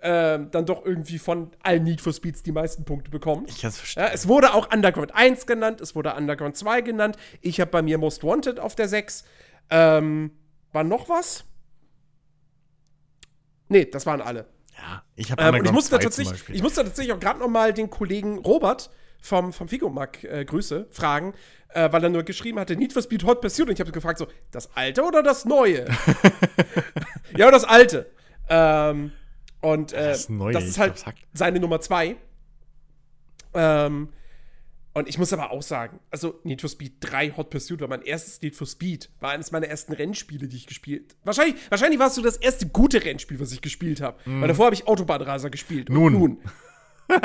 ähm, 0.00 0.50
dann 0.50 0.66
doch 0.66 0.84
irgendwie 0.84 1.18
von 1.18 1.50
allen 1.62 1.82
Need 1.84 2.00
for 2.00 2.12
Speeds 2.12 2.42
die 2.42 2.52
meisten 2.52 2.84
Punkte 2.84 3.10
bekommt. 3.10 3.48
Ich 3.48 3.60
kann 3.60 3.70
es 3.70 3.78
verstehen. 3.78 4.04
Ja, 4.04 4.10
es 4.12 4.28
wurde 4.28 4.54
auch 4.54 4.72
Underground 4.72 5.14
1 5.14 5.46
genannt, 5.46 5.80
es 5.80 5.94
wurde 5.94 6.14
Underground 6.14 6.56
2 6.56 6.82
genannt. 6.82 7.16
Ich 7.40 7.60
habe 7.60 7.70
bei 7.70 7.82
mir 7.82 7.98
Most 7.98 8.22
Wanted 8.22 8.60
auf 8.60 8.76
der 8.76 8.88
6. 8.88 9.24
Ähm, 9.70 10.30
war 10.72 10.84
noch 10.84 11.08
was? 11.08 11.44
Nee, 13.68 13.86
das 13.86 14.06
waren 14.06 14.20
alle. 14.20 14.46
Ja, 14.76 15.02
ich 15.16 15.32
habe 15.32 15.42
Ähm, 15.42 15.54
und 15.56 15.64
ich 15.64 15.72
musste, 15.72 15.98
tatsächlich, 15.98 16.48
ich 16.48 16.62
musste 16.62 16.84
tatsächlich 16.84 17.12
auch 17.12 17.20
gerade 17.20 17.40
noch 17.40 17.48
mal 17.48 17.72
den 17.72 17.90
Kollegen 17.90 18.38
Robert 18.38 18.90
vom, 19.20 19.52
vom 19.52 19.68
Figomac 19.68 20.22
äh, 20.22 20.44
Grüße 20.44 20.86
fragen, 20.90 21.34
äh, 21.70 21.90
weil 21.92 22.02
er 22.04 22.10
nur 22.10 22.22
geschrieben 22.22 22.58
hatte, 22.58 22.76
Need 22.76 22.92
for 22.92 23.02
Speed 23.02 23.24
Hot 23.24 23.40
Pursuit. 23.40 23.68
Und 23.68 23.74
ich 23.74 23.80
habe 23.80 23.92
gefragt, 23.92 24.18
so, 24.18 24.26
das 24.50 24.74
alte 24.76 25.02
oder 25.02 25.22
das 25.22 25.44
neue? 25.44 25.86
ja, 27.36 27.50
das 27.50 27.64
alte. 27.64 28.10
Ähm, 28.48 29.12
und 29.60 29.92
äh, 29.92 30.10
Das 30.10 30.28
Neue, 30.28 30.52
das 30.52 30.64
ist 30.64 30.78
halt 30.78 31.04
seine 31.32 31.60
Nummer 31.60 31.80
zwei. 31.80 32.16
Ähm, 33.54 34.08
und 34.94 35.08
ich 35.08 35.18
muss 35.18 35.32
aber 35.32 35.52
auch 35.52 35.62
sagen, 35.62 36.00
also 36.10 36.40
Need 36.42 36.60
for 36.60 36.70
Speed 36.70 36.94
3 37.00 37.32
Hot 37.36 37.50
Pursuit 37.50 37.80
war 37.80 37.88
mein 37.88 38.02
erstes 38.02 38.40
Need 38.42 38.56
for 38.56 38.66
Speed, 38.66 39.10
war 39.20 39.30
eines 39.30 39.52
meiner 39.52 39.68
ersten 39.68 39.92
Rennspiele, 39.92 40.48
die 40.48 40.56
ich 40.56 40.66
gespielt 40.66 41.14
Wahrscheinlich, 41.24 41.54
wahrscheinlich 41.70 42.00
war 42.00 42.08
es 42.08 42.16
so 42.16 42.22
das 42.22 42.36
erste 42.36 42.66
gute 42.66 43.04
Rennspiel, 43.04 43.38
was 43.38 43.52
ich 43.52 43.60
gespielt 43.60 44.00
habe. 44.00 44.18
Weil 44.24 44.48
davor 44.48 44.66
habe 44.66 44.74
ich 44.74 44.88
Autobahnraser 44.88 45.50
gespielt. 45.50 45.88
Und 45.90 45.94
Nun. 45.96 46.12
nun. 46.12 46.38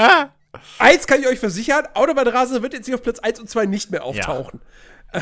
Eins 0.80 1.07
kann 1.07 1.19
ich 1.21 1.27
euch 1.27 1.39
versichern, 1.39 1.88
Autobahnraser 1.93 2.61
wird 2.61 2.73
jetzt 2.73 2.85
hier 2.85 2.95
auf 2.95 3.01
Platz 3.03 3.19
1 3.19 3.39
und 3.39 3.49
2 3.49 3.65
nicht 3.65 3.91
mehr 3.91 4.03
auftauchen. 4.03 4.61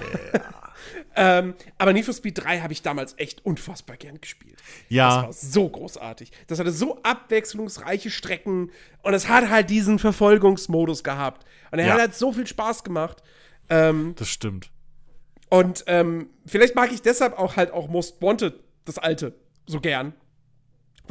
ähm, 1.16 1.56
aber 1.78 1.94
Need 1.94 2.06
for 2.06 2.14
Speed 2.14 2.44
3 2.44 2.60
habe 2.62 2.74
ich 2.74 2.82
damals 2.82 3.14
echt 3.18 3.46
unfassbar 3.46 3.98
gern 3.98 4.20
gespielt. 4.22 4.58
Das 4.58 4.66
ja, 4.90 5.24
war 5.24 5.34
so 5.34 5.68
großartig. 5.70 6.32
Das 6.48 6.60
hatte 6.60 6.72
so 6.72 7.00
abwechslungsreiche 7.04 8.10
Strecken 8.10 8.72
und 9.04 9.14
es 9.14 9.28
hat 9.28 9.50
halt 9.50 9.70
diesen 9.70 10.00
Verfolgungsmodus 10.00 11.04
gehabt. 11.04 11.46
Und 11.72 11.80
er 11.80 11.88
Ja. 11.88 11.94
hat 11.94 12.00
halt 12.00 12.16
so 12.16 12.32
viel 12.34 12.48
Spaß 12.48 12.84
gemacht. 12.84 13.22
Ähm, 13.70 14.14
das 14.18 14.30
stimmt. 14.30 14.70
und 15.50 15.84
ähm, 15.88 16.30
vielleicht 16.46 16.76
mag 16.76 16.92
ich 16.92 17.02
deshalb 17.02 17.38
auch 17.38 17.56
halt 17.58 17.72
auch 17.72 17.88
Most 17.90 18.22
Wanted, 18.22 18.56
das 18.86 18.98
alte, 18.98 19.34
so 19.68 19.80
gern. 19.82 20.14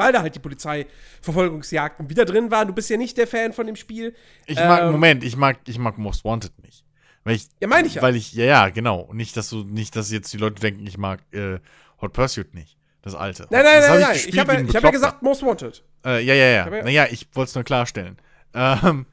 Weil 0.00 0.12
da 0.12 0.22
halt 0.22 0.34
die 0.34 0.38
Polizeiverfolgungsjagden 0.38 2.08
wieder 2.08 2.24
drin 2.24 2.50
waren. 2.50 2.66
Du 2.68 2.74
bist 2.74 2.88
ja 2.88 2.96
nicht 2.96 3.18
der 3.18 3.26
Fan 3.26 3.52
von 3.52 3.66
dem 3.66 3.76
Spiel. 3.76 4.14
Ich 4.46 4.56
mag, 4.56 4.82
Ähm, 4.82 4.92
Moment, 4.92 5.22
ich 5.24 5.36
mag, 5.36 5.58
ich 5.66 5.78
mag 5.78 5.98
Most 5.98 6.24
Wanted 6.24 6.58
nicht. 6.64 6.84
Weil 7.24 7.36
ich, 7.36 7.48
Ja, 7.60 7.68
meine 7.68 7.86
ich 7.86 7.96
ja. 7.96 8.02
Weil 8.02 8.16
ich, 8.16 8.32
ja, 8.32 8.44
ja, 8.44 8.68
genau. 8.70 9.10
Nicht, 9.12 9.36
dass 9.36 9.50
du, 9.50 9.62
nicht, 9.64 9.94
dass 9.96 10.10
jetzt 10.10 10.32
die 10.32 10.38
Leute 10.38 10.60
denken, 10.60 10.86
ich 10.86 10.96
mag 10.96 11.20
äh, 11.32 11.58
Hot 12.00 12.14
Pursuit 12.14 12.54
nicht. 12.54 12.78
Das 13.02 13.14
alte. 13.14 13.46
Nein, 13.50 13.62
nein, 13.64 13.76
das 13.80 13.88
nein, 13.88 13.92
hab 13.92 14.00
nein. 14.00 14.12
gespielt 14.14 14.34
Ich 14.34 14.40
habe 14.40 14.62
ich 14.62 14.76
hab 14.76 14.82
ja 14.84 14.90
gesagt 14.90 15.22
Most 15.22 15.42
Wanted. 15.42 15.84
Äh, 16.04 16.24
ja, 16.24 16.34
ja, 16.34 16.46
ja. 16.46 16.64
hab 16.64 16.72
ja- 16.72 16.82
naja, 16.82 17.06
ich 17.10 17.28
wollte 17.34 17.50
es 17.50 17.54
nur 17.54 17.64
klarstellen. 17.64 18.16
Ähm, 18.52 19.06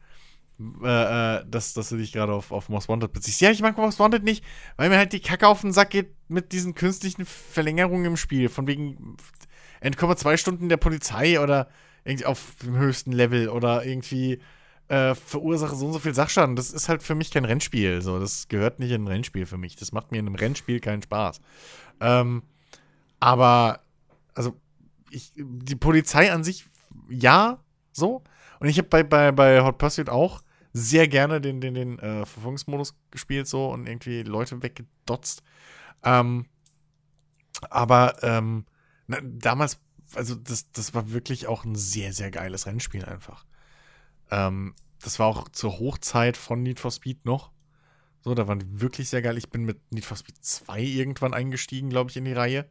äh, 0.83 1.35
äh, 1.37 1.45
dass, 1.47 1.73
dass 1.73 1.89
du 1.89 1.97
dich 1.97 2.11
gerade 2.11 2.33
auf, 2.33 2.51
auf 2.51 2.69
Most 2.69 2.89
Wanted 2.89 3.13
beziehst. 3.13 3.39
Ja, 3.41 3.51
ich 3.51 3.61
mag 3.61 3.77
Most 3.77 3.99
Wanted 3.99 4.23
nicht, 4.23 4.43
weil 4.75 4.89
mir 4.89 4.97
halt 4.97 5.13
die 5.13 5.19
Kacke 5.19 5.47
auf 5.47 5.61
den 5.61 5.71
Sack 5.71 5.91
geht 5.91 6.07
mit 6.27 6.51
diesen 6.53 6.73
künstlichen 6.73 7.23
Verlängerungen 7.25 8.05
im 8.05 8.17
Spiel. 8.17 8.49
Von 8.49 8.65
wegen 8.65 9.15
entkomme 9.79 10.15
zwei 10.15 10.37
Stunden 10.37 10.69
der 10.69 10.77
Polizei 10.77 11.39
oder 11.39 11.67
irgendwie 12.03 12.25
auf 12.25 12.55
dem 12.63 12.77
höchsten 12.77 13.11
Level 13.11 13.49
oder 13.49 13.85
irgendwie 13.85 14.39
äh, 14.87 15.15
verursache 15.15 15.75
so 15.75 15.87
und 15.87 15.93
so 15.93 15.99
viel 15.99 16.13
Sachschaden. 16.13 16.55
Das 16.55 16.71
ist 16.71 16.87
halt 16.89 17.03
für 17.03 17.15
mich 17.15 17.31
kein 17.31 17.45
Rennspiel. 17.45 18.01
So, 18.01 18.19
das 18.19 18.47
gehört 18.47 18.79
nicht 18.79 18.91
in 18.91 19.03
ein 19.03 19.07
Rennspiel 19.07 19.45
für 19.45 19.57
mich. 19.57 19.75
Das 19.75 19.91
macht 19.91 20.11
mir 20.11 20.19
in 20.19 20.27
einem 20.27 20.35
Rennspiel 20.35 20.79
keinen 20.79 21.01
Spaß. 21.01 21.41
Ähm, 21.99 22.43
aber 23.19 23.81
also 24.33 24.55
ich, 25.11 25.33
die 25.35 25.75
Polizei 25.75 26.31
an 26.31 26.43
sich, 26.43 26.65
ja, 27.09 27.59
so. 27.91 28.23
Und 28.59 28.67
ich 28.67 28.77
habe 28.77 28.87
bei, 28.87 29.03
bei, 29.03 29.31
bei 29.31 29.61
Hot 29.61 29.77
Pursuit 29.77 30.09
auch 30.09 30.41
sehr 30.73 31.07
gerne 31.07 31.41
den, 31.41 31.59
den, 31.59 31.73
den 31.73 31.99
äh, 31.99 32.25
Verfolgungsmodus 32.25 32.95
gespielt, 33.11 33.47
so 33.47 33.69
und 33.69 33.87
irgendwie 33.87 34.23
Leute 34.23 34.61
weggedotzt. 34.61 35.41
Ähm, 36.03 36.45
aber 37.69 38.21
ähm, 38.21 38.65
na, 39.07 39.19
damals, 39.21 39.79
also 40.13 40.35
das, 40.35 40.71
das 40.71 40.93
war 40.93 41.11
wirklich 41.11 41.47
auch 41.47 41.65
ein 41.65 41.75
sehr, 41.75 42.13
sehr 42.13 42.31
geiles 42.31 42.65
Rennspiel 42.65 43.05
einfach. 43.05 43.45
Ähm, 44.29 44.73
das 45.01 45.19
war 45.19 45.27
auch 45.27 45.49
zur 45.49 45.79
Hochzeit 45.79 46.37
von 46.37 46.63
Need 46.63 46.79
for 46.79 46.91
Speed 46.91 47.25
noch. 47.25 47.51
So, 48.21 48.33
da 48.33 48.47
waren 48.47 48.59
die 48.59 48.81
wirklich 48.81 49.09
sehr 49.09 49.21
geil. 49.21 49.37
Ich 49.37 49.49
bin 49.49 49.63
mit 49.63 49.91
Need 49.91 50.05
for 50.05 50.17
Speed 50.17 50.43
2 50.43 50.81
irgendwann 50.81 51.33
eingestiegen, 51.33 51.89
glaube 51.89 52.09
ich, 52.09 52.17
in 52.17 52.25
die 52.25 52.33
Reihe. 52.33 52.69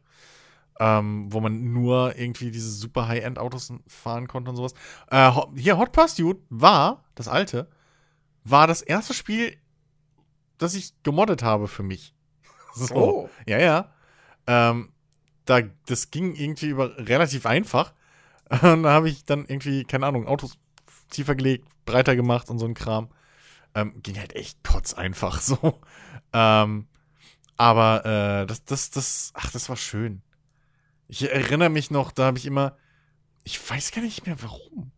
Ähm, 0.79 1.33
wo 1.33 1.39
man 1.39 1.73
nur 1.73 2.15
irgendwie 2.15 2.51
diese 2.51 2.69
super 2.69 3.07
High-End-Autos 3.07 3.73
fahren 3.87 4.27
konnte 4.27 4.51
und 4.51 4.57
sowas. 4.57 4.75
Äh, 5.09 5.31
hier, 5.55 5.79
Hot 5.79 5.91
Pursuit 5.91 6.37
war, 6.49 7.03
das 7.15 7.27
alte, 7.27 7.67
war 8.43 8.67
das 8.67 8.83
erste 8.83 9.15
Spiel, 9.15 9.57
das 10.59 10.75
ich 10.75 10.93
gemoddet 11.01 11.41
habe 11.41 11.67
für 11.67 11.83
mich. 11.83 12.13
So. 12.75 12.93
Oh. 12.93 13.29
Ja, 13.47 13.57
ja. 13.57 13.91
Ähm, 14.45 14.91
da, 15.47 15.61
das 15.85 16.11
ging 16.11 16.35
irgendwie 16.35 16.67
über 16.67 16.97
relativ 16.97 17.45
einfach. 17.45 17.93
Und 18.61 18.83
da 18.83 18.91
habe 18.91 19.09
ich 19.09 19.25
dann 19.25 19.45
irgendwie, 19.45 19.83
keine 19.83 20.05
Ahnung, 20.05 20.27
Autos 20.27 20.57
tiefer 21.09 21.35
gelegt, 21.35 21.67
breiter 21.85 22.15
gemacht 22.15 22.49
und 22.49 22.59
so 22.59 22.65
ein 22.65 22.73
Kram. 22.73 23.09
Ähm, 23.73 24.01
ging 24.03 24.17
halt 24.17 24.35
echt 24.35 24.63
kotz 24.63 24.93
einfach 24.93 25.41
so. 25.41 25.79
Ähm, 26.33 26.87
aber 27.55 28.05
äh, 28.05 28.45
das, 28.45 28.65
das, 28.65 28.89
das, 28.91 29.31
ach, 29.33 29.51
das 29.51 29.69
war 29.69 29.77
schön. 29.77 30.21
Ich 31.07 31.31
erinnere 31.31 31.69
mich 31.69 31.89
noch, 31.91 32.11
da 32.11 32.25
habe 32.25 32.37
ich 32.37 32.45
immer, 32.45 32.77
ich 33.43 33.69
weiß 33.69 33.91
gar 33.91 34.01
nicht 34.01 34.25
mehr 34.25 34.41
warum. 34.41 34.91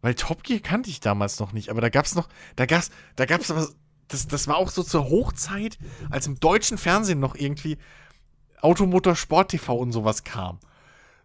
Weil 0.00 0.14
Top 0.14 0.42
Gear 0.42 0.60
kannte 0.60 0.90
ich 0.90 1.00
damals 1.00 1.38
noch 1.40 1.52
nicht, 1.52 1.70
aber 1.70 1.80
da 1.80 1.88
gab's 1.88 2.14
noch, 2.14 2.28
da 2.56 2.66
gab's, 2.66 2.90
da 3.16 3.26
gab's 3.26 3.50
aber, 3.50 3.68
das, 4.08 4.26
das 4.26 4.48
war 4.48 4.56
auch 4.56 4.70
so 4.70 4.82
zur 4.82 5.08
Hochzeit, 5.10 5.78
als 6.08 6.26
im 6.26 6.40
deutschen 6.40 6.78
Fernsehen 6.78 7.20
noch 7.20 7.34
irgendwie 7.34 7.78
Automotor 8.62 9.16
Sport 9.16 9.50
TV 9.50 9.76
und 9.76 9.92
sowas 9.92 10.24
kam. 10.24 10.58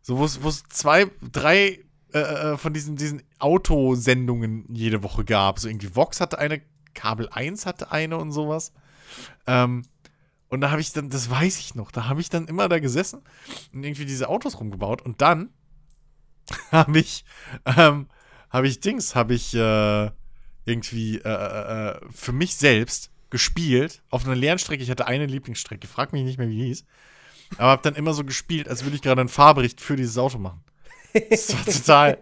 So, 0.02 0.18
wo 0.20 0.26
es 0.26 0.64
zwei, 0.70 1.10
drei 1.32 1.80
äh, 2.14 2.20
äh, 2.20 2.58
von 2.58 2.74
diesen, 2.74 2.96
diesen 2.96 3.24
Autosendungen 3.40 4.66
jede 4.70 5.02
Woche 5.02 5.26
gab. 5.26 5.60
So 5.60 5.68
irgendwie 5.68 5.96
Vox 5.96 6.22
hatte 6.22 6.38
eine, 6.38 6.62
Kabel 6.94 7.28
1 7.30 7.66
hatte 7.66 7.92
eine 7.92 8.18
und 8.18 8.32
sowas. 8.32 8.72
Ähm, 9.48 9.84
und 10.50 10.62
da 10.62 10.70
habe 10.70 10.82
ich 10.82 10.94
dann, 10.94 11.10
das 11.10 11.32
weiß 11.32 11.58
ich 11.58 11.74
noch, 11.74 11.90
da 11.90 12.08
habe 12.08 12.22
ich 12.22 12.30
dann 12.30 12.48
immer 12.48 12.70
da 12.70 12.78
gesessen 12.78 13.24
und 13.74 13.84
irgendwie 13.84 14.06
diese 14.06 14.30
Autos 14.30 14.60
rumgebaut. 14.60 15.02
Und 15.02 15.22
dann 15.22 15.50
habe 16.72 17.00
ich, 17.00 17.26
ähm, 17.66 18.08
habe 18.52 18.68
ich 18.68 18.80
Dings, 18.80 19.16
habe 19.16 19.34
ich 19.34 19.56
äh, 19.56 20.12
irgendwie 20.66 21.18
äh, 21.18 21.28
äh, 21.28 21.90
äh, 21.90 22.00
für 22.12 22.32
mich 22.32 22.56
selbst 22.56 23.10
gespielt 23.32 24.04
auf 24.12 24.26
einer 24.26 24.36
leeren 24.36 24.60
Strecke. 24.60 24.84
Ich 24.84 24.92
hatte 24.92 25.08
eine 25.08 25.26
Lieblingsstrecke, 25.26 25.88
frag 25.88 26.14
mich 26.14 26.24
nicht 26.24 26.38
mehr, 26.38 26.48
wie 26.48 26.58
die 26.58 26.66
hieß. 26.66 26.86
Aber 27.58 27.70
habe 27.70 27.82
dann 27.84 27.96
immer 27.96 28.14
so 28.14 28.24
gespielt, 28.24 28.68
als 28.68 28.84
würde 28.84 28.96
ich 28.96 29.02
gerade 29.02 29.22
einen 29.22 29.30
Fahrbericht 29.30 29.82
für 29.82 29.96
dieses 29.96 30.18
Auto 30.18 30.38
machen. 30.38 30.64
Das 31.30 31.54
war 31.54 31.66
total, 31.66 32.18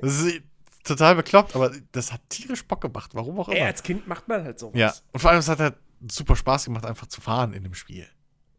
das 0.00 0.20
ist 0.22 0.42
total 0.82 1.14
bekloppt, 1.14 1.54
aber 1.54 1.72
das 1.92 2.12
hat 2.12 2.20
tierisch 2.28 2.64
Bock 2.66 2.80
gemacht, 2.80 3.14
warum 3.14 3.38
auch 3.38 3.48
immer. 3.48 3.56
Ey, 3.56 3.64
als 3.64 3.82
Kind 3.82 4.08
macht 4.08 4.26
man 4.28 4.42
halt 4.42 4.58
sowas. 4.58 4.78
Ja, 4.78 4.92
und 5.12 5.20
vor 5.20 5.30
allem, 5.30 5.38
es 5.38 5.48
hat 5.48 5.60
halt 5.60 5.76
super 6.10 6.34
Spaß 6.36 6.64
gemacht, 6.64 6.84
einfach 6.84 7.06
zu 7.06 7.20
fahren 7.20 7.52
in 7.52 7.62
dem 7.62 7.74
Spiel. 7.74 8.06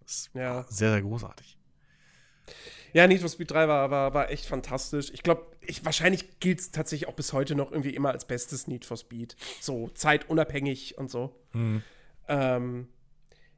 Das 0.06 0.30
Ja. 0.34 0.66
sehr, 0.70 0.92
sehr 0.92 1.02
großartig. 1.02 1.58
Ja, 2.94 3.06
Need 3.08 3.20
for 3.20 3.30
Speed 3.30 3.52
3 3.52 3.68
war, 3.68 3.92
war, 3.92 4.14
war 4.14 4.30
echt 4.30 4.46
fantastisch. 4.46 5.10
Ich 5.14 5.22
glaube, 5.22 5.46
ich, 5.60 5.84
wahrscheinlich 5.84 6.40
gilt 6.40 6.62
es 6.62 6.72
tatsächlich 6.72 7.10
auch 7.10 7.14
bis 7.14 7.34
heute 7.34 7.54
noch 7.54 7.72
irgendwie 7.72 7.94
immer 7.94 8.12
als 8.12 8.24
bestes 8.24 8.68
Need 8.68 8.86
for 8.86 8.96
Speed. 8.96 9.36
So 9.60 9.90
zeitunabhängig 9.90 10.98
und 10.98 11.12
so. 11.12 11.36
Ähm, 12.30 12.88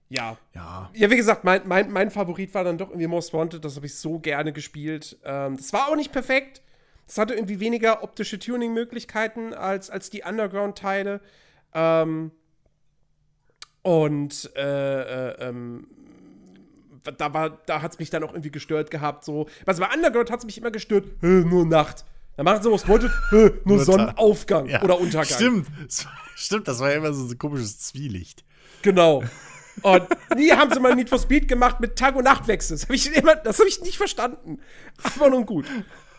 ja. 0.10 0.38
Ja. 0.56 0.90
Ja, 0.94 1.10
wie 1.12 1.18
gesagt, 1.18 1.44
mein, 1.44 1.68
mein, 1.68 1.92
mein 1.92 2.12
Favorit 2.12 2.54
war 2.54 2.64
dann 2.64 2.78
doch 2.78 2.90
irgendwie 2.90 3.08
Most 3.08 3.34
Wanted. 3.34 3.64
Das 3.66 3.76
habe 3.76 3.86
ich 3.86 3.96
so 3.96 4.20
gerne 4.20 4.54
gespielt. 4.54 5.18
Ähm, 5.24 5.58
das 5.58 5.74
war 5.74 5.90
auch 5.90 5.96
nicht 5.96 6.12
perfekt. 6.12 6.62
Das 7.08 7.18
hatte 7.18 7.34
irgendwie 7.34 7.60
weniger 7.60 8.04
optische 8.04 8.38
Tuning-Möglichkeiten 8.40 9.54
als, 9.54 9.90
als 9.90 10.10
die 10.10 10.24
Underground-Teile. 10.24 11.22
Ähm, 11.74 12.32
und 13.82 14.52
äh, 14.56 15.30
äh, 15.30 15.48
ähm, 15.50 15.88
da, 17.18 17.34
war, 17.34 17.50
da 17.66 17.82
hat 17.82 17.94
es 17.94 18.00
mich 18.00 18.10
dann 18.10 18.24
auch 18.24 18.32
irgendwie 18.34 18.52
gestört 18.52 18.92
gehabt. 18.92 19.24
So. 19.24 19.48
Also 19.66 19.82
bei 19.82 19.94
Underground 19.94 20.30
hat 20.32 20.40
es 20.40 20.46
mich 20.46 20.58
immer 20.58 20.72
gestört, 20.72 21.06
"Hä, 21.22 21.28
nur 21.46 21.66
Nacht. 21.66 22.04
Dann 22.36 22.44
machen 22.44 22.62
sie 22.62 22.72
was 22.72 22.88
wollte, 22.88 23.10
"Hä, 23.30 23.52
nur 23.66 23.78
Nur 23.78 23.86
Sonnenaufgang 23.86 24.68
ja. 24.68 24.82
oder 24.84 25.00
Untergang. 25.00 25.26
Stimmt. 25.38 25.68
Das 25.86 26.06
war- 26.06 26.12
Stimmt, 26.36 26.68
das 26.68 26.80
war 26.80 26.92
ja 26.92 26.98
immer 26.98 27.14
so 27.14 27.26
ein 27.26 27.38
komisches 27.38 27.80
Zwielicht. 27.80 28.44
Genau. 28.82 29.24
Und 29.84 30.08
nie 30.36 30.52
haben 30.52 30.74
sie 30.74 30.80
mal 30.80 30.96
Need 30.96 31.10
for 31.10 31.20
Speed 31.20 31.48
gemacht 31.48 31.80
mit 31.80 31.96
Tag- 31.98 32.16
und 32.16 32.24
Nachtwechsel. 32.24 32.76
Das 32.78 32.84
habe 32.84 32.96
ich, 32.96 33.16
immer- 33.16 33.36
das 33.36 33.60
hab 33.60 33.68
ich 33.68 33.82
nicht 33.82 33.98
verstanden. 33.98 34.60
Aber 35.04 35.30
nun 35.30 35.46
gut. 35.46 35.66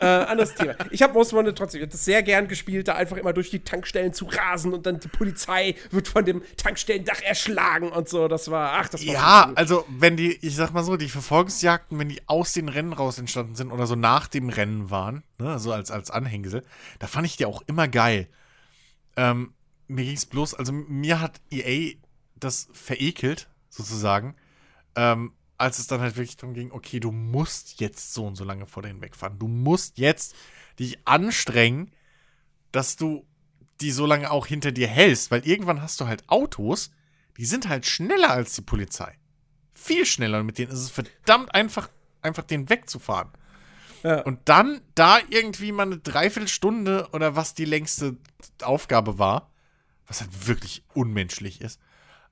Äh, 0.01 0.07
anderes 0.07 0.55
Thema. 0.55 0.77
Ich 0.93 1.03
habe 1.03 1.13
Most 1.15 1.33
Wanted 1.33 1.59
trotzdem 1.59 1.83
ich 1.83 1.89
das 1.89 2.05
sehr 2.05 2.23
gern 2.23 2.47
gespielt, 2.47 2.87
da 2.87 2.95
einfach 2.95 3.17
immer 3.17 3.33
durch 3.33 3.51
die 3.51 3.65
Tankstellen 3.65 4.13
zu 4.13 4.27
rasen 4.27 4.73
und 4.73 4.87
dann 4.87 5.01
die 5.01 5.09
Polizei 5.09 5.75
wird 5.91 6.07
von 6.07 6.25
dem 6.25 6.41
Tankstellendach 6.57 7.21
erschlagen 7.23 7.91
und 7.91 8.09
so. 8.09 8.29
Das 8.29 8.49
war, 8.49 8.75
ach, 8.75 8.89
das 8.89 9.05
war 9.05 9.13
Ja, 9.13 9.47
cool. 9.49 9.55
also 9.57 9.85
wenn 9.89 10.17
die, 10.17 10.39
ich 10.41 10.55
sag 10.55 10.73
mal 10.73 10.85
so, 10.85 10.97
die 10.97 11.09
Verfolgungsjagden, 11.09 11.99
wenn 11.99 12.09
die 12.11 12.21
aus 12.29 12.53
den 12.53 12.69
Rennen 12.69 12.93
raus 12.93 13.19
entstanden 13.19 13.57
sind 13.57 13.73
oder 13.73 13.89
so 13.89 13.97
nach 13.97 14.29
dem 14.29 14.51
Rennen 14.51 14.89
waren, 14.89 15.25
ne, 15.41 15.59
so 15.59 15.73
als, 15.73 15.91
als 15.91 16.13
Anhängsel, 16.13 16.63
da 17.01 17.09
fand 17.09 17.27
ich 17.27 17.37
die 17.37 17.47
auch 17.47 17.63
immer 17.67 17.89
geil. 17.89 18.29
Ähm, 19.17 19.53
mir 19.89 20.05
ging's 20.05 20.27
bloß, 20.27 20.55
also 20.55 20.73
mir 20.73 21.21
hat 21.21 21.41
EA 21.51 21.95
das 22.41 22.69
verekelt, 22.73 23.49
sozusagen, 23.69 24.37
ähm, 24.97 25.33
als 25.57 25.79
es 25.79 25.89
dann 25.89 26.01
halt 26.01 26.17
wirklich 26.17 26.37
darum 26.37 26.55
ging, 26.55 26.71
okay, 26.71 27.01
du 27.01 27.11
musst 27.11 27.81
jetzt 27.81 28.15
so 28.15 28.27
und 28.27 28.37
so 28.37 28.45
lange 28.45 28.67
vor 28.67 28.83
denen 28.83 29.01
wegfahren. 29.01 29.39
Du 29.39 29.49
musst 29.49 29.99
jetzt 29.99 30.35
dich 30.79 30.99
anstrengen, 31.07 31.91
dass 32.71 32.97
du 32.97 33.27
die 33.81 33.91
so 33.91 34.07
lange 34.07 34.31
auch 34.31 34.47
hinter 34.47 34.73
dir 34.73 34.89
hältst, 34.89 35.31
weil 35.31 35.47
irgendwann 35.47 35.83
hast 35.83 36.01
du 36.01 36.07
halt 36.07 36.29
Autos, 36.29 36.91
die 37.37 37.45
sind 37.45 37.69
halt 37.69 37.87
schneller 37.87 38.31
als 38.31 38.55
die 38.55 38.63
Polizei. 38.63 39.17
Viel 39.75 40.07
schneller 40.07 40.41
und 40.41 40.47
mit 40.47 40.59
denen 40.59 40.73
ist 40.73 40.81
es 40.81 40.91
verdammt 40.91 41.55
einfach, 41.55 41.89
einfach 42.21 42.43
den 42.43 42.69
wegzufahren. 42.69 43.31
Ja. 44.03 44.23
Und 44.23 44.49
dann 44.49 44.81
da 44.95 45.19
irgendwie 45.29 45.73
mal 45.73 45.85
eine 45.85 45.99
Dreiviertelstunde 45.99 47.09
oder 47.13 47.37
was 47.37 47.55
die 47.55 47.65
längste 47.65 48.17
Aufgabe 48.63 49.19
war, 49.19 49.51
was 50.07 50.21
halt 50.21 50.47
wirklich 50.47 50.85
unmenschlich 50.95 51.61
ist, 51.61 51.81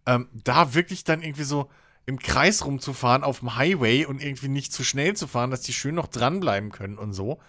ähm, 0.06 0.28
da 0.32 0.74
wirklich 0.74 1.04
dann 1.04 1.22
irgendwie 1.22 1.44
so 1.44 1.68
im 2.06 2.18
Kreis 2.18 2.64
rumzufahren 2.64 3.24
auf 3.24 3.40
dem 3.40 3.56
Highway 3.56 4.06
und 4.06 4.22
irgendwie 4.22 4.48
nicht 4.48 4.72
zu 4.72 4.84
schnell 4.84 5.14
zu 5.16 5.26
fahren, 5.26 5.50
dass 5.50 5.62
die 5.62 5.72
schön 5.72 5.96
noch 5.96 6.06
dranbleiben 6.06 6.70
können 6.70 6.98
und 6.98 7.12
so. 7.12 7.40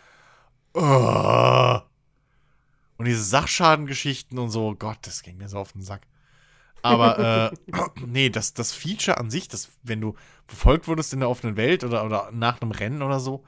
Oh. 0.74 1.80
Und 2.98 3.06
diese 3.06 3.24
Sachschadengeschichten 3.24 4.38
und 4.40 4.50
so, 4.50 4.76
Gott, 4.76 4.98
das 5.04 5.22
ging 5.22 5.38
mir 5.38 5.48
so 5.48 5.60
auf 5.60 5.74
den 5.74 5.84
Sack. 5.84 6.02
Aber 6.82 7.52
äh, 7.52 7.72
nee, 8.06 8.30
das, 8.30 8.54
das 8.54 8.72
Feature 8.72 9.18
an 9.18 9.30
sich, 9.30 9.48
das, 9.48 9.70
wenn 9.84 10.02
du 10.02 10.16
verfolgt 10.48 10.88
wurdest 10.88 11.14
in 11.14 11.20
der 11.20 11.30
offenen 11.30 11.58
Welt 11.58 11.84
oder, 11.84 12.04
oder 12.04 12.30
nach 12.32 12.62
einem 12.62 12.72
Rennen 12.72 13.02
oder 13.04 13.20
so, 13.20 13.44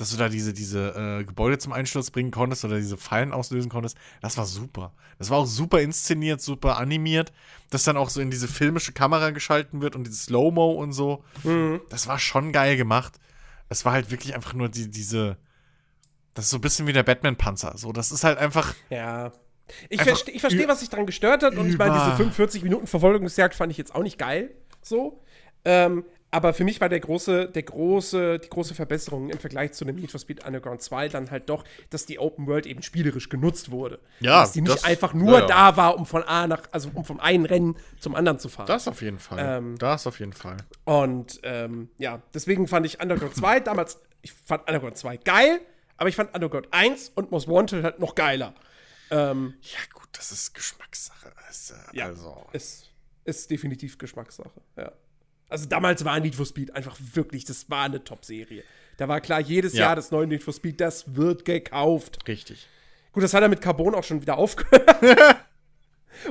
dass 0.00 0.10
du 0.10 0.16
da 0.16 0.28
diese, 0.28 0.52
diese 0.52 1.18
äh, 1.20 1.24
Gebäude 1.24 1.58
zum 1.58 1.72
Einsturz 1.72 2.10
bringen 2.10 2.30
konntest 2.30 2.64
oder 2.64 2.76
diese 2.76 2.96
Fallen 2.96 3.32
auslösen 3.32 3.68
konntest, 3.70 3.96
das 4.22 4.36
war 4.36 4.46
super. 4.46 4.92
Das 5.18 5.30
war 5.30 5.38
auch 5.38 5.46
super 5.46 5.80
inszeniert, 5.80 6.40
super 6.40 6.78
animiert, 6.78 7.32
dass 7.70 7.84
dann 7.84 7.96
auch 7.96 8.08
so 8.10 8.20
in 8.20 8.30
diese 8.30 8.48
filmische 8.48 8.92
Kamera 8.92 9.30
geschalten 9.30 9.82
wird 9.82 9.94
und 9.96 10.04
dieses 10.06 10.24
Slow-Mo 10.24 10.72
und 10.72 10.92
so. 10.92 11.22
Mhm. 11.44 11.80
Das 11.90 12.06
war 12.08 12.18
schon 12.18 12.52
geil 12.52 12.76
gemacht. 12.76 13.20
Es 13.68 13.84
war 13.84 13.92
halt 13.92 14.10
wirklich 14.10 14.34
einfach 14.34 14.54
nur 14.54 14.68
die, 14.68 14.90
diese. 14.90 15.36
Das 16.34 16.46
ist 16.46 16.50
so 16.52 16.58
ein 16.58 16.62
bisschen 16.62 16.86
wie 16.86 16.92
der 16.92 17.02
Batman-Panzer. 17.02 17.74
So, 17.76 17.92
das 17.92 18.10
ist 18.12 18.24
halt 18.24 18.38
einfach. 18.38 18.74
Ja. 18.88 19.32
Ich 19.88 20.02
verstehe, 20.02 20.34
ich 20.34 20.40
versteh, 20.40 20.64
ü- 20.64 20.68
was 20.68 20.80
sich 20.80 20.88
daran 20.88 21.06
gestört 21.06 21.42
hat. 21.44 21.54
Und 21.56 21.68
ich 21.70 21.78
meine, 21.78 21.92
diese 21.94 22.06
über- 22.06 22.16
45 22.16 22.62
Minuten 22.64 22.86
Verfolgungsjagd 22.88 23.54
fand 23.54 23.70
ich 23.70 23.78
jetzt 23.78 23.94
auch 23.94 24.02
nicht 24.02 24.18
geil. 24.18 24.50
So. 24.82 25.22
Ähm, 25.64 26.04
aber 26.32 26.54
für 26.54 26.64
mich 26.64 26.80
war 26.80 26.88
der 26.88 27.00
große, 27.00 27.48
der 27.48 27.62
große, 27.62 28.38
die 28.38 28.48
große 28.48 28.74
Verbesserung 28.74 29.30
im 29.30 29.38
Vergleich 29.38 29.72
zu 29.72 29.84
dem 29.84 29.96
Need 29.96 30.10
for 30.10 30.20
Speed 30.20 30.44
Underground 30.46 30.80
2 30.82 31.08
dann 31.08 31.30
halt 31.30 31.48
doch, 31.48 31.64
dass 31.90 32.06
die 32.06 32.18
Open 32.18 32.46
World 32.46 32.66
eben 32.66 32.82
spielerisch 32.82 33.28
genutzt 33.28 33.70
wurde. 33.70 33.98
Ja, 34.20 34.40
dass 34.42 34.52
die 34.52 34.60
nicht 34.60 34.74
das- 34.74 34.84
einfach 34.84 35.12
nur 35.14 35.40
ja, 35.40 35.46
da 35.46 35.76
war, 35.76 35.96
um 35.96 36.06
von 36.06 36.22
A 36.22 36.46
nach, 36.46 36.62
also 36.70 36.90
um 36.94 37.04
vom 37.04 37.18
einen 37.20 37.46
Rennen 37.46 37.76
zum 37.98 38.14
anderen 38.14 38.38
zu 38.38 38.48
fahren. 38.48 38.66
Das 38.66 38.86
auf 38.86 39.02
jeden 39.02 39.18
Fall. 39.18 39.38
Ähm, 39.40 39.76
das 39.78 40.06
auf 40.06 40.20
jeden 40.20 40.32
Fall. 40.32 40.56
Und 40.84 41.40
ähm, 41.42 41.88
ja, 41.98 42.22
deswegen 42.34 42.68
fand 42.68 42.86
ich 42.86 43.00
Underground 43.02 43.34
2 43.34 43.60
damals, 43.60 43.98
ich 44.22 44.32
fand 44.32 44.66
Underground 44.68 44.96
2 44.96 45.16
geil, 45.18 45.60
aber 45.96 46.08
ich 46.08 46.16
fand 46.16 46.32
Underground 46.34 46.68
1 46.70 47.10
und 47.14 47.30
Most 47.30 47.48
Wanted 47.48 47.82
halt 47.84 47.98
noch 47.98 48.14
geiler. 48.14 48.54
Ähm, 49.10 49.54
Ja, 49.62 49.78
gut, 49.92 50.08
das 50.12 50.30
ist 50.30 50.54
Geschmackssache. 50.54 51.28
Äh, 51.28 51.96
Ja. 51.96 52.06
Also. 52.06 52.46
ist, 52.52 52.90
ist 53.24 53.50
definitiv 53.50 53.98
Geschmackssache, 53.98 54.60
ja. 54.76 54.92
Also 55.50 55.66
damals 55.68 56.04
war 56.04 56.18
Need 56.20 56.34
for 56.34 56.46
Speed 56.46 56.74
einfach 56.74 56.96
wirklich, 57.14 57.44
das 57.44 57.68
war 57.68 57.84
eine 57.84 58.02
Top-Serie. 58.02 58.62
Da 58.96 59.08
war 59.08 59.20
klar, 59.20 59.40
jedes 59.40 59.72
Ja. 59.74 59.86
Jahr 59.86 59.96
das 59.96 60.10
neue 60.10 60.26
Need 60.26 60.42
for 60.42 60.54
Speed, 60.54 60.80
das 60.80 61.14
wird 61.16 61.44
gekauft. 61.44 62.26
Richtig. 62.28 62.66
Gut, 63.12 63.22
das 63.24 63.34
hat 63.34 63.42
er 63.42 63.48
mit 63.48 63.60
Carbon 63.60 63.94
auch 63.94 64.04
schon 64.04 64.22
wieder 64.22 64.36
aufgehört. 64.38 64.86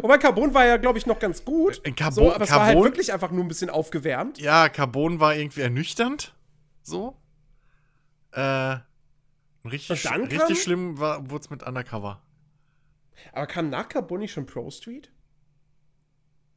Wobei 0.02 0.18
Carbon 0.18 0.54
war 0.54 0.66
ja, 0.66 0.78
glaube 0.78 0.98
ich, 0.98 1.06
noch 1.06 1.20
ganz 1.20 1.44
gut. 1.44 1.82
Äh, 1.86 1.92
Carbon- 1.92 2.14
so, 2.26 2.34
aber 2.34 2.44
es 2.46 2.52
war 2.52 2.66
halt 2.66 2.82
wirklich 2.84 3.12
einfach 3.12 3.32
nur 3.32 3.44
ein 3.44 3.48
bisschen 3.48 3.70
aufgewärmt. 3.70 4.40
Ja, 4.40 4.70
Carbon 4.70 5.20
war 5.20 5.36
irgendwie 5.36 5.62
ernüchternd. 5.62 6.34
So. 6.82 7.18
Äh. 8.32 8.78
Richtig, 9.70 10.04
dann 10.04 10.22
richtig 10.22 10.40
kam- 10.40 10.56
schlimm 10.56 10.98
wurde 11.00 11.36
es 11.42 11.50
mit 11.50 11.64
Undercover. 11.64 12.22
Aber 13.34 13.48
kam 13.48 13.70
nach 13.70 13.90
Carbon 13.90 14.20
nicht 14.22 14.32
schon 14.32 14.46
Pro 14.46 14.70
Street? 14.72 15.12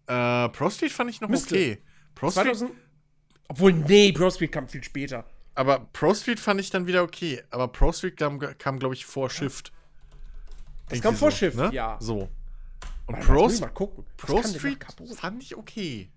Äh, 0.06 0.48
Pro 0.50 0.70
Street 0.70 0.92
fand 0.92 1.10
ich 1.10 1.20
noch 1.20 1.28
Müsste. 1.28 1.54
okay. 1.54 1.82
Pro 2.14 2.30
Street, 2.30 2.44
2000. 2.56 2.70
Obwohl, 3.48 3.72
nee, 3.72 4.12
Pro 4.12 4.30
Street 4.30 4.52
kam 4.52 4.68
viel 4.68 4.82
später. 4.84 5.24
aber 5.54 5.80
Pro 5.92 6.14
Street 6.14 6.40
fand 6.40 6.60
ich 6.60 6.70
dann 6.70 6.86
wieder 6.86 7.02
okay. 7.02 7.42
Aber 7.50 7.68
Pro 7.68 7.92
Street 7.92 8.16
kam, 8.16 8.38
kam 8.58 8.78
glaube 8.78 8.94
ich, 8.94 9.04
vor 9.04 9.28
Shift. 9.30 9.72
Das 10.88 10.98
Irgendwie 10.98 11.00
kam 11.02 11.16
vor 11.16 11.30
so, 11.30 11.36
Shift, 11.36 11.56
ne? 11.56 11.70
ja. 11.72 11.96
So. 12.00 12.28
Und 13.06 13.14
Warte, 13.16 13.26
Pro, 13.26 13.48
mal 13.48 13.68
gucken. 13.70 14.04
Pro 14.16 14.42
Street 14.42 14.84
fand 15.16 15.42
ich 15.42 15.56
okay. 15.56 16.10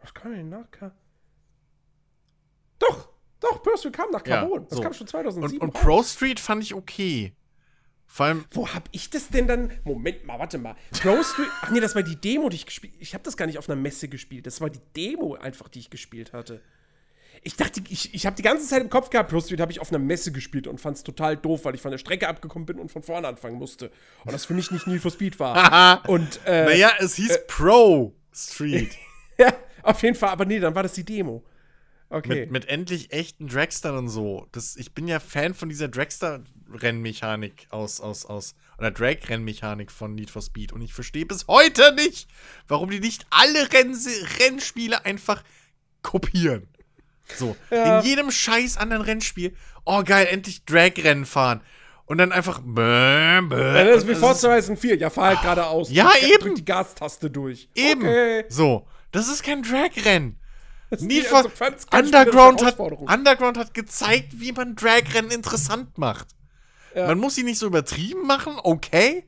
Was 0.00 0.12
kam 0.14 0.32
denn 0.32 0.48
nach 0.48 0.70
Carbon? 0.70 0.96
Doch, 2.78 3.08
doch, 3.40 3.62
Pro 3.62 3.76
Street 3.76 3.92
kam 3.94 4.10
nach 4.10 4.26
Ja, 4.26 4.40
Carbon. 4.40 4.66
das 4.68 4.76
so. 4.76 4.82
kam 4.82 4.92
schon 4.92 5.02
Und, 5.04 5.08
2007 5.10 5.58
und 5.60 5.74
raus. 5.74 5.82
Pro 5.82 6.02
Street 6.02 6.40
fand 6.40 6.62
ich 6.62 6.74
okay. 6.74 7.34
Vor 8.12 8.26
allem, 8.26 8.44
Wo 8.50 8.68
hab 8.68 8.90
ich 8.92 9.08
das 9.08 9.30
denn 9.30 9.48
dann? 9.48 9.72
Moment 9.84 10.26
mal, 10.26 10.38
warte 10.38 10.58
mal. 10.58 10.76
Pro 11.00 11.22
Street. 11.22 11.48
Ach 11.62 11.70
nee, 11.70 11.80
das 11.80 11.94
war 11.94 12.02
die 12.02 12.16
Demo, 12.16 12.50
die 12.50 12.56
ich 12.56 12.66
gespielt. 12.66 12.92
Ich 12.98 13.14
habe 13.14 13.24
das 13.24 13.38
gar 13.38 13.46
nicht 13.46 13.56
auf 13.56 13.70
einer 13.70 13.80
Messe 13.80 14.06
gespielt. 14.06 14.46
Das 14.46 14.60
war 14.60 14.68
die 14.68 14.80
Demo 14.94 15.36
einfach, 15.36 15.68
die 15.68 15.78
ich 15.78 15.88
gespielt 15.88 16.34
hatte. 16.34 16.60
Ich 17.42 17.56
dachte, 17.56 17.80
ich, 17.88 18.12
ich 18.12 18.26
habe 18.26 18.36
die 18.36 18.42
ganze 18.42 18.66
Zeit 18.66 18.82
im 18.82 18.90
Kopf 18.90 19.08
gehabt, 19.08 19.30
Pro 19.30 19.40
Street 19.40 19.60
habe 19.62 19.72
ich 19.72 19.80
auf 19.80 19.88
einer 19.88 19.98
Messe 19.98 20.30
gespielt 20.30 20.66
und 20.66 20.78
fand 20.78 20.98
es 20.98 21.04
total 21.04 21.38
doof, 21.38 21.64
weil 21.64 21.74
ich 21.74 21.80
von 21.80 21.90
der 21.90 21.96
Strecke 21.96 22.28
abgekommen 22.28 22.66
bin 22.66 22.78
und 22.78 22.92
von 22.92 23.02
vorne 23.02 23.26
anfangen 23.26 23.56
musste. 23.56 23.90
Und 24.26 24.32
das 24.32 24.44
für 24.44 24.52
mich 24.52 24.70
nicht 24.70 24.86
Need 24.86 25.00
for 25.00 25.10
Speed 25.10 25.40
war. 25.40 26.06
und 26.06 26.38
äh, 26.44 26.66
naja, 26.66 26.92
es 26.98 27.14
hieß 27.14 27.46
Pro 27.46 28.12
Street. 28.30 28.94
ja, 29.38 29.54
auf 29.82 30.02
jeden 30.02 30.16
Fall, 30.16 30.28
aber 30.28 30.44
nee, 30.44 30.60
dann 30.60 30.74
war 30.74 30.82
das 30.82 30.92
die 30.92 31.04
Demo. 31.04 31.42
Okay. 32.12 32.40
Mit, 32.40 32.50
mit 32.50 32.68
endlich 32.68 33.10
echten 33.12 33.48
Dragstern 33.48 33.96
und 33.96 34.08
so. 34.08 34.46
Das, 34.52 34.76
ich 34.76 34.92
bin 34.92 35.08
ja 35.08 35.18
Fan 35.18 35.54
von 35.54 35.70
dieser 35.70 35.88
Dragster-Rennmechanik 35.88 37.66
aus, 37.70 38.00
aus, 38.00 38.26
aus, 38.26 38.54
oder 38.78 38.90
Drag-Rennmechanik 38.90 39.90
von 39.90 40.14
Need 40.14 40.30
for 40.30 40.42
Speed. 40.42 40.72
Und 40.72 40.82
ich 40.82 40.92
verstehe 40.92 41.24
bis 41.24 41.46
heute 41.48 41.94
nicht, 41.94 42.28
warum 42.68 42.90
die 42.90 43.00
nicht 43.00 43.26
alle 43.30 43.72
Renns 43.72 44.06
Rennspiele 44.40 45.04
einfach 45.06 45.42
kopieren. 46.02 46.68
So, 47.36 47.56
Ja. 47.70 48.00
in 48.00 48.04
jedem 48.06 48.30
scheiß 48.30 48.76
anderen 48.76 49.02
Rennspiel, 49.02 49.56
oh 49.86 50.02
geil, 50.04 50.26
endlich 50.30 50.64
Drag-Rennen 50.66 51.24
fahren. 51.24 51.62
Und 52.04 52.18
dann 52.18 52.30
einfach 52.32 52.58
bäh, 52.60 53.40
bäh. 53.40 53.56
Ja, 53.56 53.84
das 53.84 54.02
ist 54.02 54.08
wie 54.08 54.14
Forza 54.14 54.50
Horizon 54.50 54.76
4. 54.76 54.96
Ja, 54.96 55.08
fahr 55.08 55.28
halt 55.28 55.40
geradeaus. 55.40 55.90
Ja, 55.90 56.10
eben. 56.20 56.40
Drück 56.42 56.56
die 56.56 56.64
Gastaste 56.64 57.30
durch. 57.30 57.70
Eben. 57.74 58.02
Okay. 58.02 58.44
So, 58.50 58.86
das 59.12 59.28
ist 59.28 59.42
kein 59.42 59.62
Drag-Rennen. 59.62 60.36
For 60.98 61.38
also, 61.38 61.86
Underground 61.92 62.64
hat. 62.64 62.78
Underground 62.78 63.56
hat 63.56 63.74
gezeigt, 63.74 64.40
wie 64.40 64.52
man 64.52 64.76
Drag-Rennen 64.76 65.30
interessant 65.30 65.96
macht. 65.98 66.28
Ja. 66.94 67.06
Man 67.06 67.18
muss 67.18 67.34
sie 67.34 67.42
nicht 67.42 67.58
so 67.58 67.66
übertrieben 67.66 68.26
machen, 68.26 68.54
okay. 68.62 69.26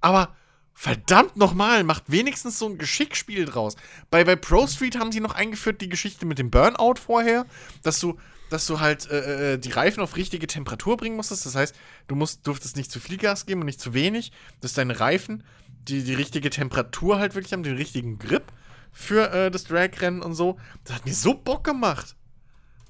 Aber 0.00 0.34
verdammt 0.74 1.36
nochmal, 1.36 1.84
macht 1.84 2.04
wenigstens 2.08 2.58
so 2.58 2.68
ein 2.68 2.78
Geschickspiel 2.78 3.44
draus. 3.44 3.76
Bei, 4.10 4.24
bei 4.24 4.36
Pro 4.36 4.66
Street 4.66 4.98
haben 4.98 5.12
sie 5.12 5.20
noch 5.20 5.34
eingeführt 5.34 5.80
die 5.80 5.88
Geschichte 5.88 6.26
mit 6.26 6.38
dem 6.38 6.50
Burnout 6.50 6.96
vorher, 6.96 7.46
dass 7.82 8.00
du, 8.00 8.18
dass 8.50 8.66
du 8.66 8.80
halt 8.80 9.08
äh, 9.10 9.54
äh, 9.54 9.58
die 9.58 9.70
Reifen 9.70 10.02
auf 10.02 10.16
richtige 10.16 10.46
Temperatur 10.46 10.96
bringen 10.96 11.16
musstest. 11.16 11.46
Das 11.46 11.54
heißt, 11.54 11.74
du 12.08 12.14
musst, 12.14 12.46
durftest 12.46 12.76
nicht 12.76 12.90
zu 12.90 13.00
viel 13.00 13.16
Gas 13.16 13.46
geben 13.46 13.60
und 13.60 13.66
nicht 13.66 13.80
zu 13.80 13.94
wenig, 13.94 14.32
dass 14.60 14.74
deine 14.74 14.98
Reifen 15.00 15.44
die, 15.88 16.04
die 16.04 16.14
richtige 16.14 16.50
Temperatur 16.50 17.18
halt 17.18 17.34
wirklich 17.34 17.52
haben, 17.52 17.62
den 17.62 17.76
richtigen 17.76 18.18
Grip 18.18 18.52
für 18.92 19.32
äh, 19.32 19.50
das 19.50 19.64
Drag-Rennen 19.64 20.22
und 20.22 20.34
so. 20.34 20.58
Das 20.84 20.96
hat 20.96 21.06
mir 21.06 21.14
so 21.14 21.34
Bock 21.34 21.64
gemacht. 21.64 22.16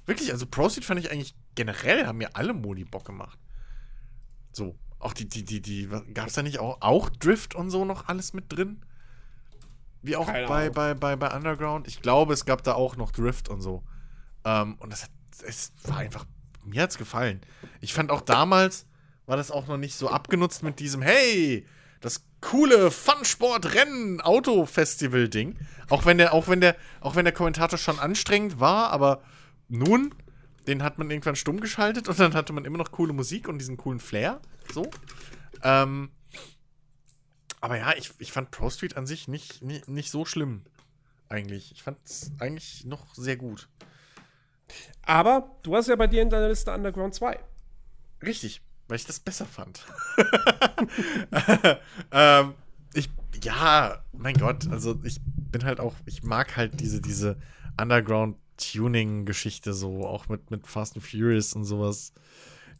Wirklich, 0.07 0.33
also 0.33 0.47
Pro 0.47 0.69
Street 0.69 0.85
fand 0.85 1.01
ich 1.01 1.11
eigentlich 1.11 1.35
generell, 1.55 2.07
haben 2.07 2.19
mir 2.19 2.35
alle 2.35 2.53
Modi 2.53 2.85
Bock 2.85 3.05
gemacht. 3.05 3.39
So, 4.53 4.77
auch 4.99 5.13
die, 5.13 5.29
die, 5.29 5.45
die, 5.45 5.61
die, 5.61 5.89
gab 6.13 6.29
es 6.29 6.35
da 6.35 6.43
nicht 6.43 6.59
auch, 6.59 6.79
auch 6.81 7.09
Drift 7.09 7.55
und 7.55 7.71
so 7.71 7.85
noch 7.85 8.09
alles 8.09 8.33
mit 8.33 8.53
drin? 8.53 8.85
Wie 10.03 10.17
auch 10.17 10.27
Keine 10.27 10.49
bei, 10.49 10.63
Ahnung. 10.63 10.75
bei, 10.75 10.95
bei, 10.95 11.17
bei 11.17 11.35
Underground. 11.35 11.87
Ich 11.87 12.03
glaube, 12.03 12.35
es 12.35 12.45
gab 12.45 12.65
da 12.65 12.75
auch 12.75 12.97
noch 12.97 13.13
Drift 13.13 13.49
und 13.49 13.61
so. 13.61 13.85
Ähm, 14.45 14.77
und 14.81 14.93
das 14.93 15.05
hat, 15.05 15.11
es 15.47 15.73
war 15.85 15.99
einfach, 15.99 16.27
mir 16.65 16.83
hat's 16.83 16.99
gefallen. 16.99 17.41
Ich 17.81 17.95
fand 17.95 18.11
auch 18.11 18.21
damals, 18.21 18.87
war 19.27 19.37
das 19.37 19.53
auch 19.53 19.69
noch 19.69 19.77
nicht 19.77 19.95
so 19.95 20.09
abgenutzt 20.09 20.65
mit 20.65 20.81
diesem, 20.81 21.03
hey, 21.03 21.65
das 22.03 22.27
coole 22.41 22.91
Fun-Sport-Rennen-Auto-Festival-Ding. 22.91 25.57
Auch 25.89 26.05
wenn 26.05 26.19
der, 26.19 26.35
auch 26.35 26.49
wenn 26.49 26.61
der, 26.61 26.77
auch 27.01 27.17
wenn 27.17 27.25
der 27.25 27.33
Kommentator 27.33 27.79
schon 27.79 27.99
anstrengend 27.99 28.61
war, 28.61 28.91
aber 28.91 29.23
nun, 29.69 30.15
den 30.67 30.83
hat 30.83 30.99
man 30.99 31.11
irgendwann 31.11 31.37
stumm 31.37 31.61
geschaltet 31.61 32.07
und 32.09 32.19
dann 32.19 32.35
hatte 32.35 32.53
man 32.53 32.67
immer 32.67 32.77
noch 32.79 32.91
coole 32.91 33.15
Musik 33.15 33.47
und 33.49 33.59
diesen 33.59 33.77
coolen 33.77 34.01
Flair. 34.01 34.41
So. 34.73 34.91
Ähm, 35.63 36.11
aber 37.61 37.77
ja, 37.79 37.95
ich, 37.97 38.11
ich 38.19 38.33
fand 38.33 38.51
Pro 38.51 38.69
Street 38.69 38.97
an 38.97 39.07
sich 39.07 39.29
nicht, 39.29 39.63
nicht, 39.63 39.87
nicht 39.89 40.11
so 40.11 40.25
schlimm. 40.25 40.65
Eigentlich. 41.29 41.71
Ich 41.73 41.83
fand 41.83 41.99
es 42.05 42.33
eigentlich 42.41 42.85
noch 42.85 43.15
sehr 43.15 43.37
gut. 43.37 43.69
Aber 45.03 45.57
du 45.63 45.77
hast 45.77 45.87
ja 45.89 45.95
bei 45.97 46.09
dir 46.09 46.23
in 46.23 46.31
deiner 46.31 46.49
Liste 46.49 46.73
Underground 46.73 47.15
2. 47.15 47.39
Richtig, 48.23 48.63
weil 48.89 48.97
ich 48.97 49.07
das 49.07 49.21
besser 49.21 49.47
fand. 49.47 49.85
ähm, 52.13 52.55
ich, 52.95 53.09
ja, 53.43 54.03
mein 54.13 54.37
Gott, 54.37 54.69
also 54.69 54.99
ich 55.03 55.21
bin 55.25 55.65
halt 55.65 55.81
auch, 55.81 55.95
ich 56.07 56.23
mag 56.23 56.57
halt 56.57 56.81
diese, 56.81 57.01
diese 57.01 57.39
Underground-Tuning-Geschichte 57.81 59.73
so, 59.73 60.07
auch 60.07 60.29
mit, 60.29 60.51
mit 60.51 60.67
Fast 60.67 60.97
and 60.97 61.05
Furious 61.05 61.55
und 61.55 61.65
sowas. 61.65 62.13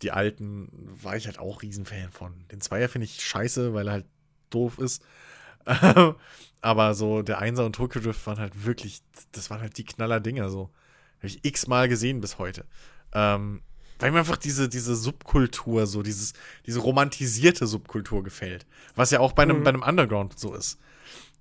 Die 0.03 0.11
alten 0.11 0.69
war 1.03 1.17
ich 1.17 1.27
halt 1.27 1.39
auch 1.39 1.63
Riesenfan 1.63 2.11
von. 2.11 2.45
Den 2.51 2.61
Zweier 2.61 2.89
finde 2.89 3.05
ich 3.05 3.25
scheiße, 3.25 3.73
weil 3.73 3.87
er 3.87 3.93
halt 3.93 4.07
doof 4.51 4.79
ist. 4.79 5.03
Aber 6.61 6.95
so 6.95 7.23
der 7.23 7.39
Einser 7.39 7.65
und 7.65 7.75
Tokyo 7.75 8.01
Drift 8.01 8.27
waren 8.27 8.39
halt 8.39 8.65
wirklich, 8.65 9.03
das 9.33 9.51
waren 9.51 9.61
halt 9.61 9.79
die 9.79 9.85
Knaller-Dinger 9.85 10.51
so. 10.51 10.71
Habe 11.19 11.29
ich 11.29 11.45
x-mal 11.45 11.89
gesehen 11.89 12.21
bis 12.21 12.39
heute. 12.39 12.65
Ähm, 13.13 13.63
weil 13.99 14.11
mir 14.11 14.19
einfach 14.21 14.37
diese, 14.37 14.69
diese 14.69 14.97
Subkultur, 14.97 15.87
so 15.87 16.03
dieses, 16.03 16.33
diese 16.67 16.81
romantisierte 16.81 17.67
Subkultur 17.67 18.23
gefällt. 18.23 18.67
Was 18.97 19.11
ja 19.11 19.21
auch 19.21 19.33
bei 19.33 19.45
einem, 19.45 19.59
Mhm. 19.61 19.65
bei 19.65 19.71
einem 19.71 19.83
Underground 19.83 20.39
so 20.39 20.55
ist. 20.55 20.79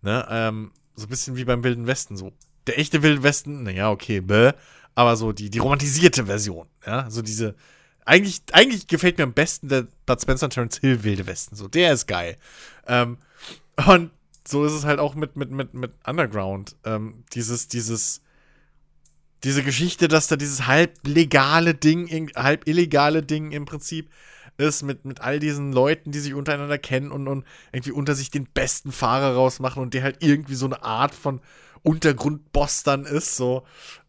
Ne? 0.02 0.26
Ähm, 0.30 0.72
so 0.95 1.06
ein 1.06 1.10
bisschen 1.10 1.36
wie 1.36 1.45
beim 1.45 1.64
Wilden 1.64 1.88
Westen 1.88 2.18
so. 2.18 2.32
Der 2.68 2.78
echte 2.78 3.02
Wilde 3.02 3.23
Westen, 3.23 3.64
naja, 3.64 3.90
okay, 3.90 4.22
bäh, 4.22 4.52
aber 4.94 5.15
so 5.15 5.32
die, 5.32 5.49
die 5.49 5.57
romantisierte 5.60 6.26
Version, 6.28 6.68
ja, 6.86 7.10
so 7.10 7.22
diese, 7.23 7.56
eigentlich, 8.06 8.44
eigentlich 8.52 8.86
gefällt 8.88 9.18
mir 9.18 9.23
am 9.23 9.34
besten 9.34 9.68
der 9.68 9.88
Bud 10.06 10.22
Spencer 10.22 10.45
und 10.45 10.53
Terence 10.53 10.78
Hill 10.80 11.03
Wilde 11.03 11.26
Westen, 11.26 11.56
so, 11.56 11.68
der 11.68 11.94
ist 11.94 12.07
geil. 12.07 12.38
Ähm, 12.86 13.18
und 13.88 14.11
so 14.48 14.64
ist 14.65 14.73
es 14.73 14.84
halt 14.86 14.99
auch 14.99 15.15
mit, 15.15 15.36
mit, 15.36 15.49
mit, 15.49 15.73
mit 15.73 15.91
Underground. 16.06 16.76
Ähm, 16.84 17.23
dieses, 17.34 17.68
dieses, 17.68 18.22
diese 19.44 19.64
Geschichte, 19.64 20.08
dass 20.08 20.28
da 20.28 20.36
dieses 20.36 20.68
halb 20.68 21.00
legale 21.06 21.74
Ding, 21.74 22.32
halb 22.36 22.68
illegale 22.68 23.24
Ding 23.24 23.52
im 23.52 23.66
Prinzip 23.66 24.10
ist, 24.58 24.84
mit, 24.84 25.06
mit 25.06 25.22
all 25.22 25.40
diesen 25.40 25.74
Leuten, 25.74 26.12
die 26.12 26.20
sich 26.20 26.34
untereinander 26.34 26.78
kennen 26.78 27.12
und, 27.12 27.28
und 27.28 27.46
irgendwie 27.72 27.92
unter 27.92 28.16
sich 28.16 28.30
den 28.30 28.46
besten 28.46 28.92
Fahrer 28.92 29.34
rausmachen 29.34 29.82
und 29.82 29.94
der 29.94 30.04
halt 30.04 30.18
irgendwie 30.20 30.56
so 30.56 30.66
eine 30.66 30.84
Art 30.84 31.16
von 31.16 31.42
Untergrundboss 31.84 32.84
dann 32.84 33.06
ist, 33.06 33.36
so 33.36 33.64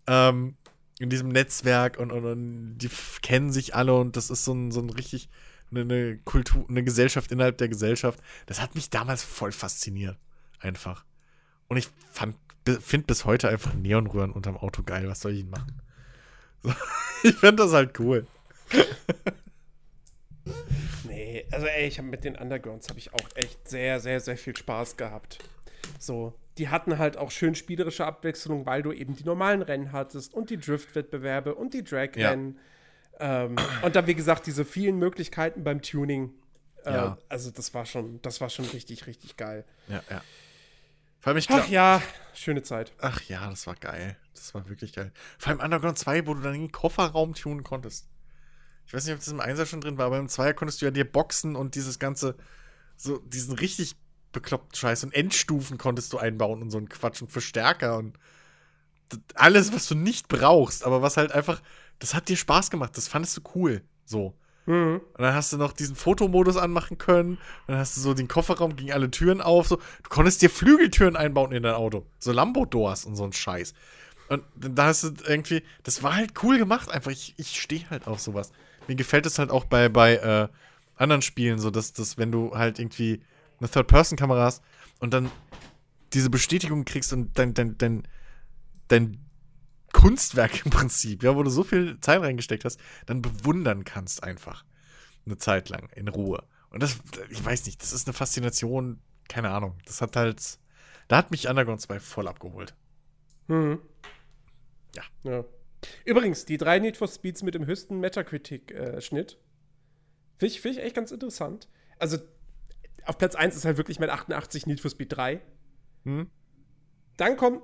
ähm, 0.06 0.56
in 0.98 1.08
diesem 1.08 1.28
Netzwerk 1.28 1.98
und, 1.98 2.12
und, 2.12 2.24
und 2.24 2.78
die 2.78 2.90
kennen 3.22 3.52
sich 3.52 3.74
alle 3.74 3.94
und 3.94 4.16
das 4.16 4.30
ist 4.30 4.44
so 4.44 4.52
ein, 4.52 4.70
so 4.70 4.80
ein 4.80 4.90
richtig 4.90 5.30
eine, 5.70 5.80
eine 5.80 6.18
Kultur, 6.18 6.66
eine 6.68 6.84
Gesellschaft 6.84 7.32
innerhalb 7.32 7.58
der 7.58 7.68
Gesellschaft. 7.68 8.20
Das 8.46 8.60
hat 8.60 8.74
mich 8.74 8.90
damals 8.90 9.22
voll 9.22 9.52
fasziniert. 9.52 10.16
Einfach. 10.60 11.04
Und 11.68 11.76
ich 11.76 11.88
fand, 12.12 12.36
finde 12.66 13.06
bis 13.06 13.24
heute 13.24 13.48
einfach 13.48 13.74
Neonröhren 13.74 14.32
unterm 14.32 14.56
Auto 14.56 14.82
geil. 14.82 15.08
Was 15.08 15.20
soll 15.20 15.32
ich 15.32 15.40
denn 15.42 15.50
machen? 15.50 15.80
So, 16.62 16.72
ich 17.24 17.34
finde 17.34 17.62
das 17.64 17.72
halt 17.72 17.98
cool. 18.00 18.26
Nee, 21.04 21.44
also 21.50 21.66
ey, 21.66 21.86
ich 21.86 21.98
habe 21.98 22.08
mit 22.08 22.24
den 22.24 22.36
Undergrounds 22.36 22.88
habe 22.88 22.98
ich 22.98 23.12
auch 23.14 23.28
echt 23.34 23.68
sehr, 23.68 24.00
sehr, 24.00 24.20
sehr 24.20 24.36
viel 24.36 24.56
Spaß 24.56 24.96
gehabt. 24.96 25.38
So, 25.98 26.34
die 26.58 26.68
hatten 26.68 26.98
halt 26.98 27.16
auch 27.16 27.30
schön 27.30 27.54
spielerische 27.54 28.04
Abwechslung, 28.06 28.66
weil 28.66 28.82
du 28.82 28.92
eben 28.92 29.14
die 29.16 29.24
normalen 29.24 29.62
Rennen 29.62 29.92
hattest 29.92 30.34
und 30.34 30.50
die 30.50 30.58
Drift-Wettbewerbe 30.58 31.54
und 31.54 31.74
die 31.74 31.84
Drag-Rennen. 31.84 32.58
Ähm, 33.20 33.56
und 33.82 33.94
dann, 33.96 34.06
wie 34.06 34.14
gesagt, 34.14 34.46
diese 34.46 34.64
vielen 34.64 34.98
Möglichkeiten 34.98 35.64
beim 35.64 35.82
Tuning. 35.82 36.32
Äh, 36.84 36.92
Ja. 36.92 37.18
Also, 37.28 37.50
das 37.50 37.72
war 37.74 37.86
schon, 37.86 38.20
das 38.22 38.40
war 38.40 38.50
schon 38.50 38.64
richtig, 38.66 39.06
richtig 39.06 39.36
geil. 39.36 39.64
Ja, 39.88 40.02
ja. 40.10 40.22
Vor 41.22 41.30
allem, 41.30 41.38
ich 41.38 41.48
Ach 41.50 41.54
glaub, 41.54 41.68
ja, 41.68 42.02
schöne 42.34 42.64
Zeit. 42.64 42.92
Ach 42.98 43.20
ja, 43.28 43.48
das 43.48 43.68
war 43.68 43.76
geil. 43.76 44.16
Das 44.34 44.52
war 44.54 44.68
wirklich 44.68 44.92
geil. 44.92 45.12
Vor 45.38 45.50
allem 45.50 45.60
Underground 45.60 45.96
2, 45.96 46.26
wo 46.26 46.34
du 46.34 46.40
dann 46.40 46.54
den 46.54 46.72
Kofferraum 46.72 47.34
tunen 47.34 47.62
konntest. 47.62 48.08
Ich 48.86 48.92
weiß 48.92 49.04
nicht, 49.04 49.14
ob 49.14 49.20
das 49.20 49.28
im 49.28 49.38
Einser 49.38 49.64
schon 49.64 49.80
drin 49.80 49.98
war, 49.98 50.06
aber 50.06 50.18
im 50.18 50.28
Zweier 50.28 50.52
konntest 50.52 50.82
du 50.82 50.86
ja 50.86 50.90
dir 50.90 51.10
Boxen 51.10 51.54
und 51.54 51.76
dieses 51.76 52.00
ganze, 52.00 52.34
so 52.96 53.18
diesen 53.18 53.54
richtig 53.54 53.94
bekloppten 54.32 54.74
Scheiß 54.74 55.04
und 55.04 55.14
Endstufen 55.14 55.78
konntest 55.78 56.12
du 56.12 56.18
einbauen 56.18 56.60
und 56.60 56.70
so 56.70 56.78
ein 56.78 56.88
Quatsch 56.88 57.22
und 57.22 57.30
Verstärker 57.30 57.98
und 57.98 58.18
alles, 59.34 59.72
was 59.72 59.86
du 59.86 59.94
nicht 59.94 60.26
brauchst, 60.26 60.84
aber 60.84 61.02
was 61.02 61.16
halt 61.16 61.30
einfach, 61.30 61.62
das 62.00 62.14
hat 62.14 62.28
dir 62.28 62.36
Spaß 62.36 62.68
gemacht, 62.70 62.96
das 62.96 63.06
fandest 63.06 63.36
du 63.36 63.42
cool. 63.54 63.82
So. 64.04 64.34
Mhm. 64.66 65.00
Und 65.14 65.20
dann 65.20 65.34
hast 65.34 65.52
du 65.52 65.56
noch 65.56 65.72
diesen 65.72 65.96
Fotomodus 65.96 66.56
anmachen 66.56 66.98
können. 66.98 67.38
Dann 67.66 67.78
hast 67.78 67.96
du 67.96 68.00
so 68.00 68.14
den 68.14 68.28
Kofferraum 68.28 68.76
gegen 68.76 68.92
alle 68.92 69.10
Türen 69.10 69.40
auf. 69.40 69.68
So. 69.68 69.76
Du 69.76 70.08
konntest 70.08 70.42
dir 70.42 70.50
Flügeltüren 70.50 71.16
einbauen 71.16 71.52
in 71.52 71.62
dein 71.62 71.74
Auto. 71.74 72.04
So 72.18 72.32
Lambo-Doors 72.32 73.04
und 73.04 73.16
so 73.16 73.24
ein 73.24 73.32
Scheiß. 73.32 73.74
Und 74.28 74.44
da 74.56 74.86
hast 74.86 75.04
du 75.04 75.12
irgendwie, 75.26 75.62
das 75.82 76.02
war 76.02 76.14
halt 76.14 76.42
cool 76.42 76.58
gemacht 76.58 76.90
einfach. 76.90 77.10
Ich, 77.10 77.34
ich 77.36 77.60
stehe 77.60 77.88
halt 77.90 78.06
auf 78.06 78.20
sowas. 78.20 78.52
Mir 78.88 78.94
gefällt 78.94 79.26
es 79.26 79.38
halt 79.38 79.50
auch 79.50 79.64
bei, 79.64 79.88
bei 79.88 80.16
äh, 80.16 80.48
anderen 80.96 81.22
Spielen 81.22 81.58
so, 81.58 81.70
dass, 81.70 81.92
dass 81.92 82.18
wenn 82.18 82.32
du 82.32 82.56
halt 82.56 82.78
irgendwie 82.78 83.20
eine 83.58 83.68
Third-Person-Kamera 83.68 84.44
hast 84.44 84.62
und 85.00 85.12
dann 85.12 85.30
diese 86.12 86.30
Bestätigung 86.30 86.84
kriegst 86.84 87.12
und 87.12 87.36
dein, 87.38 87.54
dein, 87.54 87.76
dein, 87.78 88.08
dein 88.88 89.18
Kunstwerk 89.92 90.64
im 90.64 90.70
Prinzip, 90.70 91.22
ja, 91.22 91.36
wo 91.36 91.42
du 91.42 91.50
so 91.50 91.64
viel 91.64 91.98
Zeit 92.00 92.20
reingesteckt 92.20 92.64
hast, 92.64 92.80
dann 93.06 93.22
bewundern 93.22 93.84
kannst 93.84 94.22
einfach. 94.22 94.64
Eine 95.24 95.38
Zeit 95.38 95.68
lang, 95.68 95.88
in 95.94 96.08
Ruhe. 96.08 96.42
Und 96.70 96.82
das, 96.82 96.98
ich 97.30 97.44
weiß 97.44 97.66
nicht, 97.66 97.80
das 97.82 97.92
ist 97.92 98.08
eine 98.08 98.14
Faszination, 98.14 99.00
keine 99.28 99.50
Ahnung. 99.50 99.78
Das 99.84 100.00
hat 100.00 100.16
halt, 100.16 100.58
da 101.08 101.18
hat 101.18 101.30
mich 101.30 101.48
Underground 101.48 101.80
2 101.80 102.00
voll 102.00 102.26
abgeholt. 102.26 102.74
Mhm. 103.46 103.80
Ja. 104.94 105.02
ja. 105.22 105.44
Übrigens, 106.04 106.44
die 106.44 106.56
drei 106.56 106.78
Need 106.78 106.96
for 106.96 107.08
Speeds 107.08 107.42
mit 107.42 107.54
dem 107.54 107.66
höchsten 107.66 108.00
Metacritic-Schnitt. 108.00 109.38
Finde 110.38 110.54
ich, 110.54 110.60
find 110.60 110.76
ich 110.76 110.82
echt 110.82 110.96
ganz 110.96 111.12
interessant. 111.12 111.68
Also, 111.98 112.18
auf 113.04 113.18
Platz 113.18 113.34
1 113.34 113.54
ist 113.56 113.64
halt 113.64 113.76
wirklich 113.76 113.98
mit 113.98 114.10
88 114.10 114.66
Need 114.66 114.80
for 114.80 114.90
Speed 114.90 115.16
3. 115.16 115.40
Hm? 116.04 116.30
Dann 117.16 117.36
kommen 117.36 117.62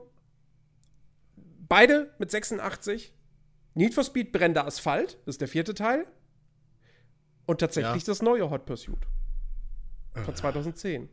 beide 1.69 2.12
mit 2.19 2.31
86. 2.31 3.12
Need 3.74 3.95
for 3.95 4.03
Speed 4.05 4.32
brennender 4.32 4.66
Asphalt, 4.66 5.19
das 5.24 5.35
ist 5.35 5.40
der 5.40 5.49
vierte 5.49 5.74
Teil. 5.74 6.07
Und 7.47 7.61
tatsächlich 7.61 8.03
Ja. 8.03 8.07
das 8.07 8.23
neue 8.23 8.51
Hot 8.51 8.66
Pursuit 8.66 8.99
von 10.24 10.35
2010. 10.35 11.09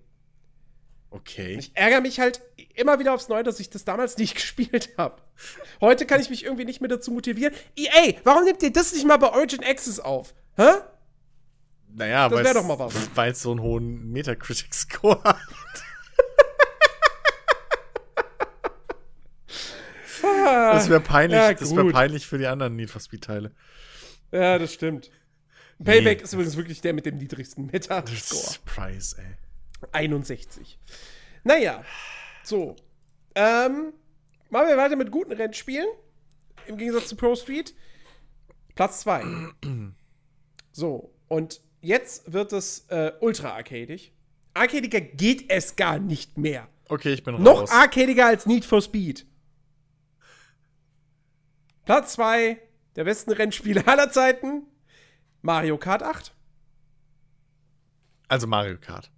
Okay. 1.11 1.55
Ich 1.59 1.71
ärgere 1.75 2.01
mich 2.01 2.19
halt 2.19 2.41
immer 2.73 2.99
wieder 2.99 3.13
aufs 3.13 3.29
Neue, 3.29 3.43
dass 3.43 3.59
ich 3.59 3.69
das 3.69 3.85
damals 3.85 4.17
nicht 4.17 4.35
gespielt 4.35 4.89
habe. 4.97 5.21
Heute 5.79 6.05
kann 6.05 6.19
ich 6.19 6.29
mich 6.29 6.43
irgendwie 6.43 6.65
nicht 6.65 6.81
mehr 6.81 6.89
dazu 6.89 7.11
motivieren. 7.11 7.53
EA, 7.77 8.13
warum 8.23 8.43
nehmt 8.43 8.61
ihr 8.63 8.73
das 8.73 8.93
nicht 8.93 9.05
mal 9.05 9.17
bei 9.17 9.29
Origin 9.31 9.63
Access 9.63 9.99
auf? 9.99 10.33
Hä? 10.57 10.71
naja. 11.87 12.29
Weil 12.31 13.31
es 13.31 13.41
so 13.41 13.51
einen 13.51 13.61
hohen 13.61 14.11
Metacritic-Score 14.11 15.23
hat. 15.23 15.37
Das 20.75 20.89
wäre 20.89 20.99
peinlich, 21.01 21.37
Ja, 21.37 21.53
das 21.53 21.75
wäre 21.75 21.89
peinlich 21.91 22.25
für 22.27 22.37
die 22.37 22.47
anderen 22.47 22.75
Need 22.75 22.89
for 22.89 23.01
Speed-Teile. 23.01 23.51
Ja, 24.31 24.57
das 24.59 24.73
stimmt. 24.73 25.09
Payback 25.83 26.19
Nee. 26.19 26.23
ist 26.23 26.33
übrigens 26.33 26.55
wirklich 26.57 26.81
der 26.81 26.93
mit 26.93 27.05
dem 27.05 27.17
niedrigsten 27.17 27.65
Meta-Score. 27.67 28.41
Surprise, 28.41 29.15
ey. 29.17 29.35
61. 29.91 30.79
Naja, 31.43 31.83
so. 32.43 32.75
Ähm, 33.35 33.93
machen 34.49 34.67
wir 34.67 34.77
weiter 34.77 34.95
mit 34.95 35.11
guten 35.11 35.33
Rennspielen. 35.33 35.87
Im 36.67 36.77
Gegensatz 36.77 37.07
zu 37.09 37.15
Pro 37.15 37.35
Street. 37.35 37.75
Platz 38.75 39.01
2. 39.01 39.23
so, 40.71 41.13
und 41.27 41.61
jetzt 41.81 42.31
wird 42.31 42.53
es 42.53 42.85
äh, 42.89 43.11
ultra 43.19 43.51
arcadig. 43.55 44.13
Arcadiger 44.53 45.01
geht 45.01 45.49
es 45.51 45.75
gar 45.75 45.99
nicht 45.99 46.37
mehr. 46.37 46.67
Okay, 46.87 47.13
ich 47.13 47.23
bin 47.23 47.41
Noch 47.41 47.61
raus. 47.63 47.71
arcadiger 47.71 48.27
als 48.27 48.45
Need 48.45 48.63
for 48.63 48.81
Speed. 48.81 49.25
Platz 51.85 52.13
2 52.13 52.59
der 52.95 53.03
besten 53.03 53.31
Rennspiele 53.31 53.85
aller 53.87 54.11
Zeiten. 54.11 54.63
Mario 55.41 55.77
Kart 55.77 56.01
8. 56.03 56.33
Also 58.27 58.47
Mario 58.47 58.77
Kart. 58.79 59.11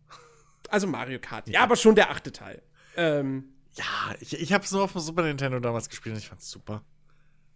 Also 0.69 0.88
Mario 0.88 1.19
Kart. 1.19 1.48
Ja, 1.48 1.64
aber 1.64 1.76
schon 1.77 1.95
der 1.95 2.10
achte 2.11 2.31
Teil. 2.31 2.61
Ähm, 2.98 3.53
Ja, 3.76 3.85
ich, 4.19 4.38
ich 4.39 4.52
habe 4.53 4.64
es 4.65 4.72
nur 4.72 4.84
auf 4.84 4.91
dem 4.91 5.02
Super 5.02 5.23
Nintendo 5.23 5.60
damals 5.60 5.88
gespielt 5.88 6.14
und 6.15 6.19
ich 6.22 6.27
fand's 6.27 6.49
super. 6.52 6.84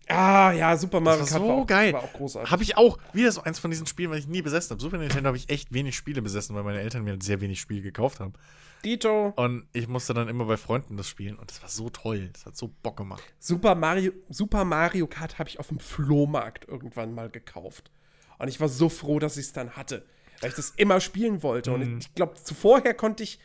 ah, 0.07 0.51
ja, 0.53 0.77
Super 0.77 1.01
Mario 1.01 1.21
Das 1.21 1.31
war 1.33 1.39
Kart 1.39 1.47
so 1.49 1.53
war 1.53 1.61
auch, 1.63 1.67
geil. 1.67 1.93
War 1.93 2.03
auch 2.03 2.13
großartig. 2.13 2.51
Habe 2.51 2.63
ich 2.63 2.77
auch 2.77 2.97
wieder 3.11 3.31
so 3.31 3.41
eins 3.43 3.59
von 3.59 3.69
diesen 3.71 3.85
Spielen, 3.87 4.11
weil 4.11 4.19
ich 4.19 4.27
nie 4.27 4.41
besessen 4.41 4.69
habe. 4.71 4.81
Super 4.81 4.97
Nintendo 4.97 5.27
habe 5.27 5.37
ich 5.37 5.49
echt 5.49 5.73
wenig 5.73 5.95
Spiele 5.97 6.21
besessen, 6.21 6.55
weil 6.55 6.63
meine 6.63 6.79
Eltern 6.79 7.03
mir 7.03 7.17
sehr 7.21 7.41
wenig 7.41 7.59
Spiele 7.59 7.81
gekauft 7.81 8.19
haben. 8.21 8.33
Dito. 8.81 9.33
Und 9.35 9.67
ich 9.73 9.87
musste 9.87 10.13
dann 10.13 10.27
immer 10.27 10.45
bei 10.45 10.57
Freunden 10.57 10.97
das 10.97 11.07
spielen 11.07 11.37
und 11.37 11.49
das 11.49 11.61
war 11.61 11.69
so 11.69 11.89
toll. 11.89 12.29
Das 12.33 12.45
hat 12.45 12.57
so 12.57 12.71
Bock 12.83 12.97
gemacht. 12.97 13.23
Super 13.39 13.75
Mario, 13.75 14.11
Super 14.29 14.65
Mario 14.65 15.07
Kart 15.07 15.39
habe 15.39 15.49
ich 15.49 15.59
auf 15.59 15.67
dem 15.67 15.79
Flohmarkt 15.79 16.67
irgendwann 16.67 17.13
mal 17.13 17.29
gekauft. 17.29 17.91
Und 18.39 18.47
ich 18.47 18.59
war 18.59 18.69
so 18.69 18.89
froh, 18.89 19.19
dass 19.19 19.37
ich 19.37 19.45
es 19.45 19.53
dann 19.53 19.71
hatte. 19.75 20.05
Weil 20.39 20.49
ich 20.49 20.55
das 20.55 20.71
immer 20.71 20.99
spielen 20.99 21.43
wollte. 21.43 21.69
Mhm. 21.71 21.75
Und 21.75 21.99
ich 21.99 22.15
glaube, 22.15 22.33
zuvorher 22.35 22.93
konnte 22.93 23.23
ich. 23.23 23.39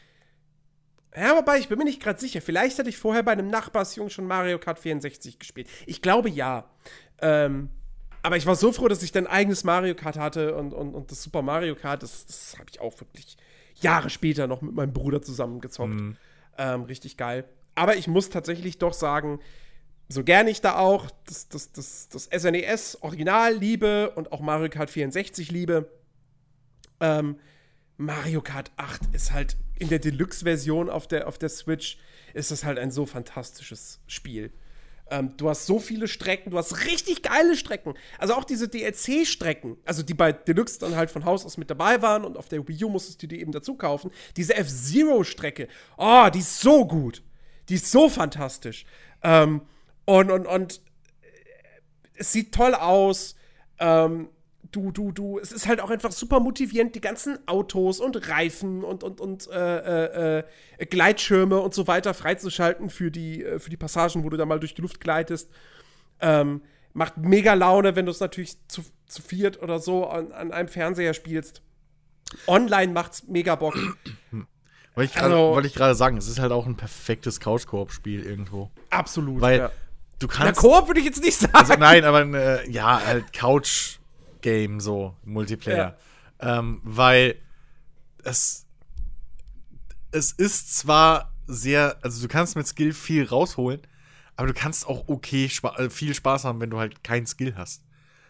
Ja, 1.15 1.37
wobei, 1.37 1.59
ich 1.59 1.69
bin 1.69 1.79
mir 1.79 1.85
nicht 1.85 2.03
gerade 2.03 2.21
sicher. 2.21 2.41
Vielleicht 2.43 2.79
hatte 2.79 2.89
ich 2.89 2.99
vorher 2.99 3.23
bei 3.23 3.33
einem 3.33 3.49
Nachbarsjungen 3.49 4.11
schon 4.11 4.27
Mario 4.27 4.59
Kart 4.59 4.79
64 4.79 5.39
gespielt. 5.39 5.69
Ich 5.87 6.03
glaube 6.03 6.29
ja. 6.29 6.69
Ähm, 7.21 7.71
aber 8.23 8.37
ich 8.37 8.47
war 8.47 8.57
so 8.57 8.73
froh, 8.73 8.89
dass 8.89 9.03
ich 9.03 9.13
dann 9.13 9.27
ein 9.27 9.33
eigenes 9.33 9.65
Mario 9.65 9.95
Kart 9.95 10.19
hatte 10.19 10.57
und, 10.57 10.73
und, 10.73 10.95
und 10.95 11.11
das 11.11 11.23
Super 11.23 11.43
Mario 11.43 11.75
Kart, 11.77 12.03
das, 12.03 12.27
das 12.27 12.57
habe 12.59 12.67
ich 12.71 12.81
auch 12.81 12.99
wirklich 13.01 13.37
Jahre 13.81 14.11
später 14.11 14.47
noch 14.47 14.63
mit 14.63 14.75
meinem 14.75 14.93
Bruder 14.93 15.23
zusammengezockt. 15.23 16.01
Ähm, 16.59 16.83
richtig 16.83 17.17
geil. 17.17 17.45
Aber 17.75 17.97
ich 17.97 18.09
muss 18.09 18.31
tatsächlich 18.31 18.79
doch 18.79 18.95
sagen, 18.95 19.41
so 20.09 20.25
gern 20.25 20.49
ich 20.49 20.61
da 20.61 20.77
auch 20.77 21.11
das, 21.27 21.49
das, 21.49 21.73
das, 21.73 22.09
das 22.09 22.25
SNES 22.25 23.03
Original 23.03 23.55
liebe 23.55 24.11
und 24.11 24.33
auch 24.33 24.41
Mario 24.41 24.71
Kart 24.71 24.89
64 24.89 25.51
liebe, 25.51 25.91
ähm, 27.01 27.37
Mario 27.97 28.41
Kart 28.41 28.71
8 28.77 29.15
ist 29.15 29.33
halt 29.33 29.57
in 29.79 29.89
der 29.89 29.99
Deluxe-Version 29.99 30.89
auf 30.89 31.07
der, 31.07 31.27
auf 31.27 31.39
der 31.39 31.49
Switch, 31.49 31.99
ist 32.35 32.51
das 32.51 32.65
halt 32.65 32.79
ein 32.79 32.91
so 32.91 33.07
fantastisches 33.07 34.01
Spiel. 34.07 34.53
Ähm, 35.09 35.37
du 35.37 35.49
hast 35.49 35.67
so 35.67 35.79
viele 35.79 36.09
Strecken, 36.09 36.51
du 36.51 36.59
hast 36.59 36.85
richtig 36.85 37.23
geile 37.23 37.57
Strecken. 37.57 37.95
Also 38.19 38.35
auch 38.35 38.45
diese 38.45 38.69
DLC-Strecken, 38.69 39.77
also 39.85 40.03
die 40.03 40.15
bei 40.15 40.33
Deluxe 40.33 40.81
dann 40.81 40.97
halt 40.97 41.11
von 41.11 41.25
Haus 41.25 41.45
aus 41.45 41.57
mit 41.57 41.71
dabei 41.71 42.03
waren 42.03 42.25
und 42.25 42.37
auf 42.37 42.49
der 42.49 42.67
Wii 42.67 42.85
U 42.85 42.89
musstest 42.89 43.23
du 43.23 43.29
die 43.29 43.41
eben 43.41 43.53
dazu 43.53 43.77
kaufen. 43.77 44.11
Diese 44.37 44.57
F-Zero-Strecke, 44.57 45.69
oh, 45.97 46.29
die 46.33 46.41
ist 46.41 46.61
so 46.61 46.87
gut. 46.87 47.23
Die 47.69 47.75
ist 47.75 47.91
so 47.91 48.09
fantastisch. 48.09 48.85
Ähm, 49.23 49.63
und, 50.05 50.31
und, 50.31 50.47
und 50.47 50.81
es 52.15 52.33
sieht 52.33 52.53
toll 52.53 52.75
aus. 52.75 53.37
Ähm, 53.79 54.29
du, 54.73 54.91
du, 54.93 55.13
du, 55.13 55.39
es 55.39 55.53
ist 55.53 55.67
halt 55.67 55.81
auch 55.81 55.91
einfach 55.91 56.13
super 56.13 56.41
motivierend, 56.41 56.95
die 56.95 57.01
ganzen 57.01 57.39
Autos 57.47 58.01
und 58.01 58.29
Reifen 58.29 58.85
und, 58.85 59.03
und, 59.05 59.21
und 59.21 59.49
äh, 59.51 60.39
äh, 60.39 60.45
äh, 60.79 60.87
Gleitschirme 60.87 61.59
und 61.61 61.75
so 61.75 61.87
weiter 61.87 62.15
freizuschalten 62.15 62.91
für 62.91 63.11
die, 63.11 63.45
äh, 63.45 63.59
für 63.59 63.71
die 63.71 63.77
Passagen, 63.77 64.25
wo 64.25 64.31
du 64.31 64.37
da 64.37 64.47
mal 64.47 64.61
durch 64.61 64.75
die 64.75 64.83
Luft 64.83 65.01
gleitest. 65.01 65.51
Ähm, 66.21 66.63
macht 66.93 67.17
mega 67.19 67.55
Laune, 67.55 67.95
wenn 67.97 68.07
du 68.07 68.11
es 68.13 68.21
natürlich 68.21 68.57
zu, 68.69 68.83
zu 69.07 69.23
viert 69.23 69.63
oder 69.63 69.79
so 69.79 70.07
an, 70.07 70.33
an 70.33 70.53
einem 70.53 70.69
Fernseher 70.69 71.15
spielst. 71.15 71.63
Online 72.47 72.93
macht's 72.93 73.25
mega 73.29 73.55
Bock. 73.55 73.75
Wollte 74.95 75.11
ich 75.11 75.13
gerade 75.15 75.35
Also- 75.35 75.51
wollte 75.55 75.69
ich 75.69 75.75
gerade 75.75 75.95
sagen, 75.95 76.17
es 76.17 76.27
ist 76.27 76.39
halt 76.39 76.53
auch 76.53 76.65
ein 76.67 76.77
perfektes 76.77 77.39
Couch-Koop-Spiel 77.39 78.25
irgendwo. 78.25 78.71
Absolut. 78.89 79.43
Weil 79.43 79.59
ja. 79.59 79.71
du 80.19 80.27
Na, 80.27 80.33
kannst. 80.47 80.61
Koop 80.61 80.87
würde 80.89 81.01
ich 81.01 81.07
jetzt 81.07 81.23
nicht 81.23 81.37
sagen. 81.39 81.55
also 81.55 81.75
nein, 81.75 82.03
aber 82.05 82.23
äh, 82.25 82.71
ja, 82.71 83.05
halt 83.05 83.31
Couch-Game, 84.37 84.81
so, 84.81 85.17
Multiplayer. 85.25 85.97
Ähm, 86.41 86.81
weil 86.85 87.37
es. 88.25 88.67
Es 90.13 90.33
ist 90.33 90.77
zwar 90.77 91.35
sehr. 91.47 91.99
Also 92.03 92.23
du 92.23 92.29
kannst 92.29 92.57
mit 92.57 92.67
Skill 92.67 92.93
viel 92.93 93.25
rausholen, 93.27 93.81
aber 94.37 94.47
du 94.47 94.55
kannst 94.55 94.87
auch 94.87 95.09
okay 95.09 95.49
spa 95.49 95.75
äh, 95.77 95.91
viel 95.91 96.15
Spaß 96.15 96.45
haben, 96.45 96.61
wenn 96.61 96.71
du 96.71 96.79
halt 96.79 97.03
keinen 97.05 97.27
Skill 97.27 97.55
hast. 97.57 97.83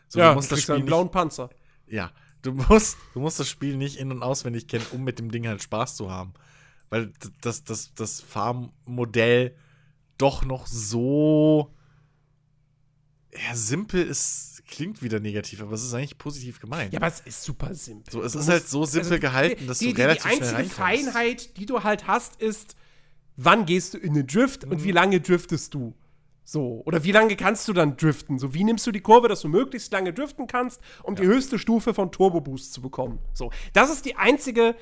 So, 0.09 0.19
ja, 0.19 0.31
du 0.31 0.35
musst 0.37 0.51
das 0.51 0.57
kriegst 0.57 0.65
Spiel 0.65 0.75
einen 0.77 0.85
nicht, 0.85 0.91
blauen 0.91 1.11
Panzer. 1.11 1.51
Ja, 1.87 2.11
du 2.43 2.53
musst, 2.53 2.97
du 3.13 3.21
musst 3.21 3.39
das 3.39 3.49
Spiel 3.49 3.77
nicht 3.77 3.97
in- 3.97 4.11
und 4.11 4.23
auswendig 4.23 4.69
kennen, 4.69 4.87
um 4.93 5.05
mit 5.05 5.19
dem 5.19 5.31
Ding 5.31 5.47
halt 5.47 5.63
Spaß 5.63 5.97
zu 5.97 6.11
haben. 6.11 6.35
Weil 6.89 7.13
das, 7.41 7.65
das, 7.65 7.95
das 7.95 8.21
Farmmodell 8.21 9.57
doch 10.19 10.45
noch 10.45 10.67
so 10.67 11.75
ja, 13.49 13.55
simpel 13.55 14.03
ist, 14.07 14.63
klingt 14.67 15.03
wieder 15.03 15.21
negativ, 15.21 15.61
aber 15.63 15.73
es 15.73 15.83
ist 15.85 15.95
eigentlich 15.95 16.19
positiv 16.19 16.61
gemeint. 16.61 16.93
Ja, 16.93 16.99
aber 16.99 17.07
es 17.09 17.21
ist 17.21 17.43
super 17.43 17.75
simpel. 17.75 18.13
So, 18.13 18.23
es 18.23 18.33
Du 18.33 18.39
ist 18.39 18.47
musst- 18.47 18.49
halt 18.51 18.69
so 18.69 18.85
simpel 18.85 19.19
gehalten, 19.19 19.67
dass 19.67 19.79
die, 19.79 19.89
du 19.89 19.95
die, 19.95 20.01
relativ 20.03 20.23
Die 20.25 20.29
schnell 20.37 20.55
einzige 20.55 20.57
reinkommst. 20.59 20.77
Feinheit, 21.15 21.57
die 21.57 21.67
du 21.67 21.83
halt 21.85 22.07
hast, 22.07 22.41
ist, 22.41 22.77
wann 23.37 23.67
gehst 23.67 23.95
du 23.95 23.99
in 23.99 24.15
den 24.15 24.27
Drift 24.27 24.65
und 24.65 24.83
wie 24.85 24.93
lange 24.93 25.21
driftest 25.21 25.75
du? 25.75 25.95
So, 26.49 26.83
oder 26.85 27.03
wie 27.03 27.11
lange 27.11 27.35
kannst 27.35 27.67
du 27.67 27.73
dann 27.73 27.97
driften? 27.97 28.39
So, 28.39 28.55
wie 28.55 28.63
nimmst 28.63 28.87
du 28.87 28.93
die 28.93 29.01
Kurve, 29.01 29.27
dass 29.29 29.41
du 29.41 29.49
möglichst 29.49 29.93
lange 29.93 30.13
driften 30.13 30.47
kannst, 30.47 30.81
um 31.03 31.17
die 31.17 31.25
höchste 31.27 31.59
Stufe 31.59 31.93
von 31.93 32.13
Turbo 32.13 32.41
Boost 32.41 32.73
zu 32.73 32.81
bekommen? 32.81 33.19
So, 33.35 33.51
das 33.73 33.91
ist 33.91 34.05
die 34.05 34.15
einzige 34.17 34.77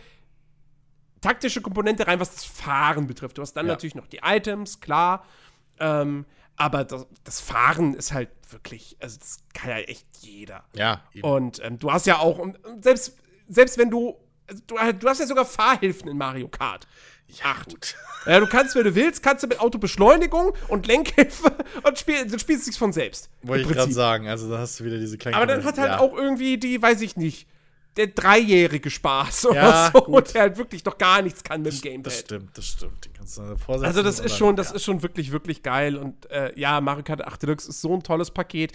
taktische 1.20 1.62
Komponente 1.62 2.06
rein, 2.06 2.20
was 2.20 2.34
das 2.34 2.44
Fahren 2.44 3.06
betrifft. 3.06 3.38
Du 3.38 3.42
hast 3.42 3.54
dann 3.54 3.66
Ja. 3.66 3.72
natürlich 3.72 3.94
noch 3.94 4.06
die 4.06 4.20
Items, 4.22 4.80
klar. 4.80 5.24
Ähm, 5.80 6.26
aber 6.56 6.84
das, 6.84 7.06
das 7.24 7.40
Fahren 7.40 7.94
ist 7.94 8.12
halt 8.12 8.30
wirklich, 8.50 8.96
also 9.00 9.18
das 9.18 9.38
kann 9.52 9.70
ja 9.70 9.78
echt 9.78 10.06
jeder. 10.20 10.64
Ja, 10.74 11.02
eben. 11.12 11.26
Und 11.28 11.62
ähm, 11.64 11.78
du 11.78 11.92
hast 11.92 12.06
ja 12.06 12.18
auch, 12.18 12.38
und 12.38 12.58
selbst, 12.80 13.16
selbst 13.48 13.78
wenn 13.78 13.90
du, 13.90 14.16
also 14.46 14.62
du, 14.66 14.76
du 14.76 15.08
hast 15.08 15.20
ja 15.20 15.26
sogar 15.26 15.44
Fahrhilfen 15.44 16.08
in 16.08 16.16
Mario 16.16 16.48
Kart. 16.48 16.86
Acht. 17.42 17.70
gut. 17.70 17.96
Ja, 18.26 18.38
du 18.38 18.46
kannst, 18.46 18.74
wenn 18.74 18.84
du 18.84 18.94
willst, 18.94 19.22
kannst 19.22 19.42
du 19.42 19.48
mit 19.48 19.58
Autobeschleunigung 19.58 20.52
und 20.68 20.86
Lenkhilfe 20.86 21.52
und 21.82 21.98
spiel, 21.98 22.26
dann 22.26 22.38
spielst 22.38 22.66
du 22.66 22.70
es 22.70 22.76
von 22.76 22.92
selbst. 22.92 23.28
Wollte 23.42 23.68
ich 23.68 23.76
gerade 23.76 23.92
sagen. 23.92 24.28
Also, 24.28 24.48
da 24.48 24.58
hast 24.58 24.78
du 24.78 24.84
wieder 24.84 24.98
diese 24.98 25.18
kleinen. 25.18 25.34
Aber 25.34 25.46
dann 25.46 25.64
hat 25.64 25.78
halt 25.78 25.92
ja. 25.92 25.98
auch 25.98 26.14
irgendwie 26.14 26.58
die, 26.58 26.80
weiß 26.80 27.00
ich 27.00 27.16
nicht, 27.16 27.48
der 27.96 28.08
dreijährige 28.08 28.90
Spaß 28.90 29.46
oder 29.46 29.54
Ja, 29.56 29.90
so, 29.92 30.00
gut. 30.02 30.34
der 30.34 30.42
halt 30.42 30.56
wirklich 30.58 30.84
noch 30.84 30.98
gar 30.98 31.22
nichts 31.22 31.42
kann 31.44 31.62
mit 31.62 31.72
dem 31.72 31.80
Gamepad. 31.80 32.06
Das 32.06 32.18
stimmt, 32.20 32.58
das 32.58 32.66
stimmt. 32.66 33.10
Also 33.68 34.02
das 34.02 34.20
ist 34.20 34.36
schon, 34.36 34.56
das 34.56 34.70
ja. 34.70 34.76
ist 34.76 34.84
schon 34.84 35.02
wirklich, 35.02 35.32
wirklich 35.32 35.62
geil. 35.62 35.96
Und 35.96 36.30
äh, 36.30 36.52
ja, 36.58 36.80
Mario 36.80 37.04
Kart 37.04 37.24
8 37.24 37.42
Deluxe 37.42 37.68
ist 37.70 37.80
so 37.80 37.94
ein 37.94 38.02
tolles 38.02 38.30
Paket. 38.30 38.72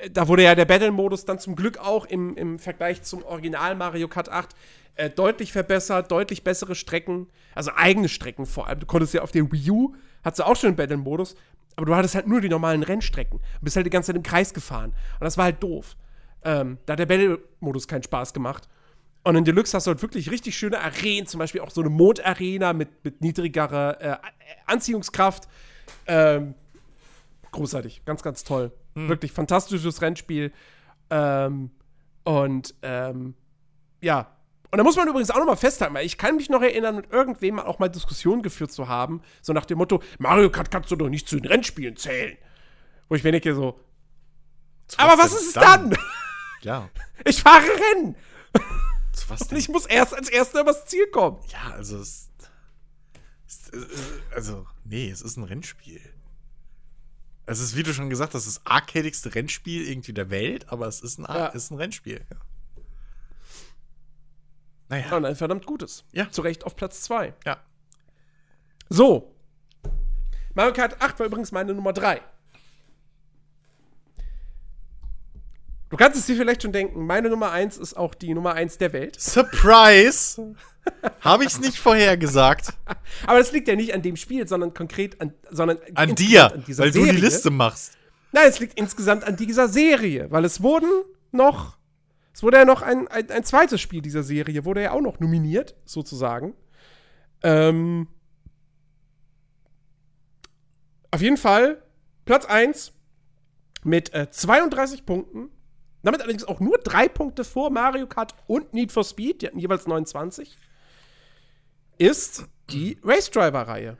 Äh, 0.00 0.10
Da 0.10 0.28
wurde 0.28 0.42
ja 0.42 0.54
der 0.54 0.64
Battle-Modus 0.64 1.24
dann 1.24 1.38
zum 1.38 1.56
Glück 1.56 1.78
auch 1.78 2.04
im, 2.06 2.36
im 2.36 2.58
Vergleich 2.58 3.02
zum 3.02 3.22
Original 3.24 3.74
Mario 3.76 4.08
Kart 4.08 4.28
8 4.28 4.50
äh, 4.96 5.08
deutlich 5.08 5.52
verbessert, 5.52 6.10
deutlich 6.10 6.44
bessere 6.44 6.74
Strecken, 6.74 7.28
also 7.54 7.70
eigene 7.74 8.08
Strecken 8.08 8.44
vor 8.44 8.66
allem. 8.66 8.80
Du 8.80 8.86
konntest 8.86 9.14
ja 9.14 9.22
auf 9.22 9.30
der 9.30 9.50
Wii 9.50 9.70
U, 9.70 9.94
hattest 10.22 10.40
du 10.40 10.46
auch 10.46 10.56
schon 10.56 10.68
einen 10.68 10.76
Battle-Modus, 10.76 11.34
aber 11.76 11.86
du 11.86 11.94
hattest 11.96 12.14
halt 12.14 12.26
nur 12.26 12.42
die 12.42 12.50
normalen 12.50 12.82
Rennstrecken. 12.82 13.38
Du 13.38 13.64
bist 13.64 13.76
halt 13.76 13.86
die 13.86 13.90
ganze 13.90 14.08
Zeit 14.08 14.16
im 14.16 14.22
Kreis 14.22 14.52
gefahren. 14.52 14.90
Und 15.18 15.24
das 15.24 15.38
war 15.38 15.44
halt 15.44 15.62
doof. 15.62 15.96
Ähm, 16.44 16.78
da 16.86 16.92
hat 16.92 16.98
der 16.98 17.06
Battle-Modus 17.06 17.88
keinen 17.88 18.02
Spaß 18.02 18.32
gemacht. 18.32 18.68
Und 19.24 19.36
in 19.36 19.44
Deluxe 19.44 19.76
hast 19.76 19.86
du 19.86 19.92
halt 19.92 20.02
wirklich 20.02 20.30
richtig 20.30 20.56
schöne 20.56 20.80
Arenen, 20.80 21.26
zum 21.26 21.38
Beispiel 21.38 21.60
auch 21.60 21.70
so 21.70 21.80
eine 21.80 21.90
Mondarena 21.90 22.72
mit, 22.72 23.04
mit 23.04 23.20
niedrigerer 23.20 24.00
äh, 24.00 24.16
Anziehungskraft. 24.66 25.48
Ähm, 26.06 26.54
großartig, 27.52 28.04
ganz, 28.04 28.22
ganz 28.22 28.42
toll. 28.42 28.72
Wirklich 28.94 29.32
fantastisches 29.32 30.02
Rennspiel. 30.02 30.52
Ähm, 31.10 31.70
und 32.24 32.74
ähm, 32.82 33.34
ja. 34.00 34.36
Und 34.70 34.78
da 34.78 34.84
muss 34.84 34.96
man 34.96 35.06
übrigens 35.06 35.30
auch 35.30 35.38
noch 35.38 35.46
mal 35.46 35.56
festhalten, 35.56 35.94
weil 35.94 36.06
ich 36.06 36.16
kann 36.16 36.36
mich 36.36 36.48
noch 36.48 36.62
erinnern, 36.62 36.96
mit 36.96 37.12
irgendwem 37.12 37.60
auch 37.60 37.78
mal 37.78 37.88
Diskussionen 37.88 38.42
geführt 38.42 38.72
zu 38.72 38.88
haben, 38.88 39.20
so 39.42 39.52
nach 39.52 39.66
dem 39.66 39.76
Motto, 39.76 40.02
Mario 40.18 40.50
Kart 40.50 40.70
kannst 40.70 40.90
du 40.90 40.96
doch 40.96 41.10
nicht 41.10 41.28
zu 41.28 41.36
den 41.36 41.44
Rennspielen 41.44 41.96
zählen. 41.96 42.38
Wo 43.08 43.14
ich 43.14 43.22
mir 43.22 43.32
denke 43.32 43.54
so, 43.54 43.78
aber 44.96 45.22
was 45.22 45.32
ist 45.32 45.48
es 45.48 45.52
dann? 45.54 45.94
Ja. 46.62 46.88
Ich 47.24 47.42
fahre 47.42 47.64
Rennen. 47.64 48.16
Zu 49.12 49.28
was 49.30 49.42
Und 49.42 49.50
denn? 49.52 49.58
ich 49.58 49.68
muss 49.68 49.86
erst 49.86 50.14
als 50.14 50.28
Erster 50.28 50.60
übers 50.62 50.86
Ziel 50.86 51.06
kommen. 51.08 51.38
Ja, 51.48 51.72
also 51.72 51.98
es, 51.98 52.30
es, 53.46 53.70
also 54.34 54.66
nee, 54.84 55.08
es 55.10 55.22
ist 55.22 55.36
ein 55.36 55.44
Rennspiel. 55.44 56.00
Es 57.46 57.60
ist, 57.60 57.76
wie 57.76 57.82
du 57.82 57.92
schon 57.92 58.08
gesagt 58.10 58.34
hast, 58.34 58.46
das 58.46 58.64
arcadigste 58.66 59.34
Rennspiel 59.34 59.86
irgendwie 59.88 60.12
der 60.12 60.30
Welt, 60.30 60.68
aber 60.72 60.86
es 60.86 61.00
ist 61.00 61.18
ein, 61.18 61.24
Ja. 61.24 61.46
ist 61.46 61.70
ein 61.70 61.76
Rennspiel. 61.76 62.24
Ja. 62.30 62.36
Naja, 64.88 65.16
Und 65.16 65.24
ein 65.24 65.36
verdammt 65.36 65.66
gutes. 65.66 66.04
Ja. 66.12 66.30
Zu 66.30 66.42
Recht 66.42 66.64
auf 66.64 66.76
Platz 66.76 67.02
2. 67.02 67.34
ja. 67.44 67.58
So. 68.88 69.34
Mario 70.54 70.74
Kart 70.74 71.00
8 71.00 71.18
war 71.18 71.26
übrigens 71.26 71.50
meine 71.50 71.72
Nummer 71.72 71.92
3. 71.94 72.20
Du 75.92 75.98
kannst 75.98 76.18
es 76.18 76.24
dir 76.24 76.36
vielleicht 76.36 76.62
schon 76.62 76.72
denken, 76.72 77.04
meine 77.04 77.28
Nummer 77.28 77.50
1 77.52 77.76
ist 77.76 77.98
auch 77.98 78.14
die 78.14 78.32
Nummer 78.32 78.54
1 78.54 78.78
der 78.78 78.94
Welt. 78.94 79.14
Surprise! 79.20 80.54
Habe 81.20 81.44
ich 81.44 81.50
es 81.52 81.60
nicht 81.60 81.78
vorher 81.78 82.16
gesagt? 82.16 82.72
Aber 83.26 83.38
das 83.38 83.52
liegt 83.52 83.68
ja 83.68 83.76
nicht 83.76 83.92
an 83.92 84.00
dem 84.00 84.16
Spiel, 84.16 84.48
sondern 84.48 84.72
konkret 84.72 85.20
an, 85.20 85.34
sondern 85.50 85.76
An 85.94 86.14
dir, 86.14 86.50
an 86.50 86.64
weil 86.66 86.90
du 86.90 87.00
Serie. 87.00 87.12
die 87.12 87.20
Liste 87.20 87.50
machst. 87.50 87.98
Nein, 88.32 88.46
es 88.48 88.58
liegt 88.58 88.78
insgesamt 88.78 89.24
an 89.24 89.36
dieser 89.36 89.68
Serie, 89.68 90.30
weil 90.30 90.46
es 90.46 90.62
wurden 90.62 90.88
noch, 91.30 91.76
es 92.32 92.42
wurde 92.42 92.56
ja 92.56 92.64
noch 92.64 92.80
ein, 92.80 93.06
ein, 93.08 93.30
ein 93.30 93.44
zweites 93.44 93.78
Spiel 93.82 94.00
dieser 94.00 94.22
Serie, 94.22 94.64
wurde 94.64 94.84
ja 94.84 94.92
auch 94.92 95.02
noch 95.02 95.20
nominiert, 95.20 95.76
sozusagen. 95.84 96.54
Ähm, 97.42 98.08
auf 101.10 101.20
jeden 101.20 101.36
Fall 101.36 101.82
Platz 102.24 102.46
1 102.46 102.92
mit 103.84 104.14
äh, 104.14 104.30
32 104.30 105.04
Punkten. 105.04 105.50
Damit 106.02 106.20
allerdings 106.20 106.44
auch 106.44 106.60
nur 106.60 106.78
drei 106.78 107.08
Punkte 107.08 107.44
vor 107.44 107.70
Mario 107.70 108.06
Kart 108.06 108.34
und 108.46 108.74
Need 108.74 108.90
for 108.90 109.04
Speed, 109.04 109.42
die 109.42 109.46
hatten 109.46 109.58
jeweils 109.58 109.86
29, 109.86 110.56
ist 111.98 112.44
die 112.70 112.98
Race 113.04 113.30
Driver-Reihe 113.30 113.96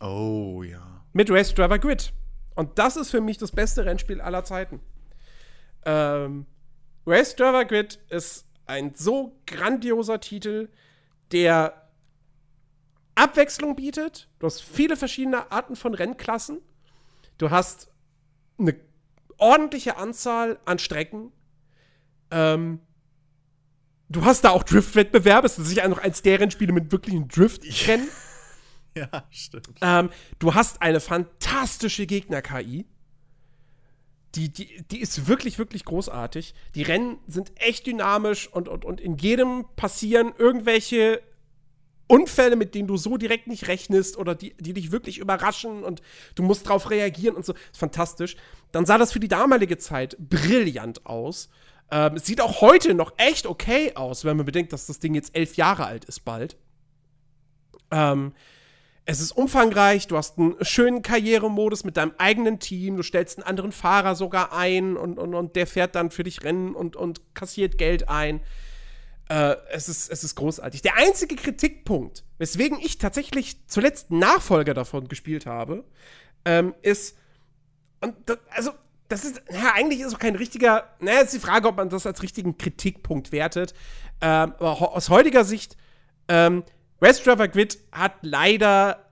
Oh 0.00 0.62
ja. 0.62 1.04
mit 1.12 1.30
Race 1.30 1.52
Driver 1.54 1.78
Grid. 1.78 2.12
Und 2.54 2.78
das 2.78 2.96
ist 2.96 3.10
für 3.10 3.20
mich 3.20 3.38
das 3.38 3.52
beste 3.52 3.84
Rennspiel 3.84 4.20
aller 4.20 4.44
Zeiten. 4.44 4.80
Ähm, 5.84 6.46
Race 7.06 7.36
Driver 7.36 7.64
Grid 7.64 7.98
ist 8.08 8.46
ein 8.66 8.94
so 8.94 9.38
grandioser 9.46 10.20
Titel, 10.20 10.68
der 11.32 11.88
Abwechslung 13.14 13.76
bietet. 13.76 14.28
Du 14.38 14.46
hast 14.46 14.62
viele 14.62 14.96
verschiedene 14.96 15.50
Arten 15.50 15.76
von 15.76 15.94
Rennklassen. 15.94 16.60
Du 17.36 17.50
hast 17.50 17.90
eine 18.58 18.74
ordentliche 19.38 19.96
Anzahl 19.96 20.58
an 20.64 20.78
Strecken. 20.78 21.32
Ähm, 22.30 22.80
du 24.08 24.24
hast 24.24 24.42
da 24.44 24.50
auch 24.50 24.62
Drift-Wettbewerbe. 24.62 25.46
Es 25.46 25.58
ist 25.58 25.68
sicher 25.68 25.88
noch 25.88 25.98
eins 25.98 26.22
der 26.22 26.40
Rennspiele 26.40 26.72
mit 26.72 26.92
wirklichen 26.92 27.28
Drift-Rennen. 27.28 28.08
Ja, 28.96 29.28
stimmt. 29.30 29.78
Ähm, 29.80 30.10
du 30.40 30.54
hast 30.54 30.82
eine 30.82 30.98
fantastische 30.98 32.06
Gegner-KI. 32.06 32.84
Die, 34.34 34.52
die, 34.52 34.82
die 34.90 34.98
ist 34.98 35.28
wirklich, 35.28 35.58
wirklich 35.58 35.84
großartig. 35.84 36.52
Die 36.74 36.82
Rennen 36.82 37.18
sind 37.28 37.52
echt 37.56 37.86
dynamisch 37.86 38.48
und, 38.48 38.66
und, 38.66 38.84
und 38.84 39.00
in 39.00 39.16
jedem 39.16 39.66
passieren 39.76 40.32
irgendwelche 40.36 41.22
Unfälle, 42.08 42.56
mit 42.56 42.74
denen 42.74 42.88
du 42.88 42.96
so 42.96 43.16
direkt 43.16 43.46
nicht 43.46 43.68
rechnest 43.68 44.16
oder 44.16 44.34
die, 44.34 44.54
die 44.58 44.72
dich 44.72 44.90
wirklich 44.90 45.18
überraschen 45.18 45.84
und 45.84 46.02
du 46.34 46.42
musst 46.42 46.68
drauf 46.68 46.90
reagieren 46.90 47.36
und 47.36 47.44
so. 47.44 47.52
Ist 47.52 47.78
fantastisch. 47.78 48.36
Dann 48.72 48.86
sah 48.86 48.98
das 48.98 49.12
für 49.12 49.20
die 49.20 49.28
damalige 49.28 49.78
Zeit 49.78 50.16
brillant 50.18 51.06
aus. 51.06 51.48
Ähm, 51.90 52.16
es 52.16 52.26
sieht 52.26 52.40
auch 52.40 52.60
heute 52.60 52.94
noch 52.94 53.12
echt 53.16 53.46
okay 53.46 53.94
aus, 53.94 54.24
wenn 54.24 54.36
man 54.36 54.46
bedenkt, 54.46 54.72
dass 54.72 54.86
das 54.86 54.98
Ding 54.98 55.14
jetzt 55.14 55.36
elf 55.36 55.56
Jahre 55.56 55.86
alt 55.86 56.04
ist 56.06 56.24
bald. 56.24 56.56
Ähm, 57.90 58.32
es 59.10 59.20
ist 59.20 59.32
umfangreich, 59.32 60.06
du 60.06 60.18
hast 60.18 60.38
einen 60.38 60.56
schönen 60.60 61.00
Karrieremodus 61.00 61.82
mit 61.84 61.96
deinem 61.96 62.12
eigenen 62.18 62.58
Team, 62.58 62.98
du 62.98 63.02
stellst 63.02 63.38
einen 63.38 63.46
anderen 63.46 63.72
Fahrer 63.72 64.14
sogar 64.14 64.52
ein 64.52 64.98
und, 64.98 65.18
und, 65.18 65.34
und 65.34 65.56
der 65.56 65.66
fährt 65.66 65.94
dann 65.94 66.10
für 66.10 66.24
dich 66.24 66.44
Rennen 66.44 66.74
und, 66.74 66.94
und 66.94 67.34
kassiert 67.34 67.78
Geld 67.78 68.10
ein. 68.10 68.42
Äh, 69.28 69.56
es, 69.70 69.88
ist, 69.88 70.10
es 70.10 70.24
ist 70.24 70.34
großartig. 70.36 70.82
Der 70.82 70.96
einzige 70.96 71.36
Kritikpunkt, 71.36 72.24
weswegen 72.38 72.78
ich 72.80 72.98
tatsächlich 72.98 73.66
zuletzt 73.66 74.10
Nachfolger 74.10 74.74
davon 74.74 75.08
gespielt 75.08 75.44
habe, 75.44 75.84
ähm, 76.44 76.74
ist, 76.82 77.16
und 78.00 78.14
das, 78.26 78.38
also, 78.50 78.70
das 79.08 79.24
ist, 79.24 79.42
ja, 79.50 79.72
eigentlich 79.74 80.00
ist 80.00 80.14
auch 80.14 80.18
kein 80.18 80.36
richtiger, 80.36 80.88
naja, 81.00 81.20
ist 81.20 81.34
die 81.34 81.40
Frage, 81.40 81.68
ob 81.68 81.76
man 81.76 81.88
das 81.88 82.06
als 82.06 82.22
richtigen 82.22 82.56
Kritikpunkt 82.56 83.32
wertet. 83.32 83.74
Ähm, 84.20 84.54
aber 84.58 84.94
aus 84.94 85.10
heutiger 85.10 85.44
Sicht, 85.44 85.76
ähm, 86.28 86.64
Race 87.00 87.22
Driver 87.22 87.48
Grid 87.48 87.78
hat 87.92 88.14
leider 88.22 89.04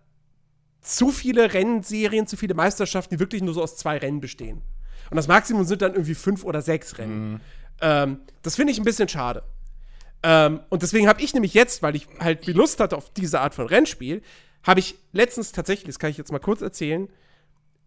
zu 0.80 1.10
viele 1.10 1.52
Rennserien, 1.52 2.26
zu 2.26 2.36
viele 2.36 2.54
Meisterschaften, 2.54 3.14
die 3.14 3.20
wirklich 3.20 3.42
nur 3.42 3.54
so 3.54 3.62
aus 3.62 3.76
zwei 3.76 3.98
Rennen 3.98 4.20
bestehen. 4.20 4.62
Und 5.10 5.16
das 5.16 5.28
Maximum 5.28 5.64
sind 5.64 5.82
dann 5.82 5.92
irgendwie 5.92 6.14
fünf 6.14 6.44
oder 6.44 6.62
sechs 6.62 6.98
Rennen. 6.98 7.40
Ähm, 7.80 8.20
das 8.42 8.56
finde 8.56 8.72
ich 8.72 8.78
ein 8.78 8.84
bisschen 8.84 9.08
schade. 9.08 9.42
Ähm, 10.22 10.60
und 10.70 10.82
deswegen 10.82 11.08
habe 11.08 11.20
ich 11.20 11.34
nämlich 11.34 11.54
jetzt, 11.54 11.82
weil 11.82 11.96
ich 11.96 12.08
halt 12.18 12.44
viel 12.44 12.56
Lust 12.56 12.80
hatte 12.80 12.96
auf 12.96 13.10
diese 13.10 13.40
Art 13.40 13.54
von 13.54 13.66
Rennspiel, 13.66 14.22
habe 14.62 14.80
ich 14.80 14.96
letztens 15.12 15.52
tatsächlich, 15.52 15.86
das 15.86 15.98
kann 15.98 16.10
ich 16.10 16.16
jetzt 16.16 16.32
mal 16.32 16.38
kurz 16.38 16.60
erzählen, 16.60 17.08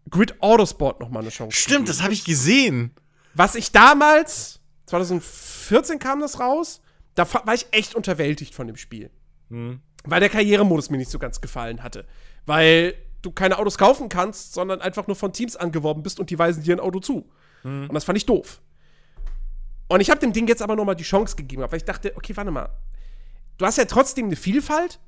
Grid 0.08 0.40
Autosport 0.42 1.00
noch 1.00 1.10
mal 1.10 1.20
eine 1.20 1.28
Chance. 1.28 1.56
Stimmt, 1.56 1.88
das 1.88 2.02
habe 2.02 2.12
ich 2.12 2.24
gesehen. 2.24 2.92
Was 3.34 3.54
ich 3.54 3.70
damals, 3.70 4.60
2014 4.86 5.98
kam 5.98 6.20
das 6.20 6.40
raus, 6.40 6.80
da 7.14 7.26
war 7.32 7.54
ich 7.54 7.66
echt 7.70 7.94
unterwältigt 7.94 8.54
von 8.54 8.66
dem 8.66 8.76
Spiel. 8.76 9.10
Weil 10.04 10.20
der 10.20 10.30
Karrieremodus 10.30 10.90
mir 10.90 10.96
nicht 10.96 11.10
so 11.10 11.18
ganz 11.18 11.40
gefallen 11.40 11.82
hatte. 11.82 12.06
Weil 12.46 12.94
du 13.22 13.30
keine 13.30 13.58
Autos 13.58 13.76
kaufen 13.76 14.08
kannst, 14.08 14.54
sondern 14.54 14.80
einfach 14.80 15.06
nur 15.06 15.16
von 15.16 15.32
Teams 15.32 15.56
angeworben 15.56 16.02
bist 16.02 16.18
und 16.18 16.30
die 16.30 16.38
weisen 16.38 16.62
dir 16.62 16.74
ein 16.74 16.80
Auto 16.80 17.00
zu. 17.00 17.30
Und 17.88 17.94
das 17.94 18.04
fand 18.04 18.16
ich 18.16 18.24
doof. 18.24 18.62
Und 19.90 20.00
ich 20.00 20.08
habe 20.08 20.20
dem 20.20 20.32
Ding 20.32 20.46
jetzt 20.46 20.62
aber 20.62 20.76
noch 20.76 20.84
mal 20.84 20.94
die 20.94 21.02
Chance 21.02 21.34
gegeben, 21.34 21.62
weil 21.68 21.76
ich 21.76 21.84
dachte, 21.84 22.12
okay, 22.16 22.36
warte 22.36 22.52
mal. 22.52 22.68
Du 23.58 23.66
hast 23.66 23.76
ja 23.76 23.86
trotzdem 23.86 24.26
eine 24.26 24.36
Vielfalt. 24.36 25.00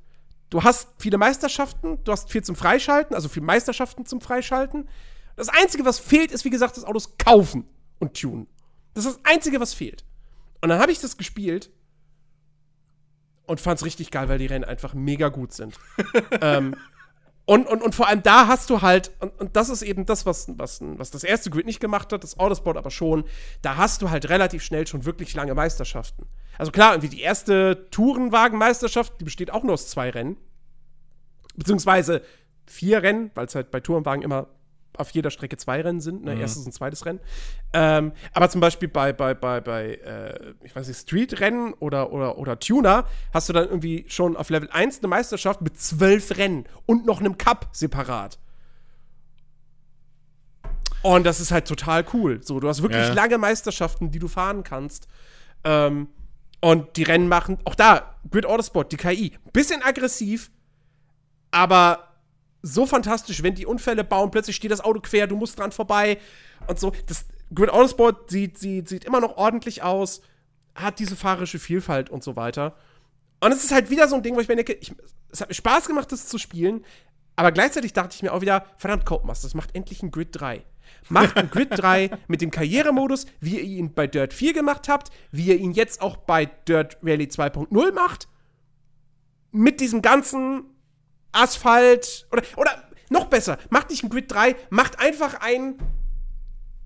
du 0.49 0.61
hast 0.61 0.89
viele 0.99 1.17
Meisterschaften, 1.17 2.03
du 2.03 2.11
hast 2.11 2.29
viel 2.29 2.43
zum 2.43 2.57
Freischalten, 2.57 3.15
also 3.15 3.29
viele 3.29 3.45
Meisterschaften 3.45 4.05
zum 4.05 4.19
Freischalten. 4.19 4.89
Das 5.37 5.47
Einzige, 5.47 5.85
was 5.85 5.99
fehlt, 5.99 6.33
ist, 6.33 6.43
wie 6.43 6.49
gesagt, 6.49 6.75
das 6.75 6.83
Autos 6.83 7.17
kaufen 7.17 7.65
und 7.99 8.19
tunen. 8.19 8.45
Das 8.93 9.05
ist 9.05 9.19
das 9.19 9.25
Einzige, 9.25 9.61
was 9.61 9.73
fehlt. 9.73 10.03
Und 10.61 10.67
dann 10.67 10.79
habe 10.79 10.91
ich 10.91 10.99
das 10.99 11.15
gespielt 11.15 11.71
und 13.45 13.61
fand 13.61 13.79
es 13.79 13.85
richtig 13.85 14.11
geil, 14.11 14.27
weil 14.27 14.37
die 14.37 14.47
Rennen 14.47 14.65
einfach 14.65 14.93
mega 14.93 15.29
gut 15.29 15.53
sind. 15.53 15.79
ähm, 16.41 16.75
und, 17.45 17.67
und, 17.67 17.81
und 17.81 17.93
vor 17.93 18.07
allem 18.07 18.23
da 18.23 18.47
hast 18.47 18.69
du 18.69 18.81
halt, 18.81 19.11
und, 19.19 19.37
und 19.39 19.55
das 19.55 19.69
ist 19.69 19.81
eben 19.81 20.05
das, 20.05 20.25
was, 20.25 20.47
was, 20.57 20.79
was 20.81 21.11
das 21.11 21.23
erste 21.23 21.49
Grid 21.49 21.65
nicht 21.65 21.81
gemacht 21.81 22.13
hat, 22.13 22.23
das 22.23 22.39
Autosport 22.39 22.77
aber 22.77 22.89
schon, 22.89 23.25
da 23.61 23.75
hast 23.75 24.01
du 24.01 24.09
halt 24.09 24.29
relativ 24.29 24.63
schnell 24.63 24.87
schon 24.87 25.05
wirklich 25.05 25.33
lange 25.35 25.53
Meisterschaften. 25.53 26.25
Also 26.57 26.71
klar, 26.71 26.93
irgendwie 26.93 27.15
die 27.15 27.21
erste 27.21 27.87
Tourenwagenmeisterschaft, 27.91 29.19
die 29.19 29.25
besteht 29.25 29.51
auch 29.51 29.63
nur 29.63 29.73
aus 29.73 29.89
zwei 29.89 30.09
Rennen. 30.09 30.37
Beziehungsweise 31.55 32.21
vier 32.65 33.03
Rennen, 33.03 33.31
weil 33.35 33.47
es 33.47 33.55
halt 33.55 33.71
bei 33.71 33.81
Tourenwagen 33.81 34.23
immer 34.23 34.47
auf 34.97 35.11
jeder 35.11 35.31
Strecke 35.31 35.57
zwei 35.57 35.81
Rennen 35.81 36.01
sind, 36.01 36.23
ne? 36.23 36.35
Mhm. 36.35 36.41
erstes 36.41 36.65
und 36.65 36.71
zweites 36.71 37.05
Rennen. 37.05 37.19
Ähm, 37.73 38.11
aber 38.33 38.49
zum 38.49 38.61
Beispiel 38.61 38.87
bei, 38.87 39.13
bei, 39.13 39.33
bei, 39.33 39.61
bei 39.61 39.95
äh, 39.95 40.53
ich 40.63 40.75
weiß 40.75 40.87
nicht, 40.87 40.99
Street-Rennen 40.99 41.73
oder, 41.73 42.11
oder, 42.11 42.37
oder 42.37 42.59
Tuner 42.59 43.05
hast 43.33 43.49
du 43.49 43.53
dann 43.53 43.65
irgendwie 43.65 44.05
schon 44.07 44.35
auf 44.35 44.49
Level 44.49 44.69
1 44.71 44.99
eine 44.99 45.07
Meisterschaft 45.07 45.61
mit 45.61 45.79
zwölf 45.79 46.37
Rennen 46.37 46.65
und 46.85 47.05
noch 47.05 47.19
einem 47.19 47.37
Cup 47.37 47.69
separat. 47.71 48.39
Und 51.01 51.25
das 51.25 51.39
ist 51.39 51.51
halt 51.51 51.67
total 51.67 52.05
cool. 52.13 52.41
So, 52.43 52.59
du 52.59 52.67
hast 52.67 52.81
wirklich 52.81 53.07
ja. 53.07 53.13
lange 53.13 53.37
Meisterschaften, 53.37 54.09
die 54.09 54.19
du 54.19 54.27
fahren 54.27 54.63
kannst. 54.63 55.07
Ähm, 55.63 56.07
und 56.61 56.95
die 56.95 57.03
Rennen 57.03 57.27
machen, 57.27 57.57
auch 57.65 57.75
da, 57.75 58.15
Grid 58.31 58.45
Autosport, 58.45 58.93
die 58.93 58.97
KI, 58.97 59.33
bisschen 59.51 59.83
aggressiv, 59.83 60.49
aber 61.51 62.12
so 62.63 62.85
fantastisch, 62.85 63.43
wenn 63.43 63.53
die 63.53 63.65
Unfälle 63.65 64.03
bauen, 64.03 64.31
plötzlich 64.31 64.55
steht 64.55 64.71
das 64.71 64.81
Auto 64.81 65.01
quer, 65.01 65.27
du 65.27 65.35
musst 65.35 65.59
dran 65.59 65.71
vorbei 65.71 66.17
und 66.65 66.79
so. 66.79 66.93
Das 67.05 67.25
Grid 67.53 67.69
Autosport 67.69 68.31
sieht, 68.31 68.57
sieht, 68.57 68.87
sieht 68.87 69.03
immer 69.03 69.19
noch 69.19 69.37
ordentlich 69.37 69.83
aus, 69.83 70.21
hat 70.73 70.97
diese 70.97 71.15
fahrische 71.15 71.59
Vielfalt 71.59 72.09
und 72.09 72.23
so 72.23 72.35
weiter. 72.35 72.75
Und 73.41 73.51
es 73.51 73.63
ist 73.65 73.73
halt 73.73 73.89
wieder 73.89 74.07
so 74.07 74.15
ein 74.15 74.23
Ding, 74.23 74.35
wo 74.35 74.39
ich 74.39 74.47
mir 74.47 74.55
denke, 74.55 74.73
ich, 74.73 74.93
es 75.29 75.41
hat 75.41 75.49
mir 75.49 75.53
Spaß 75.53 75.87
gemacht, 75.87 76.11
das 76.11 76.27
zu 76.27 76.37
spielen, 76.37 76.85
aber 77.35 77.51
gleichzeitig 77.51 77.91
dachte 77.91 78.15
ich 78.15 78.23
mir 78.23 78.31
auch 78.31 78.41
wieder, 78.41 78.65
verdammt, 78.77 79.05
Copemaster, 79.05 79.47
das 79.47 79.55
macht 79.55 79.75
endlich 79.75 80.01
ein 80.01 80.11
Grid 80.11 80.29
3. 80.31 80.63
Macht 81.09 81.35
ein 81.35 81.49
Grid 81.49 81.69
3 81.71 82.11
mit 82.27 82.41
dem 82.41 82.49
Karrieremodus, 82.49 83.25
wie 83.41 83.57
ihr 83.57 83.63
ihn 83.63 83.93
bei 83.93 84.07
Dirt 84.07 84.33
4 84.33 84.53
gemacht 84.53 84.87
habt, 84.87 85.11
wie 85.31 85.47
ihr 85.47 85.57
ihn 85.57 85.73
jetzt 85.73 86.01
auch 86.01 86.15
bei 86.15 86.45
Dirt 86.45 86.97
Rally 87.03 87.25
2.0 87.25 87.91
macht. 87.91 88.29
Mit 89.51 89.81
diesem 89.81 90.01
ganzen 90.01 90.72
Asphalt 91.33 92.27
oder, 92.31 92.43
oder 92.55 92.83
noch 93.09 93.25
besser, 93.25 93.57
macht 93.69 93.89
nicht 93.89 94.03
ein 94.03 94.09
Grid 94.09 94.31
3, 94.31 94.55
macht 94.69 94.99
einfach 94.99 95.41
ein 95.41 95.75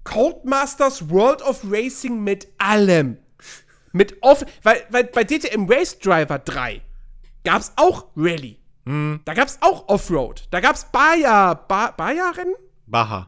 Codemasters 0.03 1.09
World 1.09 1.41
of 1.41 1.61
Racing 1.63 2.23
mit 2.23 2.47
allem. 2.57 3.17
Mit 3.91 4.21
off, 4.21 4.45
weil, 4.63 4.85
weil 4.89 5.05
bei 5.05 5.23
DTM 5.23 5.65
Race 5.69 5.97
Driver 5.99 6.39
3 6.39 6.81
gab 7.43 7.61
es 7.61 7.73
auch 7.75 8.07
Rallye. 8.15 8.57
Hm. 8.85 9.19
Da 9.25 9.33
gab 9.33 9.49
es 9.49 9.57
auch 9.61 9.89
Offroad. 9.89 10.47
Da 10.49 10.61
gab 10.61 10.75
es 10.75 10.85
Baja, 10.85 11.53
ba, 11.53 11.91
Baja-Rennen? 11.91 12.55
Baja. 12.85 13.27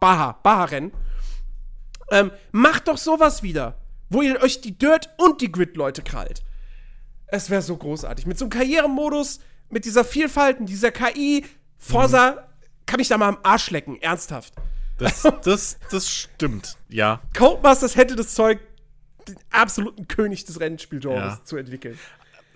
Baja, 0.00 0.38
Baja-Rennen. 0.42 0.92
Ähm, 2.10 2.30
macht 2.52 2.88
doch 2.88 2.96
sowas 2.96 3.42
wieder, 3.42 3.78
wo 4.08 4.22
ihr 4.22 4.40
euch 4.40 4.62
die 4.62 4.78
Dirt 4.78 5.10
und 5.18 5.42
die 5.42 5.52
Grid-Leute 5.52 6.02
krallt. 6.02 6.42
Es 7.26 7.50
wäre 7.50 7.60
so 7.60 7.76
großartig. 7.76 8.26
Mit 8.26 8.38
so 8.38 8.46
einem 8.46 8.50
Karrieremodus, 8.50 9.40
mit 9.70 9.84
dieser 9.84 10.04
Vielfalt, 10.04 10.56
dieser 10.60 10.90
KI, 10.90 11.44
Forsa 11.78 12.32
mhm. 12.32 12.36
kann 12.86 12.98
mich 12.98 13.08
da 13.08 13.18
mal 13.18 13.28
am 13.28 13.38
Arsch 13.42 13.70
lecken, 13.70 14.00
ernsthaft. 14.00 14.54
Das, 14.98 15.22
das, 15.44 15.78
das 15.90 16.10
stimmt, 16.10 16.76
ja. 16.88 17.22
Codemasters 17.36 17.96
hätte 17.96 18.16
das 18.16 18.34
Zeug, 18.34 18.58
den 19.28 19.36
absoluten 19.50 20.08
König 20.08 20.44
des 20.44 20.58
Rennspielgenres 20.60 21.38
ja. 21.38 21.44
zu 21.44 21.56
entwickeln. 21.56 21.98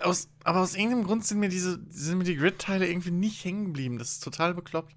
Aus, 0.00 0.28
aber 0.42 0.60
aus 0.60 0.74
irgendeinem 0.74 1.04
Grund 1.04 1.24
sind 1.24 1.38
mir 1.38 1.48
diese 1.48 1.78
sind 1.90 2.18
mir 2.18 2.24
die 2.24 2.34
Grid-Teile 2.34 2.88
irgendwie 2.88 3.12
nicht 3.12 3.44
hängen 3.44 3.66
geblieben. 3.66 3.98
Das 3.98 4.12
ist 4.12 4.24
total 4.24 4.54
bekloppt. 4.54 4.96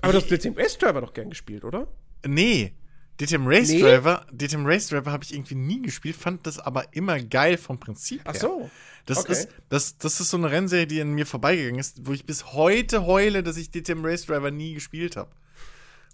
Aber 0.00 0.12
ich, 0.12 0.24
du 0.24 0.34
hast 0.34 0.42
DTM 0.44 0.58
Race 0.58 0.76
Driver 0.78 1.00
doch 1.00 1.12
gern 1.12 1.30
gespielt, 1.30 1.64
oder? 1.64 1.86
Nee. 2.26 2.74
DTM 3.20 3.46
Race 3.46 3.68
nee? 3.68 3.80
Driver, 3.80 4.24
DTM 4.30 4.64
Race 4.64 4.88
Driver 4.88 5.10
habe 5.10 5.24
ich 5.24 5.34
irgendwie 5.34 5.56
nie 5.56 5.82
gespielt, 5.82 6.16
fand 6.16 6.46
das 6.46 6.58
aber 6.58 6.94
immer 6.94 7.20
geil 7.20 7.58
vom 7.58 7.80
Prinzip 7.80 8.24
her. 8.24 8.32
Ach 8.34 8.40
so. 8.40 8.70
Das, 9.06 9.18
okay. 9.18 9.32
ist, 9.32 9.48
das, 9.70 9.98
das 9.98 10.20
ist 10.20 10.30
so 10.30 10.36
eine 10.36 10.50
Rennserie, 10.50 10.86
die 10.86 11.00
an 11.00 11.10
mir 11.10 11.26
vorbeigegangen 11.26 11.80
ist, 11.80 12.06
wo 12.06 12.12
ich 12.12 12.26
bis 12.26 12.52
heute 12.52 13.06
heule, 13.06 13.42
dass 13.42 13.56
ich 13.56 13.70
DTM 13.70 14.04
Race 14.04 14.26
Driver 14.26 14.50
nie 14.50 14.74
gespielt 14.74 15.16
habe. 15.16 15.30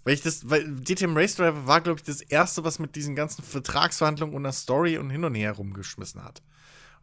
Weil 0.03 0.13
ich 0.13 0.21
das, 0.21 0.49
weil 0.49 0.63
DTM 0.63 1.17
Race 1.17 1.35
Driver 1.35 1.67
war, 1.67 1.81
glaube 1.81 1.99
ich, 1.99 2.05
das 2.05 2.21
erste, 2.21 2.63
was 2.63 2.79
mit 2.79 2.95
diesen 2.95 3.15
ganzen 3.15 3.43
Vertragsverhandlungen 3.43 4.35
und 4.35 4.43
der 4.43 4.53
Story 4.53 4.97
und 4.97 5.09
hin 5.09 5.25
und 5.25 5.35
her 5.35 5.51
rumgeschmissen 5.51 6.23
hat. 6.23 6.41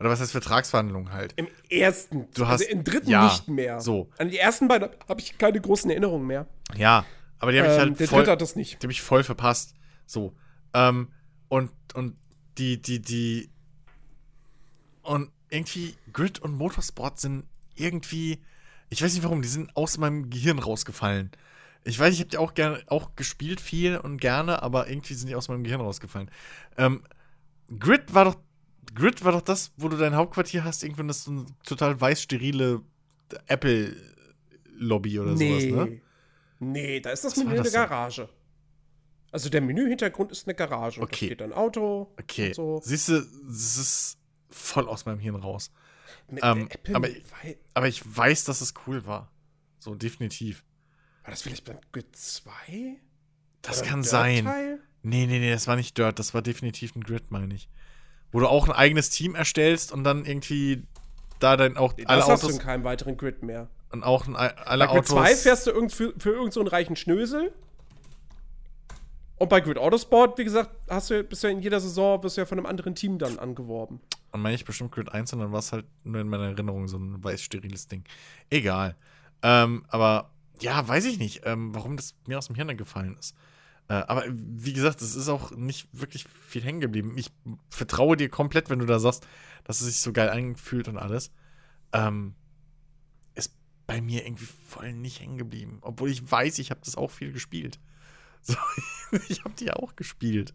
Oder 0.01 0.09
was 0.09 0.21
heißt 0.21 0.33
Vertragsverhandlungen 0.33 1.13
halt? 1.13 1.33
Im 1.37 1.47
ersten. 1.69 2.27
Du 2.35 2.47
hast, 2.47 2.63
also 2.63 2.73
im 2.73 2.83
dritten 2.83 3.11
ja, 3.11 3.25
nicht 3.25 3.49
mehr. 3.49 3.81
So. 3.81 4.09
An 4.19 4.31
die 4.31 4.39
ersten 4.39 4.67
beiden 4.67 4.89
habe 5.09 5.21
ich 5.21 5.39
keine 5.39 5.61
großen 5.61 5.91
Erinnerungen 5.91 6.27
mehr. 6.27 6.47
Ja, 6.77 7.05
aber 7.39 7.53
die 7.53 7.59
habe 7.61 7.73
ich 7.73 7.79
halt 7.79 7.89
ähm, 7.89 7.97
der 7.97 8.09
voll. 8.09 8.19
Dritte 8.21 8.33
hat 8.33 8.41
das 8.41 8.57
nicht. 8.57 8.83
Die 8.83 8.87
habe 8.87 8.93
ich 8.93 9.03
voll 9.03 9.23
verpasst. 9.23 9.75
So. 10.13 10.35
Ähm, 10.75 11.09
und, 11.49 11.71
und 11.95 12.17
die, 12.59 12.81
die, 12.81 13.01
die. 13.01 13.51
Und 15.03 15.31
irgendwie 15.49 15.95
Grid 16.13 16.39
und 16.39 16.57
Motorsport 16.57 17.19
sind 17.19 17.45
irgendwie, 17.75 18.39
ich 18.91 19.03
weiß 19.03 19.15
nicht 19.15 19.25
warum, 19.25 19.43
die 19.43 19.49
sind 19.49 19.77
aus 19.77 19.99
meinem 19.99 20.31
Gehirn 20.31 20.59
rausgefallen. 20.59 21.31
Ich 21.85 21.99
weiß, 21.99 22.15
ich 22.15 22.21
habe 22.21 22.31
die 22.31 22.39
auch 22.39 22.55
gerne 22.55 22.81
auch 22.87 23.17
gespielt 23.17 23.61
viel 23.61 23.97
und 23.97 24.19
gerne, 24.19 24.63
aber 24.63 24.89
irgendwie 24.89 25.15
sind 25.15 25.29
die 25.29 25.35
aus 25.35 25.49
meinem 25.49 25.65
Gehirn 25.65 25.81
rausgefallen. 25.81 26.31
Ähm, 26.77 27.03
Grid 27.79 28.15
war 28.15 28.27
doch 28.27 28.37
Grid 28.95 29.25
war 29.25 29.33
doch 29.33 29.43
das, 29.43 29.73
wo 29.77 29.89
du 29.89 29.97
dein 29.97 30.15
Hauptquartier 30.15 30.65
hast, 30.65 30.85
irgendwann 30.85 31.09
das 31.09 31.25
so 31.25 31.31
eine 31.31 31.47
total 31.65 32.01
weiß 32.01 32.23
sterile 32.23 32.83
Apple 33.47 33.97
Lobby 34.75 35.19
oder 35.19 35.33
nee. 35.33 35.71
sowas, 35.71 35.89
ne? 35.89 36.01
Nee, 36.61 37.01
da 37.01 37.11
ist 37.11 37.25
das 37.25 37.37
Menü 37.37 37.59
eine 37.59 37.71
Garage. 37.71 38.29
Also 39.33 39.49
der 39.49 39.63
Menü-Hintergrund 39.63 40.31
ist 40.31 40.47
eine 40.47 40.55
Garage. 40.55 41.01
Okay. 41.01 41.29
da 41.31 41.35
steht 41.35 41.43
ein 41.43 41.53
Auto. 41.53 42.13
Okay. 42.21 42.53
So. 42.53 42.81
Siehst 42.85 43.09
du, 43.09 43.21
das 43.47 43.77
ist 43.79 44.19
voll 44.51 44.87
aus 44.89 45.07
meinem 45.07 45.19
Hirn 45.19 45.37
raus. 45.37 45.71
Ähm, 46.31 46.69
aber, 46.93 47.09
aber, 47.75 47.89
ich 47.89 48.03
weiß, 48.05 48.45
dass 48.45 48.61
es 48.61 48.75
cool 48.87 49.07
war. 49.07 49.31
So, 49.79 49.95
definitiv. 49.95 50.65
War 51.25 51.31
das 51.31 51.43
vielleicht 51.43 51.65
beim 51.65 51.79
Grid 51.93 52.15
2? 52.15 52.97
Das 53.63 53.81
Oder 53.81 53.89
kann 53.89 54.03
sein. 54.03 54.45
Nee, 55.03 55.27
nee, 55.27 55.39
nee, 55.39 55.51
das 55.51 55.67
war 55.67 55.77
nicht 55.77 55.99
Dirt, 55.99 56.19
das 56.19 56.33
war 56.33 56.43
definitiv 56.43 56.95
ein 56.95 57.03
Grid, 57.03 57.31
meine 57.31 57.55
ich. 57.55 57.69
Wo 58.31 58.41
du 58.41 58.47
auch 58.47 58.69
ein 58.69 58.73
eigenes 58.73 59.11
Team 59.11 59.35
erstellst 59.35 59.93
und 59.93 60.05
dann 60.05 60.25
irgendwie 60.25 60.85
da 61.39 61.57
dann 61.57 61.77
auch 61.77 61.97
nee, 61.97 62.05
alle 62.07 62.19
das 62.19 62.27
Autos. 62.27 62.43
hast 62.43 62.51
du 62.51 62.55
in 62.55 62.61
keinem 62.61 62.85
weiteren 62.85 63.17
Grid 63.17 63.43
mehr. 63.43 63.69
Und 63.91 64.05
auch 64.05 64.27
ein, 64.27 64.37
alle 64.37 64.87
Bei 64.87 64.95
Grid 64.95 65.07
2 65.07 65.37
fährst 65.37 65.67
du 65.67 65.71
irgend, 65.71 65.93
für, 65.93 66.15
für 66.19 66.31
irgendeinen 66.31 66.67
so 66.67 66.71
reichen 66.71 66.97
Schnösel. 66.97 67.53
Und 69.43 69.49
bei 69.49 69.61
Grid 69.61 69.77
Autosport, 69.77 70.39
wie 70.39 70.45
gesagt, 70.45 70.71
hast 70.89 71.11
du 71.11 71.25
bisher 71.25 71.51
in 71.51 71.59
jeder 71.59 71.81
Saison 71.81 72.21
bist 72.21 72.37
du 72.37 72.43
ja 72.43 72.47
von 72.47 72.59
einem 72.59 72.67
anderen 72.67 72.95
Team 72.95 73.19
dann 73.19 73.41
angeworben. 73.41 73.99
Und 74.31 74.41
meine 74.41 74.55
ich 74.55 74.65
bestimmt 74.65 74.93
Grid 74.93 75.13
1 75.13 75.33
und 75.33 75.41
dann 75.41 75.51
war 75.51 75.59
es 75.59 75.73
halt 75.73 75.85
nur 76.05 76.21
in 76.21 76.29
meiner 76.29 76.45
Erinnerung 76.45 76.87
so 76.87 76.97
ein 76.97 77.25
weiß 77.25 77.43
steriles 77.43 77.89
Ding. 77.89 78.05
Egal. 78.51 78.95
Ähm, 79.43 79.85
aber 79.89 80.31
ja, 80.61 80.87
weiß 80.87 81.07
ich 81.07 81.19
nicht, 81.19 81.41
ähm, 81.45 81.75
warum 81.75 81.97
das 81.97 82.15
mir 82.29 82.39
aus 82.39 82.47
dem 82.47 82.55
Hirn 82.55 82.77
gefallen 82.77 83.17
ist. 83.19 83.35
Äh, 83.89 83.95
aber 83.95 84.23
wie 84.29 84.75
gesagt, 84.75 85.03
es 85.03 85.17
ist 85.17 85.29
auch 85.29 85.51
nicht 85.51 85.89
wirklich 85.91 86.27
viel 86.47 86.63
hängen 86.63 86.81
geblieben. 86.81 87.15
Ich 87.17 87.33
vertraue 87.69 88.17
dir 88.17 88.29
komplett, 88.29 88.71
wenn 88.71 88.79
du 88.79 88.87
da 88.87 89.01
sagst, 89.01 89.27
dass 89.65 89.81
es 89.81 89.89
sich 89.89 89.99
so 89.99 90.13
geil 90.13 90.31
anfühlt 90.31 90.87
und 90.87 90.99
alles. 90.99 91.33
Ähm, 91.93 92.37
ist 93.35 93.57
bei 93.89 94.01
mir 94.01 94.25
irgendwie 94.25 94.47
voll 94.69 94.93
nicht 94.93 95.19
hängen 95.19 95.37
geblieben. 95.37 95.79
Obwohl 95.81 96.11
ich 96.11 96.31
weiß, 96.31 96.61
ich 96.61 96.71
habe 96.71 96.83
das 96.85 96.95
auch 96.95 97.11
viel 97.11 97.33
gespielt. 97.33 97.81
So, 99.13 99.19
ich 99.29 99.45
habe 99.45 99.55
die 99.59 99.67
ja 99.67 99.75
auch 99.75 99.95
gespielt. 99.95 100.55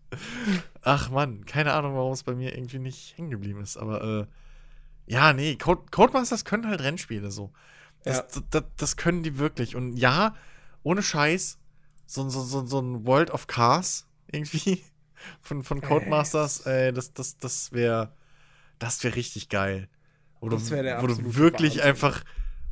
Ach 0.82 1.10
Mann, 1.10 1.46
keine 1.46 1.74
Ahnung, 1.74 1.96
warum 1.96 2.12
es 2.12 2.24
bei 2.24 2.34
mir 2.34 2.54
irgendwie 2.56 2.80
nicht 2.80 3.16
hängen 3.18 3.30
geblieben 3.30 3.62
ist. 3.62 3.78
Aber 3.78 4.04
äh, 4.04 4.26
ja, 5.06 5.32
nee, 5.32 5.56
Code, 5.56 5.84
Codemasters 5.92 6.44
können 6.44 6.68
halt 6.68 6.82
Rennspiele 6.82 7.30
so. 7.30 7.54
Das, 8.04 8.18
ja. 8.18 8.24
das, 8.24 8.44
das, 8.50 8.64
das, 8.76 8.98
können 8.98 9.22
die 9.22 9.38
wirklich. 9.38 9.76
Und 9.76 9.96
ja, 9.96 10.36
ohne 10.82 11.04
Scheiß, 11.04 11.60
so, 12.08 12.28
so, 12.30 12.42
so, 12.42 12.66
so 12.66 12.80
ein 12.80 13.06
World 13.06 13.30
of 13.30 13.46
Cars 13.46 14.08
irgendwie 14.32 14.84
von, 15.42 15.64
von 15.64 15.80
Codemasters, 15.80 16.66
äh. 16.66 16.88
ey, 16.88 16.94
das, 16.94 17.14
das, 17.14 17.38
das 17.38 17.72
wäre 17.72 18.12
das 18.80 19.04
wäre 19.04 19.16
richtig 19.16 19.50
geil. 19.50 19.90
Wo 20.40 20.50
das 20.50 20.70
du, 20.70 20.76
wo 20.76 21.08
du 21.08 21.36
wirklich 21.36 21.78
Wahnsinn. 21.78 21.90
einfach 21.90 22.24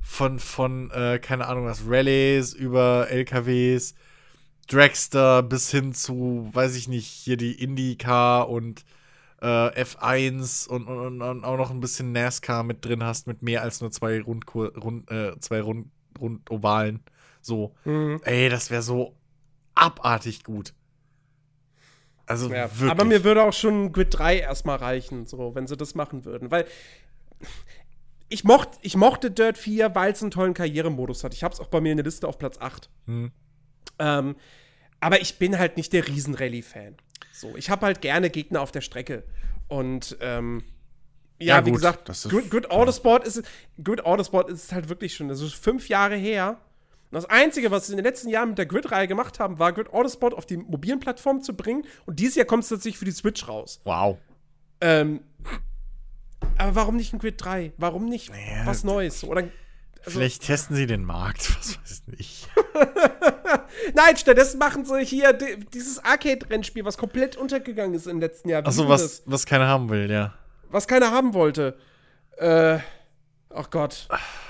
von, 0.02 0.40
von 0.40 0.92
äh, 0.92 1.20
keine 1.20 1.48
Ahnung 1.48 1.66
was, 1.66 1.82
Rallyes 1.88 2.54
über 2.54 3.08
LKWs 3.10 3.96
Dragster 4.68 5.44
bis 5.44 5.70
hin 5.72 5.94
zu, 5.94 6.50
weiß 6.52 6.76
ich 6.76 6.88
nicht, 6.88 7.08
hier 7.08 7.38
die 7.38 7.62
IndyCar 7.62 8.50
und 8.50 8.84
äh, 9.42 9.84
F1 9.84 10.68
und, 10.68 10.88
und, 10.88 11.22
und, 11.22 11.44
auch 11.44 11.58
noch 11.58 11.72
ein 11.72 11.80
bisschen 11.80 12.12
NASCAR 12.12 12.64
mit 12.64 12.84
drin 12.84 13.04
hast, 13.04 13.28
mit 13.28 13.42
mehr 13.42 13.62
als 13.62 13.82
nur 13.82 13.92
zwei 13.92 14.22
Rundkur 14.22 14.76
Rund, 14.78 15.10
äh, 15.12 15.40
zwei 15.40 15.62
Rund, 15.62 15.88
Rundovalen. 16.20 17.02
So. 17.42 17.76
Mhm. 17.84 18.22
Ey, 18.24 18.50
das 18.50 18.72
wäre 18.72 18.82
so 18.82 19.16
abartig 19.76 20.44
gut. 20.44 20.74
Also 22.26 22.50
Ja, 22.50 22.72
wirklich. 22.72 22.90
aber 22.90 23.06
mir 23.06 23.24
würde 23.24 23.44
auch 23.44 23.54
schon 23.54 23.92
Grid 23.92 24.18
3 24.18 24.40
erstmal 24.40 24.78
reichen, 24.78 25.28
so, 25.28 25.54
wenn 25.54 25.68
sie 25.68 25.78
das 25.78 25.94
machen 25.94 26.26
würden. 26.26 26.50
Weil 26.50 26.66
ich, 28.30 28.44
mocht, 28.44 28.70
ich 28.82 28.96
mochte 28.96 29.30
Dirt 29.30 29.58
4, 29.58 29.94
weil 29.94 30.14
es 30.14 30.22
einen 30.22 30.32
tollen 30.32 30.56
Karrieremodus 30.56 31.24
hat. 31.24 31.34
Ich 31.34 31.44
habe 31.44 31.54
es 31.54 31.60
auch 31.60 31.68
bei 31.68 31.82
mir 31.82 31.92
in 31.92 31.98
der 31.98 32.06
Liste 32.06 32.28
auf 32.28 32.40
Platz 32.40 32.58
8. 32.60 32.90
Hm. 33.06 33.32
Ähm, 34.00 34.36
aber 35.00 35.22
ich 35.22 35.38
bin 35.38 35.58
halt 35.58 35.78
nicht 35.78 35.94
der 35.94 36.08
Riesen-Rallye-Fan. 36.08 36.96
So, 37.32 37.56
ich 37.58 37.70
habe 37.70 37.86
halt 37.86 38.02
gerne 38.02 38.30
Gegner 38.30 38.62
auf 38.62 38.72
der 38.72 38.82
Strecke. 38.82 39.24
Und 39.68 40.18
ähm, 40.22 40.64
ja, 41.40 41.58
Ja, 41.58 41.66
wie 41.66 41.72
gut, 41.72 41.80
gesagt, 41.80 42.08
das 42.10 42.26
ist- 42.26 42.32
Good, 42.32 42.50
Good 42.50 42.72
Autosport 42.72 43.26
ist 43.28 43.44
Good 43.84 44.06
Autosport 44.06 44.50
ist 44.50 44.72
halt 44.72 44.90
wirklich 44.90 45.16
schon, 45.16 45.28
das 45.28 45.42
ist 45.42 45.54
fünf 45.56 45.90
Jahre 45.90 46.16
her. 46.16 46.60
Und 47.12 47.16
das 47.16 47.26
Einzige, 47.26 47.72
was 47.72 47.88
sie 47.88 47.94
in 47.94 47.98
den 47.98 48.06
letzten 48.06 48.30
Jahren 48.30 48.50
mit 48.50 48.58
der 48.58 48.66
Grid-Reihe 48.66 49.08
gemacht 49.08 49.40
haben, 49.40 49.60
war 49.60 49.74
Grid 49.74 49.92
Autosport 49.94 50.34
auf 50.34 50.46
die 50.46 50.58
mobilen 50.58 51.00
Plattformen 51.00 51.42
zu 51.42 51.54
bringen. 51.56 51.84
Und 52.06 52.20
dieses 52.20 52.36
Jahr 52.36 52.46
kommt 52.46 52.64
es 52.64 52.70
tatsächlich 52.70 52.98
für 52.98 53.06
die 53.06 53.12
Switch 53.12 53.48
raus. 53.48 53.80
Wow. 53.84 54.18
Ähm, 54.82 55.22
aber 56.58 56.76
warum 56.76 56.96
nicht 56.96 57.14
ein 57.14 57.20
Grid 57.20 57.36
3? 57.44 57.74
Warum 57.78 58.06
nicht 58.06 58.30
Naja, 58.32 58.66
was 58.66 58.84
Neues? 58.84 59.24
Oder, 59.24 59.44
also, 60.06 60.20
Vielleicht 60.20 60.44
testen 60.44 60.76
sie 60.76 60.86
den 60.86 61.04
Markt, 61.04 61.56
was 61.58 61.80
weiß 61.82 62.04
ich. 62.18 62.48
nein, 63.94 64.18
stattdessen 64.18 64.58
machen 64.60 64.86
sie 64.86 65.04
hier 65.04 65.34
di 65.34 65.66
dieses 65.74 66.04
Arcade-Rennspiel, 66.04 66.86
was 66.86 66.98
komplett 66.98 67.36
untergegangen 67.36 67.96
ist 67.96 68.08
im 68.08 68.20
letzten 68.20 68.50
Jahr. 68.50 68.66
Achso, 68.66 68.88
was, 68.88 69.02
das? 69.02 69.24
was 69.26 69.46
keiner 69.46 69.68
haben 69.68 69.90
will, 69.90 70.10
ja. 70.10 70.34
was 70.70 70.88
keiner 70.88 71.12
haben 71.12 71.34
wollte. 71.34 71.78
Äh, 72.38 72.80
ach 73.50 73.70
Gott. 73.70 74.08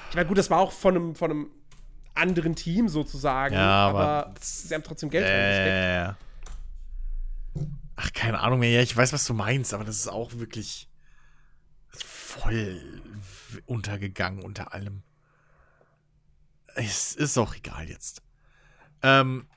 Ich 0.10 0.16
meine, 0.16 0.28
gut, 0.28 0.38
das 0.38 0.50
war 0.50 0.60
auch 0.60 0.72
von 0.72 0.96
einem, 0.96 1.16
von 1.16 1.32
einem 1.32 1.52
anderen 2.16 2.56
Team 2.56 2.88
sozusagen. 2.90 3.56
Ja, 3.56 3.88
aber, 3.88 4.00
aber 4.00 4.34
sie 4.40 4.74
haben 4.74 4.84
trotzdem 4.84 5.10
Geld 5.10 5.26
reingesteckt. 5.26 6.18
Äh. 6.18 6.26
Ach, 7.98 8.12
keine 8.14 8.40
Ahnung 8.40 8.60
mehr. 8.60 8.72
Ja, 8.72 8.82
ich 8.82 8.96
weiß, 8.96 9.14
was 9.14 9.26
du 9.26 9.34
meinst, 9.34 9.74
aber 9.74 9.84
das 9.84 9.98
ist 9.98 10.08
auch 10.08 10.34
wirklich 10.34 10.90
voll 11.94 13.02
untergegangen 13.66 14.44
unter 14.44 14.74
allem. 14.74 15.04
Es 16.76 17.14
ist 17.16 17.38
auch 17.38 17.56
egal 17.56 17.90
jetzt. 17.90 18.22
Ähm, 19.02 19.48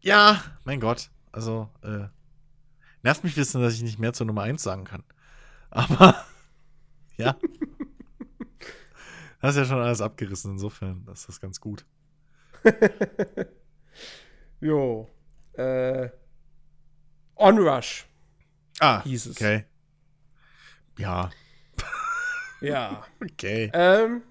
ja, 0.00 0.42
mein 0.64 0.80
Gott. 0.80 1.10
Also, 1.32 1.70
äh, 1.82 2.08
nervt 3.02 3.24
mich 3.24 3.36
wissen, 3.36 3.62
dass 3.62 3.74
ich 3.74 3.82
nicht 3.82 3.98
mehr 3.98 4.12
zur 4.12 4.26
Nummer 4.26 4.42
1 4.42 4.62
sagen 4.62 4.84
kann. 4.84 5.02
Aber, 5.70 6.24
ja. 7.16 7.36
Hast 9.40 9.56
ja 9.56 9.64
schon 9.64 9.80
alles 9.80 10.00
abgerissen, 10.00 10.52
insofern 10.52 11.06
ist 11.12 11.28
das 11.28 11.40
ganz 11.40 11.60
gut. 11.60 11.84
Jo. 14.60 15.10
Äh, 15.54 16.08
Onrush 17.34 18.06
Ah, 18.78 19.02
hieß 19.02 19.26
es. 19.26 19.36
okay. 19.36 19.64
Ja, 20.98 21.30
Ja. 22.60 23.04
okay. 23.20 23.70
ähm, 23.74 24.22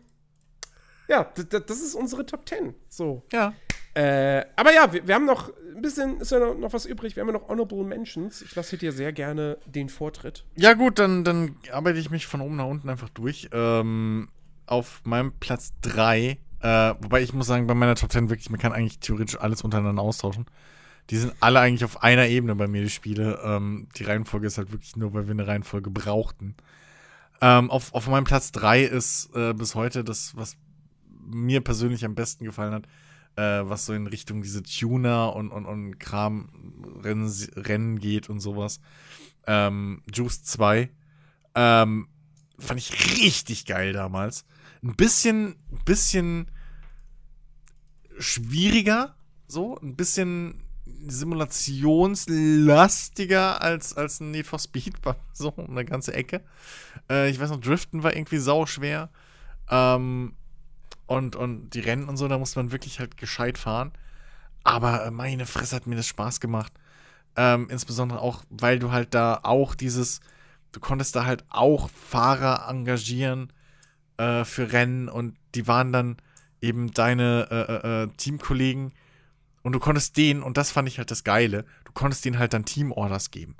ja, 1.11 1.25
das 1.25 1.81
ist 1.81 1.93
unsere 1.93 2.25
Top 2.25 2.47
10. 2.47 2.73
So. 2.87 3.23
Ja. 3.33 3.53
Äh, 3.93 4.45
aber 4.55 4.73
ja, 4.73 4.93
wir, 4.93 5.05
wir 5.05 5.15
haben 5.15 5.25
noch 5.25 5.51
ein 5.75 5.81
bisschen, 5.81 6.21
ist 6.21 6.31
ja 6.31 6.39
noch, 6.39 6.57
noch 6.57 6.71
was 6.71 6.85
übrig. 6.85 7.15
Wir 7.15 7.21
haben 7.21 7.27
ja 7.27 7.33
noch 7.33 7.49
Honorable 7.49 7.83
Mentions. 7.83 8.41
Ich 8.41 8.55
lasse 8.55 8.77
dir 8.77 8.93
sehr 8.93 9.11
gerne 9.11 9.57
den 9.65 9.89
Vortritt. 9.89 10.45
Ja, 10.55 10.73
gut, 10.73 10.99
dann, 10.99 11.25
dann 11.25 11.57
arbeite 11.71 11.99
ich 11.99 12.09
mich 12.09 12.27
von 12.27 12.39
oben 12.39 12.55
nach 12.55 12.65
unten 12.65 12.87
einfach 12.89 13.09
durch. 13.09 13.49
Ähm, 13.51 14.29
auf 14.65 15.01
meinem 15.03 15.33
Platz 15.33 15.73
3, 15.81 16.37
äh, 16.61 16.67
wobei 17.01 17.21
ich 17.21 17.33
muss 17.33 17.47
sagen, 17.47 17.67
bei 17.67 17.73
meiner 17.73 17.95
Top 17.95 18.11
10 18.11 18.29
wirklich, 18.29 18.49
man 18.49 18.59
kann 18.59 18.71
eigentlich 18.71 18.99
theoretisch 18.99 19.37
alles 19.37 19.63
untereinander 19.63 20.01
austauschen. 20.01 20.45
Die 21.09 21.17
sind 21.17 21.33
alle 21.41 21.59
eigentlich 21.59 21.83
auf 21.83 22.03
einer 22.03 22.27
Ebene 22.27 22.55
bei 22.55 22.67
mir, 22.67 22.83
die 22.83 22.89
Spiele. 22.89 23.41
Ähm, 23.43 23.89
die 23.97 24.05
Reihenfolge 24.05 24.47
ist 24.47 24.57
halt 24.57 24.71
wirklich 24.71 24.95
nur, 24.95 25.13
weil 25.13 25.27
wir 25.27 25.31
eine 25.31 25.47
Reihenfolge 25.47 25.89
brauchten. 25.89 26.55
Ähm, 27.41 27.69
auf, 27.69 27.93
auf 27.93 28.07
meinem 28.07 28.23
Platz 28.23 28.53
3 28.53 28.83
ist 28.83 29.35
äh, 29.35 29.53
bis 29.53 29.75
heute 29.75 30.05
das, 30.05 30.37
was 30.37 30.55
mir 31.25 31.61
persönlich 31.61 32.05
am 32.05 32.15
besten 32.15 32.45
gefallen 32.45 32.73
hat, 32.73 32.85
äh, 33.35 33.69
was 33.69 33.85
so 33.85 33.93
in 33.93 34.07
Richtung 34.07 34.41
diese 34.41 34.63
Tuner 34.63 35.35
und, 35.35 35.51
und, 35.51 35.65
und 35.65 35.99
Kram 35.99 36.49
Rennen, 37.03 37.99
geht 37.99 38.29
und 38.29 38.39
sowas. 38.39 38.79
Ähm, 39.47 40.03
Juice 40.13 40.43
2. 40.43 40.89
Ähm, 41.55 42.07
fand 42.59 42.79
ich 42.79 43.21
richtig 43.21 43.65
geil 43.65 43.93
damals. 43.93 44.45
Ein 44.83 44.95
bisschen, 44.95 45.55
bisschen 45.85 46.51
schwieriger, 48.19 49.15
so, 49.47 49.77
ein 49.79 49.95
bisschen 49.95 50.63
simulationslastiger 51.07 53.61
als, 53.61 53.95
als 53.95 54.19
ein 54.19 54.31
Need 54.31 54.47
for 54.47 54.59
Speed, 54.59 54.95
so 55.33 55.53
eine 55.55 55.85
ganze 55.85 56.13
Ecke. 56.13 56.43
Äh, 57.09 57.29
ich 57.29 57.39
weiß 57.39 57.49
noch, 57.49 57.59
Driften 57.59 58.03
war 58.03 58.15
irgendwie 58.15 58.37
sau 58.37 58.65
schwer. 58.65 59.09
Ähm, 59.69 60.35
und, 61.11 61.35
und 61.35 61.71
die 61.71 61.81
Rennen 61.81 62.07
und 62.09 62.17
so, 62.17 62.27
da 62.27 62.37
musste 62.37 62.59
man 62.59 62.71
wirklich 62.71 62.99
halt 62.99 63.17
gescheit 63.17 63.57
fahren. 63.57 63.91
Aber 64.63 65.05
äh, 65.05 65.11
meine 65.11 65.45
Fresse 65.45 65.75
hat 65.75 65.87
mir 65.87 65.95
das 65.95 66.07
Spaß 66.07 66.39
gemacht. 66.39 66.71
Ähm, 67.35 67.67
insbesondere 67.69 68.19
auch, 68.19 68.43
weil 68.49 68.79
du 68.79 68.91
halt 68.91 69.13
da 69.13 69.39
auch 69.43 69.75
dieses, 69.75 70.21
du 70.71 70.79
konntest 70.79 71.15
da 71.15 71.25
halt 71.25 71.43
auch 71.49 71.89
Fahrer 71.89 72.67
engagieren 72.69 73.51
äh, 74.17 74.43
für 74.43 74.71
Rennen 74.71 75.09
und 75.09 75.37
die 75.55 75.67
waren 75.67 75.93
dann 75.93 76.17
eben 76.61 76.91
deine 76.91 77.47
äh, 77.49 78.03
äh, 78.03 78.07
Teamkollegen 78.17 78.93
und 79.63 79.73
du 79.73 79.79
konntest 79.79 80.17
denen, 80.17 80.43
und 80.43 80.57
das 80.57 80.71
fand 80.71 80.87
ich 80.87 80.97
halt 80.97 81.11
das 81.11 81.23
Geile, 81.23 81.65
du 81.85 81.91
konntest 81.93 82.25
denen 82.25 82.39
halt 82.39 82.53
dann 82.53 82.65
Teamorders 82.65 83.31
geben. 83.31 83.55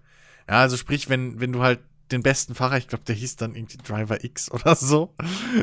Ja, 0.49 0.59
also 0.59 0.77
sprich, 0.77 1.09
wenn, 1.09 1.39
wenn 1.39 1.53
du 1.53 1.61
halt 1.61 1.79
den 2.11 2.23
besten 2.23 2.55
Fahrer, 2.55 2.77
ich 2.77 2.87
glaube, 2.87 3.03
der 3.05 3.15
hieß 3.15 3.35
dann 3.37 3.55
irgendwie 3.55 3.77
Driver 3.77 4.23
X 4.23 4.51
oder 4.51 4.75
so, 4.75 5.13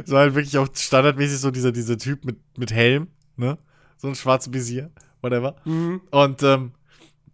so 0.05 0.17
halt 0.17 0.35
wirklich 0.35 0.59
auch 0.59 0.69
standardmäßig 0.73 1.39
so 1.39 1.51
dieser, 1.51 1.73
dieser 1.73 1.99
Typ 1.99 2.25
mit, 2.25 2.39
mit 2.57 2.73
Helm, 2.73 3.09
ne? 3.37 3.59
So 3.97 4.09
ein 4.09 4.15
schwarzes 4.15 4.53
Visier, 4.53 4.91
whatever. 5.23 5.57
Und 6.11 6.43
ähm, 6.43 6.73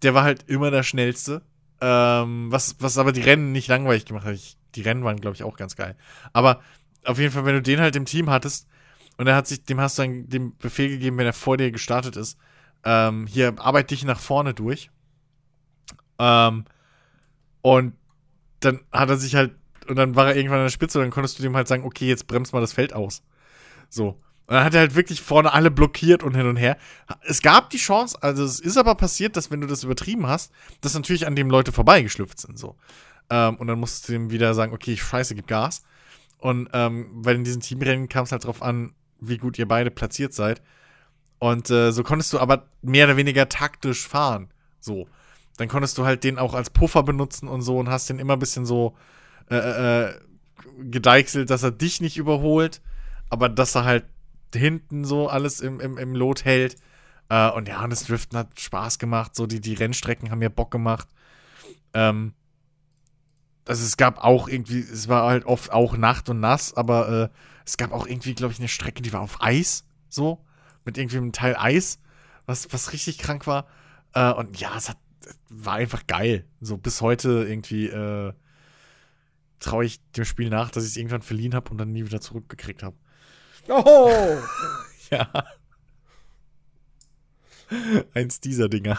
der 0.02 0.14
war 0.14 0.22
halt 0.22 0.44
immer 0.48 0.70
der 0.70 0.82
Schnellste. 0.82 1.42
Ähm, 1.80 2.50
was, 2.50 2.76
was 2.78 2.96
aber 2.96 3.12
die 3.12 3.20
Rennen 3.20 3.52
nicht 3.52 3.68
langweilig 3.68 4.06
gemacht 4.06 4.24
hat. 4.24 4.34
Ich, 4.34 4.56
die 4.74 4.80
Rennen 4.80 5.04
waren, 5.04 5.20
glaube 5.20 5.34
ich, 5.34 5.42
auch 5.42 5.56
ganz 5.56 5.76
geil. 5.76 5.96
Aber 6.32 6.60
auf 7.04 7.18
jeden 7.18 7.32
Fall, 7.32 7.44
wenn 7.44 7.54
du 7.54 7.62
den 7.62 7.80
halt 7.80 7.96
im 7.96 8.06
Team 8.06 8.30
hattest 8.30 8.66
und 9.18 9.26
er 9.26 9.36
hat 9.36 9.46
sich, 9.46 9.64
dem 9.64 9.80
hast 9.80 9.98
du 9.98 10.02
dann 10.02 10.28
den 10.28 10.56
Befehl 10.56 10.88
gegeben, 10.88 11.18
wenn 11.18 11.26
er 11.26 11.32
vor 11.32 11.56
dir 11.56 11.70
gestartet 11.70 12.16
ist, 12.16 12.38
ähm, 12.84 13.26
hier 13.26 13.54
arbeite 13.58 13.88
dich 13.88 14.04
nach 14.04 14.20
vorne 14.20 14.54
durch. 14.54 14.90
Ähm, 16.18 16.64
und 17.62 17.94
dann 18.64 18.80
hat 18.92 19.10
er 19.10 19.16
sich 19.16 19.34
halt, 19.34 19.54
und 19.88 19.96
dann 19.96 20.16
war 20.16 20.28
er 20.28 20.36
irgendwann 20.36 20.60
an 20.60 20.66
der 20.66 20.70
Spitze 20.70 20.98
und 20.98 21.04
dann 21.04 21.10
konntest 21.10 21.38
du 21.38 21.42
dem 21.42 21.56
halt 21.56 21.68
sagen, 21.68 21.84
okay, 21.84 22.08
jetzt 22.08 22.26
bremst 22.26 22.52
mal 22.52 22.60
das 22.60 22.72
Feld 22.72 22.92
aus. 22.92 23.22
So. 23.88 24.20
Und 24.46 24.54
dann 24.54 24.64
hat 24.64 24.74
er 24.74 24.80
halt 24.80 24.94
wirklich 24.94 25.22
vorne 25.22 25.52
alle 25.52 25.70
blockiert 25.70 26.22
und 26.22 26.36
hin 26.36 26.46
und 26.46 26.56
her. 26.56 26.76
Es 27.22 27.40
gab 27.40 27.70
die 27.70 27.78
Chance, 27.78 28.18
also 28.22 28.44
es 28.44 28.60
ist 28.60 28.76
aber 28.76 28.94
passiert, 28.94 29.36
dass 29.36 29.50
wenn 29.50 29.60
du 29.60 29.66
das 29.66 29.84
übertrieben 29.84 30.26
hast, 30.26 30.52
dass 30.82 30.94
natürlich 30.94 31.26
an 31.26 31.36
dem 31.36 31.48
Leute 31.48 31.72
vorbeigeschlüpft 31.72 32.38
sind, 32.38 32.58
so. 32.58 32.76
Ähm, 33.30 33.56
und 33.56 33.68
dann 33.68 33.80
musst 33.80 34.06
du 34.06 34.12
dem 34.12 34.30
wieder 34.30 34.52
sagen, 34.52 34.74
okay, 34.74 34.96
scheiße, 34.96 35.34
gib 35.34 35.46
Gas. 35.46 35.82
Und 36.38 36.68
ähm, 36.74 37.08
weil 37.14 37.36
in 37.36 37.44
diesen 37.44 37.62
Teamrennen 37.62 38.08
kam 38.10 38.24
es 38.24 38.32
halt 38.32 38.44
drauf 38.44 38.60
an, 38.60 38.92
wie 39.18 39.38
gut 39.38 39.58
ihr 39.58 39.66
beide 39.66 39.90
platziert 39.90 40.34
seid. 40.34 40.60
Und 41.38 41.70
äh, 41.70 41.90
so 41.90 42.02
konntest 42.02 42.32
du 42.34 42.38
aber 42.38 42.66
mehr 42.82 43.06
oder 43.06 43.16
weniger 43.16 43.48
taktisch 43.48 44.06
fahren. 44.06 44.48
So. 44.80 45.08
Dann 45.56 45.68
konntest 45.68 45.98
du 45.98 46.04
halt 46.04 46.24
den 46.24 46.38
auch 46.38 46.54
als 46.54 46.70
Puffer 46.70 47.02
benutzen 47.02 47.48
und 47.48 47.62
so 47.62 47.78
und 47.78 47.88
hast 47.88 48.08
den 48.08 48.18
immer 48.18 48.34
ein 48.34 48.40
bisschen 48.40 48.66
so 48.66 48.96
äh, 49.50 50.06
äh, 50.06 50.14
gedeichselt, 50.78 51.50
dass 51.50 51.62
er 51.62 51.70
dich 51.70 52.00
nicht 52.00 52.16
überholt, 52.16 52.80
aber 53.30 53.48
dass 53.48 53.74
er 53.74 53.84
halt 53.84 54.04
hinten 54.54 55.04
so 55.04 55.28
alles 55.28 55.60
im, 55.60 55.80
im, 55.80 55.98
im 55.98 56.14
Lot 56.14 56.44
hält. 56.44 56.76
Äh, 57.28 57.50
und 57.50 57.68
ja, 57.68 57.82
und 57.82 57.90
das 57.90 58.04
Driften 58.04 58.38
hat 58.38 58.58
Spaß 58.58 58.98
gemacht. 58.98 59.34
So, 59.34 59.46
die, 59.46 59.60
die 59.60 59.74
Rennstrecken 59.74 60.30
haben 60.30 60.38
mir 60.38 60.50
Bock 60.50 60.70
gemacht. 60.70 61.08
Ähm, 61.92 62.34
also 63.66 63.84
es 63.84 63.96
gab 63.96 64.22
auch 64.22 64.48
irgendwie, 64.48 64.80
es 64.80 65.08
war 65.08 65.28
halt 65.28 65.46
oft 65.46 65.72
auch 65.72 65.96
Nacht 65.96 66.28
und 66.28 66.40
nass, 66.40 66.74
aber 66.76 67.08
äh, 67.08 67.28
es 67.64 67.76
gab 67.76 67.92
auch 67.92 68.06
irgendwie, 68.06 68.34
glaube 68.34 68.52
ich, 68.52 68.58
eine 68.58 68.68
Strecke, 68.68 69.02
die 69.02 69.12
war 69.12 69.20
auf 69.20 69.42
Eis, 69.42 69.84
so, 70.08 70.44
mit 70.84 70.98
irgendwie 70.98 71.16
einem 71.16 71.32
Teil 71.32 71.56
Eis, 71.56 71.98
was, 72.46 72.72
was 72.72 72.92
richtig 72.92 73.18
krank 73.18 73.46
war. 73.46 73.66
Äh, 74.12 74.32
und 74.32 74.60
ja, 74.60 74.76
es 74.76 74.90
hat, 74.90 74.98
war 75.48 75.74
einfach 75.74 76.06
geil. 76.06 76.44
So 76.60 76.76
bis 76.76 77.00
heute 77.00 77.46
irgendwie 77.48 77.86
äh, 77.86 78.32
traue 79.58 79.84
ich 79.84 80.00
dem 80.12 80.24
Spiel 80.24 80.50
nach, 80.50 80.70
dass 80.70 80.84
ich 80.84 80.90
es 80.90 80.96
irgendwann 80.96 81.22
verliehen 81.22 81.54
habe 81.54 81.70
und 81.70 81.78
dann 81.78 81.92
nie 81.92 82.04
wieder 82.04 82.20
zurückgekriegt 82.20 82.82
habe. 82.82 82.96
Oh! 83.68 84.38
Ja. 85.10 85.30
Eins 88.14 88.40
dieser 88.40 88.70
Dinger. 88.70 88.98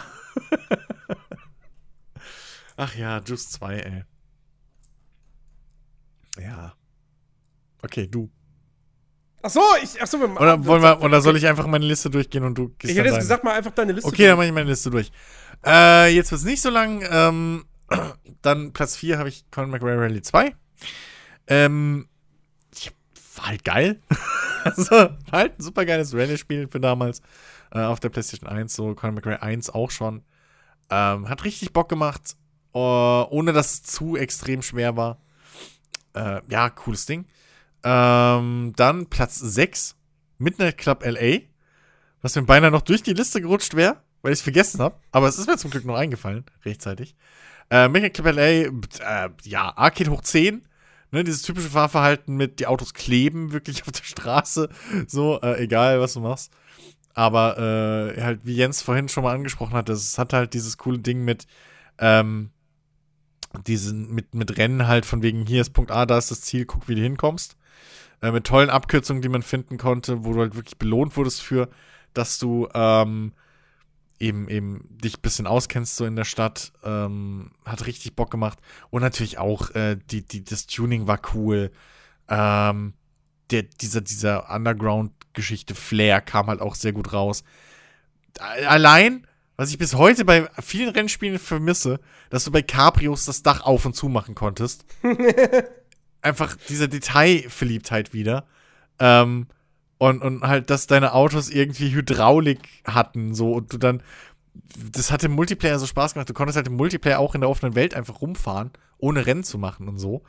Ach 2.76 2.94
ja, 2.94 3.20
Juice 3.20 3.50
2, 3.50 3.76
ey. 3.76 4.04
Ja. 6.42 6.74
Okay, 7.82 8.06
du. 8.06 8.30
Ach 9.46 9.50
so, 9.50 9.62
ich, 9.80 10.02
ach 10.02 10.08
so, 10.08 10.18
wir 10.18 10.28
Oder, 10.40 10.64
wollen 10.64 10.82
wir, 10.82 11.00
oder 11.02 11.20
soll 11.20 11.36
ich 11.36 11.46
einfach 11.46 11.68
meine 11.68 11.86
Liste 11.86 12.10
durchgehen 12.10 12.42
und 12.42 12.58
du 12.58 12.74
Ich 12.82 12.96
hätte 12.96 13.10
jetzt 13.10 13.18
gesagt, 13.18 13.44
mal 13.44 13.56
einfach 13.56 13.70
deine 13.70 13.92
Liste. 13.92 14.08
Okay, 14.08 14.26
dann 14.26 14.36
mache 14.36 14.46
ich 14.48 14.52
meine 14.52 14.68
Liste 14.68 14.90
durch. 14.90 15.12
Äh, 15.64 16.12
jetzt 16.16 16.32
wird 16.32 16.40
es 16.40 16.44
nicht 16.44 16.60
so 16.60 16.68
lang. 16.68 17.06
Ähm, 17.08 17.64
dann 18.42 18.72
Platz 18.72 18.96
4 18.96 19.18
habe 19.18 19.28
ich 19.28 19.48
Colin 19.52 19.70
McRae 19.70 20.00
Rally 20.00 20.20
2. 20.20 20.52
Ähm, 21.46 22.08
war 23.36 23.46
halt 23.46 23.64
geil. 23.64 24.00
also, 24.64 25.10
halt 25.30 25.60
ein 25.60 25.62
super 25.62 25.84
geiles 25.84 26.12
Rallye-Spiel 26.12 26.66
für 26.66 26.80
damals. 26.80 27.22
Äh, 27.70 27.82
auf 27.82 28.00
der 28.00 28.08
PlayStation 28.08 28.50
1, 28.50 28.74
so 28.74 28.96
Colin 28.96 29.14
McRae 29.14 29.40
1 29.40 29.70
auch 29.70 29.92
schon. 29.92 30.24
Ähm, 30.90 31.28
hat 31.28 31.44
richtig 31.44 31.72
Bock 31.72 31.88
gemacht, 31.88 32.34
uh, 32.74 33.26
ohne 33.30 33.52
dass 33.52 33.74
es 33.74 33.82
zu 33.84 34.16
extrem 34.16 34.62
schwer 34.62 34.96
war. 34.96 35.20
Äh, 36.14 36.40
ja, 36.48 36.68
cooles 36.68 37.06
Ding. 37.06 37.26
Ähm, 37.82 38.72
dann 38.76 39.06
Platz 39.06 39.38
6, 39.38 39.96
Midnight 40.38 40.78
Club 40.78 41.04
LA. 41.04 41.40
Was 42.22 42.34
mir 42.34 42.42
beinahe 42.42 42.70
noch 42.70 42.82
durch 42.82 43.02
die 43.02 43.12
Liste 43.12 43.40
gerutscht 43.40 43.74
wäre, 43.74 44.02
weil 44.22 44.32
ich 44.32 44.38
es 44.38 44.42
vergessen 44.42 44.80
habe. 44.80 44.96
Aber 45.12 45.28
es 45.28 45.38
ist 45.38 45.46
mir 45.46 45.56
zum 45.58 45.70
Glück 45.70 45.84
noch 45.84 45.96
eingefallen, 45.96 46.44
rechtzeitig. 46.64 47.14
Äh, 47.70 47.88
Midnight 47.88 48.14
Club 48.14 48.34
LA, 48.34 48.42
äh, 48.42 48.70
ja, 49.44 49.76
Arcade 49.76 50.10
hoch 50.10 50.22
10. 50.22 50.62
Ne, 51.12 51.22
dieses 51.22 51.42
typische 51.42 51.70
Fahrverhalten 51.70 52.36
mit 52.36 52.58
die 52.58 52.66
Autos 52.66 52.92
kleben 52.92 53.52
wirklich 53.52 53.82
auf 53.86 53.92
der 53.92 54.04
Straße. 54.04 54.68
So, 55.06 55.40
äh, 55.40 55.62
egal 55.62 56.00
was 56.00 56.14
du 56.14 56.20
machst. 56.20 56.52
Aber 57.14 57.56
äh, 57.58 58.20
halt, 58.20 58.40
wie 58.44 58.56
Jens 58.56 58.82
vorhin 58.82 59.08
schon 59.08 59.24
mal 59.24 59.34
angesprochen 59.34 59.72
hat, 59.72 59.88
es 59.88 60.18
hat 60.18 60.32
halt 60.32 60.52
dieses 60.52 60.76
coole 60.76 60.98
Ding 60.98 61.24
mit, 61.24 61.46
ähm, 61.98 62.50
diesen, 63.66 64.12
mit, 64.12 64.34
mit 64.34 64.58
Rennen 64.58 64.86
halt 64.86 65.06
von 65.06 65.22
wegen, 65.22 65.46
hier 65.46 65.62
ist 65.62 65.70
Punkt 65.70 65.90
A, 65.90 66.04
da 66.04 66.18
ist 66.18 66.30
das 66.30 66.42
Ziel, 66.42 66.66
guck, 66.66 66.88
wie 66.88 66.94
du 66.94 67.00
hinkommst. 67.00 67.56
Äh, 68.22 68.32
mit 68.32 68.44
tollen 68.44 68.70
Abkürzungen, 68.70 69.22
die 69.22 69.28
man 69.28 69.42
finden 69.42 69.78
konnte, 69.78 70.24
wo 70.24 70.32
du 70.32 70.40
halt 70.40 70.54
wirklich 70.54 70.78
belohnt 70.78 71.16
wurdest 71.16 71.42
für, 71.42 71.68
dass 72.14 72.38
du 72.38 72.68
ähm, 72.74 73.32
eben, 74.18 74.48
eben 74.48 74.88
dich 74.90 75.18
ein 75.18 75.22
bisschen 75.22 75.46
auskennst 75.46 75.96
so 75.96 76.04
in 76.04 76.16
der 76.16 76.24
Stadt. 76.24 76.72
Ähm, 76.82 77.52
hat 77.64 77.86
richtig 77.86 78.14
Bock 78.14 78.30
gemacht. 78.30 78.58
Und 78.90 79.02
natürlich 79.02 79.38
auch, 79.38 79.70
äh, 79.74 79.96
die, 80.10 80.22
die, 80.22 80.44
das 80.44 80.66
Tuning 80.66 81.06
war 81.06 81.20
cool. 81.34 81.70
Ähm, 82.28 82.94
der, 83.50 83.62
dieser, 83.62 84.00
dieser 84.00 84.50
Underground-Geschichte 84.50 85.74
Flair 85.74 86.20
kam 86.20 86.46
halt 86.46 86.60
auch 86.60 86.74
sehr 86.74 86.92
gut 86.92 87.12
raus. 87.12 87.44
Allein, 88.66 89.26
was 89.56 89.70
ich 89.70 89.78
bis 89.78 89.94
heute 89.94 90.24
bei 90.24 90.48
vielen 90.60 90.90
Rennspielen 90.90 91.38
vermisse, 91.38 92.00
dass 92.30 92.44
du 92.44 92.50
bei 92.50 92.62
Cabrios 92.62 93.24
das 93.24 93.42
Dach 93.42 93.62
auf 93.62 93.86
und 93.86 93.94
zu 93.94 94.08
machen 94.08 94.34
konntest. 94.34 94.84
Einfach 96.22 96.56
diese 96.68 96.88
Detailverliebtheit 96.88 98.12
wieder. 98.12 98.46
Ähm, 98.98 99.46
und, 99.98 100.22
und 100.22 100.42
halt, 100.42 100.70
dass 100.70 100.86
deine 100.86 101.14
Autos 101.14 101.48
irgendwie 101.48 101.94
Hydraulik 101.94 102.60
hatten, 102.84 103.34
so, 103.34 103.52
und 103.52 103.72
du 103.72 103.78
dann, 103.78 104.02
das 104.92 105.10
hat 105.10 105.24
im 105.24 105.32
Multiplayer 105.32 105.78
so 105.78 105.86
Spaß 105.86 106.14
gemacht. 106.14 106.28
Du 106.28 106.34
konntest 106.34 106.56
halt 106.56 106.66
im 106.66 106.76
Multiplayer 106.76 107.18
auch 107.18 107.34
in 107.34 107.40
der 107.40 107.50
offenen 107.50 107.74
Welt 107.74 107.94
einfach 107.94 108.20
rumfahren, 108.20 108.70
ohne 108.98 109.26
Rennen 109.26 109.44
zu 109.44 109.58
machen 109.58 109.88
und 109.88 109.98
so. 109.98 110.22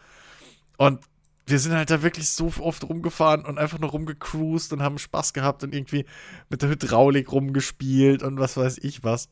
Und 0.78 1.02
wir 1.48 1.60
sind 1.60 1.74
halt 1.74 1.90
da 1.90 2.04
wirklich 2.04 2.30
so 2.30 2.52
oft 2.60 2.84
rumgefahren 2.84 3.46
und 3.46 3.58
einfach 3.58 3.80
nur 3.80 3.90
rumgecruised 3.90 4.74
und 4.74 4.82
haben 4.82 4.98
Spaß 4.98 5.34
gehabt 5.34 5.64
und 5.64 5.74
irgendwie 5.74 6.06
mit 6.50 6.62
der 6.62 6.70
Hydraulik 6.70 7.32
rumgespielt 7.32 8.22
und 8.22 8.38
was 8.38 8.58
weiß 8.58 8.80
ich 8.80 9.04
was. 9.04 9.30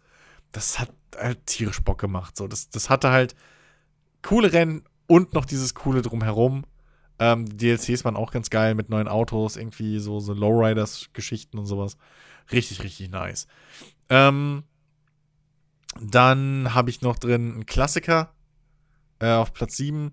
Das 0.53 0.79
hat 0.79 0.91
halt 1.17 1.45
tierisch 1.45 1.81
Bock 1.81 1.99
gemacht. 1.99 2.37
So, 2.37 2.47
das, 2.47 2.69
das 2.69 2.89
hatte 2.89 3.11
halt 3.11 3.35
coole 4.21 4.53
Rennen 4.53 4.83
und 5.07 5.33
noch 5.33 5.45
dieses 5.45 5.73
coole 5.73 6.01
drumherum. 6.01 6.65
Ähm, 7.17 7.45
die 7.45 7.57
DLCs 7.57 8.03
waren 8.03 8.15
auch 8.15 8.31
ganz 8.31 8.49
geil 8.49 8.75
mit 8.75 8.89
neuen 8.89 9.07
Autos, 9.07 9.55
irgendwie 9.55 9.99
so, 9.99 10.19
so 10.19 10.33
Lowriders-Geschichten 10.33 11.57
und 11.57 11.65
sowas. 11.65 11.97
Richtig, 12.51 12.83
richtig 12.83 13.09
nice. 13.09 13.47
Ähm, 14.09 14.63
dann 15.99 16.73
habe 16.73 16.89
ich 16.89 17.01
noch 17.01 17.17
drin 17.17 17.53
einen 17.53 17.65
Klassiker 17.65 18.33
äh, 19.19 19.31
auf 19.31 19.53
Platz 19.53 19.77
7. 19.77 20.11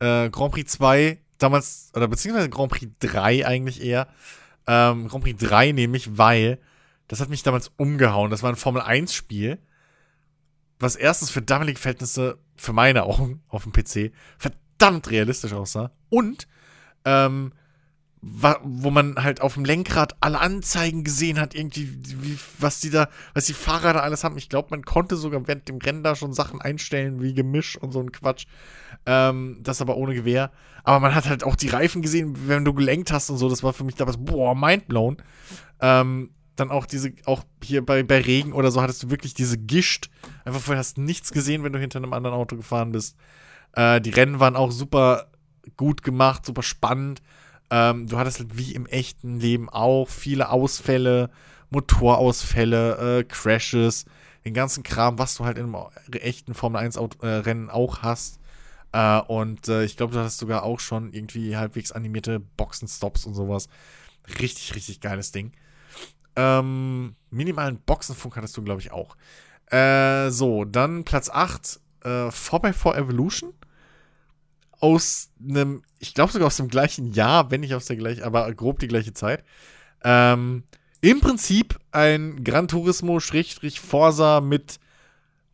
Äh, 0.00 0.30
Grand 0.30 0.52
Prix 0.52 0.72
2 0.72 1.18
damals, 1.38 1.92
oder 1.94 2.08
beziehungsweise 2.08 2.50
Grand 2.50 2.72
Prix 2.72 2.92
3 3.00 3.46
eigentlich 3.46 3.82
eher. 3.82 4.08
Ähm, 4.66 5.08
Grand 5.08 5.24
Prix 5.24 5.38
3 5.40 5.72
nämlich, 5.72 6.18
weil 6.18 6.58
das 7.08 7.20
hat 7.20 7.28
mich 7.28 7.42
damals 7.42 7.70
umgehauen. 7.76 8.30
Das 8.30 8.42
war 8.42 8.50
ein 8.50 8.56
Formel 8.56 8.82
1-Spiel, 8.82 9.58
was 10.80 10.96
erstens 10.96 11.30
für 11.30 11.42
damalige 11.42 11.78
Verhältnisse, 11.78 12.38
für 12.56 12.72
meine 12.72 13.04
Augen 13.04 13.42
auf 13.48 13.62
dem 13.62 13.72
PC, 13.72 14.12
verdammt 14.38 15.10
realistisch 15.10 15.52
aussah. 15.52 15.92
Und 16.08 16.48
ähm, 17.04 17.52
wo 18.22 18.90
man 18.90 19.16
halt 19.16 19.40
auf 19.40 19.54
dem 19.54 19.64
Lenkrad 19.64 20.14
alle 20.20 20.40
Anzeigen 20.40 21.04
gesehen 21.04 21.40
hat, 21.40 21.54
irgendwie, 21.54 21.96
wie, 22.04 22.38
was 22.58 22.80
die 22.80 22.90
da, 22.90 23.08
was 23.32 23.46
die 23.46 23.54
Fahrer 23.54 23.94
da 23.94 24.00
alles 24.00 24.24
haben. 24.24 24.36
Ich 24.36 24.50
glaube, 24.50 24.68
man 24.70 24.84
konnte 24.84 25.16
sogar 25.16 25.46
während 25.48 25.68
dem 25.68 25.78
Rennen 25.78 26.02
da 26.02 26.14
schon 26.14 26.34
Sachen 26.34 26.60
einstellen, 26.60 27.22
wie 27.22 27.32
Gemisch 27.32 27.78
und 27.78 27.92
so 27.92 28.00
ein 28.00 28.12
Quatsch. 28.12 28.46
Ähm, 29.06 29.60
das 29.62 29.80
aber 29.80 29.96
ohne 29.96 30.14
Gewehr. 30.14 30.50
Aber 30.84 31.00
man 31.00 31.14
hat 31.14 31.30
halt 31.30 31.44
auch 31.44 31.56
die 31.56 31.68
Reifen 31.68 32.02
gesehen, 32.02 32.46
wenn 32.46 32.66
du 32.66 32.74
gelenkt 32.74 33.10
hast 33.10 33.30
und 33.30 33.38
so. 33.38 33.48
Das 33.48 33.62
war 33.62 33.72
für 33.72 33.84
mich 33.84 33.94
damals, 33.94 34.18
boah, 34.18 34.54
mindblown. 34.54 35.16
Ähm, 35.80 36.30
dann 36.60 36.70
auch 36.70 36.86
diese, 36.86 37.12
auch 37.24 37.44
hier 37.62 37.84
bei, 37.84 38.02
bei 38.02 38.20
Regen 38.20 38.52
oder 38.52 38.70
so 38.70 38.80
hattest 38.82 39.02
du 39.02 39.10
wirklich 39.10 39.34
diese 39.34 39.58
Gischt. 39.58 40.10
Einfach 40.44 40.60
vorher 40.60 40.78
hast 40.78 40.96
du 40.96 41.02
nichts 41.02 41.32
gesehen, 41.32 41.64
wenn 41.64 41.72
du 41.72 41.78
hinter 41.78 41.98
einem 41.98 42.12
anderen 42.12 42.36
Auto 42.36 42.56
gefahren 42.56 42.92
bist. 42.92 43.16
Äh, 43.72 44.00
die 44.00 44.10
Rennen 44.10 44.40
waren 44.40 44.56
auch 44.56 44.70
super 44.70 45.30
gut 45.76 46.02
gemacht, 46.02 46.46
super 46.46 46.62
spannend. 46.62 47.22
Ähm, 47.70 48.06
du 48.06 48.18
hattest 48.18 48.40
halt 48.40 48.56
wie 48.56 48.74
im 48.74 48.86
echten 48.86 49.40
Leben 49.40 49.68
auch 49.68 50.08
viele 50.08 50.50
Ausfälle, 50.50 51.30
Motorausfälle, 51.70 53.20
äh, 53.20 53.24
Crashes, 53.24 54.06
den 54.44 54.54
ganzen 54.54 54.82
Kram, 54.82 55.18
was 55.18 55.36
du 55.36 55.44
halt 55.44 55.58
in 55.58 55.74
einem 55.74 55.90
echten 56.12 56.54
Formel 56.54 56.80
1 56.80 56.96
Auto, 56.96 57.24
äh, 57.24 57.28
Rennen 57.28 57.70
auch 57.70 58.02
hast. 58.02 58.40
Äh, 58.92 59.20
und 59.20 59.68
äh, 59.68 59.84
ich 59.84 59.96
glaube, 59.96 60.12
du 60.12 60.18
hattest 60.18 60.38
sogar 60.38 60.64
auch 60.64 60.80
schon 60.80 61.12
irgendwie 61.12 61.56
halbwegs 61.56 61.92
animierte 61.92 62.40
Boxenstops 62.40 63.24
und 63.24 63.34
sowas. 63.34 63.68
Richtig, 64.40 64.74
richtig 64.74 65.00
geiles 65.00 65.32
Ding. 65.32 65.52
Ähm, 66.36 67.14
minimalen 67.30 67.80
Boxenfunk 67.84 68.36
hattest 68.36 68.56
du, 68.56 68.62
glaube 68.62 68.80
ich, 68.80 68.92
auch. 68.92 69.16
Äh, 69.66 70.30
so, 70.30 70.64
dann 70.64 71.04
Platz 71.04 71.30
8, 71.30 71.80
äh, 72.04 72.08
4x4 72.28 72.96
Evolution 72.96 73.52
aus 74.80 75.30
einem, 75.46 75.82
ich 75.98 76.14
glaube 76.14 76.32
sogar 76.32 76.46
aus 76.46 76.56
dem 76.56 76.68
gleichen 76.68 77.12
Jahr, 77.12 77.50
wenn 77.50 77.60
nicht 77.60 77.74
aus 77.74 77.86
der 77.86 77.96
gleichen, 77.96 78.22
aber 78.22 78.52
grob 78.54 78.78
die 78.78 78.88
gleiche 78.88 79.12
Zeit. 79.12 79.44
Ähm, 80.02 80.64
Im 81.02 81.20
Prinzip 81.20 81.78
ein 81.92 82.42
Gran 82.42 82.66
Turismo-Forsa 82.68 84.40
mit 84.40 84.80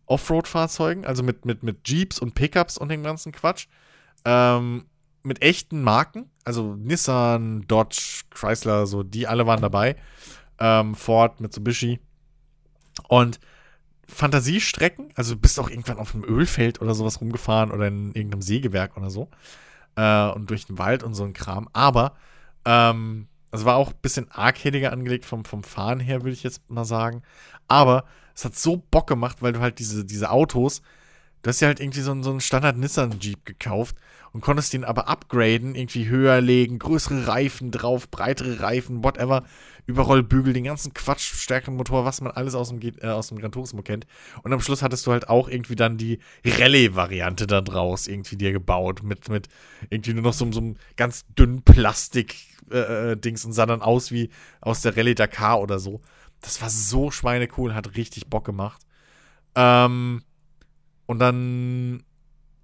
Offroad-Fahrzeugen, 0.06 1.04
also 1.04 1.22
mit, 1.22 1.44
mit, 1.44 1.62
mit 1.62 1.88
Jeeps 1.88 2.20
und 2.20 2.34
Pickups 2.34 2.78
und 2.78 2.88
dem 2.88 3.02
ganzen 3.02 3.32
Quatsch. 3.32 3.66
Ähm, 4.24 4.86
mit 5.24 5.42
echten 5.42 5.82
Marken, 5.82 6.30
also 6.44 6.76
Nissan, 6.76 7.66
Dodge, 7.66 8.22
Chrysler, 8.30 8.86
so, 8.86 9.02
die 9.02 9.26
alle 9.26 9.46
waren 9.46 9.60
dabei. 9.60 9.96
Ähm, 10.58 10.94
Ford, 10.94 11.40
Mitsubishi. 11.40 12.00
Und 13.08 13.40
Fantasiestrecken. 14.08 15.10
Also 15.14 15.34
du 15.34 15.40
bist 15.40 15.58
auch 15.58 15.68
irgendwann 15.68 15.98
auf 15.98 16.14
einem 16.14 16.24
Ölfeld 16.24 16.80
oder 16.80 16.94
sowas 16.94 17.20
rumgefahren 17.20 17.70
oder 17.70 17.88
in 17.88 18.14
irgendeinem 18.14 18.42
Sägewerk 18.42 18.96
oder 18.96 19.10
so. 19.10 19.28
Äh, 19.96 20.30
und 20.30 20.50
durch 20.50 20.66
den 20.66 20.78
Wald 20.78 21.02
und 21.02 21.14
so 21.14 21.24
ein 21.24 21.32
Kram. 21.32 21.68
Aber 21.72 22.14
ähm, 22.64 23.28
es 23.50 23.64
war 23.64 23.76
auch 23.76 23.90
ein 23.90 23.98
bisschen 24.02 24.30
arcadiger 24.30 24.92
angelegt 24.92 25.24
vom, 25.24 25.44
vom 25.44 25.64
Fahren 25.64 26.00
her, 26.00 26.22
würde 26.22 26.32
ich 26.32 26.42
jetzt 26.42 26.68
mal 26.70 26.84
sagen. 26.84 27.22
Aber 27.68 28.04
es 28.34 28.44
hat 28.44 28.54
so 28.54 28.76
Bock 28.90 29.06
gemacht, 29.06 29.38
weil 29.40 29.52
du 29.52 29.60
halt 29.60 29.78
diese, 29.78 30.04
diese 30.04 30.30
Autos, 30.30 30.82
du 31.46 31.50
hast 31.50 31.60
ja 31.60 31.68
halt 31.68 31.78
irgendwie 31.78 32.00
so, 32.00 32.20
so 32.24 32.30
einen 32.30 32.40
Standard 32.40 32.76
Nissan 32.76 33.20
Jeep 33.20 33.44
gekauft 33.46 33.94
und 34.32 34.40
konntest 34.40 34.72
den 34.72 34.82
aber 34.82 35.06
upgraden, 35.06 35.76
irgendwie 35.76 36.08
höher 36.08 36.40
legen, 36.40 36.80
größere 36.80 37.28
Reifen 37.28 37.70
drauf, 37.70 38.10
breitere 38.10 38.60
Reifen, 38.60 39.04
whatever. 39.04 39.44
Überrollbügel, 39.86 40.52
den 40.52 40.64
ganzen 40.64 40.92
Quatsch, 40.92 41.32
stärkeren 41.36 41.76
Motor, 41.76 42.04
was 42.04 42.20
man 42.20 42.32
alles 42.32 42.56
aus 42.56 42.70
dem, 42.70 42.80
äh, 42.82 43.06
aus 43.06 43.28
dem 43.28 43.38
Gran 43.38 43.52
Turismo 43.52 43.82
kennt. 43.82 44.08
Und 44.42 44.52
am 44.52 44.58
Schluss 44.58 44.82
hattest 44.82 45.06
du 45.06 45.12
halt 45.12 45.28
auch 45.28 45.48
irgendwie 45.48 45.76
dann 45.76 45.96
die 45.96 46.18
Rallye-Variante 46.44 47.46
da 47.46 47.60
draus 47.60 48.08
irgendwie 48.08 48.34
dir 48.34 48.50
gebaut. 48.50 49.04
Mit, 49.04 49.28
mit 49.28 49.46
irgendwie 49.88 50.14
nur 50.14 50.24
noch 50.24 50.32
so, 50.32 50.50
so 50.50 50.58
einem 50.58 50.76
ganz 50.96 51.26
dünnen 51.38 51.62
Plastik-Dings 51.62 53.44
äh, 53.44 53.44
äh 53.44 53.46
und 53.46 53.52
sah 53.52 53.66
dann 53.66 53.82
aus 53.82 54.10
wie 54.10 54.30
aus 54.60 54.80
der 54.80 54.96
Rallye 54.96 55.14
Dakar 55.14 55.60
oder 55.60 55.78
so. 55.78 56.00
Das 56.40 56.60
war 56.60 56.70
so 56.70 57.12
schweinecool, 57.12 57.72
hat 57.72 57.94
richtig 57.96 58.26
Bock 58.26 58.44
gemacht. 58.44 58.82
Ähm, 59.54 60.24
und 61.06 61.18
dann 61.18 62.04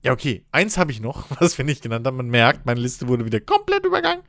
ja, 0.05 0.13
okay. 0.13 0.45
Eins 0.51 0.79
habe 0.79 0.91
ich 0.91 1.01
noch, 1.01 1.27
was 1.41 1.57
wir 1.57 1.65
nicht 1.65 1.83
genannt 1.83 2.07
haben. 2.07 2.17
Man 2.17 2.29
merkt, 2.29 2.67
meine 2.67 2.81
Liste 2.81 3.09
wurde 3.09 3.25
wieder 3.25 3.41
komplett 3.41 3.85
übergangen. 3.85 4.23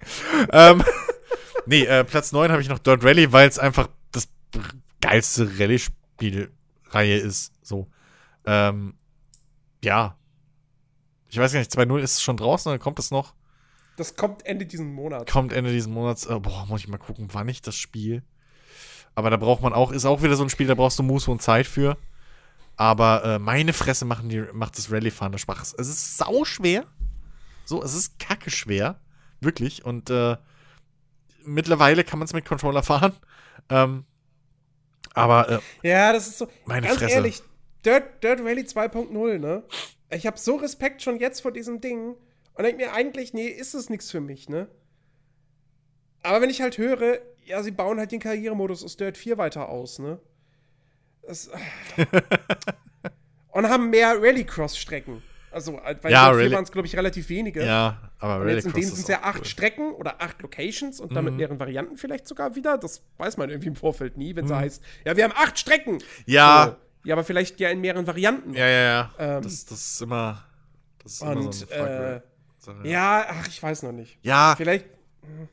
ähm, 0.51 0.83
nee, 1.65 1.83
äh, 1.83 2.03
Platz 2.03 2.31
9 2.31 2.51
habe 2.51 2.61
ich 2.61 2.69
noch 2.69 2.79
Dirt 2.79 3.03
Rally, 3.03 3.31
weil 3.31 3.47
es 3.47 3.59
einfach 3.59 3.89
das 4.11 4.29
geilste 5.01 5.59
Rallye-Spielreihe 5.59 7.17
ist. 7.17 7.53
So. 7.63 7.87
Ähm, 8.45 8.93
ja. 9.83 10.17
Ich 11.29 11.39
weiß 11.39 11.51
gar 11.53 11.59
nicht, 11.59 11.71
2.0 11.71 11.99
ist 11.99 12.15
es 12.15 12.21
schon 12.21 12.37
draußen 12.37 12.71
oder 12.71 12.79
kommt 12.79 12.99
es 12.99 13.09
noch? 13.09 13.33
Das 13.97 14.15
kommt 14.15 14.45
Ende 14.45 14.65
diesen 14.65 14.93
Monats. 14.93 15.31
Kommt 15.31 15.53
Ende 15.53 15.71
diesen 15.71 15.93
Monats. 15.93 16.27
Äh, 16.27 16.39
boah, 16.39 16.65
muss 16.67 16.81
ich 16.81 16.87
mal 16.87 16.97
gucken, 16.97 17.29
wann 17.31 17.49
ich 17.49 17.61
das 17.61 17.75
Spiel. 17.75 18.23
Aber 19.15 19.29
da 19.29 19.37
braucht 19.37 19.61
man 19.61 19.73
auch, 19.73 19.91
ist 19.91 20.05
auch 20.05 20.21
wieder 20.21 20.35
so 20.35 20.43
ein 20.43 20.49
Spiel, 20.49 20.67
da 20.67 20.75
brauchst 20.75 20.97
du 20.97 21.03
Muße 21.03 21.29
und 21.29 21.41
Zeit 21.41 21.67
für. 21.67 21.97
Aber 22.75 23.23
äh, 23.23 23.39
meine 23.39 23.73
Fresse 23.73 24.05
machen 24.05 24.29
die, 24.29 24.41
macht 24.53 24.77
das 24.77 24.91
Rallye-Fahren 24.91 25.37
Spaß. 25.37 25.75
Es 25.77 25.87
ist 25.87 26.17
sau 26.17 26.43
schwer. 26.43 26.85
So, 27.65 27.83
es 27.83 27.93
ist 27.93 28.19
kacke 28.19 28.49
schwer. 28.49 28.99
Wirklich. 29.41 29.85
Und 29.85 30.09
äh, 30.09 30.37
mittlerweile 31.43 32.03
kann 32.03 32.19
man 32.19 32.25
es 32.25 32.33
mit 32.33 32.45
Controller 32.45 32.83
fahren. 32.83 33.13
Ähm, 33.69 34.05
aber 35.13 35.49
äh, 35.83 35.87
ja, 35.87 36.11
das 36.13 36.27
ist 36.27 36.37
so. 36.39 36.47
Meine 36.65 36.87
ganz 36.87 36.99
Fresse. 36.99 37.15
ehrlich, 37.15 37.41
Dirt, 37.85 38.23
Dirt 38.23 38.39
Rally 38.41 38.61
2.0, 38.61 39.39
ne? 39.39 39.63
Ich 40.09 40.25
habe 40.25 40.39
so 40.39 40.55
Respekt 40.55 41.01
schon 41.01 41.19
jetzt 41.19 41.41
vor 41.41 41.51
diesem 41.51 41.81
Ding 41.81 42.15
und 42.53 42.63
denke 42.63 42.83
mir 42.83 42.93
eigentlich, 42.93 43.33
nee, 43.33 43.47
ist 43.47 43.73
es 43.73 43.89
nichts 43.89 44.11
für 44.11 44.21
mich, 44.21 44.49
ne? 44.49 44.67
Aber 46.23 46.41
wenn 46.41 46.49
ich 46.49 46.61
halt 46.61 46.77
höre, 46.77 47.19
ja, 47.45 47.61
sie 47.61 47.71
bauen 47.71 47.99
halt 47.99 48.11
den 48.11 48.19
Karrieremodus 48.19 48.83
aus 48.83 48.95
Dirt 48.95 49.17
4 49.17 49.37
weiter 49.37 49.69
aus, 49.69 49.99
ne? 49.99 50.19
Das, 51.27 51.49
und 53.51 53.69
haben 53.69 53.89
mehr 53.89 54.15
Rallycross-Strecken. 54.19 55.21
Also, 55.51 55.79
äh, 55.85 55.95
bei 56.01 56.09
Ja, 56.09 56.25
Dirt 56.29 56.35
4 56.37 56.43
Rally- 56.45 56.55
waren 56.55 56.63
es, 56.63 56.71
glaube 56.71 56.87
ich, 56.87 56.95
relativ 56.97 57.29
wenige. 57.29 57.63
ja, 57.63 58.09
aber 58.19 58.37
Und 58.41 58.49
jetzt 58.49 58.65
in 58.65 58.71
Rallycross 58.71 58.73
denen 58.73 58.95
sind 58.95 58.99
es 59.03 59.07
ja 59.07 59.21
acht 59.23 59.39
cool. 59.39 59.45
Strecken 59.45 59.91
oder 59.93 60.19
acht 60.21 60.41
Locations 60.41 60.99
und 60.99 61.15
dann 61.15 61.25
mit 61.25 61.35
mehreren 61.35 61.59
Varianten 61.59 61.95
vielleicht 61.97 62.27
sogar 62.27 62.55
wieder. 62.55 62.77
Das 62.79 63.03
weiß 63.17 63.37
man 63.37 63.49
irgendwie 63.49 63.67
im 63.69 63.75
Vorfeld 63.75 64.17
nie, 64.17 64.35
wenn 64.35 64.45
es 64.45 64.51
heißt, 64.51 64.83
ja, 65.05 65.15
wir 65.15 65.23
haben 65.25 65.33
acht 65.35 65.59
Strecken. 65.59 65.99
Ja. 66.25 66.77
So. 67.03 67.07
Ja, 67.09 67.15
aber 67.15 67.23
vielleicht 67.23 67.59
ja 67.59 67.69
in 67.69 67.81
mehreren 67.81 68.07
Varianten. 68.07 68.53
Ja, 68.53 68.65
ja, 68.67 68.81
ja. 68.81 69.11
Ähm, 69.19 69.43
das, 69.43 69.65
das 69.65 69.79
ist 69.91 70.01
immer. 70.01 70.43
Das 71.03 71.13
ist 71.13 71.21
immer 71.21 71.31
und, 71.35 71.53
so 71.53 71.67
eine 71.69 71.83
äh, 72.15 72.21
Sache. 72.59 72.87
Ja, 72.87 73.25
ach, 73.29 73.47
ich 73.47 73.61
weiß 73.61 73.83
noch 73.83 73.91
nicht. 73.91 74.17
ja, 74.23 74.55
Vielleicht, 74.55 74.85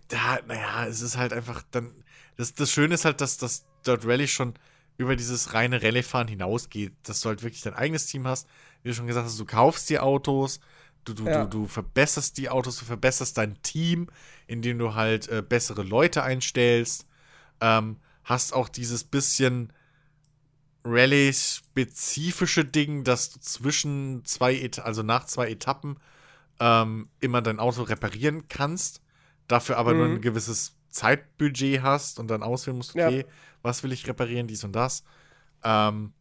da, 0.08 0.38
naja, 0.46 0.86
es 0.86 1.00
ist 1.02 1.16
halt 1.18 1.32
einfach 1.32 1.62
dann. 1.72 1.90
Das, 2.36 2.54
das 2.54 2.70
Schöne 2.70 2.94
ist 2.94 3.04
halt, 3.04 3.20
dass 3.20 3.36
das 3.36 3.64
Dirt 3.84 4.06
Rally 4.06 4.28
schon 4.28 4.54
über 5.00 5.16
dieses 5.16 5.54
reine 5.54 5.82
Rallye-Fahren 5.82 6.28
hinausgeht, 6.28 6.92
dass 7.04 7.22
du 7.22 7.30
halt 7.30 7.42
wirklich 7.42 7.62
dein 7.62 7.72
eigenes 7.74 8.06
Team 8.06 8.26
hast. 8.26 8.46
Wie 8.82 8.90
du 8.90 8.94
schon 8.94 9.06
gesagt 9.06 9.26
hast, 9.26 9.40
du 9.40 9.46
kaufst 9.46 9.88
die 9.88 9.98
Autos, 9.98 10.60
du, 11.04 11.14
du, 11.14 11.24
Ja. 11.26 11.44
du, 11.44 11.46
du 11.46 11.66
verbesserst 11.66 12.36
die 12.36 12.50
Autos, 12.50 12.78
du 12.78 12.84
verbesserst 12.84 13.38
dein 13.38 13.60
Team, 13.62 14.08
indem 14.46 14.78
du 14.78 14.94
halt 14.94 15.26
äh, 15.28 15.42
bessere 15.42 15.82
Leute 15.82 16.22
einstellst. 16.22 17.06
Ähm, 17.62 17.96
hast 18.24 18.52
auch 18.52 18.68
dieses 18.68 19.04
bisschen 19.04 19.72
Rallye-spezifische 20.84 22.64
Ding, 22.64 23.04
dass 23.04 23.30
du 23.30 23.40
zwischen 23.40 24.24
zwei, 24.26 24.54
Et 24.54 24.78
also 24.80 25.02
nach 25.02 25.24
zwei 25.24 25.50
Etappen 25.50 25.96
ähm, 26.58 27.08
immer 27.20 27.40
dein 27.42 27.58
Auto 27.58 27.82
reparieren 27.82 28.48
kannst, 28.48 29.00
dafür 29.48 29.78
aber 29.78 29.94
nur 29.94 30.06
Mhm. 30.06 30.16
ein 30.16 30.20
gewisses 30.20 30.74
Zeitbudget 30.90 31.82
hast 31.82 32.18
und 32.18 32.28
dann 32.28 32.42
auswählen 32.42 32.76
musst, 32.76 32.94
Ja. 32.94 33.06
okay, 33.08 33.26
was 33.62 33.82
will 33.82 33.92
ich 33.92 34.06
reparieren, 34.06 34.46
dies 34.46 34.64
und 34.64 34.72
das. 34.72 35.04
Ähm, 35.62 36.12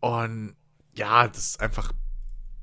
und 0.00 0.56
ja, 0.94 1.28
das 1.28 1.50
ist 1.50 1.60
einfach, 1.60 1.92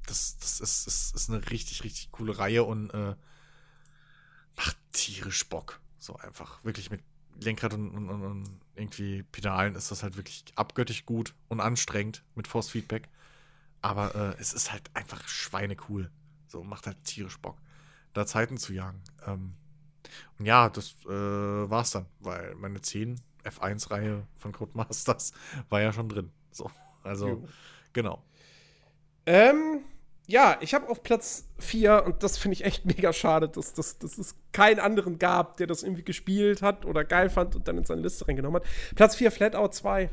das, 0.05 0.37
das 0.37 0.59
ist, 0.59 0.87
ist, 0.87 1.15
ist 1.15 1.29
eine 1.29 1.49
richtig, 1.49 1.83
richtig 1.83 2.11
coole 2.11 2.37
Reihe 2.37 2.63
und 2.63 2.89
äh, 2.91 3.15
macht 4.55 4.77
tierisch 4.91 5.47
Bock. 5.47 5.79
So 5.97 6.15
einfach, 6.17 6.63
wirklich 6.63 6.91
mit 6.91 7.01
Lenkrad 7.41 7.73
und, 7.73 7.91
und, 7.91 8.09
und, 8.09 8.23
und 8.23 8.61
irgendwie 8.75 9.23
Pedalen 9.23 9.75
ist 9.75 9.91
das 9.91 10.03
halt 10.03 10.17
wirklich 10.17 10.43
abgöttisch 10.55 11.05
gut 11.05 11.33
und 11.47 11.59
anstrengend 11.61 12.23
mit 12.35 12.47
Force 12.47 12.69
Feedback. 12.69 13.07
Aber 13.81 14.13
äh, 14.15 14.41
es 14.41 14.53
ist 14.53 14.71
halt 14.71 14.89
einfach 14.93 15.25
schweinecool. 15.27 16.11
So, 16.47 16.63
macht 16.63 16.87
halt 16.87 17.03
tierisch 17.05 17.37
Bock, 17.37 17.57
da 18.13 18.25
Zeiten 18.25 18.57
zu 18.57 18.73
jagen. 18.73 19.01
Ähm, 19.25 19.53
und 20.37 20.45
ja, 20.45 20.69
das 20.69 20.95
äh, 21.05 21.09
war's 21.09 21.91
dann, 21.91 22.05
weil 22.19 22.55
meine 22.55 22.81
10 22.81 23.19
F1-Reihe 23.43 24.25
von 24.37 24.51
Codemasters 24.51 25.33
war 25.69 25.81
ja 25.81 25.93
schon 25.93 26.09
drin. 26.09 26.31
So, 26.51 26.69
also, 27.03 27.27
Jo. 27.27 27.47
genau. 27.93 28.23
ähm, 29.25 29.83
ja, 30.27 30.57
ich 30.61 30.75
habe 30.75 30.87
auf 30.89 31.01
Platz 31.01 31.47
4 31.57 32.03
und 32.05 32.21
das 32.21 32.37
finde 32.37 32.53
ich 32.53 32.63
echt 32.63 32.85
mega 32.85 33.11
schade, 33.13 33.49
dass, 33.49 33.73
dass, 33.73 33.97
dass 33.97 34.17
es 34.17 34.35
keinen 34.51 34.79
anderen 34.79 35.17
gab, 35.17 35.57
der 35.57 35.67
das 35.67 35.81
irgendwie 35.83 36.03
gespielt 36.03 36.61
hat 36.61 36.85
oder 36.85 37.03
geil 37.03 37.29
fand 37.29 37.55
und 37.55 37.67
dann 37.67 37.79
in 37.79 37.85
seine 37.85 38.01
Liste 38.01 38.27
reingenommen 38.27 38.61
hat. 38.61 38.69
Platz 38.95 39.15
4, 39.15 39.31
Flatout 39.31 39.69
2. 39.69 40.11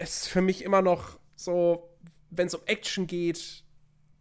Ist 0.00 0.28
für 0.28 0.40
mich 0.40 0.64
immer 0.64 0.82
noch 0.82 1.18
so, 1.36 1.90
wenn 2.30 2.46
es 2.46 2.54
um 2.54 2.62
Action 2.66 3.06
geht, 3.06 3.64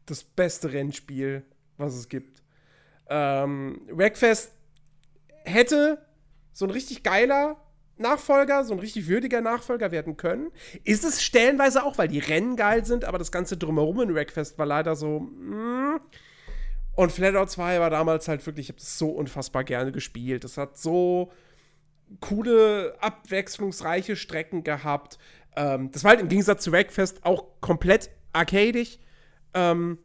das 0.06 0.24
beste 0.24 0.74
Rennspiel, 0.74 1.46
was 1.78 1.96
es 1.96 2.10
gibt. 2.10 2.43
Ähm, 3.10 3.82
Wreckfest 3.92 4.54
hätte 5.46 6.06
so 6.52 6.66
ein 6.66 6.72
richtig 6.72 7.04
geiler 7.04 7.58
Nachfolger, 7.98 8.64
so 8.64 8.74
ein 8.74 8.80
richtig 8.80 9.08
würdiger 9.08 9.42
Nachfolger 9.42 9.92
werden 9.92 10.18
können. 10.18 10.52
Ist 10.84 11.04
es 11.04 11.22
stellenweise 11.24 11.84
auch, 11.84 11.98
weil 11.98 12.08
die 12.08 12.20
Rennen 12.20 12.56
geil 12.56 12.86
sind, 12.86 13.06
aber 13.06 13.18
das 13.18 13.32
ganze 13.32 13.58
Drumherum 13.58 14.02
in 14.02 14.14
Wreckfest 14.14 14.58
war 14.58 14.66
leider 14.66 14.96
so. 14.96 15.20
mm. 15.22 16.00
Und 16.96 17.12
Flatout 17.12 17.48
2 17.48 17.80
war 17.80 17.90
damals 17.90 18.28
halt 18.28 18.46
wirklich, 18.46 18.68
ich 18.68 18.70
habe 18.70 18.80
das 18.80 19.00
so 19.00 19.10
unfassbar 19.10 19.64
gerne 19.64 19.92
gespielt. 19.92 20.44
Das 20.44 20.58
hat 20.58 20.78
so 20.78 21.32
coole, 22.20 22.96
abwechslungsreiche 23.00 24.16
Strecken 24.16 24.64
gehabt. 24.64 25.18
Ähm, 25.56 25.92
das 25.92 26.04
war 26.04 26.12
halt 26.12 26.22
im 26.22 26.30
Gegensatz 26.30 26.64
zu 26.64 26.72
Wreckfest 26.72 27.26
auch 27.26 27.46
komplett 27.62 28.12
arcadisch. 28.32 29.00
Ähm, 29.56 29.98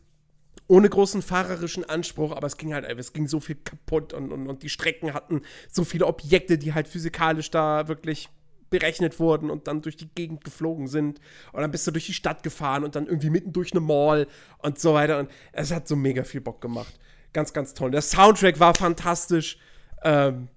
ohne 0.69 0.89
großen 0.89 1.23
fahrerischen 1.23 1.89
Anspruch, 1.89 2.33
aber 2.33 2.47
es 2.47 2.57
ging 2.57 2.75
halt, 2.75 2.85
es 2.87 3.13
ging 3.13 3.27
so 3.27 3.41
viel 3.41 3.57
kaputt 3.57 4.13
und, 4.13 4.31
und, 4.31 4.47
und 4.49 4.63
die 4.63 4.69
Strecken 4.69 5.15
hatten 5.15 5.43
so 5.71 5.83
viele 5.83 6.07
Objekte, 6.07 6.59
die 6.59 6.75
halt 6.75 6.87
physikalisch 6.87 7.51
da 7.51 7.89
wirklich 7.89 8.29
berechnet 8.71 9.19
wurden 9.19 9.51
und 9.51 9.67
dann 9.67 9.81
durch 9.81 9.97
die 9.97 10.09
Gegend 10.15 10.45
geflogen 10.45 10.89
sind. 10.89 11.21
Und 11.53 11.63
dann 11.63 11.71
bist 11.71 11.87
du 11.87 11.91
durch 11.91 12.07
die 12.07 12.13
Stadt 12.13 12.43
gefahren 12.43 12.85
und 12.85 12.97
dann 12.97 13.07
irgendwie 13.07 13.31
mitten 13.31 13.53
durch 13.53 13.73
eine 13.73 13.81
Mall 13.81 14.27
und 14.59 14.79
so 14.79 14.93
weiter. 14.93 15.19
Und 15.19 15.31
es 15.53 15.73
hat 15.73 15.89
so 15.89 15.97
mega 15.97 16.23
viel 16.23 16.43
Bock 16.43 16.61
gemacht. 16.61 16.99
Ganz, 17.33 17.55
ganz 17.55 17.73
toll. 17.73 17.91
Der 17.91 18.03
Soundtrack 18.03 18.61
war 18.61 18.75
fantastisch. 18.75 19.59
Ähm, 20.03 20.49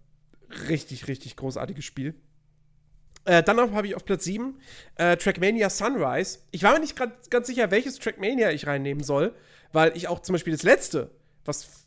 richtig, 0.67 1.07
richtig 1.07 1.35
großartiges 1.37 1.85
Spiel. 1.85 2.15
Äh, 3.25 3.43
dann 3.43 3.59
habe 3.59 3.87
ich 3.87 3.95
auf 3.95 4.03
Platz 4.03 4.23
7 4.23 4.59
äh, 4.95 5.15
Trackmania 5.15 5.69
Sunrise. 5.69 6.39
Ich 6.51 6.63
war 6.63 6.73
mir 6.73 6.79
nicht 6.79 6.95
grad, 6.95 7.29
ganz 7.29 7.47
sicher, 7.47 7.69
welches 7.71 7.99
Trackmania 7.99 8.51
ich 8.51 8.65
reinnehmen 8.65 9.03
soll, 9.03 9.35
weil 9.73 9.95
ich 9.95 10.07
auch 10.07 10.19
zum 10.19 10.33
Beispiel 10.33 10.53
das 10.53 10.63
letzte, 10.63 11.11
was, 11.45 11.85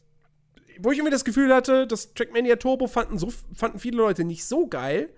wo 0.78 0.90
ich 0.90 0.98
irgendwie 0.98 1.12
das 1.12 1.24
Gefühl 1.24 1.54
hatte, 1.54 1.86
das 1.86 2.14
Trackmania 2.14 2.56
Turbo 2.56 2.86
fanden, 2.86 3.18
so, 3.18 3.32
fanden 3.54 3.78
viele 3.78 3.96
Leute 3.96 4.24
nicht 4.24 4.44
so 4.44 4.66
geil, 4.66 5.10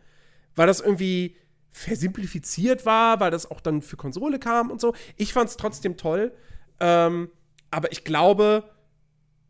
weil 0.55 0.67
das 0.67 0.81
irgendwie 0.81 1.37
versimplifiziert 1.73 2.87
war, 2.87 3.21
weil 3.21 3.31
das 3.31 3.51
auch 3.51 3.61
dann 3.61 3.83
für 3.83 3.97
Konsole 3.97 4.39
kam 4.39 4.71
und 4.71 4.81
so. 4.81 4.95
Ich 5.17 5.33
fand 5.33 5.51
es 5.51 5.57
trotzdem 5.57 5.97
toll. 5.97 6.33
Ähm, 6.81 7.31
aber 7.71 7.93
ich 7.93 8.05
glaube, 8.05 8.65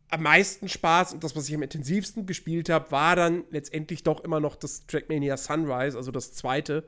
am 0.08 0.22
meisten 0.22 0.68
Spaß 0.68 1.12
und 1.12 1.24
das, 1.24 1.36
was 1.36 1.48
ich 1.48 1.54
am 1.54 1.62
intensivsten 1.62 2.26
gespielt 2.26 2.68
habe, 2.68 2.90
war 2.90 3.16
dann 3.16 3.44
letztendlich 3.50 4.02
doch 4.02 4.24
immer 4.24 4.40
noch 4.40 4.56
das 4.56 4.86
Trackmania 4.86 5.36
Sunrise, 5.36 5.96
also 5.96 6.10
das 6.10 6.32
zweite. 6.32 6.84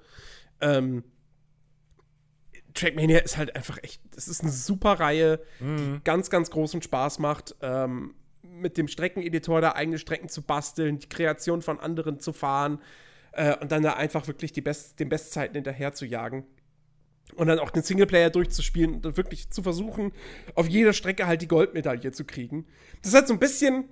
Ähm, 0.60 1.04
Trackmania 2.78 3.18
ist 3.18 3.36
halt 3.36 3.56
einfach 3.56 3.78
echt, 3.82 4.00
es 4.16 4.28
ist 4.28 4.42
eine 4.42 4.52
super 4.52 5.00
Reihe, 5.00 5.40
die 5.60 6.00
ganz, 6.04 6.30
ganz 6.30 6.50
großen 6.50 6.80
Spaß 6.82 7.18
macht, 7.18 7.56
ähm, 7.62 8.14
mit 8.42 8.76
dem 8.76 8.88
Streckeneditor 8.88 9.60
da 9.60 9.72
eigene 9.72 9.98
Strecken 9.98 10.28
zu 10.28 10.42
basteln, 10.42 10.98
die 10.98 11.08
Kreation 11.08 11.62
von 11.62 11.80
anderen 11.80 12.20
zu 12.20 12.32
fahren 12.32 12.80
äh, 13.32 13.56
und 13.56 13.72
dann 13.72 13.82
da 13.82 13.94
einfach 13.94 14.26
wirklich 14.26 14.52
die 14.52 14.60
Best 14.60 14.98
den 15.00 15.08
Bestzeiten 15.08 15.54
hinterher 15.54 15.92
zu 15.92 16.06
jagen. 16.06 16.46
Und 17.34 17.46
dann 17.48 17.58
auch 17.58 17.70
den 17.70 17.82
Singleplayer 17.82 18.30
durchzuspielen 18.30 18.94
und 18.94 19.04
dann 19.04 19.16
wirklich 19.18 19.50
zu 19.50 19.62
versuchen, 19.62 20.12
auf 20.54 20.66
jeder 20.66 20.94
Strecke 20.94 21.26
halt 21.26 21.42
die 21.42 21.46
Goldmedaille 21.48 22.10
zu 22.10 22.24
kriegen. 22.24 22.66
Das 23.02 23.10
ist 23.10 23.14
halt 23.14 23.28
so 23.28 23.34
ein 23.34 23.38
bisschen. 23.38 23.84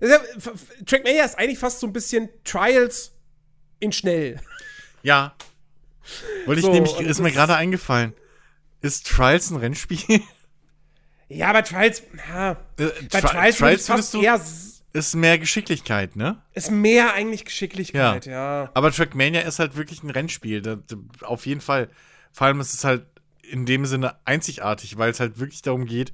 äh, 0.00 0.06
F- 0.36 0.72
Trackmania 0.86 1.24
ist 1.24 1.38
eigentlich 1.38 1.58
fast 1.58 1.80
so 1.80 1.86
ein 1.86 1.92
bisschen 1.92 2.28
Trials 2.44 3.12
in 3.80 3.90
schnell. 3.92 4.40
Ja. 5.02 5.34
Wollte 6.46 6.60
ich 6.60 6.66
So, 6.66 6.72
nämlich, 6.72 6.96
und 6.96 7.06
ist 7.06 7.20
mir 7.20 7.32
gerade 7.32 7.56
eingefallen. 7.56 8.12
Ist 8.80 9.06
Trials 9.06 9.50
ein 9.50 9.56
Rennspiel? 9.56 10.20
Ja, 11.28 11.52
bei 11.52 11.62
Trials. 11.62 12.04
Ja, 12.28 12.52
Äh, 12.52 12.56
bei 13.10 13.20
Tri- 13.20 13.28
Trials, 13.32 13.54
ich 13.56 13.58
findest 13.58 13.86
fast 13.88 14.14
du, 14.14 14.22
eher. 14.22 14.40
ist 14.92 15.14
mehr 15.16 15.38
Geschicklichkeit, 15.40 16.14
ne? 16.14 16.40
Ist 16.52 16.70
mehr 16.70 17.14
eigentlich 17.14 17.44
Geschicklichkeit, 17.44 18.26
ja. 18.26 18.70
Aber 18.74 18.92
Trackmania 18.92 19.40
ist 19.40 19.58
halt 19.58 19.74
wirklich 19.76 20.04
ein 20.04 20.10
Rennspiel. 20.10 20.62
Da, 20.62 20.76
da, 20.76 20.96
auf 21.22 21.44
jeden 21.46 21.60
Fall. 21.60 21.88
Vor 22.32 22.46
allem 22.46 22.60
ist 22.60 22.74
es 22.74 22.84
halt 22.84 23.06
in 23.42 23.66
dem 23.66 23.86
Sinne 23.86 24.14
einzigartig, 24.24 24.98
weil 24.98 25.10
es 25.10 25.18
halt 25.18 25.40
wirklich 25.40 25.62
darum 25.62 25.84
geht, 25.86 26.12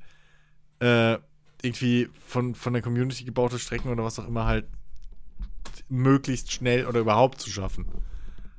äh, 0.81 1.19
irgendwie 1.61 2.09
von, 2.27 2.55
von 2.55 2.73
der 2.73 2.81
Community 2.81 3.25
gebaute 3.25 3.59
Strecken 3.59 3.91
oder 3.91 4.05
was 4.05 4.19
auch 4.19 4.27
immer 4.27 4.47
halt 4.47 4.65
möglichst 5.91 6.53
schnell 6.53 6.87
oder 6.87 7.01
überhaupt 7.01 7.39
zu 7.41 7.51
schaffen. 7.51 7.87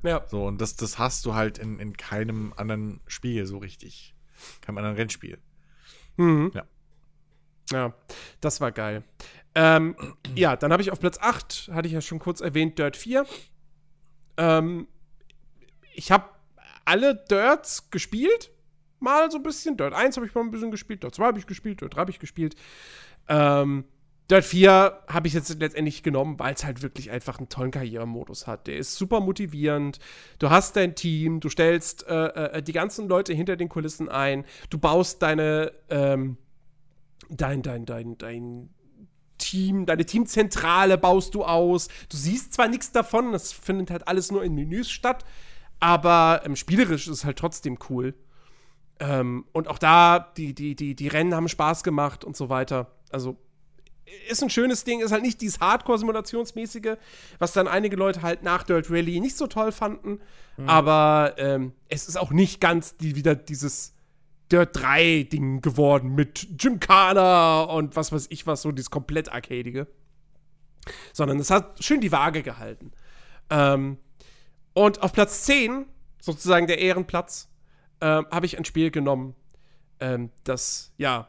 Ja. 0.04 0.24
So, 0.28 0.46
und 0.46 0.60
das, 0.60 0.76
das 0.76 0.98
hast 0.98 1.24
du 1.26 1.34
halt 1.34 1.58
in, 1.58 1.80
in 1.80 1.96
keinem 1.96 2.52
anderen 2.56 3.00
Spiel 3.06 3.46
so 3.46 3.58
richtig. 3.58 4.14
Keinem 4.60 4.78
anderen 4.78 4.96
Rennspiel. 4.96 5.38
Mhm. 6.16 6.52
Ja. 6.54 6.64
Ja, 7.72 7.94
das 8.40 8.60
war 8.60 8.72
geil. 8.72 9.02
Ähm, 9.54 9.96
ja, 10.34 10.56
dann 10.56 10.72
habe 10.72 10.82
ich 10.82 10.92
auf 10.92 11.00
Platz 11.00 11.18
8, 11.18 11.70
hatte 11.72 11.86
ich 11.86 11.94
ja 11.94 12.02
schon 12.02 12.18
kurz 12.18 12.40
erwähnt, 12.40 12.78
Dirt 12.78 12.96
4. 12.96 13.24
Ähm, 14.36 14.86
ich 15.94 16.12
habe 16.12 16.28
alle 16.84 17.14
Dirts 17.14 17.90
gespielt. 17.90 18.50
Mal 19.00 19.30
so 19.30 19.38
ein 19.38 19.42
bisschen. 19.42 19.76
Dirt 19.76 19.94
1 19.94 20.16
habe 20.16 20.26
ich 20.26 20.34
mal 20.34 20.42
ein 20.42 20.50
bisschen 20.50 20.70
gespielt, 20.70 21.02
Dirt 21.02 21.14
2 21.14 21.26
habe 21.26 21.38
ich 21.38 21.46
gespielt, 21.46 21.80
Dirt 21.80 21.94
3 21.94 22.00
habe 22.00 22.10
ich 22.10 22.18
gespielt. 22.18 22.54
Ähm, 23.28 23.84
Dirt 24.30 24.44
4 24.44 25.02
habe 25.06 25.28
ich 25.28 25.34
jetzt 25.34 25.60
letztendlich 25.60 26.02
genommen, 26.02 26.38
weil 26.38 26.54
es 26.54 26.64
halt 26.64 26.82
wirklich 26.82 27.10
einfach 27.10 27.38
einen 27.38 27.50
tollen 27.50 27.70
Karrieremodus 27.70 28.46
hat. 28.46 28.66
Der 28.66 28.76
ist 28.76 28.94
super 28.94 29.20
motivierend. 29.20 29.98
Du 30.38 30.48
hast 30.48 30.76
dein 30.76 30.94
Team, 30.94 31.40
du 31.40 31.50
stellst 31.50 32.06
äh, 32.06 32.26
äh, 32.26 32.62
die 32.62 32.72
ganzen 32.72 33.06
Leute 33.06 33.34
hinter 33.34 33.56
den 33.56 33.68
Kulissen 33.68 34.08
ein, 34.08 34.46
du 34.70 34.78
baust 34.78 35.20
deine, 35.20 35.72
ähm, 35.90 36.38
dein, 37.28 37.60
dein, 37.60 37.84
dein, 37.84 38.16
dein 38.16 38.70
Team, 39.36 39.84
deine 39.84 40.06
Teamzentrale 40.06 40.96
baust 40.96 41.34
du 41.34 41.44
aus. 41.44 41.88
Du 42.08 42.16
siehst 42.16 42.54
zwar 42.54 42.68
nichts 42.68 42.92
davon, 42.92 43.32
das 43.32 43.52
findet 43.52 43.90
halt 43.90 44.08
alles 44.08 44.32
nur 44.32 44.42
in 44.42 44.54
Menüs 44.54 44.90
statt, 44.90 45.26
aber 45.80 46.40
ähm, 46.46 46.56
spielerisch 46.56 47.08
ist 47.08 47.18
es 47.18 47.24
halt 47.26 47.38
trotzdem 47.38 47.78
cool. 47.90 48.14
Ähm, 49.00 49.44
und 49.52 49.68
auch 49.68 49.78
da, 49.78 50.18
die, 50.18 50.54
die, 50.54 50.76
die, 50.76 50.94
die 50.94 51.08
Rennen 51.08 51.34
haben 51.34 51.48
Spaß 51.48 51.82
gemacht 51.82 52.24
und 52.24 52.36
so 52.36 52.48
weiter. 52.48 52.92
Also 53.10 53.36
ist 54.28 54.42
ein 54.42 54.50
schönes 54.50 54.84
Ding, 54.84 55.00
ist 55.00 55.12
halt 55.12 55.22
nicht 55.22 55.40
dieses 55.40 55.60
Hardcore-Simulationsmäßige, 55.60 56.96
was 57.38 57.52
dann 57.52 57.68
einige 57.68 57.96
Leute 57.96 58.22
halt 58.22 58.42
nach 58.42 58.62
Dirt 58.62 58.90
Rally 58.90 59.20
nicht 59.20 59.36
so 59.36 59.46
toll 59.46 59.72
fanden. 59.72 60.20
Mhm. 60.56 60.68
Aber 60.68 61.34
ähm, 61.38 61.72
es 61.88 62.08
ist 62.08 62.16
auch 62.16 62.30
nicht 62.30 62.60
ganz 62.60 62.96
die, 62.96 63.16
wieder 63.16 63.34
dieses 63.34 63.94
Dirt 64.50 64.76
3-Ding 64.76 65.60
geworden 65.62 66.14
mit 66.14 66.58
Gymkhana 66.58 67.62
und 67.62 67.96
was 67.96 68.12
weiß 68.12 68.26
ich 68.30 68.46
was, 68.46 68.62
so 68.62 68.72
dieses 68.72 68.90
komplett 68.90 69.32
Arcadige. 69.32 69.86
Sondern 71.12 71.38
es 71.38 71.50
hat 71.50 71.82
schön 71.82 72.00
die 72.00 72.12
Waage 72.12 72.42
gehalten. 72.42 72.92
Ähm, 73.50 73.98
und 74.74 75.02
auf 75.02 75.12
Platz 75.12 75.44
10, 75.44 75.86
sozusagen 76.20 76.66
der 76.66 76.78
Ehrenplatz, 76.78 77.48
ähm, 78.00 78.26
habe 78.30 78.46
ich 78.46 78.58
ein 78.58 78.64
Spiel 78.64 78.90
genommen, 78.90 79.34
ähm, 80.00 80.30
das, 80.42 80.92
ja, 80.98 81.28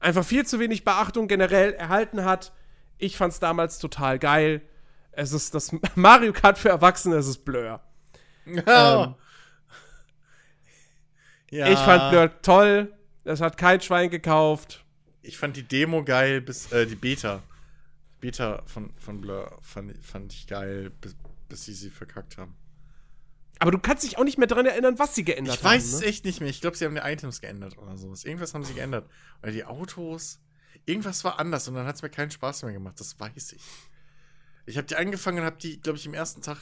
einfach 0.00 0.24
viel 0.24 0.46
zu 0.46 0.58
wenig 0.58 0.84
Beachtung 0.84 1.28
generell 1.28 1.72
erhalten 1.74 2.24
hat. 2.24 2.52
Ich 2.98 3.16
fand 3.16 3.32
es 3.32 3.40
damals 3.40 3.78
total 3.78 4.18
geil. 4.18 4.62
Es 5.12 5.32
ist 5.32 5.54
das 5.54 5.72
Mario 5.94 6.32
Kart 6.32 6.58
für 6.58 6.68
Erwachsene, 6.68 7.16
es 7.16 7.26
ist 7.26 7.44
Blur. 7.44 7.80
Oh. 8.48 8.52
Ähm, 8.62 9.14
ja. 11.50 11.66
Ich 11.68 11.78
fand 11.80 12.10
Blur 12.10 12.42
toll. 12.42 12.92
Es 13.24 13.40
hat 13.40 13.56
kein 13.56 13.80
Schwein 13.80 14.08
gekauft. 14.08 14.84
Ich 15.22 15.36
fand 15.36 15.56
die 15.56 15.64
Demo 15.64 16.04
geil, 16.04 16.40
bis 16.40 16.70
äh, 16.70 16.86
die 16.86 16.94
Beta. 16.94 17.42
Beta 18.20 18.62
von, 18.66 18.92
von 18.96 19.20
Blur 19.20 19.58
fand, 19.62 19.96
fand 20.04 20.32
ich 20.32 20.46
geil, 20.46 20.92
bis, 21.00 21.16
bis 21.48 21.64
sie 21.64 21.72
sie 21.72 21.90
verkackt 21.90 22.38
haben. 22.38 22.54
Aber 23.58 23.70
du 23.70 23.78
kannst 23.78 24.04
dich 24.04 24.18
auch 24.18 24.24
nicht 24.24 24.38
mehr 24.38 24.46
daran 24.46 24.66
erinnern, 24.66 24.98
was 24.98 25.14
sie 25.14 25.24
geändert 25.24 25.56
ich 25.56 25.64
haben. 25.64 25.76
Ich 25.76 25.82
weiß 25.82 25.92
es 25.94 26.00
ne? 26.00 26.06
echt 26.06 26.24
nicht 26.24 26.40
mehr. 26.40 26.50
Ich 26.50 26.60
glaube, 26.60 26.76
sie 26.76 26.84
haben 26.84 26.94
die 26.94 27.00
Items 27.00 27.40
geändert 27.40 27.78
oder 27.78 27.96
sowas. 27.96 28.24
Irgendwas 28.24 28.54
haben 28.54 28.64
sie 28.64 28.74
geändert. 28.74 29.08
Oder 29.42 29.52
die 29.52 29.64
Autos. 29.64 30.40
Irgendwas 30.84 31.24
war 31.24 31.38
anders 31.38 31.66
und 31.68 31.74
dann 31.74 31.86
hat 31.86 31.96
es 31.96 32.02
mir 32.02 32.10
keinen 32.10 32.30
Spaß 32.30 32.62
mehr 32.64 32.72
gemacht. 32.72 33.00
Das 33.00 33.18
weiß 33.18 33.52
ich. 33.52 33.62
Ich 34.66 34.76
habe 34.76 34.86
die 34.86 34.96
angefangen 34.96 35.38
und 35.38 35.44
habe 35.44 35.56
die, 35.56 35.80
glaube 35.80 35.98
ich, 35.98 36.06
im 36.06 36.14
ersten 36.14 36.42
Tag 36.42 36.58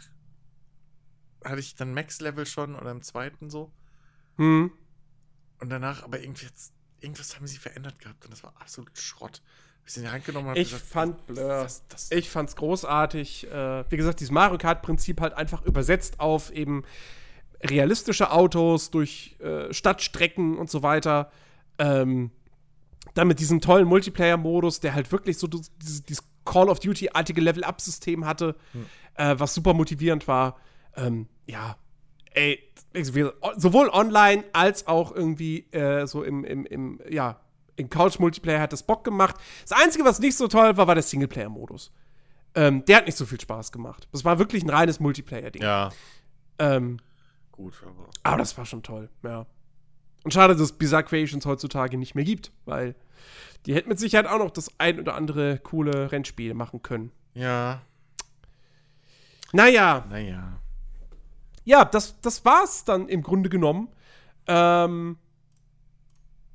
hatte 1.45 1.61
ich 1.61 1.75
dann 1.75 1.93
Max-Level 1.93 2.47
schon 2.47 2.75
oder 2.75 2.91
im 2.91 3.03
zweiten 3.03 3.51
so. 3.51 3.73
Hm. 4.37 4.73
Und 5.61 5.71
danach, 5.71 6.03
aber 6.03 6.21
irgendwie 6.21 6.47
jetzt, 6.47 6.73
irgendwas 7.01 7.37
haben 7.37 7.47
sie 7.47 7.59
verändert 7.59 7.99
gehabt 7.99 8.25
und 8.25 8.31
das 8.31 8.43
war 8.43 8.55
absolut 8.61 8.97
Schrott 8.99 9.43
ich 9.87 9.97
in 9.97 10.03
die 10.05 10.09
Hand 10.09 10.25
genommen 10.25 10.49
habe. 10.49 10.59
Ich 10.59 10.71
gesagt, 10.71 10.87
fand 10.87 11.27
Blur. 11.27 11.49
Das, 11.49 11.87
das 11.89 12.11
ich 12.11 12.31
fand's 12.31 12.57
großartig. 12.57 13.51
Äh, 13.51 13.85
wie 13.91 13.97
gesagt, 13.97 14.21
dieses 14.21 14.31
Mario 14.31 14.59
Kart-Prinzip 14.59 15.21
halt 15.21 15.35
einfach 15.35 15.63
übersetzt 15.65 16.21
auf 16.21 16.51
eben 16.51 16.85
realistische 17.63 18.31
Autos 18.31 18.91
durch 18.91 19.37
äh, 19.41 19.73
Stadtstrecken 19.73 20.57
und 20.57 20.71
so 20.71 20.83
weiter. 20.83 21.31
Ähm, 21.79 22.31
dann 23.15 23.29
mit 23.29 23.41
diesem 23.41 23.61
tollen 23.61 23.87
Multiplayer-Modus, 23.87 24.81
der 24.81 24.95
halt 24.95 25.13
wirklich 25.13 25.39
so 25.39 25.47
dieses, 25.47 26.03
dieses 26.05 26.25
Call 26.45 26.69
of 26.69 26.81
Duty-artige 26.81 27.41
Level-Up-System 27.41 28.27
hatte, 28.27 28.57
hm. 28.73 28.87
äh, 29.15 29.39
was 29.39 29.55
super 29.55 29.75
motivierend 29.75 30.27
war. 30.29 30.59
Ähm, 30.97 31.29
ja, 31.47 31.77
ey, 32.33 32.63
sowohl 33.57 33.89
online 33.89 34.45
als 34.53 34.87
auch 34.87 35.15
irgendwie 35.15 35.61
äh, 35.73 36.07
so 36.07 36.23
im, 36.23 36.45
im, 36.45 36.67
im, 36.67 37.01
ja, 37.09 37.41
in 37.77 37.91
Couch-Multiplayer 37.91 38.61
hat 38.61 38.73
das 38.73 38.83
Bock 38.83 39.05
gemacht. 39.05 39.37
Das 39.69 39.79
Einzige, 39.79 40.05
was 40.05 40.19
nicht 40.21 40.37
so 40.37 40.49
toll 40.49 40.77
war, 40.77 40.87
war 40.87 40.95
der 40.95 41.03
Singleplayer-Modus. 41.03 41.93
Ähm, 42.55 42.85
der 42.85 42.99
hat 42.99 43.07
nicht 43.07 43.19
so 43.19 43.27
viel 43.27 43.41
Spaß 43.41 43.73
gemacht. 43.73 44.09
Das 44.13 44.25
war 44.25 44.39
wirklich 44.39 44.63
ein 44.63 44.71
reines 44.71 45.01
Multiplayer-Ding. 45.01 45.63
Ja. 45.63 45.91
Ähm, 46.59 46.99
Gut, 47.51 47.75
aber. 47.85 48.09
Aber 48.23 48.37
das 48.39 48.57
war 48.59 48.67
schon 48.67 48.83
toll, 48.83 49.11
ja. 49.23 49.47
Und 50.25 50.33
schade, 50.33 50.55
dass 50.55 50.63
es 50.63 50.73
Bizarre 50.73 51.05
Creations 51.05 51.47
heutzutage 51.47 51.99
nicht 51.99 52.15
mehr 52.15 52.25
gibt, 52.25 52.51
weil 52.65 52.95
die 53.67 53.75
hätten 53.75 53.89
mit 53.89 53.99
Sicherheit 53.99 54.27
auch 54.27 54.39
noch 54.39 54.51
das 54.51 54.71
ein 54.79 54.99
oder 54.99 55.15
andere 55.15 55.59
coole 55.59 56.11
Rennspiel 56.11 56.55
machen 56.55 56.83
können. 56.83 57.13
Ja. 57.35 57.83
Naja. 59.53 60.05
Naja. 60.09 60.61
Ja, 61.65 61.85
das, 61.85 62.21
das 62.21 62.45
war's 62.45 62.85
dann 62.85 63.09
im 63.09 63.23
Grunde 63.23 63.49
genommen. 63.49 63.89
Ähm, 64.47 65.17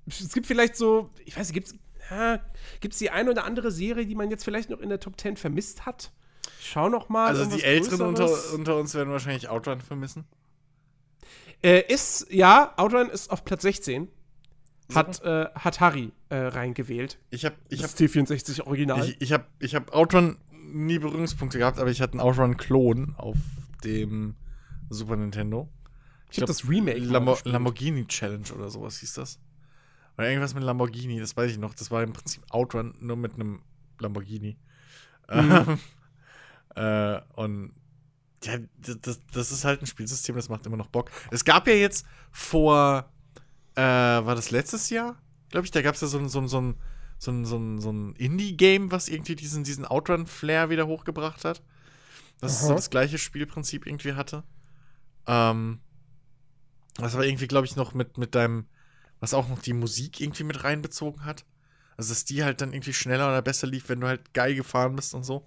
es 0.10 0.34
gibt 0.34 0.48
vielleicht 0.48 0.76
so, 0.76 1.10
ich 1.26 1.38
weiß 1.38 1.48
nicht, 1.48 1.54
gibt 1.54 1.68
es 1.68 1.76
ja, 2.10 2.40
gibt's 2.80 2.98
die 2.98 3.12
eine 3.12 3.30
oder 3.32 3.46
andere 3.46 3.72
Serie, 3.72 4.06
die 4.06 4.16
man 4.16 4.30
jetzt 4.32 4.44
vielleicht 4.44 4.70
noch 4.70 4.80
in 4.80 4.90
der 4.90 5.00
Top 5.00 5.20
10 5.20 5.38
vermisst 5.38 5.86
hat? 5.86 6.12
Schau 6.60 6.90
noch 6.90 7.10
mal. 7.10 7.28
Also 7.28 7.46
die 7.46 7.64
Älteren 7.64 8.02
unter, 8.02 8.30
unter, 8.54 8.78
uns 8.78 8.94
werden 8.96 9.12
wahrscheinlich 9.12 9.50
Outrun 9.50 9.82
vermissen. 9.82 10.26
Äh, 11.62 11.84
ist, 11.88 12.28
ja, 12.32 12.74
Outrun 12.78 13.10
ist 13.10 13.32
auf 13.32 13.46
Platz 13.46 13.62
16. 13.64 14.08
Hat, 14.94 15.22
äh, 15.24 15.46
hat 15.54 15.80
Harry 15.82 16.12
äh, 16.30 16.36
reingewählt. 16.36 17.20
Ich 17.30 17.46
habe 17.46 17.56
ich 17.70 17.82
das 17.82 17.92
hab, 17.92 18.00
T64 18.00 18.66
Original. 18.66 19.08
Ich, 19.08 19.22
ich 19.22 19.32
habe 19.32 19.46
ich 19.60 19.76
hab 19.76 19.94
Outrun 19.94 20.38
nie 20.52 20.98
Berührungspunkte 20.98 21.60
gehabt, 21.60 21.78
aber 21.78 21.92
ich 21.92 22.02
hatte 22.02 22.14
einen 22.14 22.22
Outrun-Klon 22.22 23.14
auf 23.18 23.38
dem 23.84 24.36
Super 24.90 25.16
Nintendo. 25.16 25.70
Ich, 26.32 26.38
ich 26.38 26.42
habe 26.42 26.48
das 26.48 26.68
Remake. 26.68 27.00
Lambo 27.00 27.38
Lamborghini 27.44 28.08
Challenge 28.08 28.52
oder 28.56 28.70
sowas 28.72 28.98
hieß 29.00 29.14
das. 29.14 29.40
Oder 30.20 30.28
irgendwas 30.28 30.54
mit 30.54 30.64
Lamborghini, 30.64 31.18
das 31.18 31.38
weiß 31.38 31.50
ich 31.50 31.58
noch. 31.58 31.74
Das 31.74 31.92
war 31.92 32.04
im 32.04 32.12
Prinzip 32.12 32.44
Outrun, 32.50 32.94
nur 33.00 33.16
mit 33.16 33.36
einem 33.36 33.62
Lamborghini. 34.00 34.58
Mhm. 35.32 35.80
äh, 36.76 37.22
und 37.36 37.72
ja, 38.44 38.58
das, 39.02 39.22
das 39.32 39.54
ist 39.54 39.64
halt 39.64 39.82
ein 39.82 39.86
Spielsystem, 39.86 40.36
das 40.36 40.50
macht 40.50 40.66
immer 40.66 40.76
noch 40.76 40.88
Bock. 40.88 41.10
Es 41.32 41.46
gab 41.46 41.70
ja 41.70 41.74
jetzt 41.74 42.06
vor, 42.34 43.10
äh, 43.76 43.82
war 43.82 44.36
das 44.36 44.52
letztes 44.52 44.90
Jahr? 44.90 45.16
Glaube 45.52 45.64
ich, 45.64 45.72
da 45.72 45.82
gab 45.82 45.96
es 45.96 46.02
ja 46.02 46.10
so, 46.10 46.28
so, 46.28 46.46
so 46.48 46.60
ein 46.60 46.76
so 47.18 47.32
ein, 47.32 47.46
so 47.46 47.58
ein, 47.58 47.80
so 47.80 47.90
ein 47.90 48.14
Indie-Game, 48.16 48.92
was 48.92 49.08
irgendwie 49.08 49.38
diesen, 49.38 49.64
diesen 49.64 49.86
Outrun-Flair 49.86 50.70
wieder 50.70 50.88
hochgebracht 50.88 51.46
hat. 51.46 51.62
Das 52.42 52.62
so 52.66 52.74
das 52.74 52.90
gleiche 52.90 53.18
Spielprinzip 53.18 53.88
irgendwie 53.88 54.16
hatte. 54.16 54.44
Ähm, 55.28 55.80
das 56.98 57.14
war 57.16 57.24
irgendwie, 57.24 57.48
glaube 57.48 57.68
ich, 57.68 57.78
noch 57.78 57.94
mit, 57.94 58.18
mit 58.18 58.36
deinem, 58.36 58.68
was 59.20 59.34
auch 59.34 59.48
noch 59.50 59.62
die 59.62 59.74
Musik 59.74 60.22
irgendwie 60.22 60.44
mit 60.44 60.64
reinbezogen 60.64 61.26
hat. 61.26 61.46
Also, 61.98 62.14
dass 62.14 62.26
die 62.26 62.44
halt 62.44 62.62
dann 62.62 62.74
irgendwie 62.74 62.94
schneller 62.94 63.28
oder 63.28 63.42
besser 63.42 63.68
lief, 63.68 63.90
wenn 63.90 64.00
du 64.00 64.08
halt 64.08 64.34
geil 64.34 64.56
gefahren 64.56 64.96
bist 64.96 65.14
und 65.14 65.24
so. 65.24 65.46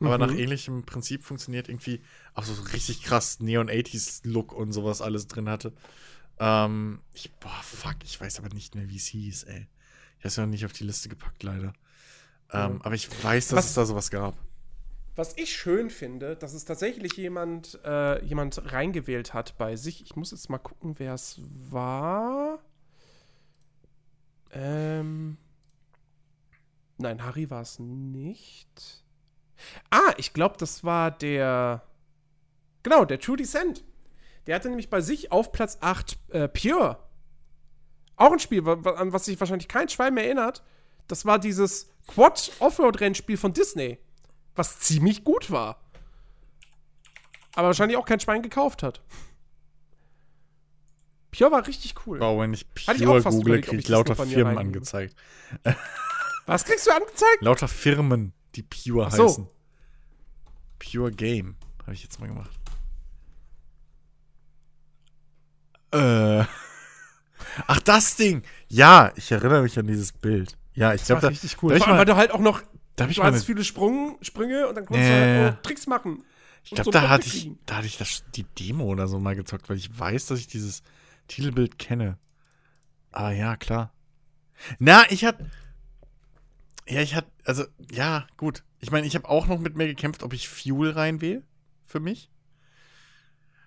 Aber 0.00 0.18
mhm. 0.18 0.26
nach 0.26 0.38
ähnlichem 0.38 0.84
Prinzip 0.84 1.24
funktioniert 1.24 1.68
irgendwie 1.68 2.02
auch 2.34 2.44
so 2.44 2.60
richtig 2.72 3.02
krass 3.02 3.40
Neon 3.40 3.70
80s 3.70 4.20
Look 4.26 4.52
und 4.52 4.72
sowas 4.72 5.00
alles 5.00 5.26
drin 5.26 5.48
hatte. 5.48 5.72
Ähm, 6.38 7.00
ich, 7.14 7.32
boah, 7.34 7.60
fuck, 7.62 7.96
ich 8.04 8.20
weiß 8.20 8.38
aber 8.38 8.50
nicht 8.50 8.74
mehr, 8.74 8.88
wie 8.88 8.96
es 8.96 9.06
hieß, 9.06 9.44
ey. 9.44 9.66
Ich 10.18 10.24
habe 10.24 10.28
es 10.28 10.36
ja 10.36 10.42
noch 10.44 10.50
nicht 10.50 10.64
auf 10.66 10.72
die 10.72 10.84
Liste 10.84 11.08
gepackt, 11.08 11.42
leider. 11.42 11.72
Ähm, 12.52 12.74
mhm. 12.74 12.82
Aber 12.82 12.94
ich 12.94 13.08
weiß, 13.24 13.48
dass 13.48 13.56
was, 13.56 13.66
es 13.66 13.74
da 13.74 13.86
sowas 13.86 14.10
gab. 14.10 14.34
Was 15.14 15.36
ich 15.38 15.56
schön 15.56 15.88
finde, 15.88 16.36
dass 16.36 16.52
es 16.52 16.66
tatsächlich 16.66 17.16
jemand, 17.16 17.78
äh, 17.84 18.22
jemand 18.24 18.70
reingewählt 18.70 19.32
hat 19.32 19.56
bei 19.56 19.76
sich. 19.76 20.02
Ich 20.02 20.14
muss 20.14 20.30
jetzt 20.30 20.50
mal 20.50 20.58
gucken, 20.58 20.98
wer 20.98 21.14
es 21.14 21.40
war. 21.70 22.58
Ähm. 24.56 25.36
Nein, 26.96 27.22
Harry 27.22 27.50
war 27.50 27.60
es 27.60 27.78
nicht. 27.78 29.04
Ah, 29.90 30.12
ich 30.16 30.32
glaube, 30.32 30.56
das 30.58 30.82
war 30.82 31.10
der. 31.10 31.82
Genau, 32.82 33.04
der 33.04 33.20
True 33.20 33.36
Descent. 33.36 33.84
Der 34.46 34.54
hatte 34.54 34.68
nämlich 34.68 34.88
bei 34.88 35.00
sich 35.00 35.32
auf 35.32 35.52
Platz 35.52 35.78
8 35.80 36.18
äh, 36.30 36.48
Pure. 36.48 36.98
Auch 38.16 38.32
ein 38.32 38.38
Spiel, 38.38 38.66
an 38.66 39.12
was 39.12 39.26
sich 39.26 39.38
wahrscheinlich 39.38 39.68
kein 39.68 39.88
Schwein 39.88 40.14
mehr 40.14 40.24
erinnert. 40.24 40.62
Das 41.08 41.26
war 41.26 41.38
dieses 41.38 41.90
Quad-Offroad-Rennspiel 42.06 43.36
von 43.36 43.52
Disney. 43.52 43.98
Was 44.54 44.78
ziemlich 44.80 45.24
gut 45.24 45.50
war. 45.50 45.82
Aber 47.56 47.68
wahrscheinlich 47.68 47.98
auch 47.98 48.06
kein 48.06 48.20
Schwein 48.20 48.42
gekauft 48.42 48.82
hat. 48.82 49.02
Pure 51.36 51.50
war 51.52 51.66
richtig 51.66 51.94
cool. 52.06 52.20
Wow, 52.20 52.40
wenn 52.40 52.54
ich 52.54 52.66
Pure 52.74 53.18
ich 53.18 53.24
google, 53.24 53.60
kriege 53.60 53.78
ich 53.78 53.88
lauter 53.88 54.16
Firmen 54.16 54.58
angezeigt. 54.58 55.14
Was 56.46 56.64
kriegst 56.64 56.86
du 56.86 56.92
angezeigt? 56.92 57.40
Lauter 57.40 57.68
Firmen, 57.68 58.32
die 58.54 58.62
Pure 58.62 59.10
so. 59.10 59.24
heißen. 59.24 59.48
Pure 60.78 61.10
Game. 61.10 61.56
Habe 61.82 61.94
ich 61.94 62.02
jetzt 62.02 62.20
mal 62.20 62.28
gemacht. 62.28 62.50
Äh. 65.92 66.44
Ach, 67.66 67.80
das 67.80 68.16
Ding. 68.16 68.42
Ja, 68.68 69.12
ich 69.16 69.30
erinnere 69.30 69.62
mich 69.62 69.78
an 69.78 69.86
dieses 69.86 70.12
Bild. 70.12 70.56
Ja, 70.74 70.94
ich 70.94 71.00
Das 71.02 71.06
glaube, 71.06 71.22
war 71.22 71.28
da, 71.30 71.32
richtig 71.32 71.62
cool. 71.62 71.70
da 71.70 71.74
hab 71.74 71.78
ich 71.78 71.84
Vor 71.84 71.88
allem, 71.92 71.98
weil 71.98 72.04
du 72.06 72.16
halt 72.16 72.30
auch 72.32 72.40
noch, 72.40 72.62
da 72.96 73.08
ich 73.08 73.16
du 73.16 73.22
mal 73.22 73.28
hattest 73.28 73.46
eine, 73.48 73.54
viele 73.54 73.64
Sprung, 73.64 74.18
Sprünge 74.22 74.68
und 74.68 74.74
dann 74.74 74.86
konntest 74.86 75.08
Ja, 75.08 75.18
du 75.18 75.44
halt 75.44 75.62
Tricks 75.62 75.86
machen. 75.86 76.24
Ich 76.64 76.70
glaube, 76.70 76.84
so 76.84 76.90
da 76.90 77.08
hatte 77.08 77.26
ich, 77.28 77.50
da 77.64 77.76
hatte 77.76 77.86
ich 77.86 77.96
das, 77.96 78.24
die 78.34 78.42
Demo 78.42 78.84
oder 78.84 79.06
so 79.06 79.18
mal 79.20 79.36
gezockt, 79.36 79.68
weil 79.68 79.76
ich 79.76 79.96
weiß, 79.96 80.26
dass 80.26 80.40
ich 80.40 80.48
dieses 80.48 80.82
Titelbild 81.28 81.78
kenne. 81.78 82.18
Ah 83.12 83.30
ja, 83.30 83.56
klar. 83.56 83.92
Na, 84.78 85.04
ich 85.10 85.24
hatte, 85.24 85.50
ja, 86.88 87.00
ich 87.00 87.14
hatte, 87.14 87.30
also 87.44 87.64
ja, 87.90 88.26
gut. 88.36 88.62
Ich 88.80 88.90
meine, 88.90 89.06
ich 89.06 89.14
habe 89.14 89.28
auch 89.28 89.46
noch 89.46 89.58
mit 89.58 89.76
mir 89.76 89.86
gekämpft, 89.86 90.22
ob 90.22 90.32
ich 90.32 90.48
Fuel 90.48 90.90
reinwähle 90.90 91.42
für 91.86 92.00
mich. 92.00 92.30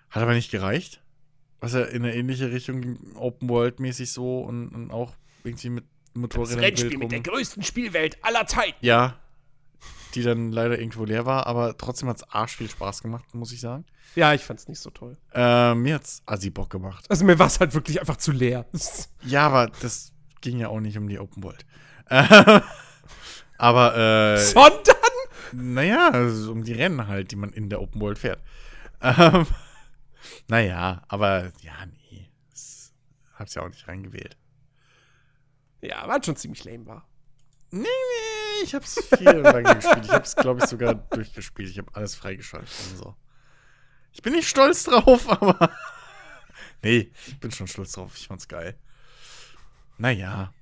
Hat 0.08 0.22
aber 0.22 0.34
nicht 0.34 0.50
gereicht. 0.50 1.02
Was 1.60 1.74
ja 1.74 1.82
in 1.82 2.04
eine 2.04 2.14
ähnliche 2.14 2.50
Richtung 2.50 3.14
Open 3.16 3.48
World 3.48 3.80
mäßig 3.80 4.12
so 4.12 4.40
und, 4.40 4.70
und 4.70 4.90
auch 4.90 5.14
irgendwie 5.44 5.70
mit 5.70 5.84
Motorrädern. 6.14 6.62
wild 6.62 7.12
rum. 7.12 7.22
größten 7.22 7.62
Spielwelt 7.62 8.22
aller 8.24 8.46
Zeiten. 8.46 8.78
Ja, 8.80 9.20
die 10.10 10.22
dann 10.22 10.52
leider 10.52 10.78
irgendwo 10.78 11.04
leer 11.04 11.26
war, 11.26 11.46
aber 11.46 11.76
trotzdem 11.76 12.08
hat's 12.08 12.22
arsch 12.24 12.56
viel 12.56 12.68
Spaß 12.70 13.02
gemacht, 13.02 13.34
muss 13.34 13.52
ich 13.52 13.60
sagen. 13.60 13.84
Ja, 14.14 14.34
ich 14.34 14.42
fand's 14.44 14.68
nicht 14.68 14.80
so 14.80 14.90
toll. 14.90 15.16
Äh, 15.32 15.74
mir 15.74 15.94
hat's 15.94 16.22
assi 16.26 16.50
Bock 16.50 16.70
gemacht. 16.70 17.06
Also 17.08 17.24
mir 17.24 17.38
war 17.38 17.46
es 17.46 17.60
halt 17.60 17.74
wirklich 17.74 18.00
einfach 18.00 18.16
zu 18.16 18.32
leer. 18.32 18.66
Ja, 19.22 19.46
aber 19.46 19.70
das 19.80 20.12
ging 20.40 20.58
ja 20.58 20.68
auch 20.68 20.80
nicht 20.80 20.96
um 20.96 21.08
die 21.08 21.18
Open 21.18 21.42
World. 21.42 21.64
Äh, 22.08 22.60
aber, 23.58 23.96
äh, 23.96 24.38
Sondern? 24.38 24.96
naja, 25.52 26.10
also 26.10 26.52
um 26.52 26.64
die 26.64 26.72
Rennen 26.72 27.06
halt, 27.06 27.30
die 27.30 27.36
man 27.36 27.52
in 27.52 27.68
der 27.68 27.80
Open 27.82 28.00
World 28.00 28.18
fährt. 28.18 28.42
Ähm, 29.00 29.46
naja, 30.48 31.02
aber, 31.08 31.52
ja, 31.60 31.74
nee. 31.86 32.30
Das 32.50 32.92
hab's 33.34 33.54
ja 33.54 33.62
auch 33.62 33.68
nicht 33.68 33.86
reingewählt. 33.86 34.36
Ja, 35.82 36.06
war 36.08 36.22
schon 36.22 36.36
ziemlich 36.36 36.64
lame 36.64 36.86
war. 36.86 37.06
Nee, 37.70 37.82
nee, 37.82 37.86
ich 38.62 38.74
hab's 38.74 38.98
viel 39.16 39.30
lange 39.30 39.74
gespielt. 39.74 40.04
Ich 40.04 40.10
hab's, 40.10 40.36
glaube 40.36 40.60
ich, 40.62 40.66
sogar 40.66 40.94
durchgespielt. 40.94 41.70
Ich 41.70 41.78
habe 41.78 41.90
alles 41.94 42.14
freigeschaltet 42.14 42.70
und 42.90 42.98
so. 42.98 43.14
Ich 44.12 44.22
bin 44.22 44.32
nicht 44.32 44.48
stolz 44.48 44.84
drauf, 44.84 45.28
aber. 45.42 45.70
nee, 46.82 47.10
ich 47.26 47.38
bin 47.40 47.50
schon 47.50 47.66
stolz 47.66 47.92
drauf. 47.92 48.12
Ich 48.16 48.26
fand's 48.26 48.48
geil. 48.48 48.76
Naja. 49.98 50.52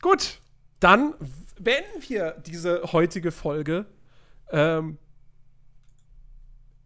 Gut, 0.00 0.40
dann 0.80 1.14
beenden 1.58 2.02
wir 2.08 2.32
diese 2.46 2.82
heutige 2.92 3.30
Folge. 3.32 3.86
Ähm, 4.50 4.98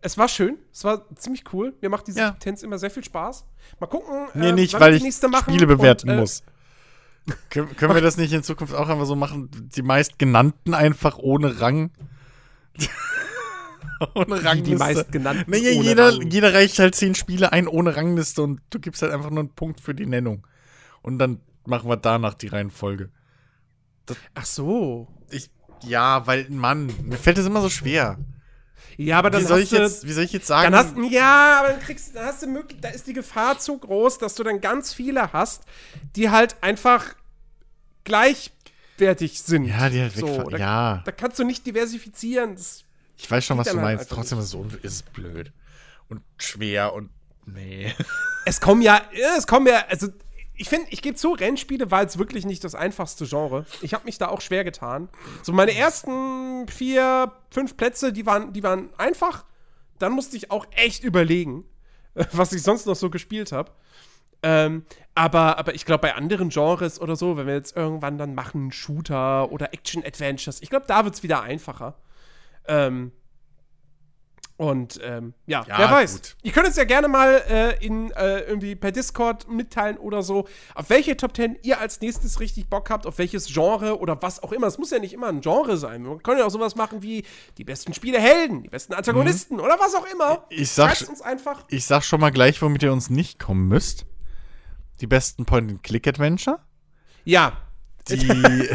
es 0.00 0.18
war 0.18 0.28
schön, 0.28 0.58
es 0.72 0.84
war 0.84 1.08
ziemlich 1.16 1.44
cool. 1.52 1.74
Mir 1.80 1.88
macht 1.88 2.06
diese 2.08 2.18
Ja. 2.18 2.30
Tens 2.32 2.62
immer 2.62 2.78
sehr 2.78 2.90
viel 2.90 3.04
Spaß. 3.04 3.46
Mal 3.80 3.86
gucken, 3.86 4.28
Nee, 4.34 4.50
äh, 4.50 4.52
nicht, 4.52 4.78
weil 4.78 4.94
ich 4.94 4.98
die 4.98 5.04
nächste 5.06 5.28
machen 5.28 5.50
Spiele 5.54 5.66
bewerten 5.66 6.10
und, 6.10 6.16
äh, 6.16 6.20
muss. 6.20 6.42
Können, 7.50 7.74
können 7.76 7.94
wir 7.94 8.02
das 8.02 8.16
nicht 8.16 8.32
in 8.32 8.42
Zukunft 8.42 8.74
auch 8.74 8.88
einfach 8.88 9.06
so 9.06 9.16
machen? 9.16 9.48
Die 9.74 9.82
meistgenannten 9.82 10.74
einfach 10.74 11.18
ohne 11.18 11.60
Rang? 11.60 11.90
ohne 14.14 14.44
Rangliste. 14.44 14.70
die 14.70 14.76
meistgenannten. 14.76 15.50
Ohne 15.50 15.58
jeder, 15.58 16.12
Rang. 16.12 16.30
jeder 16.30 16.52
reicht 16.52 16.78
halt 16.78 16.94
zehn 16.94 17.14
Spiele 17.14 17.52
ein 17.52 17.66
ohne 17.66 17.96
Rangliste 17.96 18.42
und 18.42 18.60
du 18.70 18.78
gibst 18.78 19.02
halt 19.02 19.12
einfach 19.12 19.30
nur 19.30 19.40
einen 19.40 19.54
Punkt 19.54 19.80
für 19.80 19.94
die 19.94 20.06
Nennung. 20.06 20.46
Und 21.02 21.18
dann 21.18 21.40
machen 21.66 21.88
wir 21.88 21.96
danach 21.96 22.34
die 22.34 22.48
Reihenfolge. 22.48 23.10
Ach 24.34 24.44
so. 24.44 25.08
Ich, 25.30 25.50
ja, 25.82 26.26
weil, 26.26 26.48
Mann, 26.50 26.92
mir 27.02 27.16
fällt 27.16 27.38
das 27.38 27.46
immer 27.46 27.62
so 27.62 27.70
schwer. 27.70 28.18
Ja, 28.96 29.18
aber 29.18 29.30
dann 29.30 29.42
Wie 29.42 29.46
soll, 29.46 29.56
hast 29.56 29.64
ich 29.64 29.70
du, 29.70 29.82
jetzt, 29.82 30.06
wie 30.06 30.12
soll 30.12 30.24
ich 30.24 30.32
jetzt 30.32 30.46
sagen? 30.46 30.72
Dann 30.72 30.84
hast 30.84 30.96
ja, 31.10 31.60
aber 31.60 31.68
dann 31.68 31.80
kriegst, 31.80 32.14
dann 32.14 32.26
hast 32.26 32.42
du 32.42 32.46
möglich, 32.46 32.80
da 32.80 32.90
ist 32.90 33.06
die 33.06 33.12
Gefahr 33.12 33.58
zu 33.58 33.76
groß, 33.76 34.18
dass 34.18 34.34
du 34.34 34.44
dann 34.44 34.60
ganz 34.60 34.92
viele 34.94 35.32
hast, 35.32 35.62
die 36.14 36.30
halt 36.30 36.56
einfach 36.62 37.14
gleichwertig 38.04 39.42
sind. 39.42 39.64
ja, 39.64 39.88
die 39.88 40.00
halt 40.00 40.16
so, 40.16 40.44
da, 40.44 40.56
ja, 40.56 41.02
da 41.04 41.12
kannst 41.12 41.38
du 41.38 41.44
nicht 41.44 41.66
diversifizieren. 41.66 42.54
Das, 42.54 42.84
ich 43.16 43.30
weiß 43.30 43.44
schon, 43.44 43.58
was 43.58 43.66
du 43.68 43.74
halt 43.74 43.82
meinst. 43.82 44.02
einfach 44.02 44.16
Trotzdem 44.16 44.38
ist 44.38 44.54
es, 44.54 44.74
ist 44.82 44.92
es 44.92 45.02
blöd. 45.02 45.52
Und 46.08 46.22
schwer 46.38 46.92
und. 46.92 47.10
Nee. 47.46 47.92
es 48.46 48.60
kommen 48.60 48.80
ja, 48.80 49.02
es 49.36 49.46
kommen 49.46 49.66
ja, 49.66 49.84
also 49.88 50.08
ich 50.56 50.68
finde, 50.68 50.86
ich 50.90 51.02
gebe 51.02 51.16
zu, 51.16 51.32
Rennspiele 51.32 51.90
war 51.90 52.02
jetzt 52.02 52.18
wirklich 52.18 52.44
nicht 52.46 52.62
das 52.62 52.74
einfachste 52.74 53.26
Genre. 53.26 53.66
Ich 53.82 53.94
habe 53.94 54.04
mich 54.04 54.18
da 54.18 54.28
auch 54.28 54.40
schwer 54.40 54.64
getan. 54.64 55.08
So 55.42 55.52
meine 55.52 55.74
ersten 55.74 56.68
vier, 56.68 57.32
fünf 57.50 57.76
Plätze, 57.76 58.12
die 58.12 58.24
waren, 58.26 58.52
die 58.52 58.62
waren 58.62 58.90
einfach. 58.96 59.44
Dann 59.98 60.12
musste 60.12 60.36
ich 60.36 60.50
auch 60.50 60.66
echt 60.72 61.02
überlegen, 61.02 61.64
was 62.32 62.52
ich 62.52 62.62
sonst 62.62 62.86
noch 62.86 62.96
so 62.96 63.10
gespielt 63.10 63.52
habe. 63.52 63.72
Ähm, 64.42 64.84
aber, 65.14 65.58
aber 65.58 65.74
ich 65.74 65.86
glaube, 65.86 66.02
bei 66.02 66.14
anderen 66.14 66.50
Genres 66.50 67.00
oder 67.00 67.16
so, 67.16 67.36
wenn 67.36 67.46
wir 67.46 67.54
jetzt 67.54 67.76
irgendwann 67.76 68.18
dann 68.18 68.34
machen, 68.34 68.72
Shooter 68.72 69.50
oder 69.50 69.72
Action-Adventures, 69.72 70.60
ich 70.60 70.70
glaube, 70.70 70.86
da 70.86 71.04
wird 71.04 71.14
es 71.14 71.22
wieder 71.22 71.42
einfacher. 71.42 71.96
Ähm, 72.68 73.12
und 74.56 75.00
ähm, 75.02 75.34
ja, 75.46 75.64
Ja, 75.68 75.78
wer 75.78 75.90
weiß. 75.90 76.12
gut. 76.14 76.36
Ihr 76.42 76.52
könnt 76.52 76.66
uns 76.68 76.76
ja 76.76 76.84
gerne 76.84 77.08
mal 77.08 77.42
äh, 77.48 77.84
in, 77.84 78.10
äh, 78.12 78.40
irgendwie 78.40 78.76
per 78.76 78.92
Discord 78.92 79.48
mitteilen 79.50 79.96
oder 79.98 80.22
so, 80.22 80.46
auf 80.76 80.90
welche 80.90 81.16
Top 81.16 81.34
10 81.34 81.58
ihr 81.62 81.80
als 81.80 82.00
nächstes 82.00 82.38
richtig 82.38 82.68
Bock 82.68 82.88
habt, 82.90 83.06
auf 83.06 83.18
welches 83.18 83.46
Genre 83.52 83.98
oder 83.98 84.20
was 84.22 84.42
auch 84.42 84.52
immer. 84.52 84.68
Es 84.68 84.78
muss 84.78 84.90
ja 84.92 85.00
nicht 85.00 85.12
immer 85.12 85.26
ein 85.26 85.40
Genre 85.40 85.76
sein. 85.76 86.02
Man 86.02 86.22
kann 86.22 86.38
ja 86.38 86.44
auch 86.46 86.50
sowas 86.50 86.76
machen 86.76 87.02
wie 87.02 87.24
die 87.58 87.64
besten 87.64 87.94
Spiele 87.94 88.20
Helden, 88.20 88.62
die 88.62 88.68
besten 88.68 88.94
Antagonisten 88.94 89.58
oder 89.58 89.76
was 89.80 89.94
auch 89.96 90.06
immer. 90.12 90.34
Mhm. 90.34 90.38
Ich 90.50 90.70
sag- 90.70 91.08
uns 91.08 91.20
einfach. 91.20 91.64
Ich 91.68 91.84
sag 91.86 92.04
schon 92.04 92.20
mal 92.20 92.30
gleich, 92.30 92.62
womit 92.62 92.82
ihr 92.84 92.92
uns 92.92 93.10
nicht 93.10 93.38
kommen 93.40 93.66
müsst. 93.68 94.06
Die 95.00 95.08
besten 95.08 95.44
Point-and-Click-Adventure. 95.46 96.60
Ja, 97.24 97.56
Die. 98.08 98.28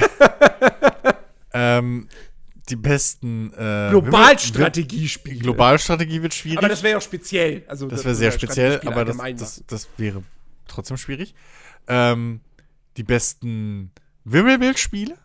die 2.69 2.75
besten. 2.75 3.51
Äh, 3.53 3.89
Globalstrategiespiele. 3.91 5.39
Globalstrategie 5.39 6.21
wird 6.21 6.33
schwierig. 6.33 6.57
Aber 6.59 6.69
das 6.69 6.83
wäre 6.83 6.91
ja 6.93 6.97
auch 6.97 7.01
speziell. 7.01 7.63
Also, 7.67 7.87
Das 7.87 8.03
wäre 8.03 8.15
sehr 8.15 8.31
speziell, 8.31 8.79
aber 8.85 9.05
das, 9.05 9.17
das, 9.37 9.63
das 9.67 9.89
wäre 9.97 10.23
trotzdem 10.67 10.97
schwierig. 10.97 11.33
Ähm, 11.87 12.41
die 12.97 13.03
besten 13.03 13.91
Wimmelbildspiele 14.25 15.15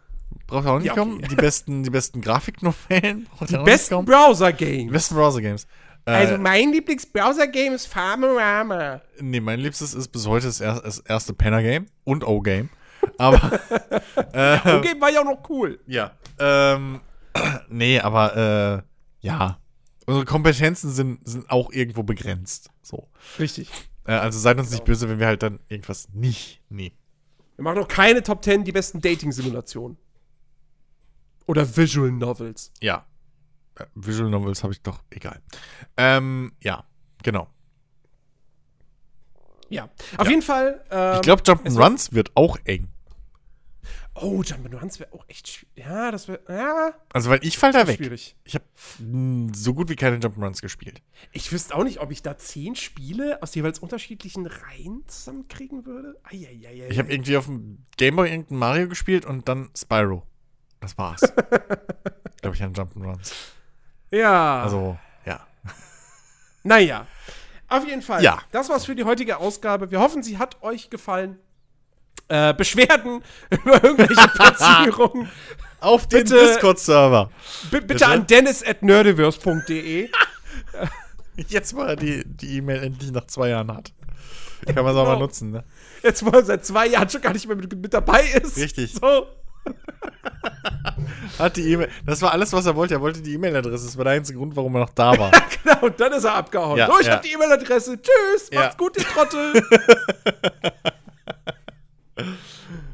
braucht 0.46 0.66
auch 0.66 0.78
nicht 0.78 0.86
Ja, 0.86 0.92
okay. 0.92 1.00
kommen. 1.00 1.22
Die 1.22 1.34
besten, 1.36 1.82
die 1.82 1.90
besten 1.90 2.20
Grafiknovellen 2.20 3.24
braucht 3.36 3.50
die 3.50 3.56
auch 3.56 3.64
nicht 3.64 3.72
besten 3.72 3.94
kommen. 3.94 4.06
Browser-Games. 4.06 4.84
Die 4.86 4.90
besten 4.92 5.14
Browser-Games. 5.14 5.66
Äh, 6.06 6.10
Also 6.10 6.38
mein 6.38 6.72
Lieblings-Browser-Game 6.72 7.72
ist 7.74 7.86
Farmorama. 7.86 9.00
nee, 9.20 9.40
mein 9.40 9.60
liebstes 9.60 9.94
ist 9.94 10.08
bis 10.08 10.26
heute 10.26 10.46
das, 10.46 10.60
er 10.60 10.82
erste 11.06 11.32
Penner-Game 11.32 11.86
und 12.04 12.24
O-Game. 12.26 12.68
Aber, 13.18 13.38
Okay, 14.16 14.94
war 14.98 15.10
ja 15.10 15.20
auch 15.20 15.24
noch 15.24 15.48
cool. 15.50 15.78
ja. 15.86 16.12
Ähm, 16.38 17.00
nee, 17.68 18.00
aber, 18.00 18.84
äh, 19.22 19.26
ja. 19.26 19.58
Unsere 20.06 20.26
Kompetenzen 20.26 20.90
sind, 20.90 21.26
sind 21.26 21.50
auch 21.50 21.72
irgendwo 21.72 22.02
begrenzt. 22.02 22.70
So. 22.82 23.08
Richtig. 23.38 23.70
Äh, 24.06 24.12
also 24.12 24.38
seid 24.38 24.58
uns 24.58 24.70
nicht 24.70 24.84
böse, 24.84 25.08
wenn 25.08 25.18
wir 25.18 25.26
halt 25.26 25.42
dann 25.42 25.60
irgendwas 25.68 26.08
nicht 26.12 26.60
nehmen. 26.68 26.94
Wir 27.56 27.62
machen 27.64 27.78
noch 27.78 27.88
keine 27.88 28.22
Top 28.22 28.44
10 28.44 28.64
die 28.64 28.72
besten 28.72 29.00
Dating-Simulationen. 29.00 29.96
Oder 31.46 31.76
Visual 31.76 32.10
Novels. 32.12 32.70
Ja. 32.80 33.06
Äh, 33.78 33.84
Visual 33.94 34.28
Novels 34.30 34.62
habe 34.62 34.72
ich 34.74 34.82
doch, 34.82 35.00
egal. 35.10 35.40
Ähm, 35.96 36.52
ja, 36.62 36.84
genau. 37.22 37.48
Ja. 39.70 39.84
Auf 40.18 40.26
Ja. 40.26 40.30
jeden 40.30 40.42
Fall. 40.42 40.84
Ähm, 40.90 41.14
Ich 41.16 41.22
glaube, 41.22 41.42
Jump'n'Runs 41.42 42.12
wird 42.12 42.30
auch 42.36 42.58
eng. 42.64 42.88
Oh, 44.16 44.42
Jump'n'Runs 44.42 45.00
wäre 45.00 45.12
auch 45.12 45.24
echt 45.28 45.48
schwierig. 45.48 45.74
Ja, 45.76 46.10
das 46.12 46.28
wäre. 46.28 46.40
Ja, 46.48 46.92
Also, 47.12 47.30
weil 47.30 47.40
ich 47.42 47.58
fall 47.58 47.72
da 47.72 47.86
weg. 47.88 47.96
schwierig. 47.96 48.36
Ich 48.44 48.54
habe 48.54 48.64
so 49.52 49.74
gut 49.74 49.88
wie 49.88 49.96
keine 49.96 50.18
Jump'n'Runs 50.18 50.60
gespielt. 50.60 51.02
Ich 51.32 51.50
wüsste 51.50 51.74
auch 51.74 51.82
nicht, 51.82 51.98
ob 52.00 52.12
ich 52.12 52.22
da 52.22 52.38
zehn 52.38 52.76
Spiele 52.76 53.42
aus 53.42 53.54
jeweils 53.56 53.80
unterschiedlichen 53.80 54.46
Reihen 54.46 55.02
zusammenkriegen 55.08 55.84
würde. 55.84 56.16
Eieieiei. 56.22 56.86
Ich 56.90 56.98
habe 57.00 57.12
irgendwie 57.12 57.36
auf 57.36 57.46
dem 57.46 57.84
Gameboy 57.96 58.28
irgendein 58.30 58.58
Mario 58.58 58.88
gespielt 58.88 59.26
und 59.26 59.48
dann 59.48 59.70
Spyro. 59.76 60.22
Das 60.80 60.96
war's. 60.96 61.20
glaube 62.40 62.54
ich, 62.56 62.62
an 62.62 62.72
Jump'n'Runs. 62.72 63.32
Ja. 64.12 64.62
Also, 64.62 64.96
ja. 65.26 65.44
Naja. 66.62 67.06
Auf 67.68 67.84
jeden 67.86 68.02
Fall. 68.02 68.22
Ja. 68.22 68.40
Das 68.52 68.68
war's 68.68 68.84
für 68.84 68.94
die 68.94 69.04
heutige 69.04 69.38
Ausgabe. 69.38 69.90
Wir 69.90 69.98
hoffen, 70.00 70.22
sie 70.22 70.38
hat 70.38 70.62
euch 70.62 70.90
gefallen. 70.90 71.38
Äh, 72.28 72.54
Beschwerden 72.54 73.22
über 73.50 73.84
irgendwelche 73.84 74.28
Platzierungen 74.34 75.28
Auf 75.80 76.06
den 76.08 76.24
Discord-Server. 76.24 77.26
bi- 77.70 77.80
bitte 77.80 77.86
Bitte? 77.86 78.06
an 78.06 78.26
dennis.nerdiverse.de. 78.26 80.08
Jetzt 81.48 81.74
mal 81.76 81.96
die 81.96 82.22
die 82.24 82.56
E-Mail 82.58 82.82
endlich 82.84 83.10
nach 83.12 83.26
zwei 83.26 83.48
Jahren 83.50 83.70
hat. 83.76 83.92
Kann 84.66 84.84
man 84.84 84.94
es 84.94 84.96
auch 84.98 85.04
mal 85.04 85.14
Genau. 85.14 85.18
nutzen, 85.26 85.50
ne? 85.50 85.64
Jetzt, 86.02 86.24
wo 86.24 86.30
er 86.30 86.42
seit 86.44 86.64
zwei 86.64 86.86
Jahren 86.86 87.10
schon 87.10 87.20
gar 87.20 87.32
nicht 87.34 87.46
mehr 87.46 87.56
mit, 87.56 87.70
mit 87.76 87.92
dabei 87.92 88.22
ist. 88.42 88.56
Richtig. 88.56 88.94
So. 88.94 89.26
Hat 91.38 91.56
die 91.56 91.72
E-Mail. 91.72 91.90
Das 92.06 92.22
war 92.22 92.32
alles, 92.32 92.52
was 92.52 92.64
er 92.66 92.76
wollte. 92.76 92.94
Er 92.94 93.00
wollte 93.00 93.20
die 93.20 93.34
E-Mail-Adresse. 93.34 93.84
Das 93.86 93.96
war 93.98 94.04
der 94.04 94.14
einzige 94.14 94.38
Grund, 94.38 94.54
warum 94.56 94.74
er 94.76 94.80
noch 94.80 94.90
da 94.94 95.18
war. 95.18 95.30
Genau, 95.62 95.86
und 95.86 95.98
dann 96.00 96.12
ist 96.12 96.24
er 96.24 96.34
abgehauen. 96.34 96.78
Ja, 96.78 96.86
so, 96.86 96.98
ich 97.00 97.06
ja. 97.06 97.14
hab 97.14 97.22
die 97.22 97.32
E-Mail-Adresse. 97.32 97.98
Tschüss, 98.00 98.48
Ja. 98.52 98.60
macht's 98.60 98.76
gut, 98.78 98.96
ihr 98.96 99.04
Trottel. 99.04 99.62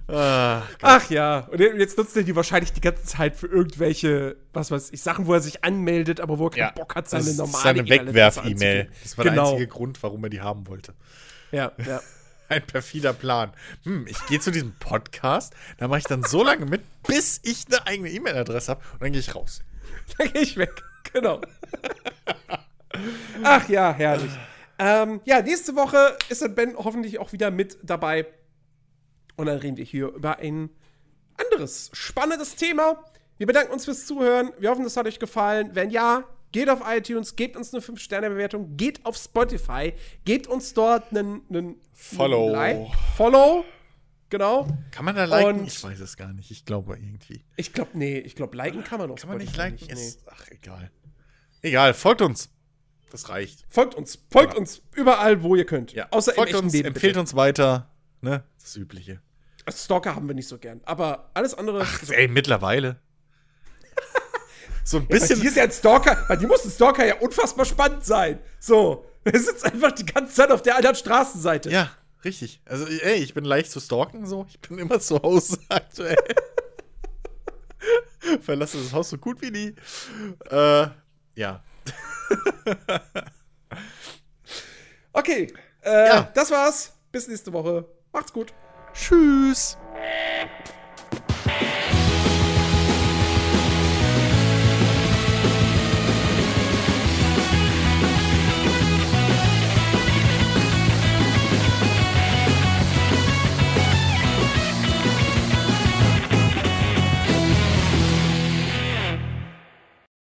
Ah, 0.08 0.62
Ach 0.80 1.10
ja, 1.10 1.40
und 1.50 1.60
jetzt 1.60 1.98
nutzt 1.98 2.16
er 2.16 2.22
die 2.22 2.34
wahrscheinlich 2.34 2.72
die 2.72 2.80
ganze 2.80 3.04
Zeit 3.04 3.36
für 3.36 3.46
irgendwelche, 3.46 4.36
was 4.52 4.70
weiß 4.70 4.90
ich, 4.92 5.02
Sachen, 5.02 5.26
wo 5.26 5.34
er 5.34 5.40
sich 5.40 5.64
anmeldet, 5.64 6.20
aber 6.20 6.38
wo 6.38 6.46
er 6.46 6.50
keinen 6.50 6.60
ja. 6.60 6.70
Bock 6.70 6.94
hat, 6.94 7.04
Das 7.04 7.10
seine 7.10 7.30
ist 7.30 7.36
normale 7.36 7.62
seine 7.62 7.88
Wegwerf-E-Mail. 7.88 8.90
Das 9.02 9.18
war 9.18 9.24
genau. 9.24 9.34
der 9.34 9.52
einzige 9.52 9.66
Grund, 9.68 10.02
warum 10.02 10.24
er 10.24 10.30
die 10.30 10.40
haben 10.40 10.66
wollte. 10.66 10.94
Ja, 11.52 11.72
ja. 11.86 12.00
Ein 12.48 12.62
perfider 12.62 13.12
Plan. 13.12 13.52
Hm, 13.84 14.06
ich 14.08 14.26
gehe 14.26 14.40
zu 14.40 14.50
diesem 14.50 14.72
Podcast, 14.72 15.54
da 15.78 15.86
mache 15.86 16.00
ich 16.00 16.06
dann 16.06 16.24
so 16.24 16.42
lange 16.42 16.66
mit, 16.66 16.82
bis 17.06 17.40
ich 17.44 17.66
eine 17.68 17.86
eigene 17.86 18.10
E-Mail-Adresse 18.10 18.72
habe 18.72 18.82
und 18.94 19.02
dann 19.02 19.12
gehe 19.12 19.20
ich 19.20 19.34
raus. 19.34 19.62
Dann 20.18 20.32
gehe 20.32 20.42
ich 20.42 20.56
weg. 20.56 20.82
Genau. 21.12 21.40
Ach 23.44 23.68
ja, 23.68 23.92
herrlich. 23.92 24.32
Ähm, 24.78 25.20
ja, 25.24 25.42
nächste 25.42 25.76
Woche 25.76 26.16
ist 26.30 26.42
dann 26.42 26.54
Ben 26.54 26.74
hoffentlich 26.76 27.18
auch 27.18 27.32
wieder 27.32 27.50
mit 27.50 27.78
dabei. 27.82 28.26
Und 29.40 29.46
dann 29.46 29.58
reden 29.58 29.76
wir 29.78 29.84
hier 29.84 30.08
über 30.08 30.36
ein 30.38 30.68
anderes 31.38 31.90
spannendes 31.94 32.56
Thema. 32.56 33.02
Wir 33.38 33.46
bedanken 33.46 33.72
uns 33.72 33.86
fürs 33.86 34.04
Zuhören. 34.06 34.52
Wir 34.58 34.68
hoffen, 34.70 34.84
es 34.84 34.96
hat 34.98 35.06
euch 35.06 35.18
gefallen. 35.18 35.70
Wenn 35.72 35.88
ja, 35.88 36.24
geht 36.52 36.68
auf 36.68 36.80
iTunes, 36.86 37.36
gebt 37.36 37.56
uns 37.56 37.72
eine 37.72 37.82
5-Sterne-Bewertung, 37.82 38.76
geht 38.76 39.06
auf 39.06 39.16
Spotify, 39.16 39.94
gebt 40.26 40.46
uns 40.46 40.74
dort 40.74 41.10
einen, 41.10 41.40
einen 41.48 41.76
Follow. 41.94 42.52
einen 42.54 42.82
Like. 42.84 42.94
Follow. 43.16 43.64
Genau. 44.28 44.68
Kann 44.90 45.06
man 45.06 45.16
da 45.16 45.24
liken? 45.24 45.60
Und- 45.60 45.66
ich 45.68 45.82
weiß 45.82 46.00
es 46.00 46.18
gar 46.18 46.32
nicht. 46.34 46.50
Ich 46.50 46.66
glaube 46.66 46.96
irgendwie. 46.98 47.42
Ich 47.56 47.72
glaube, 47.72 47.92
nee, 47.94 48.18
ich 48.18 48.36
glaube, 48.36 48.54
liken 48.58 48.84
kann 48.84 48.98
man 49.00 49.10
auf 49.10 49.20
Kann 49.20 49.30
man 49.30 49.38
nicht 49.38 49.56
liken? 49.56 49.86
nee. 49.86 49.92
Ist, 49.94 50.20
ach, 50.30 50.46
egal. 50.50 50.90
Egal, 51.62 51.94
folgt 51.94 52.20
uns. 52.20 52.50
Das 53.10 53.30
reicht. 53.30 53.64
Folgt 53.70 53.94
uns. 53.94 54.18
Folgt 54.30 54.50
Genau. 54.50 54.60
uns 54.60 54.82
überall, 54.94 55.42
wo 55.42 55.56
ihr 55.56 55.64
könnt. 55.64 55.92
Ja. 55.94 56.08
Außer 56.10 56.34
folgt 56.34 56.54
uns, 56.54 56.74
Leben. 56.74 56.88
empfehlt 56.88 57.14
bitte. 57.14 57.20
uns 57.20 57.34
weiter. 57.34 57.90
Ne? 58.20 58.44
Das 58.60 58.76
Übliche. 58.76 59.22
Stalker 59.68 60.14
haben 60.14 60.26
wir 60.28 60.34
nicht 60.34 60.48
so 60.48 60.58
gern. 60.58 60.80
Aber 60.84 61.30
alles 61.34 61.54
andere. 61.54 61.84
so. 62.02 62.12
Ey, 62.12 62.28
mittlerweile. 62.28 63.00
so 64.84 64.98
ein 64.98 65.06
Bei 65.08 65.18
dir 65.18 65.20
bisschen. 65.20 65.42
ist 65.46 65.56
ja 65.56 65.64
ein 65.64 65.72
Stalker, 65.72 66.24
bei 66.28 66.36
dir 66.36 66.46
muss 66.48 66.64
ein 66.64 66.70
Stalker 66.70 67.06
ja 67.06 67.16
unfassbar 67.16 67.64
spannend 67.64 68.04
sein. 68.04 68.40
So. 68.58 69.04
Er 69.24 69.38
sitzt 69.38 69.64
einfach 69.66 69.92
die 69.92 70.06
ganze 70.06 70.32
Zeit 70.34 70.50
auf 70.50 70.62
der 70.62 70.76
anderen 70.76 70.96
Straßenseite. 70.96 71.70
Ja, 71.70 71.90
richtig. 72.24 72.62
Also, 72.64 72.86
ey, 72.86 73.16
ich 73.16 73.34
bin 73.34 73.44
leicht 73.44 73.70
zu 73.70 73.78
stalken, 73.80 74.24
so. 74.26 74.46
Ich 74.48 74.58
bin 74.60 74.78
immer 74.78 74.98
zu 74.98 75.20
Hause 75.22 75.58
aktuell. 75.68 76.16
Verlasse 78.40 78.78
das 78.82 78.92
Haus 78.94 79.10
so 79.10 79.18
gut 79.18 79.40
wie 79.42 79.50
nie. 79.50 79.74
Äh, 80.50 80.86
ja. 81.34 81.62
Okay. 85.12 85.52
Äh, 85.82 86.06
Ja. 86.08 86.30
Das 86.34 86.50
war's. 86.50 86.92
Bis 87.12 87.26
nächste 87.28 87.52
Woche. 87.52 87.84
Macht's 88.12 88.32
gut. 88.32 88.52
Tschüss. 89.00 89.78